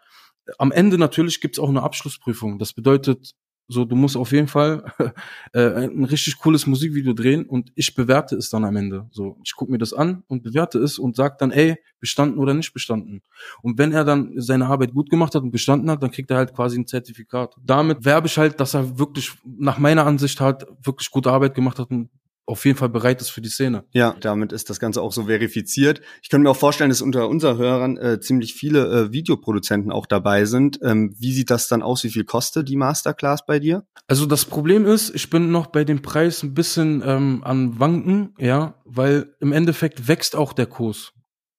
äh, 0.46 0.52
am 0.58 0.70
Ende 0.70 0.96
natürlich 0.96 1.40
gibt's 1.40 1.58
auch 1.58 1.68
eine 1.68 1.82
Abschlussprüfung. 1.82 2.60
Das 2.60 2.74
bedeutet, 2.74 3.34
so, 3.66 3.84
du 3.84 3.96
musst 3.96 4.16
auf 4.16 4.30
jeden 4.30 4.46
Fall 4.46 4.84
äh, 5.52 5.88
ein 5.88 6.04
richtig 6.04 6.38
cooles 6.38 6.68
Musikvideo 6.68 7.12
drehen 7.12 7.44
und 7.46 7.72
ich 7.74 7.92
bewerte 7.96 8.36
es 8.36 8.50
dann 8.50 8.64
am 8.64 8.76
Ende. 8.76 9.08
So, 9.10 9.36
ich 9.42 9.56
gucke 9.56 9.72
mir 9.72 9.78
das 9.78 9.92
an 9.92 10.22
und 10.28 10.44
bewerte 10.44 10.78
es 10.78 10.96
und 10.96 11.16
sag 11.16 11.38
dann, 11.38 11.50
ey, 11.50 11.74
bestanden 11.98 12.38
oder 12.38 12.54
nicht 12.54 12.72
bestanden. 12.72 13.20
Und 13.62 13.78
wenn 13.78 13.90
er 13.90 14.04
dann 14.04 14.30
seine 14.36 14.66
Arbeit 14.66 14.92
gut 14.92 15.10
gemacht 15.10 15.34
hat 15.34 15.42
und 15.42 15.50
bestanden 15.50 15.90
hat, 15.90 16.04
dann 16.04 16.12
kriegt 16.12 16.30
er 16.30 16.36
halt 16.36 16.54
quasi 16.54 16.78
ein 16.78 16.86
Zertifikat. 16.86 17.56
Damit 17.60 18.04
werbe 18.04 18.28
ich 18.28 18.38
halt, 18.38 18.60
dass 18.60 18.74
er 18.74 18.96
wirklich 18.96 19.32
nach 19.44 19.78
meiner 19.78 20.06
Ansicht 20.06 20.40
halt 20.40 20.68
wirklich 20.84 21.10
gute 21.10 21.32
Arbeit 21.32 21.56
gemacht 21.56 21.80
hat 21.80 21.90
und 21.90 22.10
auf 22.46 22.64
jeden 22.64 22.78
Fall 22.78 22.88
bereit 22.88 23.20
ist 23.20 23.30
für 23.30 23.40
die 23.40 23.48
Szene. 23.48 23.84
Ja, 23.92 24.14
damit 24.20 24.52
ist 24.52 24.70
das 24.70 24.78
Ganze 24.78 25.02
auch 25.02 25.12
so 25.12 25.24
verifiziert. 25.24 26.00
Ich 26.22 26.30
könnte 26.30 26.44
mir 26.44 26.50
auch 26.50 26.56
vorstellen, 26.56 26.90
dass 26.90 27.02
unter 27.02 27.28
unseren 27.28 27.58
Hörern 27.58 27.96
äh, 27.96 28.20
ziemlich 28.20 28.54
viele 28.54 28.86
äh, 28.86 29.12
Videoproduzenten 29.12 29.90
auch 29.90 30.06
dabei 30.06 30.44
sind. 30.44 30.78
Ähm, 30.82 31.14
wie 31.18 31.32
sieht 31.32 31.50
das 31.50 31.68
dann 31.68 31.82
aus? 31.82 32.04
Wie 32.04 32.10
viel 32.10 32.24
kostet 32.24 32.68
die 32.68 32.76
Masterclass 32.76 33.44
bei 33.44 33.58
dir? 33.58 33.84
Also 34.06 34.26
das 34.26 34.44
Problem 34.44 34.86
ist, 34.86 35.14
ich 35.14 35.28
bin 35.28 35.50
noch 35.50 35.66
bei 35.66 35.84
dem 35.84 36.02
Preis 36.02 36.42
ein 36.44 36.54
bisschen 36.54 37.02
ähm, 37.04 37.42
an 37.44 37.80
Wanken, 37.80 38.34
ja, 38.38 38.74
weil 38.84 39.34
im 39.40 39.52
Endeffekt 39.52 40.06
wächst 40.06 40.36
auch 40.36 40.52
der 40.52 40.66
Kurs, 40.66 41.12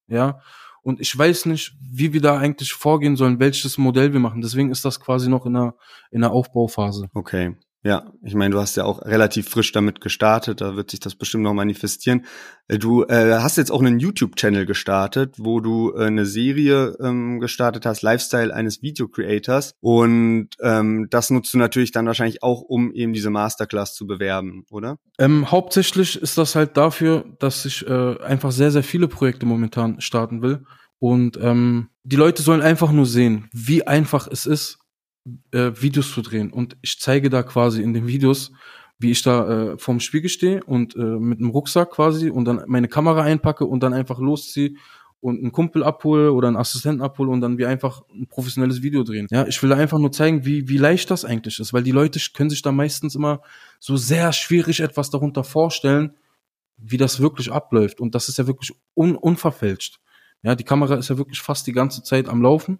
ja. 0.08 0.40
Und 0.80 1.00
ich 1.00 1.18
weiß 1.18 1.46
nicht, 1.46 1.76
wie 1.82 2.14
wir 2.14 2.22
da 2.22 2.38
eigentlich 2.38 2.72
vorgehen 2.72 3.16
sollen, 3.16 3.40
welches 3.40 3.76
Modell 3.76 4.14
wir 4.14 4.20
machen. 4.20 4.40
Deswegen 4.40 4.70
ist 4.70 4.86
das 4.86 5.00
quasi 5.00 5.28
noch 5.28 5.44
in 5.44 5.52
der, 5.52 5.74
in 6.10 6.22
der 6.22 6.30
Aufbauphase. 6.30 7.10
Okay. 7.12 7.56
Ja, 7.84 8.12
ich 8.24 8.34
meine, 8.34 8.54
du 8.54 8.60
hast 8.60 8.76
ja 8.76 8.84
auch 8.84 9.02
relativ 9.02 9.48
frisch 9.48 9.70
damit 9.70 10.00
gestartet, 10.00 10.60
da 10.60 10.74
wird 10.74 10.90
sich 10.90 10.98
das 10.98 11.14
bestimmt 11.14 11.44
noch 11.44 11.54
manifestieren. 11.54 12.26
Äh, 12.66 12.78
Du 12.78 13.04
äh, 13.04 13.38
hast 13.40 13.56
jetzt 13.56 13.70
auch 13.70 13.80
einen 13.80 14.00
YouTube-Channel 14.00 14.66
gestartet, 14.66 15.36
wo 15.38 15.60
du 15.60 15.92
äh, 15.94 16.06
eine 16.06 16.26
Serie 16.26 16.96
ähm, 17.00 17.38
gestartet 17.38 17.86
hast, 17.86 18.02
Lifestyle 18.02 18.52
eines 18.52 18.82
Video-Creators. 18.82 19.74
Und 19.80 20.48
ähm, 20.60 21.06
das 21.10 21.30
nutzt 21.30 21.54
du 21.54 21.58
natürlich 21.58 21.92
dann 21.92 22.06
wahrscheinlich 22.06 22.42
auch, 22.42 22.62
um 22.62 22.92
eben 22.92 23.12
diese 23.12 23.30
Masterclass 23.30 23.94
zu 23.94 24.06
bewerben, 24.06 24.64
oder? 24.70 24.98
Ähm, 25.18 25.50
hauptsächlich 25.50 26.20
ist 26.20 26.36
das 26.36 26.56
halt 26.56 26.76
dafür, 26.76 27.24
dass 27.38 27.64
ich 27.64 27.86
äh, 27.86 28.18
einfach 28.20 28.50
sehr, 28.50 28.72
sehr 28.72 28.82
viele 28.82 29.06
Projekte 29.06 29.46
momentan 29.46 30.00
starten 30.00 30.42
will. 30.42 30.64
Und 30.98 31.38
ähm, 31.40 31.90
die 32.02 32.16
Leute 32.16 32.42
sollen 32.42 32.60
einfach 32.60 32.90
nur 32.90 33.06
sehen, 33.06 33.48
wie 33.52 33.86
einfach 33.86 34.26
es 34.26 34.46
ist, 34.46 34.78
äh, 35.52 35.72
Videos 35.80 36.12
zu 36.12 36.22
drehen. 36.22 36.52
Und 36.52 36.76
ich 36.82 36.98
zeige 36.98 37.30
da 37.30 37.42
quasi 37.42 37.82
in 37.82 37.94
den 37.94 38.06
Videos, 38.06 38.52
wie 38.98 39.10
ich 39.10 39.22
da 39.22 39.72
äh, 39.72 39.78
vorm 39.78 40.00
Spiegel 40.00 40.28
stehe 40.28 40.62
und 40.64 40.96
äh, 40.96 40.98
mit 40.98 41.38
einem 41.38 41.50
Rucksack 41.50 41.90
quasi 41.92 42.30
und 42.30 42.44
dann 42.44 42.62
meine 42.66 42.88
Kamera 42.88 43.22
einpacke 43.22 43.64
und 43.64 43.82
dann 43.82 43.94
einfach 43.94 44.18
losziehe 44.18 44.74
und 45.20 45.38
einen 45.38 45.52
Kumpel 45.52 45.82
abhole 45.82 46.32
oder 46.32 46.48
einen 46.48 46.56
Assistenten 46.56 47.02
abhole 47.02 47.30
und 47.30 47.40
dann 47.40 47.58
wir 47.58 47.68
einfach 47.68 48.02
ein 48.12 48.26
professionelles 48.28 48.82
Video 48.82 49.02
drehen. 49.02 49.26
Ja, 49.30 49.46
ich 49.46 49.62
will 49.62 49.72
einfach 49.72 49.98
nur 49.98 50.12
zeigen, 50.12 50.44
wie, 50.44 50.68
wie 50.68 50.78
leicht 50.78 51.10
das 51.10 51.24
eigentlich 51.24 51.58
ist, 51.58 51.72
weil 51.72 51.82
die 51.82 51.92
Leute 51.92 52.20
können 52.34 52.50
sich 52.50 52.62
da 52.62 52.72
meistens 52.72 53.14
immer 53.14 53.40
so 53.80 53.96
sehr 53.96 54.32
schwierig 54.32 54.80
etwas 54.80 55.10
darunter 55.10 55.44
vorstellen, 55.44 56.12
wie 56.76 56.96
das 56.96 57.20
wirklich 57.20 57.50
abläuft. 57.52 58.00
Und 58.00 58.14
das 58.14 58.28
ist 58.28 58.38
ja 58.38 58.46
wirklich 58.46 58.72
un 58.94 59.16
unverfälscht. 59.16 60.00
Ja, 60.42 60.54
die 60.54 60.64
Kamera 60.64 60.94
ist 60.94 61.08
ja 61.08 61.18
wirklich 61.18 61.40
fast 61.40 61.66
die 61.66 61.72
ganze 61.72 62.02
Zeit 62.04 62.28
am 62.28 62.42
Laufen. 62.42 62.78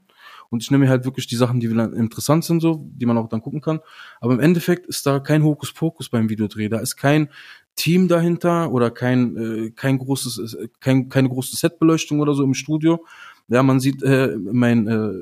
Und 0.51 0.63
ich 0.63 0.71
nehme 0.71 0.89
halt 0.89 1.05
wirklich 1.05 1.27
die 1.27 1.37
Sachen, 1.37 1.61
die 1.61 1.67
interessant 1.67 2.45
sind, 2.45 2.61
so, 2.61 2.87
die 2.93 3.07
man 3.07 3.19
auch 3.19 3.29
dann 3.29 3.43
gucken 3.43 3.61
kann. 3.61 3.81
Aber 4.21 4.33
im 4.33 4.41
Endeffekt 4.41 4.87
ist 4.87 5.05
da 5.07 5.21
kein 5.21 5.45
Hokuspokus 5.45 6.09
beim 6.09 6.29
Videodreh. 6.29 6.69
Da 6.69 6.79
ist 6.79 6.97
kein 6.97 7.29
Team 7.75 8.09
dahinter 8.09 8.73
oder 8.73 8.91
kein, 8.91 9.37
äh, 9.37 9.71
kein 9.71 9.99
großes, 9.99 10.55
äh, 10.55 10.69
kein, 10.81 11.09
keine 11.09 11.29
große 11.29 11.57
Setbeleuchtung 11.57 12.21
oder 12.21 12.35
so 12.35 12.43
im 12.45 12.55
Studio. 12.55 13.05
Ja, 13.49 13.63
man 13.63 13.81
sieht, 13.81 14.03
äh, 14.03 14.37
mein, 14.37 14.87
äh, 14.87 15.13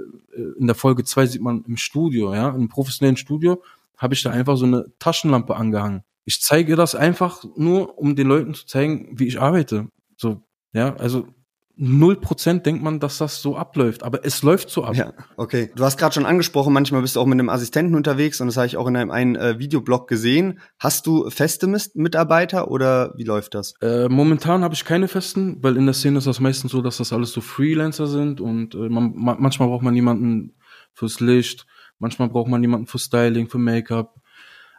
in 0.58 0.66
der 0.66 0.74
Folge 0.74 1.04
zwei 1.04 1.26
sieht 1.26 1.42
man 1.42 1.64
im 1.66 1.76
Studio, 1.76 2.34
ja, 2.34 2.48
im 2.50 2.68
professionellen 2.68 3.16
Studio, 3.16 3.62
habe 3.96 4.14
ich 4.14 4.22
da 4.22 4.30
einfach 4.30 4.56
so 4.56 4.66
eine 4.66 4.86
Taschenlampe 4.98 5.54
angehangen. 5.54 6.02
Ich 6.24 6.40
zeige 6.40 6.76
das 6.76 6.94
einfach 6.94 7.44
nur, 7.56 7.98
um 7.98 8.16
den 8.16 8.26
Leuten 8.26 8.54
zu 8.54 8.66
zeigen, 8.66 9.10
wie 9.12 9.26
ich 9.26 9.40
arbeite. 9.40 9.88
So, 10.16 10.42
ja, 10.72 10.96
also 10.96 11.28
null 11.76 12.16
Prozent 12.16 12.64
denkt 12.64 12.82
man, 12.82 13.00
dass 13.00 13.18
das 13.18 13.42
so 13.42 13.56
abläuft, 13.56 14.02
aber 14.02 14.24
es 14.24 14.42
läuft 14.42 14.70
so 14.70 14.84
ab. 14.84 14.96
Ja, 14.96 15.12
okay. 15.36 15.70
Du 15.76 15.84
hast 15.84 15.98
gerade 15.98 16.14
schon 16.14 16.24
angesprochen, 16.24 16.72
manchmal 16.72 17.02
bist 17.02 17.16
du 17.16 17.20
auch 17.20 17.26
mit 17.26 17.38
einem 17.38 17.50
Assistenten 17.50 17.94
unterwegs 17.94 18.40
und 18.40 18.46
das 18.46 18.56
habe 18.56 18.66
ich 18.66 18.78
auch 18.78 18.86
in 18.86 18.96
einem 18.96 19.10
einen 19.10 19.36
äh, 19.36 19.58
Videoblog 19.58 20.08
gesehen. 20.08 20.58
Hast 20.78 21.06
du 21.06 21.28
feste 21.28 21.66
Mitarbeiter 21.94 22.70
oder 22.70 23.12
wie 23.16 23.24
läuft 23.24 23.54
das? 23.54 23.74
Äh, 23.82 24.08
momentan 24.08 24.64
habe 24.64 24.74
ich 24.74 24.84
keine 24.86 25.06
festen, 25.06 25.62
weil 25.62 25.76
in 25.76 25.84
der 25.84 25.94
Szene 25.94 26.18
ist 26.18 26.26
das 26.26 26.40
meistens 26.40 26.72
so, 26.72 26.80
dass 26.80 26.96
das 26.96 27.12
alles 27.12 27.32
so 27.32 27.42
Freelancer 27.42 28.06
sind 28.06 28.40
und 28.40 28.74
äh, 28.74 28.88
man, 28.88 29.12
ma 29.14 29.36
manchmal 29.38 29.68
braucht 29.68 29.82
man 29.82 29.94
jemanden 29.94 30.56
fürs 30.94 31.20
Licht, 31.20 31.66
manchmal 31.98 32.30
braucht 32.30 32.48
man 32.48 32.62
jemanden 32.62 32.86
für 32.86 32.98
Styling, 32.98 33.48
für 33.48 33.58
Make-up. 33.58 34.14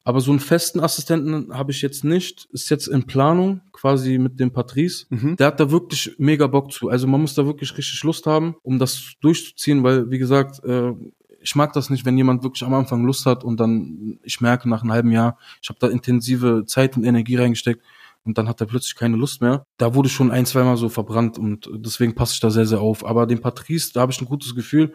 Aber 0.07 0.21
so 0.21 0.31
einen 0.31 0.39
festen 0.39 0.79
Assistenten 0.79 1.53
habe 1.53 1.73
ich 1.73 1.81
jetzt 1.81 2.05
nicht. 2.05 2.47
Ist 2.53 2.69
jetzt 2.69 2.87
in 2.87 3.03
Planung, 3.03 3.59
quasi 3.73 4.17
mit 4.17 4.39
dem 4.39 4.51
Patrice. 4.53 5.05
Mhm. 5.09 5.35
Der 5.35 5.47
hat 5.47 5.59
da 5.59 5.69
wirklich 5.69 6.15
mega 6.17 6.47
Bock 6.47 6.71
zu. 6.71 6.87
Also 6.87 7.07
man 7.07 7.19
muss 7.19 7.33
da 7.33 7.45
wirklich 7.45 7.77
richtig 7.77 8.01
Lust 8.03 8.25
haben, 8.25 8.55
um 8.63 8.79
das 8.79 9.15
durchzuziehen, 9.19 9.83
weil, 9.83 10.09
wie 10.09 10.17
gesagt, 10.17 10.63
äh, 10.63 10.93
ich 11.41 11.55
mag 11.55 11.73
das 11.73 11.89
nicht, 11.89 12.05
wenn 12.05 12.15
jemand 12.15 12.41
wirklich 12.41 12.63
am 12.63 12.73
Anfang 12.73 13.03
Lust 13.03 13.25
hat 13.25 13.43
und 13.43 13.59
dann, 13.59 14.17
ich 14.23 14.39
merke 14.39 14.69
nach 14.69 14.81
einem 14.81 14.93
halben 14.93 15.11
Jahr, 15.11 15.37
ich 15.61 15.67
habe 15.67 15.79
da 15.81 15.87
intensive 15.89 16.63
Zeit 16.65 16.95
und 16.95 17.03
Energie 17.03 17.35
reingesteckt 17.35 17.83
und 18.23 18.37
dann 18.37 18.47
hat 18.47 18.61
er 18.61 18.67
plötzlich 18.67 18.95
keine 18.95 19.17
Lust 19.17 19.41
mehr. 19.41 19.65
Da 19.75 19.93
wurde 19.93 20.07
schon 20.07 20.31
ein, 20.31 20.45
zweimal 20.45 20.77
so 20.77 20.87
verbrannt 20.87 21.37
und 21.37 21.69
deswegen 21.73 22.15
passe 22.15 22.35
ich 22.35 22.39
da 22.39 22.49
sehr, 22.49 22.65
sehr 22.65 22.79
auf. 22.79 23.05
Aber 23.05 23.25
den 23.25 23.41
Patrice, 23.41 23.91
da 23.91 23.99
habe 23.99 24.13
ich 24.13 24.21
ein 24.21 24.25
gutes 24.27 24.55
Gefühl. 24.55 24.93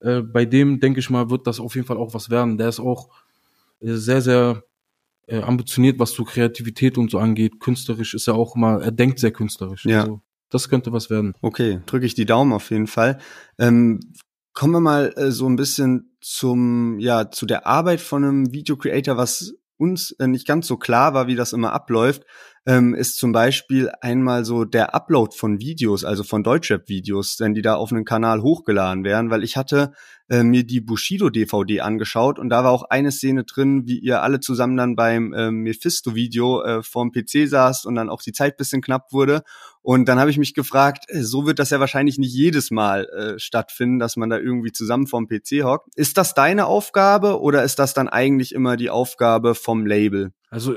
Äh, 0.00 0.20
bei 0.20 0.44
dem, 0.44 0.80
denke 0.80 1.00
ich 1.00 1.08
mal, 1.08 1.30
wird 1.30 1.46
das 1.46 1.60
auf 1.60 1.74
jeden 1.76 1.86
Fall 1.86 1.96
auch 1.96 2.12
was 2.12 2.28
werden. 2.28 2.58
Der 2.58 2.68
ist 2.68 2.78
auch 2.78 3.08
sehr, 3.80 4.20
sehr 4.20 4.62
äh, 5.26 5.40
ambitioniert, 5.42 5.98
was 5.98 6.12
so 6.12 6.24
Kreativität 6.24 6.98
und 6.98 7.10
so 7.10 7.18
angeht. 7.18 7.60
Künstlerisch 7.60 8.14
ist 8.14 8.28
er 8.28 8.34
auch 8.34 8.56
mal, 8.56 8.82
er 8.82 8.92
denkt 8.92 9.18
sehr 9.18 9.32
künstlerisch. 9.32 9.84
Ja. 9.84 10.02
Also, 10.02 10.22
das 10.50 10.68
könnte 10.68 10.92
was 10.92 11.10
werden. 11.10 11.34
Okay, 11.40 11.80
drücke 11.86 12.06
ich 12.06 12.14
die 12.14 12.26
Daumen 12.26 12.52
auf 12.52 12.70
jeden 12.70 12.88
Fall. 12.88 13.18
Ähm, 13.58 14.00
kommen 14.52 14.74
wir 14.74 14.80
mal 14.80 15.12
äh, 15.16 15.30
so 15.30 15.48
ein 15.48 15.56
bisschen 15.56 16.16
zum, 16.20 16.98
ja, 16.98 17.30
zu 17.30 17.46
der 17.46 17.66
Arbeit 17.66 18.00
von 18.00 18.24
einem 18.24 18.52
Video-Creator, 18.52 19.16
was 19.16 19.54
uns 19.76 20.10
äh, 20.12 20.26
nicht 20.26 20.46
ganz 20.46 20.66
so 20.66 20.76
klar 20.76 21.14
war, 21.14 21.26
wie 21.28 21.36
das 21.36 21.52
immer 21.52 21.72
abläuft. 21.72 22.24
Ähm, 22.66 22.94
ist 22.94 23.16
zum 23.16 23.32
Beispiel 23.32 23.90
einmal 24.02 24.44
so 24.44 24.64
der 24.64 24.94
Upload 24.94 25.34
von 25.36 25.60
Videos, 25.60 26.04
also 26.04 26.24
von 26.24 26.42
Deutschrap-Videos, 26.42 27.40
wenn 27.40 27.54
die 27.54 27.62
da 27.62 27.74
auf 27.74 27.90
einen 27.90 28.04
Kanal 28.04 28.42
hochgeladen 28.42 29.02
werden, 29.02 29.30
weil 29.30 29.44
ich 29.44 29.56
hatte 29.56 29.92
äh, 30.28 30.42
mir 30.42 30.64
die 30.64 30.80
Bushido-DVD 30.80 31.80
angeschaut 31.80 32.38
und 32.38 32.50
da 32.50 32.62
war 32.62 32.70
auch 32.70 32.84
eine 32.84 33.12
Szene 33.12 33.44
drin, 33.44 33.86
wie 33.86 33.98
ihr 33.98 34.22
alle 34.22 34.40
zusammen 34.40 34.76
dann 34.76 34.94
beim 34.94 35.32
äh, 35.32 35.50
Mephisto-Video 35.50 36.62
äh, 36.62 36.82
vorm 36.82 37.12
PC 37.12 37.48
saßt 37.48 37.86
und 37.86 37.94
dann 37.94 38.10
auch 38.10 38.22
die 38.22 38.32
Zeit 38.32 38.58
bisschen 38.58 38.82
knapp 38.82 39.12
wurde. 39.12 39.42
Und 39.82 40.06
dann 40.10 40.18
habe 40.18 40.30
ich 40.30 40.36
mich 40.36 40.52
gefragt, 40.52 41.06
äh, 41.08 41.22
so 41.22 41.46
wird 41.46 41.58
das 41.58 41.70
ja 41.70 41.80
wahrscheinlich 41.80 42.18
nicht 42.18 42.34
jedes 42.34 42.70
Mal 42.70 43.06
äh, 43.06 43.38
stattfinden, 43.38 43.98
dass 43.98 44.16
man 44.16 44.28
da 44.28 44.38
irgendwie 44.38 44.72
zusammen 44.72 45.06
vorm 45.06 45.28
PC 45.28 45.64
hockt. 45.64 45.88
Ist 45.96 46.18
das 46.18 46.34
deine 46.34 46.66
Aufgabe 46.66 47.40
oder 47.40 47.64
ist 47.64 47.78
das 47.78 47.94
dann 47.94 48.08
eigentlich 48.08 48.54
immer 48.54 48.76
die 48.76 48.90
Aufgabe 48.90 49.54
vom 49.54 49.86
Label? 49.86 50.32
Also 50.50 50.76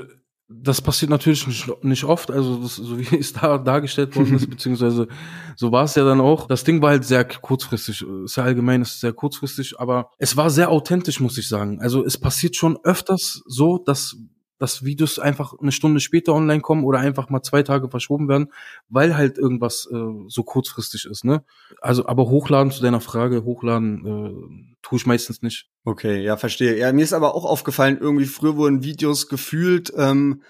das 0.62 0.80
passiert 0.80 1.10
natürlich 1.10 1.46
nicht, 1.46 1.84
nicht 1.84 2.04
oft, 2.04 2.30
also 2.30 2.56
das, 2.56 2.76
so 2.76 2.98
wie 2.98 3.16
es 3.18 3.32
da 3.32 3.58
dargestellt 3.58 4.14
worden 4.16 4.34
ist, 4.36 4.48
beziehungsweise 4.50 5.08
so 5.56 5.72
war 5.72 5.84
es 5.84 5.94
ja 5.94 6.04
dann 6.04 6.20
auch. 6.20 6.46
Das 6.46 6.64
Ding 6.64 6.82
war 6.82 6.90
halt 6.90 7.04
sehr 7.04 7.24
kurzfristig, 7.24 8.04
ist 8.24 8.36
ja 8.36 8.44
allgemein, 8.44 8.82
ist 8.82 9.00
sehr 9.00 9.12
kurzfristig, 9.12 9.78
aber 9.78 10.10
es 10.18 10.36
war 10.36 10.50
sehr 10.50 10.70
authentisch, 10.70 11.20
muss 11.20 11.38
ich 11.38 11.48
sagen. 11.48 11.80
Also 11.80 12.04
es 12.04 12.18
passiert 12.18 12.56
schon 12.56 12.78
öfters 12.84 13.42
so, 13.46 13.78
dass 13.78 14.16
dass 14.58 14.84
Videos 14.84 15.18
einfach 15.18 15.54
eine 15.60 15.72
Stunde 15.72 16.00
später 16.00 16.34
online 16.34 16.60
kommen 16.60 16.84
oder 16.84 16.98
einfach 17.00 17.28
mal 17.28 17.42
zwei 17.42 17.62
Tage 17.62 17.88
verschoben 17.88 18.28
werden, 18.28 18.52
weil 18.88 19.16
halt 19.16 19.38
irgendwas 19.38 19.88
äh, 19.92 19.96
so 20.28 20.42
kurzfristig 20.42 21.06
ist, 21.06 21.24
ne? 21.24 21.44
Also, 21.80 22.06
aber 22.06 22.28
hochladen 22.28 22.72
zu 22.72 22.82
deiner 22.82 23.00
Frage, 23.00 23.44
hochladen 23.44 24.06
äh, 24.06 24.74
tue 24.82 24.98
ich 24.98 25.06
meistens 25.06 25.42
nicht. 25.42 25.68
Okay, 25.84 26.22
ja, 26.22 26.36
verstehe. 26.36 26.78
Ja, 26.78 26.92
mir 26.92 27.02
ist 27.02 27.12
aber 27.12 27.34
auch 27.34 27.44
aufgefallen, 27.44 27.98
irgendwie 28.00 28.26
früher 28.26 28.56
wurden 28.56 28.84
Videos 28.84 29.28
gefühlt, 29.28 29.92
ähm, 29.96 30.42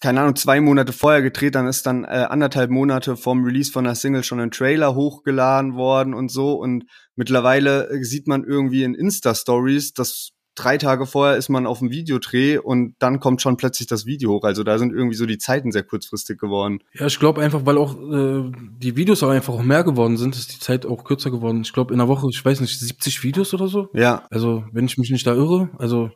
keine 0.00 0.20
Ahnung, 0.20 0.36
zwei 0.36 0.60
Monate 0.60 0.92
vorher 0.92 1.22
gedreht, 1.22 1.54
dann 1.54 1.66
ist 1.66 1.86
dann 1.86 2.04
äh, 2.04 2.26
anderthalb 2.28 2.70
Monate 2.70 3.16
vorm 3.16 3.44
Release 3.44 3.70
von 3.70 3.84
der 3.84 3.94
Single 3.94 4.24
schon 4.24 4.40
ein 4.40 4.50
Trailer 4.50 4.94
hochgeladen 4.94 5.74
worden 5.74 6.14
und 6.14 6.30
so. 6.30 6.54
Und 6.54 6.84
mittlerweile 7.14 7.88
äh, 7.90 8.02
sieht 8.02 8.26
man 8.26 8.44
irgendwie 8.44 8.82
in 8.82 8.94
Insta-Stories, 8.94 9.92
dass 9.92 10.30
drei 10.54 10.78
Tage 10.78 11.06
vorher 11.06 11.36
ist 11.36 11.48
man 11.48 11.66
auf 11.66 11.78
dem 11.78 11.90
Videodreh 11.90 12.58
und 12.58 12.94
dann 12.98 13.20
kommt 13.20 13.42
schon 13.42 13.56
plötzlich 13.56 13.88
das 13.88 14.06
Video 14.06 14.32
hoch. 14.32 14.44
Also 14.44 14.64
da 14.64 14.78
sind 14.78 14.92
irgendwie 14.92 15.16
so 15.16 15.26
die 15.26 15.38
Zeiten 15.38 15.72
sehr 15.72 15.82
kurzfristig 15.82 16.38
geworden. 16.38 16.80
Ja, 16.94 17.06
ich 17.06 17.18
glaube 17.18 17.40
einfach, 17.40 17.64
weil 17.64 17.78
auch 17.78 17.94
äh, 17.94 18.50
die 18.78 18.96
Videos 18.96 19.22
auch 19.22 19.30
einfach 19.30 19.54
auch 19.54 19.62
mehr 19.62 19.84
geworden 19.84 20.16
sind, 20.16 20.36
ist 20.36 20.54
die 20.54 20.60
Zeit 20.60 20.86
auch 20.86 21.04
kürzer 21.04 21.30
geworden. 21.30 21.62
Ich 21.62 21.72
glaube 21.72 21.92
in 21.92 21.98
der 21.98 22.08
Woche, 22.08 22.28
ich 22.30 22.44
weiß 22.44 22.60
nicht, 22.60 22.78
70 22.78 23.22
Videos 23.22 23.54
oder 23.54 23.68
so. 23.68 23.88
Ja. 23.94 24.24
Also 24.30 24.64
wenn 24.72 24.86
ich 24.86 24.98
mich 24.98 25.10
nicht 25.10 25.26
da 25.26 25.34
irre, 25.34 25.70
also 25.78 26.10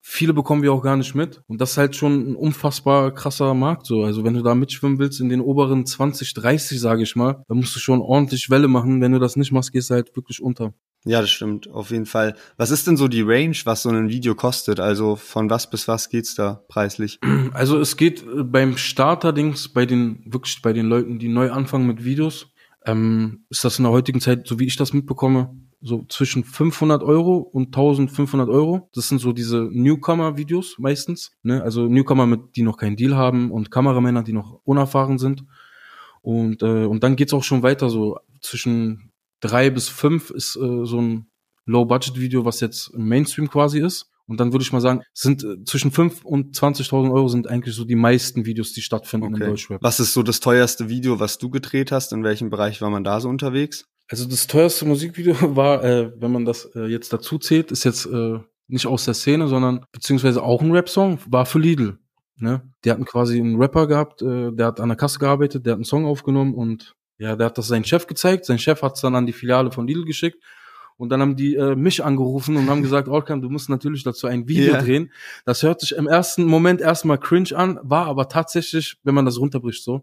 viele 0.00 0.32
bekommen 0.32 0.62
wir 0.62 0.72
auch 0.72 0.82
gar 0.82 0.96
nicht 0.96 1.14
mit. 1.14 1.42
Und 1.46 1.60
das 1.60 1.72
ist 1.72 1.78
halt 1.78 1.96
schon 1.96 2.30
ein 2.30 2.36
unfassbar 2.36 3.12
krasser 3.12 3.54
Markt 3.54 3.86
so. 3.86 4.02
Also 4.04 4.24
wenn 4.24 4.34
du 4.34 4.42
da 4.42 4.54
mitschwimmen 4.54 4.98
willst 4.98 5.20
in 5.20 5.28
den 5.28 5.40
oberen 5.40 5.86
20, 5.86 6.34
30, 6.34 6.80
sage 6.80 7.02
ich 7.02 7.16
mal, 7.16 7.44
dann 7.48 7.58
musst 7.58 7.74
du 7.76 7.80
schon 7.80 8.00
ordentlich 8.00 8.50
Welle 8.50 8.68
machen. 8.68 9.00
Wenn 9.00 9.12
du 9.12 9.18
das 9.18 9.36
nicht 9.36 9.52
machst, 9.52 9.72
gehst 9.72 9.90
du 9.90 9.94
halt 9.94 10.14
wirklich 10.16 10.42
unter. 10.42 10.72
Ja, 11.04 11.20
das 11.20 11.30
stimmt, 11.30 11.70
auf 11.70 11.90
jeden 11.90 12.06
Fall. 12.06 12.34
Was 12.56 12.70
ist 12.70 12.86
denn 12.86 12.96
so 12.96 13.06
die 13.06 13.22
Range, 13.22 13.56
was 13.64 13.82
so 13.82 13.88
ein 13.88 14.08
Video 14.08 14.34
kostet? 14.34 14.80
Also 14.80 15.14
von 15.14 15.48
was 15.48 15.70
bis 15.70 15.86
was 15.86 16.08
geht's 16.08 16.34
da 16.34 16.64
preislich? 16.68 17.18
Also 17.52 17.78
es 17.78 17.96
geht 17.96 18.22
äh, 18.22 18.42
beim 18.42 18.76
Starter-Dings, 18.76 19.68
bei 19.70 19.86
den, 19.86 20.22
wirklich 20.26 20.60
bei 20.60 20.72
den 20.72 20.86
Leuten, 20.86 21.18
die 21.18 21.28
neu 21.28 21.50
anfangen 21.50 21.86
mit 21.86 22.04
Videos, 22.04 22.52
ähm, 22.84 23.44
ist 23.48 23.64
das 23.64 23.78
in 23.78 23.84
der 23.84 23.92
heutigen 23.92 24.20
Zeit, 24.20 24.46
so 24.46 24.58
wie 24.58 24.66
ich 24.66 24.76
das 24.76 24.92
mitbekomme, 24.92 25.56
so 25.80 26.04
zwischen 26.08 26.44
500 26.44 27.02
Euro 27.02 27.36
und 27.36 27.66
1500 27.66 28.48
Euro. 28.48 28.88
Das 28.94 29.08
sind 29.08 29.20
so 29.20 29.32
diese 29.32 29.68
Newcomer-Videos 29.70 30.76
meistens. 30.78 31.32
Ne? 31.42 31.62
Also 31.62 31.86
Newcomer, 31.86 32.26
mit, 32.26 32.56
die 32.56 32.62
noch 32.62 32.76
keinen 32.76 32.96
Deal 32.96 33.16
haben 33.16 33.50
und 33.50 33.70
Kameramänner, 33.70 34.22
die 34.22 34.32
noch 34.32 34.60
unerfahren 34.64 35.18
sind. 35.18 35.44
Und, 36.20 36.62
äh, 36.62 36.84
und 36.84 37.04
dann 37.04 37.16
geht's 37.16 37.32
auch 37.32 37.44
schon 37.44 37.62
weiter, 37.62 37.90
so 37.90 38.18
zwischen 38.40 39.12
drei 39.40 39.70
bis 39.70 39.88
fünf 39.88 40.30
ist 40.30 40.56
äh, 40.56 40.84
so 40.84 41.00
ein 41.00 41.28
Low-Budget-Video, 41.66 42.44
was 42.44 42.60
jetzt 42.60 42.92
im 42.94 43.06
Mainstream 43.06 43.48
quasi 43.48 43.80
ist. 43.80 44.10
Und 44.26 44.40
dann 44.40 44.52
würde 44.52 44.62
ich 44.62 44.72
mal 44.72 44.80
sagen, 44.80 45.02
sind 45.14 45.42
äh, 45.42 45.64
zwischen 45.64 45.90
fünf 45.90 46.24
und 46.24 46.54
20.000 46.54 47.12
Euro 47.12 47.28
sind 47.28 47.48
eigentlich 47.48 47.74
so 47.74 47.84
die 47.84 47.94
meisten 47.94 48.44
Videos, 48.44 48.72
die 48.72 48.82
stattfinden 48.82 49.34
Okay. 49.34 49.44
in 49.44 49.50
Deutschrap. 49.50 49.82
Was 49.82 50.00
ist 50.00 50.12
so 50.12 50.22
das 50.22 50.40
teuerste 50.40 50.88
Video, 50.88 51.18
was 51.18 51.38
du 51.38 51.50
gedreht 51.50 51.92
hast? 51.92 52.12
In 52.12 52.24
welchem 52.24 52.50
Bereich 52.50 52.82
war 52.82 52.90
man 52.90 53.04
da 53.04 53.20
so 53.20 53.28
unterwegs? 53.28 53.86
Also 54.08 54.26
das 54.26 54.46
teuerste 54.46 54.86
Musikvideo 54.86 55.34
war, 55.56 55.84
äh, 55.84 56.12
wenn 56.16 56.32
man 56.32 56.44
das 56.44 56.64
äh, 56.74 56.86
jetzt 56.86 57.12
dazu 57.12 57.38
zählt, 57.38 57.70
ist 57.70 57.84
jetzt 57.84 58.06
äh, 58.06 58.38
nicht 58.66 58.86
aus 58.86 59.04
der 59.04 59.14
Szene, 59.14 59.48
sondern 59.48 59.84
beziehungsweise 59.92 60.42
auch 60.42 60.62
ein 60.62 60.72
Rap-Song, 60.72 61.18
war 61.26 61.46
für 61.46 61.58
Lidl. 61.58 61.98
Ne? 62.36 62.62
Die 62.84 62.90
hatten 62.90 63.04
quasi 63.04 63.38
einen 63.38 63.56
Rapper 63.60 63.86
gehabt, 63.86 64.22
äh, 64.22 64.52
der 64.52 64.66
hat 64.66 64.80
an 64.80 64.88
der 64.88 64.96
Kasse 64.96 65.18
gearbeitet, 65.18 65.66
der 65.66 65.72
hat 65.72 65.78
einen 65.78 65.84
Song 65.84 66.06
aufgenommen 66.06 66.54
und 66.54 66.94
ja, 67.18 67.34
der 67.34 67.46
hat 67.46 67.58
das 67.58 67.66
seinem 67.68 67.84
Chef 67.84 68.06
gezeigt. 68.06 68.44
Sein 68.44 68.58
Chef 68.58 68.80
hat 68.82 68.94
es 68.94 69.00
dann 69.00 69.16
an 69.16 69.26
die 69.26 69.32
Filiale 69.32 69.72
von 69.72 69.86
Lidl 69.86 70.04
geschickt. 70.04 70.42
Und 70.96 71.10
dann 71.10 71.20
haben 71.20 71.36
die 71.36 71.54
äh, 71.54 71.76
mich 71.76 72.04
angerufen 72.04 72.56
und 72.56 72.68
haben 72.68 72.82
gesagt, 72.82 73.08
Orkan, 73.08 73.40
du 73.40 73.48
musst 73.48 73.68
natürlich 73.68 74.02
dazu 74.02 74.26
ein 74.26 74.48
Video 74.48 74.74
Ja. 74.74 74.82
drehen. 74.82 75.12
Das 75.44 75.62
hört 75.62 75.80
sich 75.80 75.92
im 75.92 76.08
ersten 76.08 76.44
Moment 76.44 76.80
erstmal 76.80 77.18
cringe 77.18 77.56
an, 77.56 77.78
war 77.82 78.06
aber 78.06 78.28
tatsächlich, 78.28 78.96
wenn 79.04 79.14
man 79.14 79.24
das 79.24 79.38
runterbricht, 79.38 79.82
so. 79.84 80.02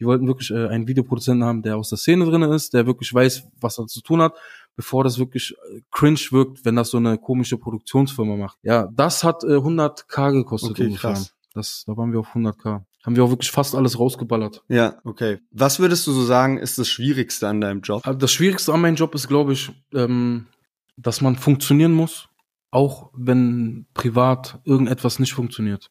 Die 0.00 0.04
wollten 0.06 0.26
wirklich 0.26 0.50
äh, 0.50 0.66
einen 0.68 0.88
Videoproduzenten 0.88 1.44
haben, 1.46 1.62
der 1.62 1.76
aus 1.76 1.88
der 1.88 1.98
Szene 1.98 2.24
drin 2.24 2.42
ist, 2.42 2.74
der 2.74 2.86
wirklich 2.86 3.12
weiß, 3.14 3.44
was 3.60 3.78
er 3.78 3.86
zu 3.86 4.00
tun 4.02 4.20
hat, 4.22 4.34
bevor 4.76 5.04
das 5.04 5.18
wirklich 5.18 5.54
äh, 5.72 5.80
cringe 5.90 6.18
wirkt, 6.30 6.64
wenn 6.64 6.76
das 6.76 6.90
so 6.90 6.96
eine 6.96 7.16
komische 7.18 7.58
Produktionsfirma 7.58 8.36
macht. 8.36 8.58
Ja, 8.62 8.88
das 8.92 9.22
hat 9.24 9.44
äh, 9.44 9.56
100k 9.56 10.32
gekostet 10.32 10.72
Okay, 10.72 10.86
ungefähr. 10.86 11.12
krass. 11.12 11.34
Das, 11.54 11.84
da 11.86 11.96
waren 11.96 12.12
wir 12.12 12.20
auf 12.20 12.34
100k. 12.34 12.82
Haben 13.04 13.16
wir 13.16 13.22
auch 13.24 13.30
wirklich 13.30 13.50
fast 13.50 13.74
alles 13.74 13.98
rausgeballert. 13.98 14.64
Ja, 14.68 14.96
okay. 15.04 15.38
Was 15.50 15.78
würdest 15.78 16.06
du 16.06 16.12
so 16.12 16.24
sagen, 16.24 16.58
ist 16.58 16.78
das 16.78 16.88
Schwierigste 16.88 17.46
an 17.46 17.60
deinem 17.60 17.82
Job? 17.82 18.00
Aber 18.04 18.16
Das 18.16 18.32
Schwierigste 18.32 18.72
an 18.72 18.80
meinem 18.80 18.96
Job 18.96 19.14
ist, 19.14 19.28
glaube 19.28 19.52
ich, 19.52 19.70
ähm, 19.92 20.46
dass 20.96 21.20
man 21.20 21.36
funktionieren 21.36 21.92
muss, 21.92 22.28
auch 22.70 23.10
wenn 23.14 23.86
privat 23.94 24.58
irgendetwas 24.64 25.18
nicht 25.18 25.34
funktioniert. 25.34 25.90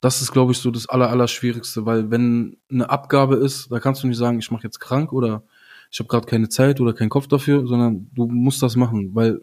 Das 0.00 0.22
ist, 0.22 0.32
glaube 0.32 0.52
ich, 0.52 0.58
so 0.58 0.70
das 0.70 0.88
aller, 0.88 1.10
aller 1.10 1.28
Schwierigste, 1.28 1.84
weil 1.84 2.10
wenn 2.10 2.56
eine 2.70 2.88
Abgabe 2.88 3.36
ist, 3.36 3.70
da 3.70 3.80
kannst 3.80 4.02
du 4.02 4.06
nicht 4.06 4.16
sagen, 4.16 4.38
ich 4.38 4.50
mache 4.50 4.64
jetzt 4.64 4.80
krank 4.80 5.12
oder 5.12 5.44
ich 5.90 5.98
habe 5.98 6.08
gerade 6.08 6.26
keine 6.26 6.48
Zeit 6.48 6.80
oder 6.80 6.94
keinen 6.94 7.10
Kopf 7.10 7.26
dafür, 7.26 7.66
sondern 7.66 8.08
du 8.14 8.26
musst 8.26 8.62
das 8.62 8.76
machen, 8.76 9.14
weil 9.14 9.42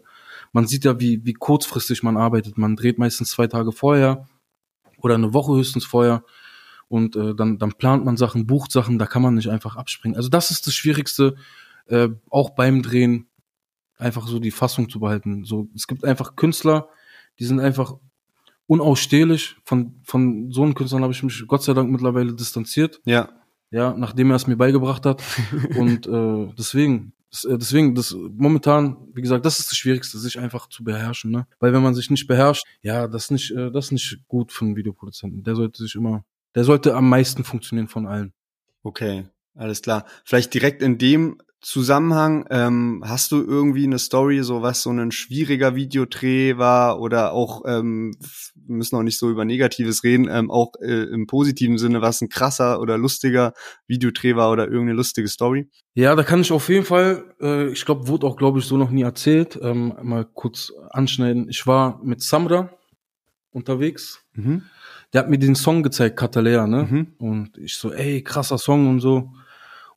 man 0.52 0.66
sieht 0.66 0.84
ja, 0.84 0.98
wie, 0.98 1.24
wie 1.24 1.34
kurzfristig 1.34 2.02
man 2.02 2.16
arbeitet. 2.16 2.58
Man 2.58 2.74
dreht 2.74 2.98
meistens 2.98 3.30
zwei 3.30 3.46
Tage 3.46 3.70
vorher 3.70 4.26
oder 5.00 5.14
eine 5.14 5.34
Woche 5.34 5.54
höchstens 5.54 5.84
vorher 5.84 6.24
und 6.88 7.16
äh, 7.16 7.34
dann, 7.34 7.58
dann 7.58 7.72
plant 7.72 8.04
man 8.04 8.16
Sachen, 8.16 8.46
bucht 8.46 8.72
Sachen, 8.72 8.98
da 8.98 9.06
kann 9.06 9.22
man 9.22 9.34
nicht 9.34 9.50
einfach 9.50 9.76
abspringen. 9.76 10.16
Also 10.16 10.28
das 10.28 10.50
ist 10.50 10.66
das 10.66 10.74
Schwierigste, 10.74 11.36
äh, 11.86 12.08
auch 12.30 12.50
beim 12.50 12.82
Drehen 12.82 13.28
einfach 13.98 14.26
so 14.26 14.38
die 14.38 14.50
Fassung 14.50 14.88
zu 14.88 15.00
behalten. 15.00 15.44
So, 15.44 15.68
es 15.74 15.86
gibt 15.86 16.04
einfach 16.04 16.36
Künstler, 16.36 16.88
die 17.38 17.44
sind 17.44 17.60
einfach 17.60 17.94
unausstehlich. 18.68 19.56
Von, 19.64 20.00
von 20.04 20.52
so 20.52 20.62
einem 20.62 20.74
Künstlern 20.74 21.02
habe 21.02 21.12
ich 21.12 21.22
mich 21.24 21.44
Gott 21.48 21.64
sei 21.64 21.74
Dank 21.74 21.90
mittlerweile 21.90 22.32
distanziert, 22.34 23.00
Ja, 23.04 23.30
ja, 23.70 23.94
nachdem 23.94 24.30
er 24.30 24.36
es 24.36 24.46
mir 24.46 24.56
beigebracht 24.56 25.04
hat. 25.04 25.22
Und 25.76 26.06
äh, 26.06 26.54
deswegen, 26.56 27.12
das, 27.30 27.44
äh, 27.44 27.58
deswegen, 27.58 27.94
das 27.94 28.14
momentan, 28.14 28.96
wie 29.14 29.22
gesagt, 29.22 29.44
das 29.44 29.58
ist 29.58 29.70
das 29.70 29.76
Schwierigste, 29.76 30.18
sich 30.18 30.38
einfach 30.38 30.68
zu 30.68 30.84
beherrschen, 30.84 31.30
ne? 31.30 31.46
Weil 31.58 31.72
wenn 31.72 31.82
man 31.82 31.94
sich 31.94 32.10
nicht 32.10 32.26
beherrscht, 32.26 32.64
ja, 32.82 33.08
das 33.08 33.24
ist 33.24 33.30
nicht, 33.32 33.50
äh, 33.50 33.70
das 33.70 33.86
ist 33.86 33.92
nicht 33.92 34.18
gut 34.28 34.52
für 34.52 34.64
einen 34.64 34.76
Videoproduzenten. 34.76 35.42
Der 35.42 35.56
sollte 35.56 35.82
sich 35.82 35.94
immer, 35.94 36.24
der 36.54 36.64
sollte 36.64 36.94
am 36.94 37.08
meisten 37.08 37.44
funktionieren 37.44 37.88
von 37.88 38.06
allen. 38.06 38.32
okay, 38.82 39.28
alles 39.54 39.82
klar. 39.82 40.04
Vielleicht 40.24 40.54
direkt 40.54 40.82
in 40.82 40.98
dem 40.98 41.38
Zusammenhang, 41.60 42.46
ähm, 42.50 43.02
hast 43.04 43.32
du 43.32 43.42
irgendwie 43.42 43.84
eine 43.84 43.98
Story, 43.98 44.44
so 44.44 44.62
was 44.62 44.82
so 44.82 44.90
ein 44.90 45.10
schwieriger 45.10 45.74
Videodreh 45.74 46.56
war 46.56 47.00
oder 47.00 47.32
auch, 47.32 47.62
ähm, 47.66 48.14
wir 48.54 48.76
müssen 48.76 48.94
auch 48.94 49.02
nicht 49.02 49.18
so 49.18 49.28
über 49.28 49.44
Negatives 49.44 50.04
reden, 50.04 50.28
ähm, 50.30 50.52
auch 50.52 50.74
äh, 50.80 51.04
im 51.12 51.26
positiven 51.26 51.76
Sinne, 51.76 52.00
was 52.00 52.20
ein 52.20 52.28
krasser 52.28 52.80
oder 52.80 52.96
lustiger 52.96 53.54
Videodreh 53.88 54.36
war 54.36 54.52
oder 54.52 54.64
irgendeine 54.66 54.92
lustige 54.92 55.26
Story? 55.26 55.68
Ja, 55.94 56.14
da 56.14 56.22
kann 56.22 56.42
ich 56.42 56.52
auf 56.52 56.68
jeden 56.68 56.84
Fall, 56.84 57.34
äh, 57.40 57.68
ich 57.70 57.84
glaube, 57.84 58.06
wurde 58.06 58.28
auch, 58.28 58.36
glaube 58.36 58.60
ich, 58.60 58.64
so 58.64 58.76
noch 58.76 58.90
nie 58.90 59.02
erzählt, 59.02 59.58
ähm, 59.60 59.94
mal 60.00 60.24
kurz 60.24 60.72
anschneiden. 60.90 61.48
Ich 61.48 61.66
war 61.66 62.00
mit 62.04 62.22
Samra 62.22 62.70
unterwegs. 63.50 64.20
Mhm. 64.34 64.62
Der 65.12 65.22
hat 65.22 65.30
mir 65.30 65.38
den 65.38 65.56
Song 65.56 65.82
gezeigt, 65.82 66.16
Katalea, 66.16 66.68
ne? 66.68 66.86
Mhm. 66.88 67.06
Und 67.18 67.58
ich 67.58 67.76
so, 67.76 67.92
ey, 67.92 68.22
krasser 68.22 68.58
Song 68.58 68.88
und 68.88 69.00
so. 69.00 69.32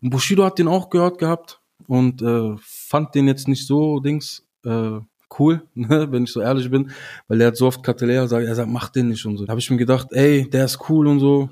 Und 0.02 0.10
Bushido 0.10 0.44
hat 0.44 0.60
den 0.60 0.68
auch 0.68 0.90
gehört 0.90 1.18
gehabt 1.20 1.62
und 1.88 2.22
äh, 2.22 2.56
fand 2.62 3.16
den 3.16 3.28
jetzt 3.28 3.48
nicht 3.48 3.68
so, 3.68 4.00
Dings, 4.00 4.46
äh, 4.66 5.00
cool, 5.40 5.62
ne, 5.74 6.12
wenn 6.12 6.24
ich 6.24 6.32
so 6.32 6.42
ehrlich 6.42 6.70
bin, 6.70 6.92
weil 7.28 7.42
er 7.42 7.48
hat 7.48 7.58
so 7.58 7.68
oft 7.68 7.84
Katalea 7.84 8.28
sagt, 8.28 8.46
er 8.46 8.56
sagt, 8.56 8.70
mach 8.70 8.90
den 8.90 9.10
nicht 9.10 9.26
und 9.26 9.38
so. 9.38 9.46
Da 9.46 9.52
habe 9.52 9.60
ich 9.60 9.70
mir 9.70 9.78
gedacht, 9.78 10.08
ey, 10.12 10.50
der 10.50 10.66
ist 10.66 10.80
cool 10.90 11.08
und 11.08 11.20
so, 11.20 11.50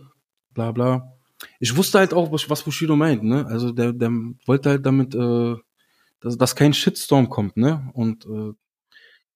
bla 0.53 0.71
bla. 0.71 1.13
Ich 1.59 1.76
wusste 1.76 1.99
halt 1.99 2.13
auch, 2.13 2.31
was 2.31 2.49
was 2.49 2.63
Bushido 2.63 2.95
meint, 2.95 3.23
ne? 3.23 3.45
Also 3.45 3.71
der, 3.71 3.93
der 3.93 4.11
wollte 4.45 4.69
halt 4.71 4.85
damit, 4.85 5.15
äh, 5.15 5.55
dass, 6.19 6.38
dass 6.38 6.55
kein 6.55 6.73
Shitstorm 6.73 7.30
kommt, 7.30 7.55
ne? 7.55 7.89
Und 7.93 8.26
äh, 8.26 8.51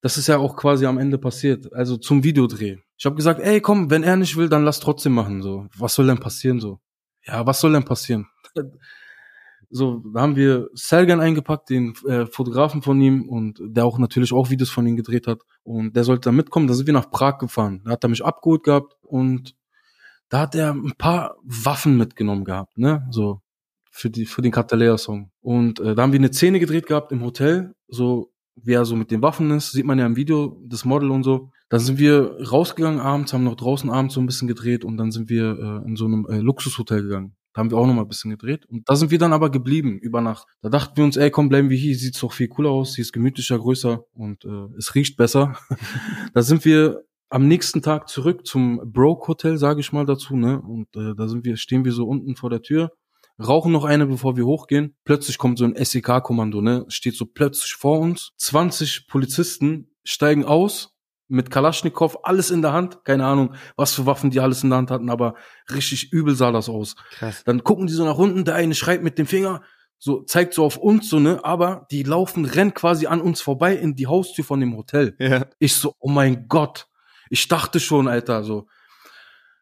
das 0.02 0.18
ist 0.18 0.28
ja 0.28 0.38
auch 0.38 0.58
quasi 0.58 0.86
am 0.86 0.98
Ende 0.98 1.18
passiert. 1.18 1.72
Also 1.74 1.96
zum 1.96 2.24
Videodreh. 2.26 2.78
Ich 2.98 3.06
habe 3.06 3.16
gesagt, 3.16 3.40
ey, 3.40 3.62
komm, 3.62 3.90
wenn 3.90 4.04
er 4.04 4.18
nicht 4.18 4.36
will, 4.36 4.50
dann 4.50 4.66
lass 4.66 4.82
trotzdem 4.82 5.14
machen. 5.14 5.42
So, 5.42 5.68
was 5.78 5.96
soll 5.96 6.08
denn 6.08 6.20
passieren? 6.20 6.60
So, 6.60 6.80
ja, 7.26 7.46
was 7.46 7.62
soll 7.62 7.72
denn 7.72 7.86
passieren? 7.86 8.28
so, 9.76 10.04
haben 10.14 10.36
wir 10.36 10.70
Sergen 10.74 11.20
eingepackt, 11.20 11.72
den 11.72 11.96
äh, 12.08 12.28
Fotografen 12.28 12.84
von 12.84 13.02
ihm 13.02 13.28
und 13.28 13.60
der 13.60 13.86
auch 13.86 13.98
natürlich 13.98 14.32
auch 14.32 14.52
Videos 14.52 14.70
von 14.70 14.86
ihm 14.86 14.96
gedreht 14.96 15.26
hat. 15.26 15.42
Und 15.64 15.96
der 15.96 16.04
sollte 16.04 16.30
da 16.30 16.32
mitkommen. 16.32 16.68
Da 16.68 16.76
sind 16.76 16.86
wir 16.86 16.94
nach 16.94 17.10
Prag 17.10 17.40
gefahren. 17.40 17.82
Da 17.84 17.92
hat 17.92 18.04
er 18.04 18.10
mich 18.10 18.24
abgeholt 18.24 18.64
gehabt 18.64 18.96
und 19.02 19.56
da 20.30 20.42
hat 20.42 20.54
er 20.54 20.74
ein 20.74 20.94
paar 20.98 21.38
Waffen 21.44 21.98
mitgenommen 21.98 22.46
gehabt, 22.46 22.78
ne? 22.78 23.08
So 23.10 23.42
für 23.90 24.12
die 24.12 24.28
für 24.28 24.44
den 24.44 24.52
Catalea-Song. 24.52 25.32
Und 25.42 25.80
äh, 25.80 25.96
da 25.96 26.04
haben 26.04 26.14
wir 26.14 26.20
eine 26.20 26.32
Szene 26.32 26.60
gedreht 26.60 26.86
gehabt 26.86 27.12
im 27.12 27.24
Hotel, 27.24 27.74
so 27.88 28.32
wie 28.56 28.74
er 28.74 28.86
so 28.86 28.96
mit 28.96 29.10
den 29.10 29.24
Waffen 29.24 29.50
ist, 29.50 29.72
sieht 29.72 29.86
man 29.86 29.98
ja 29.98 30.06
im 30.06 30.16
Video, 30.16 30.62
das 30.68 30.86
Model 30.86 31.10
und 31.10 31.24
so. 31.24 31.50
Dann 31.70 31.80
sind 31.80 31.98
wir 31.98 32.38
rausgegangen 32.52 33.00
abends, 33.00 33.34
haben 33.34 33.44
noch 33.44 33.56
draußen 33.56 33.90
abends 33.90 34.14
so 34.14 34.22
ein 34.22 34.28
bisschen 34.28 34.48
gedreht 34.48 34.86
und 34.86 34.98
dann 34.98 35.12
sind 35.12 35.30
wir 35.30 35.58
äh, 35.58 35.88
in 35.88 35.96
so 35.96 36.06
einem 36.06 36.28
äh, 36.30 36.38
Luxushotel 36.38 37.02
gegangen. 37.02 37.36
Da 37.54 37.60
haben 37.60 37.72
wir 37.72 37.78
auch 37.78 37.86
noch 37.86 37.94
mal 37.94 38.02
ein 38.02 38.08
bisschen 38.08 38.32
gedreht. 38.32 38.66
Und 38.66 38.90
da 38.90 38.96
sind 38.96 39.12
wir 39.12 39.20
dann 39.20 39.34
aber 39.34 39.50
geblieben 39.52 40.00
über 40.00 40.22
Nacht. 40.22 40.48
Da 40.62 40.70
dachten 40.70 40.98
wir 40.98 41.04
uns, 41.04 41.18
ey, 41.18 41.30
komm, 41.30 41.50
bleiben 41.50 41.70
wir 41.70 41.78
hier. 41.78 41.96
Sieht's 41.96 42.20
doch 42.20 42.34
viel 42.34 42.48
cooler 42.48 42.72
aus. 42.72 42.94
Sie 42.94 43.02
ist 43.02 43.14
gemütlicher, 43.14 43.60
größer 43.60 44.04
und 44.14 44.44
äh, 44.46 44.78
es 44.78 44.96
riecht 44.96 45.18
besser. 45.18 45.58
da 46.34 46.42
sind 46.42 46.66
wir 46.66 47.04
am 47.30 47.48
nächsten 47.48 47.82
Tag 47.82 48.10
zurück 48.10 48.46
zum 48.46 48.80
Broke 48.86 49.28
Hotel, 49.28 49.58
sage 49.58 49.80
ich 49.80 49.92
mal 49.92 50.06
dazu, 50.06 50.36
ne? 50.36 50.62
Und 50.62 50.96
äh, 50.96 51.16
da 51.16 51.28
sind 51.28 51.46
wir, 51.46 51.58
stehen 51.58 51.84
wir 51.84 51.92
so 51.92 52.06
unten 52.06 52.36
vor 52.36 52.52
der 52.52 52.62
Tür, 52.62 52.92
rauchen 53.44 53.72
noch 53.72 53.86
eine, 53.86 54.06
bevor 54.06 54.38
wir 54.38 54.46
hochgehen. 54.46 54.96
Plötzlich 55.04 55.40
kommt 55.40 55.58
so 55.58 55.66
ein 55.66 55.76
SEK-Kommando, 55.76 56.62
ne? 56.62 56.86
Steht 56.90 57.16
so 57.16 57.26
plötzlich 57.26 57.74
vor 57.74 58.00
uns. 58.00 58.32
20 58.38 59.08
Polizisten 59.08 59.90
steigen 60.04 60.46
aus 60.46 60.93
mit 61.34 61.50
Kalaschnikow, 61.50 62.20
alles 62.24 62.52
in 62.52 62.62
der 62.62 62.74
Hand. 62.74 63.04
Keine 63.04 63.26
Ahnung, 63.26 63.56
was 63.76 63.94
für 63.96 64.06
Waffen 64.06 64.30
die 64.30 64.40
alles 64.40 64.64
in 64.64 64.70
der 64.70 64.78
Hand 64.78 64.92
hatten, 64.92 65.10
aber 65.10 65.36
richtig 65.74 66.14
übel 66.14 66.36
sah 66.36 66.52
das 66.52 66.70
aus. 66.70 66.96
Krass. 67.12 67.44
Dann 67.44 67.64
gucken 67.64 67.88
die 67.88 67.94
so 67.94 68.06
nach 68.06 68.18
unten, 68.18 68.46
der 68.46 68.56
eine 68.56 68.76
schreit 68.76 69.04
mit 69.04 69.18
dem 69.18 69.26
Finger, 69.26 69.62
so 69.98 70.22
zeigt 70.22 70.54
so 70.54 70.64
auf 70.64 70.78
uns 70.78 71.10
so, 71.10 71.20
ne? 71.20 71.40
Aber 71.44 71.88
die 71.90 72.04
laufen, 72.04 72.46
rennen 72.46 72.74
quasi 72.74 73.08
an 73.08 73.22
uns 73.22 73.42
vorbei 73.42 73.76
in 73.76 73.96
die 73.96 74.08
Haustür 74.08 74.46
von 74.46 74.60
dem 74.60 74.78
Hotel. 74.78 75.16
Ja. 75.18 75.48
Ich 75.60 75.76
so, 75.76 75.96
oh 76.00 76.10
mein 76.10 76.48
Gott. 76.48 76.88
Ich 77.30 77.48
dachte 77.48 77.80
schon, 77.80 78.08
Alter, 78.08 78.44
so. 78.44 78.68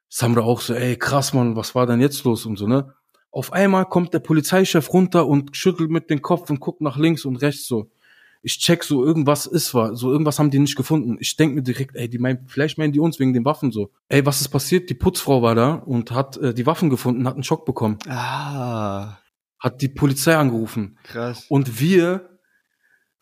Samra 0.09 0.41
auch 0.41 0.59
so, 0.59 0.73
ey, 0.73 0.97
krass, 0.97 1.33
Mann, 1.33 1.55
was 1.55 1.73
war 1.73 1.85
denn 1.85 2.01
jetzt 2.01 2.23
los 2.25 2.45
und 2.45 2.57
so, 2.57 2.67
ne? 2.67 2.93
Auf 3.31 3.53
einmal 3.53 3.85
kommt 3.85 4.13
der 4.13 4.19
Polizeichef 4.19 4.91
runter 4.91 5.25
und 5.25 5.55
schüttelt 5.55 5.89
mit 5.89 6.09
dem 6.09 6.21
Kopf 6.21 6.49
und 6.49 6.59
guckt 6.59 6.81
nach 6.81 6.97
links 6.97 7.23
und 7.23 7.37
rechts 7.37 7.65
so. 7.65 7.89
Ich 8.43 8.57
check 8.57 8.83
so, 8.83 9.05
irgendwas 9.05 9.45
ist 9.45 9.73
war, 9.75 9.95
so 9.95 10.11
irgendwas 10.11 10.39
haben 10.39 10.49
die 10.49 10.57
nicht 10.59 10.75
gefunden. 10.75 11.17
Ich 11.19 11.35
denk 11.37 11.53
mir 11.53 11.61
direkt, 11.61 11.95
ey, 11.95 12.09
die 12.09 12.17
meinen, 12.17 12.47
vielleicht 12.47 12.77
meinen 12.79 12.91
die 12.91 12.99
uns 12.99 13.19
wegen 13.19 13.33
den 13.33 13.45
Waffen 13.45 13.71
so. 13.71 13.91
Ey, 14.09 14.25
was 14.25 14.41
ist 14.41 14.49
passiert? 14.49 14.89
Die 14.89 14.95
Putzfrau 14.95 15.41
war 15.43 15.53
da 15.55 15.73
und 15.75 16.11
hat 16.11 16.37
äh, 16.37 16.53
die 16.53 16.65
Waffen 16.65 16.89
gefunden, 16.89 17.27
hat 17.27 17.35
einen 17.35 17.43
Schock 17.43 17.65
bekommen, 17.65 17.99
Ah, 18.07 19.17
hat 19.59 19.81
die 19.81 19.89
Polizei 19.89 20.35
angerufen. 20.35 20.97
krass. 21.03 21.45
Und 21.49 21.79
wir 21.79 22.29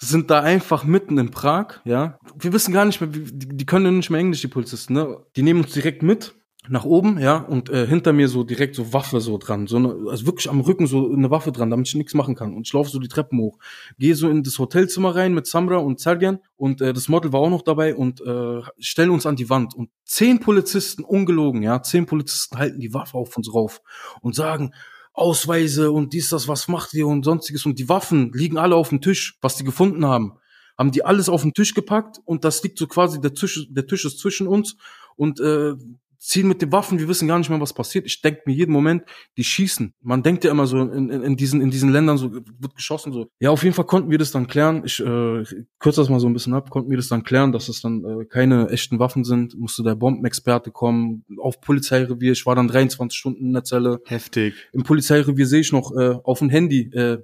sind 0.02 0.30
da 0.32 0.40
einfach 0.42 0.86
mitten 0.86 1.18
in 1.18 1.30
Prag, 1.32 1.82
ja. 1.84 2.18
Wir 2.40 2.54
wissen 2.54 2.74
gar 2.74 2.86
nicht 2.86 3.02
mehr, 3.02 3.10
die, 3.10 3.58
die 3.58 3.66
können 3.66 3.98
nicht 3.98 4.10
mehr 4.10 4.22
Englisch, 4.22 4.40
die 4.40 4.48
Polizisten, 4.48 4.94
ne? 4.94 5.18
Die 5.36 5.44
nehmen 5.44 5.64
uns 5.64 5.74
direkt 5.74 6.02
mit 6.04 6.34
nach 6.70 6.86
oben, 6.86 7.20
ja, 7.20 7.38
und 7.38 7.70
äh, 7.70 7.88
hinter 7.88 8.14
mir 8.14 8.28
so 8.28 8.44
direkt 8.44 8.76
so 8.76 8.94
Waffe 8.94 9.22
so 9.22 9.38
dran, 9.38 9.68
so 9.68 9.78
eine, 9.78 9.96
also 10.10 10.26
wirklich 10.26 10.50
am 10.50 10.62
Rücken 10.62 10.88
so 10.88 11.12
eine 11.12 11.32
Waffe 11.32 11.52
dran, 11.52 11.70
damit 11.70 11.88
ich 11.88 11.96
nichts 11.96 12.14
machen 12.14 12.36
kann. 12.36 12.54
Und 12.54 12.68
ich 12.68 12.74
laufe 12.74 12.90
so 12.90 13.00
die 13.00 13.08
Treppen 13.08 13.40
hoch, 13.40 13.58
gehe 13.98 14.16
so 14.16 14.30
in 14.30 14.44
das 14.44 14.60
Hotelzimmer 14.60 15.16
rein 15.16 15.34
mit 15.34 15.48
Samra 15.48 15.78
und 15.78 16.00
Sergen 16.00 16.40
und 16.56 16.82
äh, 16.82 16.94
das 16.94 17.08
Model 17.08 17.34
war 17.34 17.42
auch 17.42 17.50
noch 17.50 17.64
dabei 17.64 17.96
und 17.96 18.22
äh, 18.22 18.62
stellen 18.78 19.10
uns 19.10 19.26
an 19.26 19.36
die 19.36 19.50
Wand 19.50 19.76
und 19.76 19.90
zehn 20.04 20.40
Polizisten, 20.40 21.04
ungelogen, 21.04 21.64
ja, 21.64 21.82
zehn 21.82 22.06
Polizisten 22.06 22.58
halten 22.58 22.80
die 22.80 22.94
Waffe 22.94 23.18
auf 23.18 23.36
uns 23.36 23.54
rauf 23.54 23.82
und 24.22 24.36
sagen, 24.36 24.72
Ausweise 25.14 25.92
und 25.92 26.14
dies, 26.14 26.30
das, 26.30 26.48
was 26.48 26.68
macht 26.68 26.94
ihr 26.94 27.08
und 27.08 27.26
sonstiges. 27.26 27.66
Und 27.66 27.78
die 27.78 27.90
Waffen 27.90 28.32
liegen 28.34 28.58
alle 28.58 28.76
auf 28.76 28.90
dem 28.90 29.02
Tisch, 29.02 29.38
was 29.42 29.58
die 29.58 29.66
gefunden 29.66 30.06
haben. 30.06 30.38
Haben 30.78 30.92
die 30.92 31.04
alles 31.04 31.28
auf 31.28 31.42
den 31.42 31.54
Tisch 31.54 31.74
gepackt 31.74 32.20
und 32.24 32.46
das 32.46 32.64
liegt 32.64 32.78
so 32.78 32.88
quasi, 32.88 33.20
der 33.20 33.34
Tisch, 33.34 33.68
der 33.70 33.86
Tisch 33.86 34.06
ist 34.06 34.20
zwischen 34.20 34.48
uns 34.48 34.78
und 35.18 35.42
äh, 35.42 35.74
ziehen 36.20 36.48
mit 36.48 36.62
den 36.62 36.72
Waffen, 36.72 37.00
wir 37.00 37.08
wissen 37.08 37.28
gar 37.28 37.40
nicht 37.40 37.50
mehr, 37.50 37.62
was 37.62 37.74
passiert. 37.74 38.06
Ich 38.06 38.22
denke 38.22 38.42
mir 38.46 38.54
jeden 38.54 38.74
Moment, 38.74 39.04
die 39.38 39.44
schießen. 39.44 39.94
Man 40.02 40.22
denkt 40.22 40.44
ja 40.44 40.52
immer 40.52 40.68
so, 40.68 40.78
in, 40.78 41.10
in, 41.10 41.24
in, 41.24 41.38
diesen, 41.38 41.62
in 41.62 41.72
diesen 41.72 41.92
Ländern 41.92 42.18
so, 42.18 42.32
wird 42.34 42.76
geschossen 42.76 43.14
so. 43.14 43.32
Ja, 43.40 43.52
auf 43.52 43.64
jeden 43.64 43.74
Fall 43.74 43.86
konnten 43.86 44.12
wir 44.12 44.18
das 44.18 44.32
dann 44.32 44.48
klären. 44.48 44.84
Ich 44.86 45.00
äh, 45.00 45.44
kürze 45.80 46.02
das 46.02 46.10
mal 46.10 46.20
so 46.20 46.28
ein 46.28 46.34
bisschen 46.34 46.54
ab, 46.54 46.70
konnten 46.70 46.90
wir 46.90 46.98
das 46.98 47.08
dann 47.08 47.24
klären, 47.24 47.54
dass 47.54 47.70
es 47.70 47.82
dann 47.82 48.04
äh, 48.04 48.26
keine 48.26 48.70
echten 48.70 49.00
Waffen 49.00 49.24
sind. 49.24 49.58
Musste 49.58 49.82
der 49.82 49.96
Bombenexperte 49.96 50.72
kommen, 50.72 51.24
auf 51.38 51.62
Polizeirevier. 51.62 52.34
Ich 52.34 52.46
war 52.46 52.56
dann 52.56 52.68
23 52.68 53.18
Stunden 53.18 53.46
in 53.46 53.54
der 53.54 53.64
Zelle 53.64 54.00
Heftig. 54.06 54.54
im 54.74 54.84
Polizeirevier 54.84 55.48
sehe 55.48 55.62
ich 55.62 55.72
noch 55.72 55.96
äh, 55.96 56.16
auf 56.24 56.40
dem 56.40 56.50
Handy, 56.50 56.92
äh, 56.94 57.20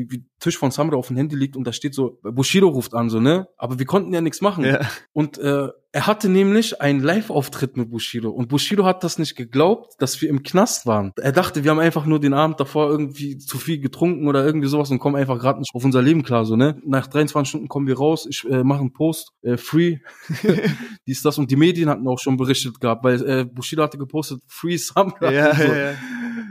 wie, 0.00 0.10
wie 0.10 0.24
Tisch 0.38 0.56
von 0.56 0.70
Samra 0.70 0.96
auf 0.96 1.08
dem 1.08 1.16
Handy 1.16 1.36
liegt 1.36 1.56
und 1.56 1.66
da 1.66 1.72
steht 1.72 1.94
so, 1.94 2.18
Bushido 2.22 2.68
ruft 2.68 2.94
an, 2.94 3.10
so, 3.10 3.20
ne? 3.20 3.48
Aber 3.56 3.78
wir 3.78 3.86
konnten 3.86 4.12
ja 4.12 4.20
nichts 4.20 4.40
machen. 4.40 4.64
Ja. 4.64 4.80
Und 5.12 5.38
äh, 5.38 5.68
er 5.92 6.06
hatte 6.06 6.28
nämlich 6.28 6.80
einen 6.80 7.00
Live-Auftritt 7.00 7.76
mit 7.76 7.90
Bushido 7.90 8.30
und 8.30 8.48
Bushido 8.48 8.84
hat 8.84 9.02
das 9.02 9.18
nicht 9.18 9.34
geglaubt, 9.34 9.94
dass 9.98 10.20
wir 10.22 10.28
im 10.28 10.42
Knast 10.42 10.86
waren. 10.86 11.12
Er 11.16 11.32
dachte, 11.32 11.64
wir 11.64 11.72
haben 11.72 11.80
einfach 11.80 12.06
nur 12.06 12.20
den 12.20 12.32
Abend 12.32 12.60
davor 12.60 12.88
irgendwie 12.88 13.38
zu 13.38 13.58
viel 13.58 13.80
getrunken 13.80 14.28
oder 14.28 14.44
irgendwie 14.44 14.68
sowas 14.68 14.90
und 14.90 15.00
kommen 15.00 15.16
einfach 15.16 15.38
gerade 15.38 15.58
nicht 15.58 15.74
auf 15.74 15.84
unser 15.84 16.00
Leben 16.00 16.22
klar, 16.22 16.44
so, 16.44 16.56
ne? 16.56 16.80
Nach 16.84 17.06
23 17.06 17.48
Stunden 17.48 17.68
kommen 17.68 17.86
wir 17.86 17.98
raus, 17.98 18.26
ich 18.28 18.44
äh, 18.48 18.62
mache 18.62 18.80
einen 18.80 18.92
Post, 18.92 19.32
äh, 19.42 19.56
free, 19.56 19.98
dies, 21.06 21.22
das 21.22 21.38
und 21.38 21.50
die 21.50 21.56
Medien 21.56 21.90
hatten 21.90 22.06
auch 22.08 22.18
schon 22.18 22.36
berichtet 22.36 22.80
gehabt, 22.80 23.04
weil 23.04 23.22
äh, 23.28 23.44
Bushido 23.44 23.82
hatte 23.82 23.98
gepostet, 23.98 24.40
free 24.46 24.76
Samra. 24.76 25.30
Ja, 25.30 25.54
so. 25.56 25.62
ja, 25.64 25.76
ja. 25.76 25.94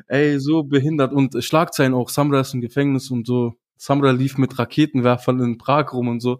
Ey, 0.10 0.40
so 0.40 0.64
behindert. 0.64 1.14
Und 1.14 1.42
Schlagzeilen 1.42 1.94
auch. 1.94 2.10
Samra 2.10 2.42
ist 2.42 2.54
im 2.54 2.62
Gefängnis 2.62 3.12
und 3.12 3.26
so. 3.26 3.54
Samra 3.82 4.12
lief 4.12 4.38
mit 4.38 4.60
Raketenwerfern 4.60 5.40
in 5.40 5.58
Prag 5.58 5.94
rum 5.94 6.10
und 6.10 6.20
so. 6.20 6.40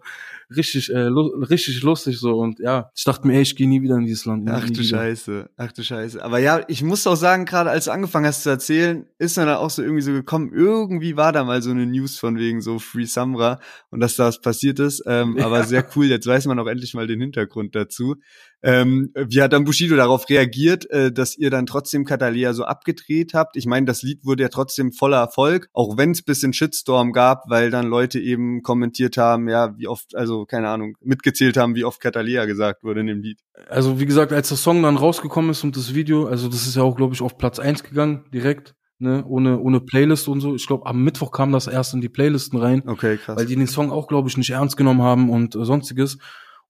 Richtig, 0.54 0.92
äh, 0.92 1.04
lu 1.04 1.28
richtig 1.42 1.82
lustig 1.82 2.18
so. 2.18 2.38
Und 2.38 2.58
ja, 2.58 2.90
ich 2.94 3.04
dachte 3.04 3.26
mir, 3.26 3.34
ey, 3.34 3.42
ich 3.42 3.56
gehe 3.56 3.66
nie 3.66 3.80
wieder 3.80 3.96
in 3.96 4.04
dieses 4.04 4.26
Land. 4.26 4.46
Ach 4.50 4.66
du 4.66 4.80
wieder. 4.80 4.98
Scheiße, 4.98 5.48
ach 5.56 5.72
du 5.72 5.82
Scheiße. 5.82 6.22
Aber 6.22 6.38
ja, 6.38 6.62
ich 6.68 6.82
muss 6.82 7.06
auch 7.06 7.16
sagen, 7.16 7.46
gerade 7.46 7.70
als 7.70 7.86
du 7.86 7.92
angefangen 7.92 8.26
hast 8.26 8.42
zu 8.42 8.50
erzählen, 8.50 9.06
ist 9.18 9.38
dann 9.38 9.48
auch 9.48 9.70
so 9.70 9.82
irgendwie 9.82 10.02
so 10.02 10.12
gekommen, 10.12 10.52
irgendwie 10.52 11.16
war 11.16 11.32
da 11.32 11.44
mal 11.44 11.62
so 11.62 11.70
eine 11.70 11.86
News 11.86 12.18
von 12.18 12.36
wegen 12.36 12.60
so 12.60 12.78
Free 12.78 13.06
Samra 13.06 13.58
und 13.88 14.00
dass 14.00 14.16
da 14.16 14.26
was 14.26 14.42
passiert 14.42 14.78
ist. 14.78 15.02
Ähm, 15.06 15.38
Aber 15.42 15.64
sehr 15.64 15.86
cool, 15.96 16.06
jetzt 16.06 16.26
weiß 16.26 16.44
man 16.44 16.58
auch 16.58 16.66
endlich 16.66 16.92
mal 16.92 17.06
den 17.06 17.20
Hintergrund 17.20 17.74
dazu. 17.74 18.16
Ähm, 18.62 19.12
wie 19.14 19.40
hat 19.40 19.52
dann 19.52 19.64
Bushido 19.64 19.96
darauf 19.96 20.28
reagiert, 20.28 20.90
äh, 20.90 21.10
dass 21.10 21.36
ihr 21.36 21.50
dann 21.50 21.66
trotzdem 21.66 22.04
Catalea 22.04 22.52
so 22.52 22.64
abgedreht 22.64 23.32
habt? 23.32 23.56
Ich 23.56 23.66
meine, 23.66 23.86
das 23.86 24.02
Lied 24.02 24.24
wurde 24.24 24.42
ja 24.42 24.48
trotzdem 24.48 24.92
voller 24.92 25.18
Erfolg, 25.18 25.68
auch 25.72 25.96
wenn 25.96 26.10
es 26.10 26.22
bisschen 26.22 26.52
Shitstorm 26.52 27.12
gab, 27.12 27.44
weil 27.48 27.70
dann 27.70 27.86
Leute 27.86 28.20
eben 28.20 28.62
kommentiert 28.62 29.16
haben, 29.16 29.48
ja, 29.48 29.76
wie 29.78 29.88
oft, 29.88 30.14
also 30.14 30.44
keine 30.44 30.68
Ahnung, 30.68 30.96
mitgezählt 31.00 31.56
haben, 31.56 31.74
wie 31.74 31.84
oft 31.84 32.00
Catalea 32.00 32.44
gesagt 32.44 32.84
wurde 32.84 33.00
in 33.00 33.06
dem 33.06 33.22
Lied. 33.22 33.40
Also 33.68 33.98
wie 33.98 34.06
gesagt, 34.06 34.32
als 34.32 34.48
der 34.48 34.58
Song 34.58 34.82
dann 34.82 34.96
rausgekommen 34.96 35.50
ist 35.50 35.64
und 35.64 35.76
das 35.76 35.94
Video, 35.94 36.26
also 36.26 36.48
das 36.48 36.66
ist 36.66 36.76
ja 36.76 36.82
auch, 36.82 36.96
glaube 36.96 37.14
ich, 37.14 37.22
auf 37.22 37.38
Platz 37.38 37.58
eins 37.58 37.82
gegangen, 37.82 38.24
direkt, 38.32 38.74
ne, 38.98 39.24
ohne, 39.26 39.58
ohne 39.58 39.80
Playlist 39.80 40.28
und 40.28 40.40
so. 40.40 40.54
Ich 40.54 40.66
glaube, 40.66 40.86
am 40.86 41.02
Mittwoch 41.02 41.32
kam 41.32 41.52
das 41.52 41.66
erst 41.66 41.94
in 41.94 42.00
die 42.00 42.08
Playlisten 42.08 42.58
rein. 42.58 42.82
Okay, 42.86 43.16
krass. 43.16 43.38
weil 43.38 43.46
die 43.46 43.56
den 43.56 43.66
Song 43.66 43.90
auch, 43.90 44.06
glaube 44.06 44.28
ich, 44.28 44.36
nicht 44.36 44.50
ernst 44.50 44.76
genommen 44.76 45.02
haben 45.02 45.30
und 45.30 45.56
äh, 45.56 45.64
sonstiges. 45.64 46.18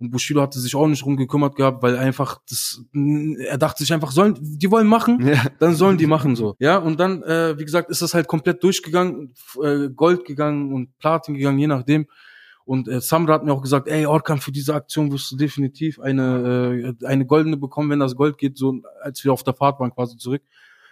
Und 0.01 0.11
Bushido 0.11 0.41
hatte 0.41 0.59
sich 0.59 0.75
auch 0.75 0.87
nicht 0.87 1.05
drum 1.05 1.17
gekümmert 1.17 1.57
gehabt, 1.57 1.83
weil 1.83 1.99
einfach 1.99 2.41
das, 2.49 2.83
er 2.95 3.59
dachte 3.59 3.83
sich 3.83 3.93
einfach, 3.93 4.13
sollen, 4.13 4.39
die 4.41 4.71
wollen 4.71 4.87
machen, 4.87 5.27
ja. 5.27 5.45
dann 5.59 5.75
sollen 5.75 5.99
die 5.99 6.07
machen 6.07 6.35
so. 6.37 6.57
Ja, 6.59 6.79
und 6.79 6.99
dann, 6.99 7.23
äh, 7.23 7.59
wie 7.59 7.65
gesagt, 7.65 7.91
ist 7.91 8.01
das 8.01 8.15
halt 8.15 8.27
komplett 8.27 8.65
durchgegangen, 8.65 9.35
äh, 9.63 9.91
Gold 9.91 10.25
gegangen 10.25 10.73
und 10.73 10.99
Platin 10.99 11.35
gegangen, 11.35 11.59
je 11.59 11.67
nachdem. 11.67 12.07
Und 12.65 12.89
äh, 12.89 13.01
Samra 13.03 13.35
hat 13.35 13.45
mir 13.45 13.53
auch 13.53 13.63
gesagt, 13.63 13.89
ey, 13.89 14.07
Orkan, 14.07 14.41
für 14.41 14.53
diese 14.53 14.75
Aktion 14.75 15.13
wirst 15.13 15.33
du 15.33 15.37
definitiv 15.37 16.01
eine, 16.01 16.95
äh, 17.03 17.07
eine 17.07 17.27
goldene 17.27 17.59
bekommen, 17.59 17.91
wenn 17.91 18.01
das 18.01 18.17
Gold 18.17 18.39
geht, 18.39 18.57
so 18.57 18.81
als 19.03 19.23
wir 19.23 19.33
auf 19.35 19.43
der 19.43 19.55
Fahrt 19.55 19.81
waren 19.81 19.93
quasi 19.93 20.17
zurück. 20.17 20.43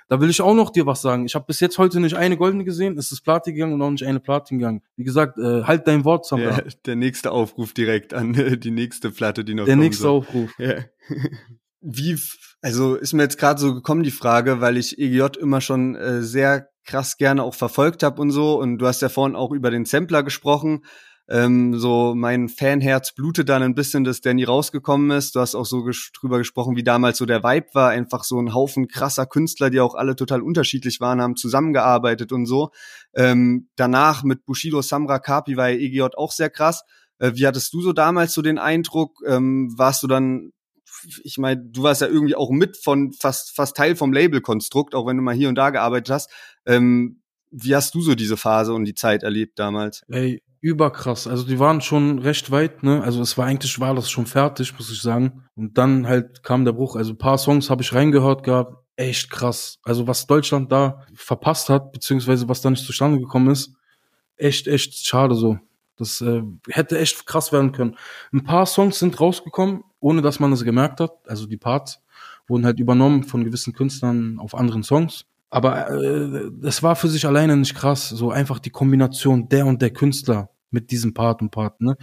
Da 0.09 0.20
will 0.20 0.30
ich 0.30 0.40
auch 0.40 0.55
noch 0.55 0.70
dir 0.70 0.86
was 0.86 1.02
sagen. 1.02 1.26
Ich 1.26 1.35
habe 1.35 1.44
bis 1.47 1.60
jetzt 1.60 1.76
heute 1.78 2.01
nicht 2.01 2.16
eine 2.16 2.36
goldene 2.36 2.64
gesehen, 2.64 2.97
es 2.97 3.12
ist 3.12 3.20
Platin 3.20 3.55
gegangen 3.55 3.74
und 3.74 3.82
auch 3.82 3.90
nicht 3.90 4.06
eine 4.06 4.20
Platin 4.20 4.59
gegangen. 4.59 4.82
Wie 4.97 5.05
gesagt, 5.05 5.39
äh, 5.39 5.64
halt 5.64 5.86
dein 5.86 6.05
Wort, 6.05 6.26
Samra. 6.26 6.59
Ja, 6.59 6.62
der 6.86 6.97
nächste 6.97 7.30
Aufruf 7.30 7.74
direkt 7.74 8.14
an 8.14 8.35
äh, 8.35 8.56
die 8.56 8.70
nächste 8.70 9.10
Platte, 9.10 9.44
die 9.44 9.55
noch 9.55 9.66
Der 9.66 9.76
nächste 9.76 10.02
soll. 10.05 10.18
Aufruf. 10.18 10.51
Ja. 10.59 10.85
Wie, 11.80 12.18
also 12.62 12.97
ist 12.97 13.12
mir 13.12 13.22
jetzt 13.22 13.39
gerade 13.39 13.60
so 13.60 13.74
gekommen 13.74 14.02
die 14.02 14.10
Frage, 14.10 14.60
weil 14.60 14.76
ich 14.78 14.98
EGJ 14.98 15.39
immer 15.40 15.60
schon 15.60 15.94
äh, 15.94 16.22
sehr 16.22 16.68
krass 16.85 17.18
gerne 17.18 17.43
auch 17.43 17.55
verfolgt 17.55 18.02
habe 18.02 18.20
und 18.20 18.30
so. 18.30 18.59
Und 18.59 18.78
du 18.78 18.86
hast 18.86 19.02
ja 19.02 19.10
vorhin 19.10 19.36
auch 19.36 19.52
über 19.52 19.70
den 19.70 19.85
Sampler 19.85 20.22
gesprochen. 20.22 20.85
Ähm, 21.31 21.79
so 21.79 22.15
mein 22.15 22.49
Fanherz 22.49 23.13
blutet 23.13 23.49
dann 23.51 23.63
ein 23.63 23.75
bisschen, 23.75 24.05
dass 24.05 24.23
nie 24.25 24.45
rausgekommen 24.45 25.11
ist. 25.11 25.35
Du 25.35 25.41
hast 25.41 25.55
auch 25.55 25.67
so 25.67 25.83
ges 25.83 26.11
drüber 26.19 26.39
gesprochen, 26.39 26.77
wie 26.77 26.83
damals 26.83 27.19
so 27.19 27.27
der 27.27 27.43
Vibe 27.43 27.69
war. 27.75 27.91
Einfach 27.91 28.25
so 28.25 28.41
ein 28.41 28.55
Haufen 28.55 28.89
krasser 28.89 29.27
Künstler, 29.27 29.69
die 29.69 29.81
auch 29.81 29.95
alle 29.95 30.17
total 30.17 30.41
unterschiedlich 30.41 31.01
waren, 31.01 31.21
haben 31.21 31.37
zusammengearbeitet 31.37 32.33
und 32.33 32.47
so. 32.47 32.71
Ähm, 33.15 33.69
danach 33.77 34.23
mit 34.23 34.47
Bushido 34.47 34.81
Samra 34.81 35.19
Kapi 35.19 35.57
war 35.57 35.69
ja 35.69 35.79
EGJ 35.79 36.17
auch 36.17 36.33
sehr 36.33 36.49
krass. 36.49 36.83
Äh, 37.19 37.33
wie 37.35 37.47
hattest 37.47 37.73
du 37.75 37.83
so 37.83 37.93
damals 37.93 38.33
so 38.33 38.41
den 38.41 38.59
Eindruck? 38.59 39.21
Ähm, 39.27 39.75
warst 39.77 40.03
du 40.03 40.07
dann 40.07 40.53
ich 41.23 41.39
meine, 41.39 41.63
du 41.63 41.85
warst 41.85 42.01
ja 42.01 42.09
irgendwie 42.09 42.35
auch 42.35 42.51
mit 42.51 42.77
von 42.77 43.13
fast 43.13 43.55
fast 43.55 43.77
Teil 43.77 43.95
vom 43.95 44.13
Labelkonstrukt, 44.13 44.97
auch 44.97 45.07
wenn 45.07 45.17
du 45.17 45.23
mal 45.23 45.35
hier 45.35 45.49
und 45.49 45.55
da 45.55 45.71
gearbeitet 45.71 46.11
hast. 46.11 46.31
Ähm, 46.67 47.23
wie 47.51 47.75
hast 47.75 47.95
du 47.95 48.01
so 48.01 48.15
diese 48.15 48.37
Phase 48.37 48.73
und 48.73 48.85
die 48.85 48.95
Zeit 48.95 49.23
erlebt 49.23 49.59
damals? 49.59 50.03
Ey, 50.09 50.43
überkrass. 50.60 51.26
Also 51.26 51.44
die 51.44 51.59
waren 51.59 51.80
schon 51.80 52.18
recht 52.18 52.51
weit, 52.51 52.82
ne? 52.82 53.02
Also 53.02 53.20
es 53.22 53.39
war 53.39 53.47
eigentlich 53.47 53.78
war 53.80 53.94
das 53.94 54.10
schon 54.10 54.26
fertig, 54.26 54.72
muss 54.76 54.90
ich 54.90 55.01
sagen. 55.01 55.44
Und 55.55 55.78
dann 55.78 56.06
halt 56.06 56.43
kam 56.43 56.64
der 56.64 56.72
Bruch. 56.72 56.97
Also 56.97 57.12
ein 57.12 57.18
paar 57.18 57.39
Songs 57.39 57.70
habe 57.70 57.82
ich 57.82 57.93
reingehört 57.94 58.43
gehabt. 58.43 58.76
Echt 58.97 59.30
krass. 59.30 59.78
Also 59.85 60.06
was 60.06 60.26
Deutschland 60.26 60.72
da 60.72 61.05
verpasst 61.14 61.68
hat, 61.68 61.93
beziehungsweise 61.93 62.48
was 62.48 62.60
da 62.60 62.70
nicht 62.70 62.85
zustande 62.85 63.20
gekommen 63.20 63.51
ist, 63.51 63.74
echt, 64.36 64.66
echt 64.66 65.06
schade 65.06 65.35
so. 65.35 65.59
Das 65.97 66.20
äh, 66.20 66.43
hätte 66.68 66.98
echt 66.98 67.26
krass 67.26 67.52
werden 67.52 67.72
können. 67.72 67.97
Ein 68.32 68.44
paar 68.44 68.66
Songs 68.66 68.98
sind 68.98 69.20
rausgekommen, 69.20 69.82
ohne 70.01 70.22
dass 70.22 70.40
man 70.40 70.52
es 70.52 70.64
gemerkt 70.64 71.01
hat. 71.01 71.12
Also 71.26 71.47
die 71.47 71.56
Parts 71.56 72.01
wurden 72.48 72.64
halt 72.64 72.80
übernommen 72.80 73.24
von 73.24 73.44
gewissen 73.44 73.72
Künstlern 73.72 74.39
auf 74.39 74.55
anderen 74.55 74.82
Songs. 74.82 75.24
Aber 75.51 75.91
äh, 75.91 76.51
das 76.61 76.83
war 76.83 76.97
für 76.97 77.09
sich 77.09 77.27
alleine 77.27 77.57
nicht 77.57 77.75
krass. 77.75 78.09
So 78.09 78.31
einfach 78.31 78.59
die 78.59 78.70
Kombination 78.70 79.49
der 79.49 79.66
und 79.66 79.81
der 79.83 79.91
Künstler 79.91 80.51
mit 80.70 80.91
diesem 80.91 81.15
Part 81.15 81.41
und 81.41 81.51
Part, 81.51 81.81
ne? 81.81 81.97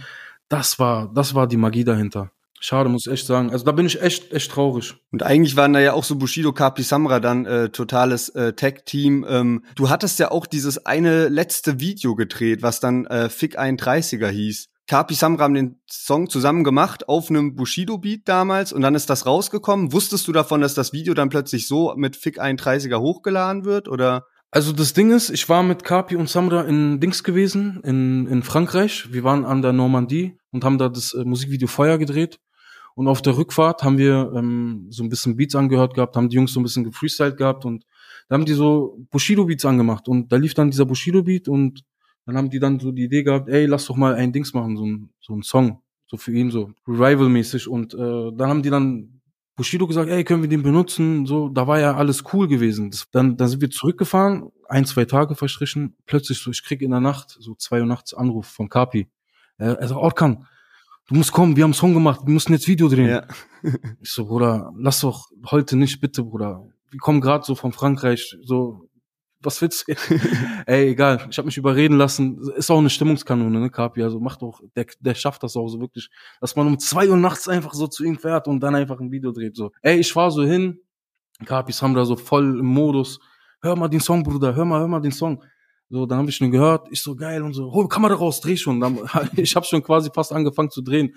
Das 0.48 0.78
war, 0.78 1.12
das 1.12 1.34
war 1.34 1.46
die 1.46 1.56
Magie 1.56 1.84
dahinter. 1.84 2.30
Schade, 2.60 2.88
muss 2.88 3.06
ich 3.06 3.12
echt 3.12 3.26
sagen. 3.26 3.50
Also 3.50 3.64
da 3.64 3.72
bin 3.72 3.86
ich 3.86 4.00
echt, 4.00 4.32
echt 4.32 4.50
traurig. 4.50 4.94
Und 5.12 5.22
eigentlich 5.22 5.56
waren 5.56 5.72
da 5.72 5.80
ja 5.80 5.92
auch 5.92 6.04
so 6.04 6.16
Bushido, 6.16 6.52
Kapi, 6.52 6.82
Samra 6.82 7.20
dann 7.20 7.44
äh, 7.44 7.68
totales 7.68 8.30
äh, 8.30 8.54
Tag-Team. 8.54 9.26
Ähm, 9.28 9.64
du 9.74 9.90
hattest 9.90 10.18
ja 10.18 10.30
auch 10.30 10.46
dieses 10.46 10.86
eine 10.86 11.28
letzte 11.28 11.80
Video 11.80 12.14
gedreht, 12.14 12.62
was 12.62 12.80
dann 12.80 13.06
äh, 13.06 13.28
Fick 13.28 13.58
31er 13.58 14.28
hieß. 14.28 14.68
Kapi 14.86 15.14
Samra 15.14 15.44
haben 15.44 15.54
den 15.54 15.80
Song 15.90 16.28
zusammen 16.30 16.62
gemacht 16.62 17.08
auf 17.08 17.28
einem 17.28 17.56
Bushido-Beat 17.56 18.28
damals 18.28 18.72
und 18.72 18.82
dann 18.82 18.94
ist 18.94 19.10
das 19.10 19.26
rausgekommen. 19.26 19.92
Wusstest 19.92 20.28
du 20.28 20.32
davon, 20.32 20.60
dass 20.60 20.74
das 20.74 20.92
Video 20.92 21.12
dann 21.14 21.28
plötzlich 21.28 21.66
so 21.66 21.92
mit 21.96 22.14
Fick 22.14 22.40
31er 22.40 23.00
hochgeladen 23.00 23.64
wird 23.64 23.88
oder? 23.88 24.26
Also 24.52 24.72
das 24.72 24.92
Ding 24.92 25.10
ist, 25.10 25.30
ich 25.30 25.48
war 25.48 25.64
mit 25.64 25.82
Kapi 25.82 26.14
und 26.14 26.28
Samra 26.28 26.62
in 26.62 27.00
Dings 27.00 27.24
gewesen, 27.24 27.80
in, 27.82 28.26
in 28.28 28.42
Frankreich. 28.44 29.12
Wir 29.12 29.24
waren 29.24 29.44
an 29.44 29.60
der 29.60 29.72
Normandie 29.72 30.38
und 30.52 30.64
haben 30.64 30.78
da 30.78 30.88
das 30.88 31.14
äh, 31.14 31.24
Musikvideo 31.24 31.66
Feuer 31.66 31.98
gedreht. 31.98 32.38
Und 32.94 33.08
auf 33.08 33.20
der 33.20 33.36
Rückfahrt 33.36 33.82
haben 33.82 33.98
wir 33.98 34.32
ähm, 34.34 34.86
so 34.88 35.02
ein 35.02 35.10
bisschen 35.10 35.36
Beats 35.36 35.54
angehört 35.54 35.94
gehabt, 35.94 36.16
haben 36.16 36.30
die 36.30 36.36
Jungs 36.36 36.52
so 36.52 36.60
ein 36.60 36.62
bisschen 36.62 36.84
gefreestylt 36.84 37.36
gehabt 37.36 37.66
und 37.66 37.84
da 38.28 38.34
haben 38.34 38.46
die 38.46 38.54
so 38.54 38.98
Bushido-Beats 39.10 39.66
angemacht. 39.66 40.08
Und 40.08 40.32
da 40.32 40.36
lief 40.36 40.54
dann 40.54 40.70
dieser 40.70 40.86
Bushido-Beat 40.86 41.48
und 41.48 41.84
dann 42.26 42.36
haben 42.36 42.50
die 42.50 42.58
dann 42.58 42.80
so 42.80 42.92
die 42.92 43.04
Idee 43.04 43.22
gehabt, 43.22 43.48
ey, 43.48 43.66
lass 43.66 43.86
doch 43.86 43.96
mal 43.96 44.14
ein 44.14 44.32
Dings 44.32 44.52
machen, 44.52 44.76
so 44.76 44.84
ein, 44.84 45.10
so 45.20 45.34
ein 45.34 45.42
Song, 45.42 45.80
so 46.06 46.16
für 46.16 46.32
ihn, 46.32 46.50
so 46.50 46.72
Revival-mäßig. 46.86 47.68
Und 47.68 47.94
äh, 47.94 48.32
dann 48.36 48.48
haben 48.48 48.62
die 48.62 48.70
dann 48.70 49.20
Bushido 49.54 49.86
gesagt, 49.86 50.10
ey, 50.10 50.24
können 50.24 50.42
wir 50.42 50.48
den 50.50 50.62
benutzen? 50.62 51.24
So, 51.24 51.48
da 51.48 51.66
war 51.66 51.80
ja 51.80 51.96
alles 51.96 52.24
cool 52.32 52.48
gewesen. 52.48 52.90
Das, 52.90 53.08
dann, 53.10 53.36
dann 53.36 53.48
sind 53.48 53.62
wir 53.62 53.70
zurückgefahren, 53.70 54.50
ein, 54.68 54.84
zwei 54.84 55.04
Tage 55.04 55.34
verstrichen, 55.36 55.96
plötzlich 56.04 56.38
so, 56.38 56.50
ich 56.50 56.62
krieg 56.64 56.82
in 56.82 56.90
der 56.90 57.00
Nacht, 57.00 57.36
so 57.38 57.54
zwei 57.54 57.80
Uhr 57.80 57.86
nachts 57.86 58.12
Anruf 58.12 58.46
von 58.46 58.68
Kapi. 58.68 59.08
Er, 59.56 59.78
er 59.78 59.88
sagt, 59.88 60.00
Orkan, 60.00 60.46
du 61.08 61.14
musst 61.14 61.32
kommen, 61.32 61.56
wir 61.56 61.62
haben 61.62 61.70
einen 61.70 61.74
Song 61.74 61.94
gemacht, 61.94 62.20
wir 62.24 62.32
müssen 62.34 62.52
jetzt 62.52 62.68
Video 62.68 62.88
drehen. 62.88 63.08
Ja. 63.08 63.26
ich 64.02 64.10
so, 64.10 64.26
Bruder, 64.26 64.72
lass 64.76 65.00
doch 65.00 65.30
heute 65.50 65.76
nicht, 65.76 66.00
bitte, 66.00 66.24
Bruder. 66.24 66.66
Wir 66.90 67.00
kommen 67.00 67.20
gerade 67.20 67.44
so 67.44 67.54
von 67.54 67.72
Frankreich, 67.72 68.36
so 68.42 68.85
was 69.46 69.62
willst 69.62 69.88
du? 69.88 69.94
Ey, 70.66 70.90
egal. 70.90 71.26
Ich 71.30 71.38
habe 71.38 71.46
mich 71.46 71.56
überreden 71.56 71.96
lassen. 71.96 72.38
Ist 72.56 72.70
auch 72.70 72.78
eine 72.78 72.90
Stimmungskanone, 72.90 73.60
ne, 73.60 73.70
Kapi. 73.70 74.02
Also 74.02 74.20
macht 74.20 74.42
doch, 74.42 74.60
der, 74.74 74.86
der 75.00 75.14
schafft 75.14 75.42
das 75.42 75.56
auch 75.56 75.68
so 75.68 75.80
wirklich, 75.80 76.10
dass 76.40 76.56
man 76.56 76.66
um 76.66 76.78
zwei 76.78 77.08
Uhr 77.08 77.16
nachts 77.16 77.48
einfach 77.48 77.72
so 77.72 77.86
zu 77.86 78.04
ihm 78.04 78.18
fährt 78.18 78.48
und 78.48 78.60
dann 78.60 78.74
einfach 78.74 79.00
ein 79.00 79.10
Video 79.10 79.32
dreht. 79.32 79.56
So, 79.56 79.70
ey, 79.82 79.98
ich 80.00 80.12
fahr 80.12 80.30
so 80.30 80.42
hin. 80.42 80.80
Kapis 81.44 81.80
haben 81.80 81.94
da 81.94 82.04
so 82.04 82.16
voll 82.16 82.58
im 82.58 82.66
Modus. 82.66 83.20
Hör 83.62 83.76
mal 83.76 83.88
den 83.88 84.00
Song, 84.00 84.22
Bruder. 84.22 84.54
Hör 84.54 84.64
mal, 84.64 84.80
hör 84.80 84.88
mal 84.88 85.00
den 85.00 85.12
Song. 85.12 85.42
So, 85.88 86.04
dann 86.04 86.18
habe 86.18 86.28
ich 86.28 86.36
schon 86.36 86.50
gehört. 86.50 86.88
Ich 86.90 87.00
so 87.00 87.14
geil 87.14 87.42
und 87.42 87.54
so. 87.54 87.72
Hol 87.72 87.88
Kamera 87.88 88.14
raus, 88.14 88.40
dreh 88.40 88.56
schon. 88.56 88.80
Dann, 88.80 88.98
ich 89.36 89.54
habe 89.54 89.64
schon 89.64 89.82
quasi 89.82 90.10
fast 90.12 90.32
angefangen 90.32 90.70
zu 90.70 90.82
drehen. 90.82 91.14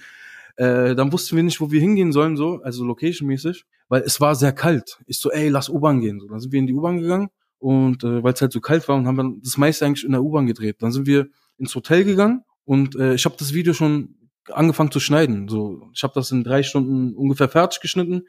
Äh, 0.56 0.94
dann 0.94 1.12
wussten 1.12 1.36
wir 1.36 1.44
nicht, 1.44 1.60
wo 1.60 1.72
wir 1.72 1.80
hingehen 1.80 2.12
sollen, 2.12 2.36
so, 2.36 2.60
also 2.64 2.84
location-mäßig, 2.84 3.64
weil 3.88 4.02
es 4.02 4.20
war 4.20 4.36
sehr 4.36 4.52
kalt. 4.52 5.00
Ich 5.08 5.18
so, 5.18 5.32
ey, 5.32 5.48
lass 5.48 5.70
U-Bahn 5.70 6.02
gehen. 6.02 6.20
So, 6.20 6.28
dann 6.28 6.40
sind 6.42 6.52
wir 6.52 6.60
in 6.60 6.68
die 6.68 6.74
U-Bahn 6.74 7.00
gegangen 7.00 7.30
und 7.60 8.04
äh, 8.04 8.24
weil 8.24 8.34
es 8.34 8.42
halt 8.42 8.52
so 8.52 8.62
kalt 8.62 8.88
war 8.88 8.96
und 8.96 9.06
haben 9.06 9.18
dann 9.18 9.42
das 9.44 9.58
meiste 9.58 9.86
eigentlich 9.86 10.06
in 10.06 10.12
der 10.12 10.24
U-Bahn 10.24 10.48
gedreht. 10.48 10.78
Dann 10.80 10.92
sind 10.92 11.06
wir 11.06 11.28
ins 11.58 11.76
Hotel 11.76 12.04
gegangen 12.06 12.44
und 12.66 12.96
äh, 12.96 13.14
ich 13.14 13.26
habe 13.26 13.36
das 13.38 13.54
Video 13.54 13.74
schon 13.74 14.16
angefangen 14.52 14.92
zu 14.92 15.00
schneiden. 15.00 15.48
So, 15.48 15.90
ich 15.94 16.02
habe 16.04 16.14
das 16.16 16.32
in 16.32 16.44
drei 16.44 16.64
Stunden 16.64 17.14
ungefähr 17.14 17.50
fertig 17.50 17.82
geschnitten. 17.82 18.24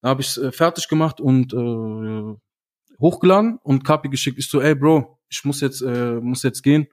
Da 0.00 0.08
habe 0.08 0.22
ich 0.22 0.36
äh, 0.38 0.50
fertig 0.50 0.88
gemacht 0.88 1.20
und 1.20 1.52
äh, 1.52 2.38
hochgeladen 3.00 3.58
und 3.62 3.84
Kapi 3.84 4.08
geschickt. 4.08 4.38
Ich 4.38 4.48
so, 4.48 4.60
ey 4.60 4.74
Bro, 4.74 5.18
ich 5.28 5.44
muss 5.44 5.60
jetzt 5.60 5.82
äh, 5.82 6.20
muss 6.20 6.42
jetzt 6.42 6.62
gehen. 6.62 6.88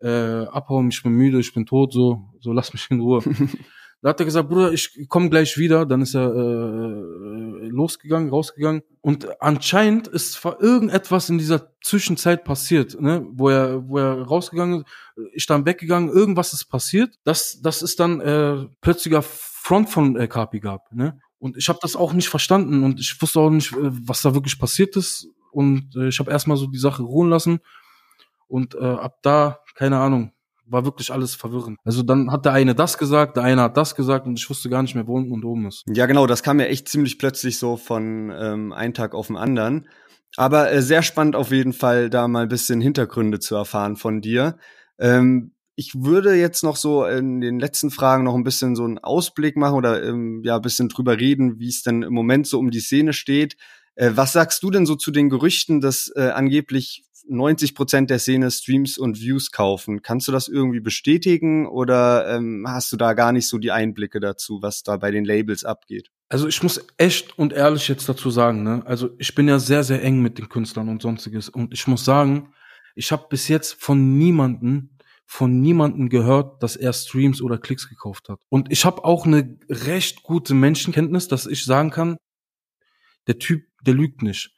Äh, 0.00 0.46
abhauen, 0.46 0.88
ich 0.88 1.02
bin 1.02 1.12
müde, 1.12 1.38
ich 1.38 1.54
bin 1.54 1.64
tot, 1.64 1.92
so, 1.92 2.28
so 2.40 2.52
lass 2.52 2.72
mich 2.72 2.90
in 2.90 3.00
Ruhe. 3.00 3.22
Da 4.02 4.08
hat 4.08 4.20
er 4.20 4.26
gesagt, 4.26 4.48
Bruder, 4.48 4.72
ich 4.72 5.08
komme 5.08 5.30
gleich 5.30 5.56
wieder. 5.56 5.86
Dann 5.86 6.02
ist 6.02 6.14
er 6.14 6.34
äh, 6.34 7.68
losgegangen, 7.68 8.30
rausgegangen. 8.30 8.82
Und 9.00 9.40
anscheinend 9.40 10.08
ist 10.08 10.44
irgendetwas 10.44 11.30
in 11.30 11.38
dieser 11.38 11.72
Zwischenzeit 11.80 12.44
passiert, 12.44 13.00
ne? 13.00 13.24
wo 13.30 13.48
er, 13.48 13.88
wo 13.88 13.98
er 13.98 14.22
rausgegangen 14.22 14.80
ist, 14.80 14.86
ich 15.34 15.46
dann 15.46 15.66
weggegangen, 15.66 16.10
irgendwas 16.10 16.52
ist 16.52 16.64
passiert. 16.64 17.14
Das, 17.22 17.60
das 17.62 17.82
ist 17.82 18.00
dann 18.00 18.20
äh, 18.20 18.66
plötzlicher 18.80 19.22
Front 19.22 19.88
von 19.90 20.16
äh, 20.16 20.26
Kapi 20.26 20.58
gab. 20.58 20.92
Ne? 20.92 21.20
Und 21.38 21.56
ich 21.56 21.68
habe 21.68 21.78
das 21.80 21.94
auch 21.94 22.12
nicht 22.12 22.28
verstanden 22.28 22.82
und 22.82 22.98
ich 22.98 23.20
wusste 23.22 23.38
auch 23.40 23.50
nicht, 23.50 23.72
äh, 23.72 23.76
was 23.80 24.22
da 24.22 24.34
wirklich 24.34 24.58
passiert 24.58 24.96
ist. 24.96 25.28
Und 25.52 25.94
äh, 25.94 26.08
ich 26.08 26.18
habe 26.18 26.30
erstmal 26.30 26.56
so 26.56 26.66
die 26.66 26.78
Sache 26.78 27.04
ruhen 27.04 27.30
lassen. 27.30 27.60
Und 28.48 28.74
äh, 28.74 28.78
ab 28.80 29.18
da, 29.22 29.60
keine 29.76 29.98
Ahnung, 29.98 30.32
war 30.72 30.84
wirklich 30.84 31.12
alles 31.12 31.34
verwirrend. 31.34 31.78
Also 31.84 32.02
dann 32.02 32.32
hat 32.32 32.44
der 32.44 32.52
eine 32.52 32.74
das 32.74 32.98
gesagt, 32.98 33.36
der 33.36 33.44
eine 33.44 33.62
hat 33.62 33.76
das 33.76 33.94
gesagt 33.94 34.26
und 34.26 34.38
ich 34.38 34.48
wusste 34.48 34.70
gar 34.70 34.82
nicht 34.82 34.94
mehr, 34.94 35.06
wo 35.06 35.16
unten 35.16 35.32
und 35.32 35.44
oben 35.44 35.66
ist. 35.66 35.84
Ja, 35.86 36.06
genau, 36.06 36.26
das 36.26 36.42
kam 36.42 36.58
ja 36.58 36.66
echt 36.66 36.88
ziemlich 36.88 37.18
plötzlich 37.18 37.58
so 37.58 37.76
von 37.76 38.32
ähm, 38.34 38.72
einem 38.72 38.94
Tag 38.94 39.14
auf 39.14 39.28
den 39.28 39.36
anderen. 39.36 39.88
Aber 40.36 40.72
äh, 40.72 40.82
sehr 40.82 41.02
spannend 41.02 41.36
auf 41.36 41.50
jeden 41.50 41.72
Fall, 41.72 42.08
da 42.10 42.26
mal 42.26 42.44
ein 42.44 42.48
bisschen 42.48 42.80
Hintergründe 42.80 43.38
zu 43.38 43.54
erfahren 43.54 43.96
von 43.96 44.20
dir. 44.20 44.56
Ähm, 44.98 45.52
ich 45.74 45.92
würde 45.94 46.34
jetzt 46.34 46.64
noch 46.64 46.76
so 46.76 47.04
in 47.04 47.40
den 47.40 47.58
letzten 47.58 47.90
Fragen 47.90 48.24
noch 48.24 48.34
ein 48.34 48.44
bisschen 48.44 48.76
so 48.76 48.84
einen 48.84 48.98
Ausblick 48.98 49.56
machen 49.56 49.74
oder 49.74 50.02
ähm, 50.02 50.42
ja 50.44 50.56
ein 50.56 50.62
bisschen 50.62 50.88
drüber 50.88 51.18
reden, 51.18 51.58
wie 51.58 51.68
es 51.68 51.82
denn 51.82 52.02
im 52.02 52.12
Moment 52.12 52.46
so 52.46 52.58
um 52.58 52.70
die 52.70 52.80
Szene 52.80 53.12
steht. 53.12 53.56
Äh, 53.94 54.12
was 54.14 54.32
sagst 54.32 54.62
du 54.62 54.70
denn 54.70 54.86
so 54.86 54.96
zu 54.96 55.10
den 55.10 55.28
Gerüchten, 55.28 55.80
dass 55.80 56.10
äh, 56.14 56.30
angeblich 56.30 57.04
90 57.28 57.74
Prozent 57.74 58.10
der 58.10 58.18
Szene 58.18 58.50
Streams 58.50 58.98
und 58.98 59.20
Views 59.20 59.50
kaufen. 59.50 60.02
Kannst 60.02 60.28
du 60.28 60.32
das 60.32 60.48
irgendwie 60.48 60.80
bestätigen 60.80 61.66
oder 61.66 62.36
ähm, 62.36 62.64
hast 62.68 62.92
du 62.92 62.96
da 62.96 63.14
gar 63.14 63.32
nicht 63.32 63.48
so 63.48 63.58
die 63.58 63.72
Einblicke 63.72 64.20
dazu, 64.20 64.60
was 64.62 64.82
da 64.82 64.96
bei 64.96 65.10
den 65.10 65.24
Labels 65.24 65.64
abgeht? 65.64 66.10
Also 66.28 66.48
ich 66.48 66.62
muss 66.62 66.84
echt 66.96 67.38
und 67.38 67.52
ehrlich 67.52 67.88
jetzt 67.88 68.08
dazu 68.08 68.30
sagen, 68.30 68.62
ne? 68.62 68.82
Also 68.86 69.10
ich 69.18 69.34
bin 69.34 69.48
ja 69.48 69.58
sehr, 69.58 69.84
sehr 69.84 70.02
eng 70.02 70.22
mit 70.22 70.38
den 70.38 70.48
Künstlern 70.48 70.88
und 70.88 71.02
sonstiges. 71.02 71.48
Und 71.48 71.74
ich 71.74 71.86
muss 71.86 72.04
sagen, 72.04 72.54
ich 72.94 73.12
habe 73.12 73.26
bis 73.28 73.48
jetzt 73.48 73.74
von 73.74 74.18
niemanden, 74.18 74.98
von 75.26 75.60
niemanden 75.60 76.08
gehört, 76.08 76.62
dass 76.62 76.76
er 76.76 76.92
Streams 76.92 77.42
oder 77.42 77.58
Klicks 77.58 77.88
gekauft 77.88 78.28
hat. 78.28 78.40
Und 78.48 78.72
ich 78.72 78.84
habe 78.84 79.04
auch 79.04 79.26
eine 79.26 79.58
recht 79.68 80.22
gute 80.22 80.54
Menschenkenntnis, 80.54 81.28
dass 81.28 81.46
ich 81.46 81.64
sagen 81.64 81.90
kann, 81.90 82.16
der 83.26 83.38
Typ, 83.38 83.64
der 83.82 83.94
lügt 83.94 84.22
nicht. 84.22 84.54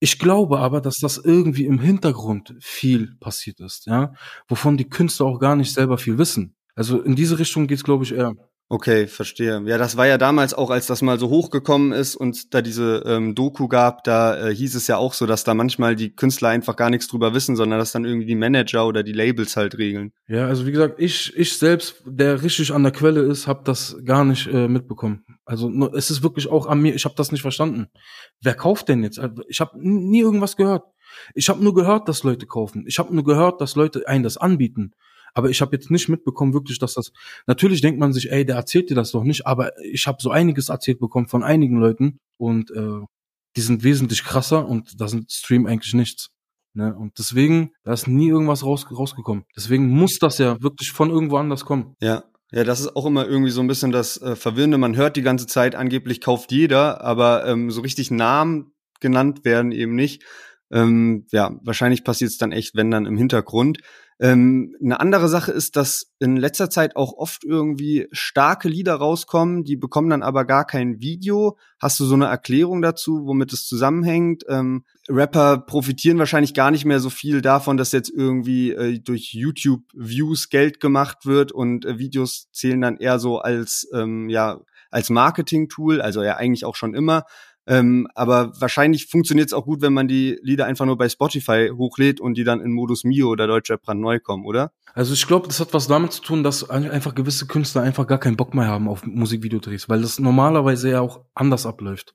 Ich 0.00 0.18
glaube 0.18 0.60
aber, 0.60 0.80
dass 0.80 0.96
das 0.98 1.18
irgendwie 1.18 1.64
im 1.66 1.80
Hintergrund 1.80 2.54
viel 2.60 3.16
passiert 3.18 3.60
ist, 3.60 3.86
ja, 3.86 4.12
wovon 4.46 4.76
die 4.76 4.88
Künstler 4.88 5.26
auch 5.26 5.40
gar 5.40 5.56
nicht 5.56 5.72
selber 5.72 5.98
viel 5.98 6.18
wissen. 6.18 6.54
Also 6.76 7.00
in 7.00 7.16
diese 7.16 7.38
Richtung 7.38 7.66
geht's, 7.66 7.82
glaube 7.82 8.04
ich, 8.04 8.12
eher. 8.12 8.34
Okay, 8.70 9.06
verstehe. 9.06 9.62
Ja, 9.64 9.78
das 9.78 9.96
war 9.96 10.06
ja 10.06 10.18
damals 10.18 10.52
auch, 10.52 10.68
als 10.68 10.86
das 10.86 11.00
mal 11.00 11.18
so 11.18 11.30
hochgekommen 11.30 11.92
ist 11.92 12.14
und 12.14 12.52
da 12.52 12.60
diese 12.60 13.02
ähm, 13.06 13.34
Doku 13.34 13.66
gab, 13.66 14.04
da 14.04 14.48
äh, 14.48 14.54
hieß 14.54 14.74
es 14.74 14.86
ja 14.88 14.98
auch 14.98 15.14
so, 15.14 15.24
dass 15.24 15.42
da 15.42 15.54
manchmal 15.54 15.96
die 15.96 16.14
Künstler 16.14 16.50
einfach 16.50 16.76
gar 16.76 16.90
nichts 16.90 17.08
drüber 17.08 17.32
wissen, 17.32 17.56
sondern 17.56 17.78
dass 17.78 17.92
dann 17.92 18.04
irgendwie 18.04 18.26
die 18.26 18.34
Manager 18.34 18.86
oder 18.86 19.02
die 19.02 19.14
Labels 19.14 19.56
halt 19.56 19.78
regeln. 19.78 20.12
Ja, 20.26 20.46
also 20.46 20.66
wie 20.66 20.72
gesagt, 20.72 21.00
ich 21.00 21.34
ich 21.34 21.56
selbst, 21.56 22.02
der 22.04 22.42
richtig 22.42 22.70
an 22.74 22.82
der 22.82 22.92
Quelle 22.92 23.22
ist, 23.22 23.46
habe 23.46 23.62
das 23.64 23.96
gar 24.04 24.26
nicht 24.26 24.46
äh, 24.48 24.68
mitbekommen. 24.68 25.24
Also 25.46 25.70
es 25.94 26.10
ist 26.10 26.22
wirklich 26.22 26.48
auch 26.48 26.66
an 26.66 26.82
mir, 26.82 26.94
ich 26.94 27.06
habe 27.06 27.14
das 27.16 27.32
nicht 27.32 27.40
verstanden. 27.40 27.86
Wer 28.42 28.52
kauft 28.52 28.90
denn 28.90 29.02
jetzt? 29.02 29.18
Also, 29.18 29.44
ich 29.48 29.60
habe 29.60 29.78
nie 29.80 30.20
irgendwas 30.20 30.56
gehört. 30.56 30.84
Ich 31.34 31.48
habe 31.48 31.64
nur 31.64 31.74
gehört, 31.74 32.06
dass 32.06 32.22
Leute 32.22 32.44
kaufen. 32.44 32.84
Ich 32.86 32.98
habe 32.98 33.14
nur 33.14 33.24
gehört, 33.24 33.62
dass 33.62 33.76
Leute 33.76 34.06
einen 34.06 34.24
das 34.24 34.36
anbieten. 34.36 34.92
Aber 35.38 35.50
ich 35.50 35.60
habe 35.60 35.76
jetzt 35.76 35.88
nicht 35.88 36.08
mitbekommen, 36.08 36.52
wirklich, 36.52 36.80
dass 36.80 36.94
das. 36.94 37.12
Natürlich 37.46 37.80
denkt 37.80 38.00
man 38.00 38.12
sich, 38.12 38.32
ey, 38.32 38.44
der 38.44 38.56
erzählt 38.56 38.90
dir 38.90 38.96
das 38.96 39.12
doch 39.12 39.22
nicht, 39.22 39.46
aber 39.46 39.70
ich 39.84 40.08
habe 40.08 40.18
so 40.20 40.32
einiges 40.32 40.68
erzählt 40.68 40.98
bekommen 40.98 41.28
von 41.28 41.44
einigen 41.44 41.78
Leuten 41.78 42.18
und 42.38 42.72
äh, 42.72 43.04
die 43.54 43.60
sind 43.60 43.84
wesentlich 43.84 44.24
krasser 44.24 44.66
und 44.66 45.00
da 45.00 45.06
sind 45.06 45.30
Stream 45.30 45.66
eigentlich 45.66 45.94
nichts. 45.94 46.30
Ne? 46.74 46.92
Und 46.92 47.20
deswegen, 47.20 47.70
da 47.84 47.92
ist 47.92 48.08
nie 48.08 48.26
irgendwas 48.26 48.64
raus, 48.64 48.84
rausgekommen. 48.90 49.44
Deswegen 49.56 49.86
muss 49.88 50.18
das 50.18 50.38
ja 50.38 50.60
wirklich 50.60 50.90
von 50.90 51.08
irgendwo 51.08 51.36
anders 51.36 51.64
kommen. 51.64 51.94
Ja. 52.00 52.24
Ja, 52.50 52.64
das 52.64 52.80
ist 52.80 52.96
auch 52.96 53.06
immer 53.06 53.24
irgendwie 53.28 53.50
so 53.50 53.60
ein 53.60 53.68
bisschen 53.68 53.92
das 53.92 54.20
äh, 54.20 54.34
Verwirrende. 54.34 54.78
Man 54.78 54.96
hört 54.96 55.14
die 55.14 55.22
ganze 55.22 55.46
Zeit, 55.46 55.76
angeblich 55.76 56.20
kauft 56.20 56.50
jeder, 56.50 57.00
aber 57.04 57.46
ähm, 57.46 57.70
so 57.70 57.82
richtig 57.82 58.10
Namen 58.10 58.72
genannt 58.98 59.44
werden 59.44 59.70
eben 59.70 59.94
nicht. 59.94 60.24
Ähm, 60.72 61.26
ja, 61.30 61.60
wahrscheinlich 61.62 62.02
passiert 62.02 62.32
es 62.32 62.38
dann 62.38 62.50
echt, 62.50 62.74
wenn 62.74 62.90
dann 62.90 63.06
im 63.06 63.16
Hintergrund. 63.16 63.78
Ähm, 64.20 64.74
eine 64.82 64.98
andere 64.98 65.28
Sache 65.28 65.52
ist, 65.52 65.76
dass 65.76 66.12
in 66.18 66.36
letzter 66.36 66.70
Zeit 66.70 66.96
auch 66.96 67.12
oft 67.12 67.44
irgendwie 67.44 68.08
starke 68.10 68.68
Lieder 68.68 68.96
rauskommen, 68.96 69.62
die 69.62 69.76
bekommen 69.76 70.10
dann 70.10 70.22
aber 70.24 70.44
gar 70.44 70.66
kein 70.66 71.00
Video. 71.00 71.56
Hast 71.78 72.00
du 72.00 72.04
so 72.04 72.14
eine 72.14 72.26
Erklärung 72.26 72.82
dazu, 72.82 73.26
womit 73.26 73.52
es 73.52 73.66
zusammenhängt? 73.66 74.44
Ähm, 74.48 74.84
Rapper 75.08 75.58
profitieren 75.58 76.18
wahrscheinlich 76.18 76.52
gar 76.52 76.72
nicht 76.72 76.84
mehr 76.84 76.98
so 76.98 77.10
viel 77.10 77.42
davon, 77.42 77.76
dass 77.76 77.92
jetzt 77.92 78.10
irgendwie 78.10 78.72
äh, 78.72 78.98
durch 78.98 79.32
YouTube-Views 79.34 80.48
Geld 80.48 80.80
gemacht 80.80 81.24
wird 81.24 81.52
und 81.52 81.84
äh, 81.84 81.98
Videos 81.98 82.48
zählen 82.50 82.80
dann 82.80 82.96
eher 82.96 83.20
so 83.20 83.38
als 83.38 83.88
ähm, 83.94 84.28
ja 84.28 84.60
als 84.90 85.10
Marketing-Tool, 85.10 86.00
also 86.00 86.22
ja 86.22 86.36
eigentlich 86.36 86.64
auch 86.64 86.74
schon 86.74 86.94
immer. 86.94 87.24
Ähm, 87.68 88.08
aber 88.14 88.58
wahrscheinlich 88.58 89.08
funktioniert 89.08 89.48
es 89.48 89.52
auch 89.52 89.66
gut, 89.66 89.82
wenn 89.82 89.92
man 89.92 90.08
die 90.08 90.38
Lieder 90.42 90.64
einfach 90.64 90.86
nur 90.86 90.96
bei 90.96 91.06
Spotify 91.10 91.70
hochlädt 91.70 92.18
und 92.18 92.34
die 92.38 92.44
dann 92.44 92.62
in 92.62 92.72
Modus 92.72 93.04
Mio 93.04 93.28
oder 93.28 93.46
Deutschrap 93.46 93.82
brandneu 93.82 94.20
kommen, 94.20 94.46
oder? 94.46 94.72
Also 94.94 95.12
ich 95.12 95.26
glaube, 95.26 95.48
das 95.48 95.60
hat 95.60 95.74
was 95.74 95.86
damit 95.86 96.12
zu 96.12 96.22
tun, 96.22 96.42
dass 96.42 96.68
einfach 96.70 97.14
gewisse 97.14 97.46
Künstler 97.46 97.82
einfach 97.82 98.06
gar 98.06 98.16
keinen 98.16 98.38
Bock 98.38 98.54
mehr 98.54 98.66
haben 98.66 98.88
auf 98.88 99.04
Musikvideodrehs, 99.04 99.86
weil 99.90 100.00
das 100.00 100.18
normalerweise 100.18 100.90
ja 100.90 101.02
auch 101.02 101.20
anders 101.34 101.66
abläuft. 101.66 102.14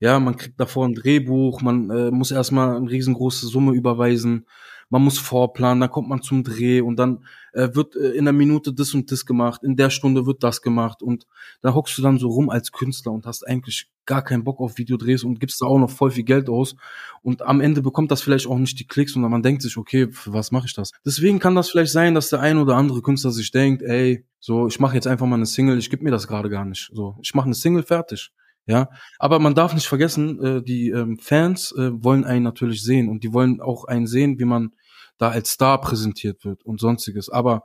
Ja, 0.00 0.20
man 0.20 0.36
kriegt 0.36 0.60
davor 0.60 0.86
ein 0.86 0.94
Drehbuch, 0.94 1.62
man 1.62 1.88
äh, 1.90 2.10
muss 2.10 2.30
erstmal 2.30 2.76
eine 2.76 2.90
riesengroße 2.90 3.46
Summe 3.46 3.72
überweisen, 3.72 4.46
man 4.90 5.02
muss 5.02 5.18
vorplanen, 5.18 5.80
dann 5.80 5.90
kommt 5.90 6.08
man 6.08 6.20
zum 6.20 6.44
Dreh 6.44 6.80
und 6.80 6.96
dann 6.96 7.24
äh, 7.52 7.68
wird 7.72 7.96
äh, 7.96 8.10
in 8.10 8.28
einer 8.28 8.36
Minute 8.36 8.72
das 8.72 8.92
und 8.92 9.10
das 9.10 9.24
gemacht, 9.24 9.62
in 9.62 9.76
der 9.76 9.88
Stunde 9.88 10.26
wird 10.26 10.42
das 10.42 10.60
gemacht 10.60 11.02
und 11.02 11.26
da 11.62 11.74
hockst 11.74 11.96
du 11.96 12.02
dann 12.02 12.18
so 12.18 12.28
rum 12.28 12.50
als 12.50 12.72
Künstler 12.72 13.12
und 13.12 13.24
hast 13.24 13.46
eigentlich 13.46 13.88
gar 14.04 14.22
keinen 14.22 14.44
Bock 14.44 14.60
auf 14.60 14.78
Videodrehs 14.78 15.22
und 15.24 15.38
gibst 15.38 15.60
da 15.62 15.66
auch 15.66 15.78
noch 15.78 15.90
voll 15.90 16.10
viel 16.10 16.24
Geld 16.24 16.48
aus 16.48 16.74
und 17.22 17.42
am 17.42 17.60
Ende 17.60 17.82
bekommt 17.82 18.10
das 18.10 18.20
vielleicht 18.20 18.48
auch 18.48 18.58
nicht 18.58 18.78
die 18.78 18.86
Klicks 18.86 19.14
und 19.14 19.22
man 19.22 19.42
denkt 19.42 19.62
sich, 19.62 19.76
okay, 19.76 20.08
für 20.10 20.32
was 20.32 20.50
mache 20.50 20.66
ich 20.66 20.74
das? 20.74 20.90
Deswegen 21.06 21.38
kann 21.38 21.54
das 21.54 21.70
vielleicht 21.70 21.92
sein, 21.92 22.14
dass 22.14 22.28
der 22.28 22.40
ein 22.40 22.58
oder 22.58 22.76
andere 22.76 23.00
Künstler 23.00 23.30
sich 23.30 23.52
denkt, 23.52 23.82
ey, 23.82 24.26
so, 24.40 24.66
ich 24.66 24.80
mache 24.80 24.96
jetzt 24.96 25.06
einfach 25.06 25.26
mal 25.26 25.36
eine 25.36 25.46
Single, 25.46 25.78
ich 25.78 25.90
gebe 25.90 26.02
mir 26.02 26.10
das 26.10 26.26
gerade 26.26 26.50
gar 26.50 26.64
nicht. 26.64 26.90
So, 26.92 27.16
ich 27.22 27.34
mache 27.34 27.46
eine 27.46 27.54
Single 27.54 27.82
fertig. 27.82 28.32
Ja, 28.66 28.88
aber 29.18 29.38
man 29.38 29.54
darf 29.54 29.74
nicht 29.74 29.88
vergessen, 29.88 30.40
äh, 30.44 30.62
die 30.62 30.90
ähm, 30.90 31.18
Fans 31.18 31.72
äh, 31.72 31.90
wollen 31.92 32.24
einen 32.24 32.44
natürlich 32.44 32.82
sehen 32.84 33.08
und 33.08 33.24
die 33.24 33.32
wollen 33.32 33.60
auch 33.60 33.84
einen 33.84 34.06
sehen, 34.06 34.38
wie 34.38 34.44
man 34.44 34.72
da 35.20 35.28
als 35.28 35.50
Star 35.50 35.80
präsentiert 35.80 36.44
wird 36.44 36.64
und 36.64 36.80
sonstiges. 36.80 37.28
Aber 37.28 37.64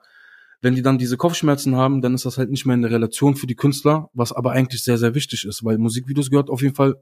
wenn 0.61 0.75
die 0.75 0.81
dann 0.81 0.97
diese 0.97 1.15
Kopfschmerzen 1.15 1.75
haben, 1.75 2.01
dann 2.01 2.13
ist 2.13 2.25
das 2.25 2.37
halt 2.37 2.49
nicht 2.49 2.65
mehr 2.65 2.73
eine 2.73 2.91
Relation 2.91 3.35
für 3.35 3.47
die 3.47 3.55
Künstler, 3.55 4.09
was 4.13 4.33
aber 4.33 4.51
eigentlich 4.51 4.83
sehr, 4.83 4.97
sehr 4.97 5.15
wichtig 5.15 5.45
ist, 5.45 5.63
weil 5.63 5.77
Musikvideos 5.77 6.29
gehört 6.29 6.49
auf 6.49 6.61
jeden 6.61 6.75
Fall 6.75 6.95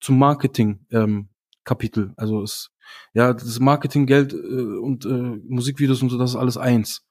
zum 0.00 0.18
Marketing 0.18 0.86
ähm, 0.92 1.28
Kapitel. 1.64 2.12
Also 2.16 2.42
es, 2.42 2.70
ja, 3.12 3.32
das 3.32 3.58
Marketinggeld 3.58 4.32
äh, 4.32 4.36
und 4.36 5.04
äh, 5.04 5.40
Musikvideos 5.48 6.00
und 6.00 6.10
so, 6.10 6.18
das 6.18 6.30
ist 6.30 6.36
alles 6.36 6.56
eins. 6.56 7.04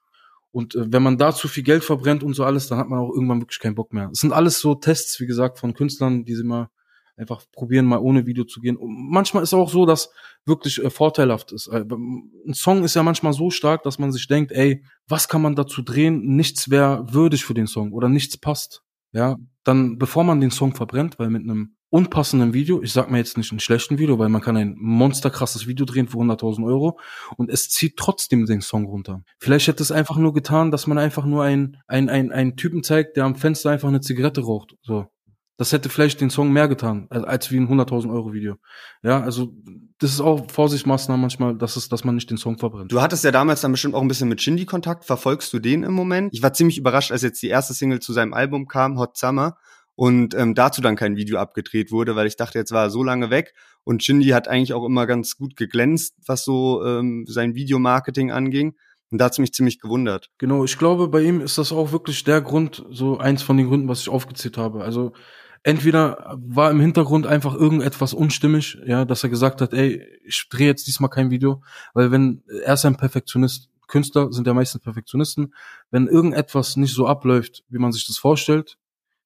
Und 0.50 0.74
äh, 0.74 0.90
wenn 0.90 1.02
man 1.02 1.18
da 1.18 1.34
zu 1.34 1.46
viel 1.46 1.64
Geld 1.64 1.84
verbrennt 1.84 2.22
und 2.22 2.32
so 2.32 2.44
alles, 2.44 2.68
dann 2.68 2.78
hat 2.78 2.88
man 2.88 3.00
auch 3.00 3.12
irgendwann 3.12 3.42
wirklich 3.42 3.60
keinen 3.60 3.74
Bock 3.74 3.92
mehr. 3.92 4.08
Es 4.10 4.20
sind 4.20 4.32
alles 4.32 4.60
so 4.60 4.74
Tests, 4.74 5.20
wie 5.20 5.26
gesagt, 5.26 5.58
von 5.58 5.74
Künstlern, 5.74 6.24
die 6.24 6.34
sie 6.34 6.44
mal 6.44 6.70
einfach 7.18 7.42
probieren, 7.52 7.86
mal 7.86 7.98
ohne 7.98 8.26
Video 8.26 8.44
zu 8.44 8.60
gehen. 8.60 8.76
Und 8.76 9.10
manchmal 9.10 9.42
ist 9.42 9.54
auch 9.54 9.70
so, 9.70 9.86
dass 9.86 10.10
wirklich 10.44 10.82
äh, 10.82 10.90
vorteilhaft 10.90 11.52
ist. 11.52 11.68
Äh, 11.68 11.84
ein 11.90 12.54
Song 12.54 12.84
ist 12.84 12.94
ja 12.94 13.02
manchmal 13.02 13.32
so 13.32 13.50
stark, 13.50 13.82
dass 13.82 13.98
man 13.98 14.12
sich 14.12 14.26
denkt, 14.28 14.52
ey, 14.52 14.84
was 15.06 15.28
kann 15.28 15.42
man 15.42 15.56
dazu 15.56 15.82
drehen? 15.82 16.36
Nichts 16.36 16.70
wäre 16.70 17.12
würdig 17.12 17.44
für 17.44 17.54
den 17.54 17.66
Song 17.66 17.92
oder 17.92 18.08
nichts 18.08 18.36
passt. 18.36 18.82
Ja, 19.12 19.36
dann 19.64 19.98
bevor 19.98 20.24
man 20.24 20.40
den 20.40 20.50
Song 20.50 20.74
verbrennt, 20.74 21.18
weil 21.18 21.30
mit 21.30 21.42
einem 21.42 21.74
unpassenden 21.90 22.52
Video, 22.52 22.82
ich 22.82 22.92
sag 22.92 23.10
mir 23.10 23.18
jetzt 23.18 23.38
nicht 23.38 23.50
ein 23.52 23.60
schlechten 23.60 23.98
Video, 23.98 24.18
weil 24.18 24.28
man 24.28 24.42
kann 24.42 24.56
ein 24.56 24.74
monsterkrasses 24.78 25.66
Video 25.66 25.86
drehen 25.86 26.08
für 26.08 26.18
100.000 26.18 26.66
Euro 26.66 26.98
und 27.36 27.50
es 27.50 27.70
zieht 27.70 27.96
trotzdem 27.96 28.44
den 28.44 28.60
Song 28.60 28.84
runter. 28.84 29.22
Vielleicht 29.38 29.68
hätte 29.68 29.82
es 29.82 29.90
einfach 29.90 30.16
nur 30.16 30.34
getan, 30.34 30.70
dass 30.70 30.86
man 30.86 30.98
einfach 30.98 31.24
nur 31.24 31.44
einen, 31.44 31.78
einen, 31.86 32.10
einen, 32.10 32.32
einen 32.32 32.56
Typen 32.56 32.82
zeigt, 32.82 33.16
der 33.16 33.24
am 33.24 33.36
Fenster 33.36 33.70
einfach 33.70 33.88
eine 33.88 34.00
Zigarette 34.00 34.42
raucht. 34.42 34.74
So. 34.82 35.06
Das 35.58 35.72
hätte 35.72 35.88
vielleicht 35.88 36.20
den 36.20 36.30
Song 36.30 36.52
mehr 36.52 36.68
getan, 36.68 37.08
als 37.10 37.50
wie 37.50 37.58
ein 37.58 37.68
100.000 37.68 38.12
Euro 38.12 38.32
Video. 38.32 38.58
Ja, 39.02 39.20
also 39.20 39.52
das 39.98 40.12
ist 40.12 40.20
auch 40.20 40.48
Vorsichtsmaßnahme 40.48 41.20
manchmal, 41.20 41.58
dass 41.58 41.74
es, 41.74 41.88
dass 41.88 42.04
man 42.04 42.14
nicht 42.14 42.30
den 42.30 42.38
Song 42.38 42.58
verbrennt. 42.58 42.92
Du 42.92 43.02
hattest 43.02 43.24
ja 43.24 43.32
damals 43.32 43.60
dann 43.60 43.72
bestimmt 43.72 43.96
auch 43.96 44.00
ein 44.00 44.06
bisschen 44.06 44.28
mit 44.28 44.40
Shindy 44.40 44.66
Kontakt. 44.66 45.04
Verfolgst 45.04 45.52
du 45.52 45.58
den 45.58 45.82
im 45.82 45.92
Moment? 45.94 46.32
Ich 46.32 46.44
war 46.44 46.52
ziemlich 46.52 46.78
überrascht, 46.78 47.10
als 47.10 47.22
jetzt 47.22 47.42
die 47.42 47.48
erste 47.48 47.74
Single 47.74 47.98
zu 47.98 48.12
seinem 48.12 48.34
Album 48.34 48.68
kam, 48.68 49.00
Hot 49.00 49.16
Summer, 49.16 49.56
und 49.96 50.32
ähm, 50.36 50.54
dazu 50.54 50.80
dann 50.80 50.94
kein 50.94 51.16
Video 51.16 51.40
abgedreht 51.40 51.90
wurde, 51.90 52.14
weil 52.14 52.28
ich 52.28 52.36
dachte, 52.36 52.56
jetzt 52.56 52.70
war 52.70 52.84
er 52.84 52.90
so 52.90 53.02
lange 53.02 53.30
weg. 53.30 53.52
Und 53.82 54.04
Shindy 54.04 54.28
hat 54.28 54.46
eigentlich 54.46 54.74
auch 54.74 54.84
immer 54.84 55.08
ganz 55.08 55.36
gut 55.36 55.56
geglänzt, 55.56 56.14
was 56.24 56.44
so 56.44 56.84
ähm, 56.86 57.24
sein 57.26 57.56
Videomarketing 57.56 58.30
anging. 58.30 58.76
Und 59.10 59.18
da 59.18 59.24
hat's 59.24 59.38
mich 59.38 59.52
ziemlich 59.52 59.80
gewundert. 59.80 60.30
Genau, 60.38 60.62
ich 60.62 60.78
glaube, 60.78 61.08
bei 61.08 61.22
ihm 61.22 61.40
ist 61.40 61.58
das 61.58 61.72
auch 61.72 61.90
wirklich 61.90 62.22
der 62.22 62.42
Grund, 62.42 62.86
so 62.90 63.18
eins 63.18 63.42
von 63.42 63.56
den 63.56 63.66
Gründen, 63.66 63.88
was 63.88 64.02
ich 64.02 64.08
aufgezählt 64.08 64.56
habe. 64.56 64.84
Also 64.84 65.14
entweder 65.62 66.38
war 66.46 66.70
im 66.70 66.80
Hintergrund 66.80 67.26
einfach 67.26 67.54
irgendetwas 67.54 68.14
unstimmig, 68.14 68.78
ja, 68.86 69.04
dass 69.04 69.22
er 69.22 69.30
gesagt 69.30 69.60
hat, 69.60 69.72
ey, 69.72 70.04
ich 70.24 70.48
drehe 70.50 70.66
jetzt 70.66 70.86
diesmal 70.86 71.10
kein 71.10 71.30
Video, 71.30 71.62
weil 71.94 72.10
wenn 72.10 72.42
er 72.64 72.74
ist 72.74 72.84
ein 72.84 72.96
Perfektionist, 72.96 73.70
Künstler 73.86 74.32
sind 74.32 74.46
ja 74.46 74.54
meistens 74.54 74.82
Perfektionisten, 74.82 75.54
wenn 75.90 76.06
irgendetwas 76.06 76.76
nicht 76.76 76.94
so 76.94 77.06
abläuft, 77.06 77.64
wie 77.68 77.78
man 77.78 77.92
sich 77.92 78.06
das 78.06 78.18
vorstellt, 78.18 78.78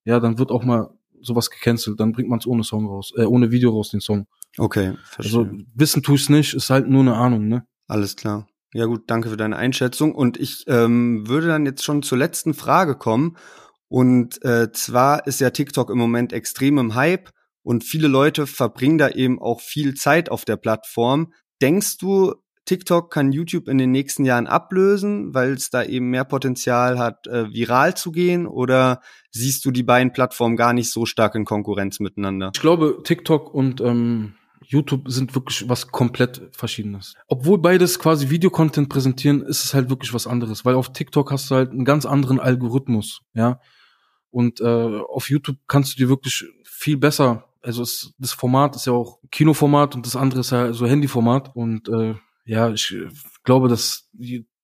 ja, 0.04 0.20
dann 0.20 0.38
wird 0.38 0.50
auch 0.50 0.64
mal 0.64 0.90
sowas 1.20 1.50
gecancelt, 1.50 2.00
dann 2.00 2.12
bringt 2.12 2.28
man 2.28 2.38
es 2.38 2.46
ohne 2.46 2.64
Song 2.64 2.86
raus, 2.86 3.12
äh, 3.16 3.24
ohne 3.24 3.50
Video 3.50 3.70
raus, 3.70 3.90
den 3.90 4.00
Song. 4.00 4.26
Okay, 4.58 4.94
verstehe. 5.04 5.40
Also 5.40 5.50
wissen 5.74 6.02
tue 6.02 6.16
ich 6.16 6.28
nicht, 6.28 6.54
ist 6.54 6.70
halt 6.70 6.88
nur 6.88 7.00
eine 7.00 7.14
Ahnung, 7.14 7.48
ne? 7.48 7.66
Alles 7.86 8.16
klar. 8.16 8.46
Ja 8.74 8.86
gut, 8.86 9.02
danke 9.06 9.28
für 9.28 9.36
deine 9.36 9.56
Einschätzung. 9.56 10.14
Und 10.14 10.38
ich 10.38 10.64
ähm, 10.66 11.28
würde 11.28 11.46
dann 11.48 11.66
jetzt 11.66 11.84
schon 11.84 12.02
zur 12.02 12.18
letzten 12.18 12.54
Frage 12.54 12.96
kommen. 12.96 13.36
Und 13.92 14.42
äh, 14.42 14.72
zwar 14.72 15.26
ist 15.26 15.38
ja 15.42 15.50
TikTok 15.50 15.90
im 15.90 15.98
Moment 15.98 16.32
extrem 16.32 16.78
im 16.78 16.94
Hype 16.94 17.28
und 17.62 17.84
viele 17.84 18.08
Leute 18.08 18.46
verbringen 18.46 18.96
da 18.96 19.10
eben 19.10 19.38
auch 19.38 19.60
viel 19.60 19.92
Zeit 19.92 20.30
auf 20.30 20.46
der 20.46 20.56
Plattform. 20.56 21.34
Denkst 21.60 21.98
du, 21.98 22.32
TikTok 22.64 23.12
kann 23.12 23.32
YouTube 23.32 23.68
in 23.68 23.76
den 23.76 23.90
nächsten 23.90 24.24
Jahren 24.24 24.46
ablösen, 24.46 25.34
weil 25.34 25.52
es 25.52 25.68
da 25.68 25.84
eben 25.84 26.08
mehr 26.08 26.24
Potenzial 26.24 26.98
hat, 26.98 27.26
äh, 27.26 27.52
viral 27.52 27.94
zu 27.94 28.12
gehen? 28.12 28.46
Oder 28.46 29.02
siehst 29.30 29.62
du 29.66 29.70
die 29.70 29.82
beiden 29.82 30.14
Plattformen 30.14 30.56
gar 30.56 30.72
nicht 30.72 30.90
so 30.90 31.04
stark 31.04 31.34
in 31.34 31.44
Konkurrenz 31.44 32.00
miteinander? 32.00 32.50
Ich 32.54 32.62
glaube, 32.62 33.02
TikTok 33.04 33.52
und 33.52 33.82
ähm, 33.82 34.36
YouTube 34.64 35.10
sind 35.10 35.34
wirklich 35.34 35.68
was 35.68 35.88
komplett 35.88 36.40
Verschiedenes. 36.52 37.12
Obwohl 37.28 37.58
beides 37.58 37.98
quasi 37.98 38.30
Videocontent 38.30 38.88
präsentieren, 38.88 39.42
ist 39.42 39.66
es 39.66 39.74
halt 39.74 39.90
wirklich 39.90 40.14
was 40.14 40.26
anderes, 40.26 40.64
weil 40.64 40.76
auf 40.76 40.94
TikTok 40.94 41.30
hast 41.30 41.50
du 41.50 41.56
halt 41.56 41.72
einen 41.72 41.84
ganz 41.84 42.06
anderen 42.06 42.40
Algorithmus, 42.40 43.20
ja. 43.34 43.60
Und 44.32 44.60
äh, 44.60 44.64
auf 44.64 45.30
YouTube 45.30 45.58
kannst 45.68 45.92
du 45.92 45.96
dir 45.96 46.08
wirklich 46.08 46.44
viel 46.64 46.96
besser, 46.96 47.44
also 47.62 47.82
es, 47.82 48.12
das 48.18 48.32
Format 48.32 48.74
ist 48.74 48.86
ja 48.86 48.92
auch 48.92 49.20
Kinoformat 49.30 49.94
und 49.94 50.04
das 50.04 50.16
andere 50.16 50.40
ist 50.40 50.50
ja 50.50 50.72
so 50.72 50.86
Handyformat. 50.86 51.54
Und 51.54 51.88
äh, 51.88 52.14
ja, 52.44 52.70
ich 52.70 52.94
glaube, 53.44 53.68
dass, 53.68 54.10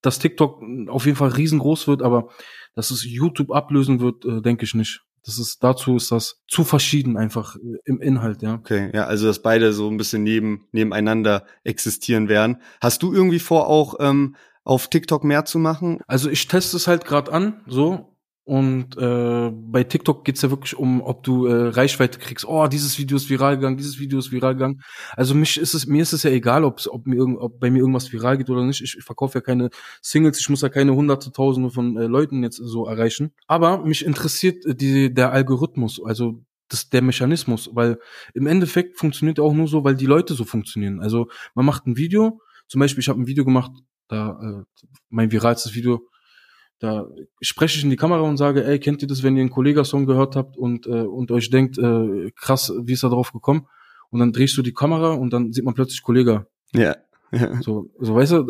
dass 0.03 0.19
TikTok 0.19 0.63
auf 0.89 1.07
jeden 1.07 1.17
Fall 1.17 1.31
riesengroß 1.31 1.87
wird, 1.87 2.03
aber 2.03 2.29
dass 2.75 2.91
es 2.91 3.05
YouTube 3.05 3.53
ablösen 3.53 4.01
wird, 4.01 4.25
äh, 4.25 4.41
denke 4.43 4.65
ich 4.65 4.75
nicht. 4.75 5.03
Das 5.25 5.39
ist, 5.39 5.63
dazu 5.63 5.97
ist 5.97 6.11
das 6.11 6.43
zu 6.49 6.65
verschieden 6.65 7.17
einfach 7.17 7.57
äh, 7.57 7.79
im 7.85 8.01
Inhalt, 8.01 8.43
ja. 8.43 8.55
Okay, 8.55 8.91
ja, 8.95 9.05
also 9.05 9.27
dass 9.27 9.43
beide 9.43 9.73
so 9.73 9.89
ein 9.89 9.97
bisschen 9.97 10.23
neben, 10.23 10.67
nebeneinander 10.73 11.45
existieren 11.65 12.29
werden. 12.29 12.63
Hast 12.81 13.03
du 13.03 13.13
irgendwie 13.13 13.39
vor, 13.39 13.69
auch 13.69 13.97
ähm, 14.01 14.37
auf 14.65 14.89
TikTok 14.89 15.25
mehr 15.25 15.45
zu 15.45 15.59
machen? 15.59 16.01
Also 16.07 16.31
ich 16.31 16.47
teste 16.49 16.77
es 16.77 16.87
halt 16.87 17.05
gerade 17.05 17.33
an, 17.33 17.61
so, 17.67 18.18
und 18.49 18.97
äh, 18.97 19.51
bei 19.53 19.85
TikTok 19.85 20.25
geht's 20.25 20.41
ja 20.41 20.49
wirklich 20.49 20.75
um, 20.75 21.03
ob 21.03 21.23
du 21.23 21.45
äh, 21.45 21.69
Reichweite 21.69 22.19
kriegst. 22.19 22.47
Oh, 22.47 22.67
dieses 22.67 22.99
Video 22.99 23.19
ist 23.19 23.29
viral 23.29 23.57
gegangen, 23.57 23.77
dieses 23.77 23.99
Video 23.99 24.19
ist 24.19 24.33
viral 24.33 24.55
gegangen. 24.55 24.81
Also 25.19 25.35
mich 25.35 25.59
ist 25.59 25.75
es, 25.75 25.87
mir 25.87 26.01
ist 26.01 26.15
es 26.15 26.23
ja 26.23 26.31
egal, 26.31 26.65
ob's, 26.65 26.89
ob, 26.89 27.07
mir 27.07 27.17
irgend, 27.17 27.37
ob 27.41 27.61
bei 27.61 27.71
mir 27.71 27.81
irgendwas 27.81 28.11
viral 28.11 28.39
geht 28.39 28.49
oder 28.49 28.65
nicht. 28.65 28.81
Ich, 28.81 28.97
ich 28.97 29.05
verkaufe 29.05 29.37
ja 29.37 29.43
keine 29.43 29.69
Singles, 30.01 30.41
ich 30.41 30.49
muss 30.49 30.63
ja 30.63 30.71
keine 30.71 30.95
hunderte, 30.95 31.31
tausende 31.31 31.69
von 31.69 31.99
äh, 31.99 32.07
Leuten 32.07 32.43
jetzt 32.43 32.57
so 32.57 32.87
erreichen. 32.87 33.35
Aber 33.49 33.85
mich 33.85 34.03
interessiert 34.03 34.65
äh, 34.65 34.75
die, 34.75 35.13
der 35.13 35.31
Algorithmus, 35.31 36.01
also 36.03 36.43
das, 36.71 36.89
der 36.89 37.03
Mechanismus, 37.03 37.69
weil 37.75 37.99
im 38.33 38.47
Endeffekt 38.47 38.99
funktioniert 38.99 39.37
er 39.37 39.45
auch 39.45 39.53
nur 39.53 39.69
so, 39.69 39.85
weil 39.85 39.95
die 39.95 40.07
Leute 40.07 40.33
so 40.33 40.47
funktionieren. 40.47 41.01
Also 41.03 41.29
man 41.55 41.67
macht 41.67 41.87
ein 41.87 41.99
Video, 41.99 42.41
zum 42.67 42.79
Beispiel, 42.79 43.03
ich 43.03 43.11
habe 43.11 43.21
ein 43.21 43.27
Video 43.27 43.45
gemacht, 43.45 43.73
da 44.09 44.41
äh, 44.41 44.85
mein 45.11 45.33
viralstes 45.33 45.75
Video, 45.75 46.09
da 46.79 47.07
spreche 47.41 47.79
ich 47.79 47.85
in 47.85 47.91
die 47.91 47.97
Kamera 47.97 48.21
und 48.21 48.37
sage, 48.37 48.65
ey, 48.65 48.79
kennt 48.79 49.03
ihr 49.03 49.09
das, 49.09 49.23
wenn 49.23 49.37
ihr 49.37 49.41
einen 49.41 49.51
Kollega-Song 49.51 50.07
gehört 50.07 50.37
habt 50.37 50.57
und, 50.57 50.87
äh, 50.87 51.03
und 51.03 51.31
euch 51.31 51.51
denkt, 51.51 51.79
äh, 51.79 52.31
krass, 52.37 52.73
wie 52.83 52.93
ist 52.93 53.03
er 53.03 53.11
drauf 53.11 53.33
gekommen? 53.33 53.67
Und 54.11 54.21
dann 54.21 54.33
drehst 54.33 54.57
du 54.57 54.63
die 54.63 54.73
Kamera 54.73 55.13
und 55.13 55.33
dann 55.33 55.53
sieht 55.53 55.65
man 55.65 55.75
plötzlich 55.75 56.03
Kollega. 56.03 56.47
Ja. 56.73 56.97
Ja. 57.31 57.61
So, 57.61 57.91
so 57.99 58.15
weißt 58.15 58.33
du, 58.33 58.47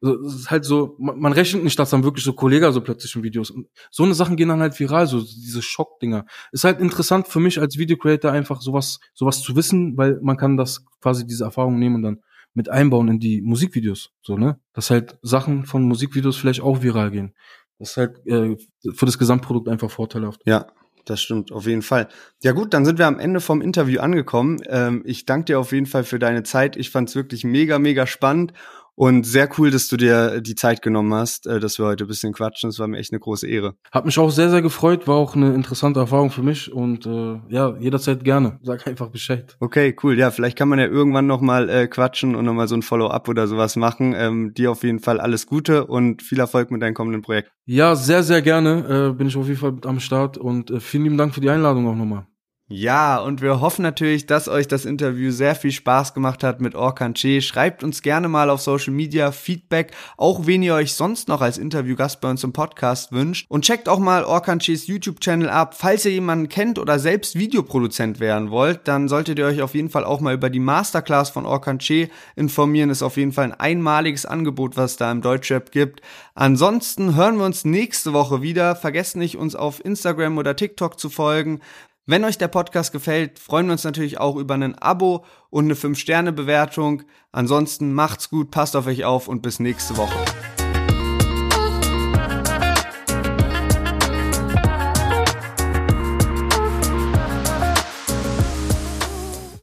so, 0.00 0.26
es 0.26 0.34
ist 0.34 0.50
halt 0.50 0.64
so, 0.64 0.96
man, 0.98 1.18
man 1.18 1.32
rechnet 1.32 1.64
nicht, 1.64 1.78
dass 1.78 1.90
dann 1.90 2.04
wirklich 2.04 2.24
so 2.24 2.34
Kollegen 2.34 2.72
so 2.72 2.80
plötzlich 2.80 3.14
in 3.16 3.22
Videos. 3.22 3.50
Und 3.50 3.68
so 3.90 4.02
eine 4.02 4.14
Sachen 4.14 4.36
gehen 4.36 4.48
dann 4.48 4.60
halt 4.60 4.78
viral, 4.78 5.06
so 5.06 5.20
diese 5.20 5.62
Schockdinger. 5.62 6.26
Ist 6.52 6.64
halt 6.64 6.80
interessant 6.80 7.28
für 7.28 7.40
mich 7.40 7.58
als 7.58 7.78
Videocreator 7.78 8.30
einfach 8.30 8.60
sowas, 8.60 9.00
sowas 9.14 9.40
zu 9.40 9.56
wissen, 9.56 9.96
weil 9.96 10.18
man 10.22 10.36
kann 10.36 10.56
das 10.56 10.84
quasi 11.00 11.26
diese 11.26 11.44
Erfahrung 11.44 11.78
nehmen 11.78 11.96
und 11.96 12.02
dann 12.02 12.20
mit 12.54 12.68
einbauen 12.68 13.08
in 13.08 13.18
die 13.18 13.40
Musikvideos. 13.40 14.10
So, 14.20 14.36
ne? 14.36 14.58
Dass 14.72 14.90
halt 14.90 15.16
Sachen 15.22 15.64
von 15.64 15.82
Musikvideos 15.84 16.36
vielleicht 16.36 16.60
auch 16.60 16.82
viral 16.82 17.10
gehen. 17.10 17.34
Das 17.78 17.90
ist 17.90 17.96
halt 17.96 18.26
äh, 18.26 18.56
für 18.94 19.06
das 19.06 19.18
Gesamtprodukt 19.18 19.68
einfach 19.68 19.90
vorteilhaft. 19.90 20.40
Ja, 20.44 20.66
das 21.04 21.22
stimmt, 21.22 21.52
auf 21.52 21.66
jeden 21.66 21.82
Fall. 21.82 22.08
Ja 22.42 22.52
gut, 22.52 22.74
dann 22.74 22.84
sind 22.84 22.98
wir 22.98 23.06
am 23.06 23.18
Ende 23.18 23.40
vom 23.40 23.62
Interview 23.62 24.00
angekommen. 24.00 24.60
Ähm, 24.68 25.02
ich 25.06 25.24
danke 25.24 25.46
dir 25.46 25.60
auf 25.60 25.72
jeden 25.72 25.86
Fall 25.86 26.04
für 26.04 26.18
deine 26.18 26.42
Zeit. 26.42 26.76
Ich 26.76 26.90
fand 26.90 27.08
es 27.08 27.14
wirklich 27.14 27.44
mega, 27.44 27.78
mega 27.78 28.06
spannend 28.06 28.52
und 28.98 29.24
sehr 29.24 29.48
cool, 29.56 29.70
dass 29.70 29.86
du 29.86 29.96
dir 29.96 30.40
die 30.40 30.56
Zeit 30.56 30.82
genommen 30.82 31.14
hast, 31.14 31.46
äh, 31.46 31.60
dass 31.60 31.78
wir 31.78 31.86
heute 31.86 32.04
ein 32.04 32.08
bisschen 32.08 32.32
quatschen. 32.32 32.68
Das 32.68 32.80
war 32.80 32.88
mir 32.88 32.98
echt 32.98 33.12
eine 33.12 33.20
große 33.20 33.46
Ehre. 33.46 33.74
Hat 33.92 34.04
mich 34.04 34.18
auch 34.18 34.30
sehr, 34.30 34.50
sehr 34.50 34.60
gefreut, 34.60 35.06
war 35.06 35.14
auch 35.14 35.36
eine 35.36 35.54
interessante 35.54 36.00
Erfahrung 36.00 36.30
für 36.30 36.42
mich 36.42 36.72
und 36.72 37.06
äh, 37.06 37.38
ja, 37.48 37.76
jederzeit 37.78 38.24
gerne. 38.24 38.58
Sag 38.60 38.88
einfach 38.88 39.08
Bescheid. 39.08 39.56
Okay, 39.60 39.94
cool. 40.02 40.18
Ja, 40.18 40.32
vielleicht 40.32 40.58
kann 40.58 40.68
man 40.68 40.80
ja 40.80 40.86
irgendwann 40.86 41.28
nochmal 41.28 41.70
äh, 41.70 41.86
quatschen 41.86 42.34
und 42.34 42.44
nochmal 42.44 42.66
so 42.66 42.74
ein 42.74 42.82
Follow-up 42.82 43.28
oder 43.28 43.46
sowas 43.46 43.76
machen. 43.76 44.14
Ähm, 44.16 44.52
dir 44.52 44.72
auf 44.72 44.82
jeden 44.82 44.98
Fall 44.98 45.20
alles 45.20 45.46
Gute 45.46 45.86
und 45.86 46.20
viel 46.20 46.40
Erfolg 46.40 46.72
mit 46.72 46.82
deinem 46.82 46.94
kommenden 46.94 47.22
Projekt. 47.22 47.52
Ja, 47.66 47.94
sehr, 47.94 48.24
sehr 48.24 48.42
gerne. 48.42 49.10
Äh, 49.10 49.12
bin 49.12 49.28
ich 49.28 49.36
auf 49.36 49.46
jeden 49.46 49.60
Fall 49.60 49.76
am 49.84 50.00
Start 50.00 50.38
und 50.38 50.72
äh, 50.72 50.80
vielen 50.80 51.04
lieben 51.04 51.18
Dank 51.18 51.34
für 51.34 51.40
die 51.40 51.50
Einladung 51.50 51.86
auch 51.86 51.94
nochmal. 51.94 52.26
Ja, 52.70 53.16
und 53.16 53.40
wir 53.40 53.62
hoffen 53.62 53.80
natürlich, 53.80 54.26
dass 54.26 54.46
euch 54.46 54.68
das 54.68 54.84
Interview 54.84 55.30
sehr 55.30 55.54
viel 55.54 55.72
Spaß 55.72 56.12
gemacht 56.12 56.44
hat 56.44 56.60
mit 56.60 56.74
Orkan 56.74 57.14
Che. 57.14 57.40
Schreibt 57.40 57.82
uns 57.82 58.02
gerne 58.02 58.28
mal 58.28 58.50
auf 58.50 58.60
Social 58.60 58.92
Media 58.92 59.32
Feedback, 59.32 59.92
auch 60.18 60.44
wen 60.44 60.62
ihr 60.62 60.74
euch 60.74 60.92
sonst 60.92 61.28
noch 61.28 61.40
als 61.40 61.56
Interviewgast 61.56 62.20
bei 62.20 62.28
uns 62.28 62.44
im 62.44 62.52
Podcast 62.52 63.10
wünscht. 63.10 63.46
Und 63.48 63.64
checkt 63.64 63.88
auch 63.88 63.98
mal 63.98 64.22
Orkan 64.22 64.58
Che's 64.58 64.86
YouTube-Channel 64.86 65.48
ab. 65.48 65.76
Falls 65.78 66.04
ihr 66.04 66.12
jemanden 66.12 66.50
kennt 66.50 66.78
oder 66.78 66.98
selbst 66.98 67.38
Videoproduzent 67.38 68.20
werden 68.20 68.50
wollt, 68.50 68.86
dann 68.86 69.08
solltet 69.08 69.38
ihr 69.38 69.46
euch 69.46 69.62
auf 69.62 69.74
jeden 69.74 69.88
Fall 69.88 70.04
auch 70.04 70.20
mal 70.20 70.34
über 70.34 70.50
die 70.50 70.60
Masterclass 70.60 71.30
von 71.30 71.46
Orkan 71.46 71.78
Che 71.78 72.10
informieren. 72.36 72.90
Ist 72.90 73.02
auf 73.02 73.16
jeden 73.16 73.32
Fall 73.32 73.44
ein 73.46 73.58
einmaliges 73.58 74.26
Angebot, 74.26 74.76
was 74.76 74.98
da 74.98 75.10
im 75.10 75.22
Deutschrap 75.22 75.72
gibt. 75.72 76.02
Ansonsten 76.34 77.16
hören 77.16 77.38
wir 77.38 77.46
uns 77.46 77.64
nächste 77.64 78.12
Woche 78.12 78.42
wieder. 78.42 78.76
Vergesst 78.76 79.16
nicht, 79.16 79.38
uns 79.38 79.56
auf 79.56 79.82
Instagram 79.82 80.36
oder 80.36 80.54
TikTok 80.54 81.00
zu 81.00 81.08
folgen. 81.08 81.60
Wenn 82.10 82.24
euch 82.24 82.38
der 82.38 82.48
Podcast 82.48 82.92
gefällt, 82.92 83.38
freuen 83.38 83.66
wir 83.66 83.72
uns 83.72 83.84
natürlich 83.84 84.18
auch 84.18 84.36
über 84.36 84.54
ein 84.54 84.78
Abo 84.78 85.26
und 85.50 85.66
eine 85.66 85.74
5-Sterne-Bewertung. 85.74 87.02
Ansonsten 87.32 87.92
macht's 87.92 88.30
gut, 88.30 88.50
passt 88.50 88.76
auf 88.76 88.86
euch 88.86 89.04
auf 89.04 89.28
und 89.28 89.42
bis 89.42 89.60
nächste 89.60 89.98
Woche. 89.98 90.16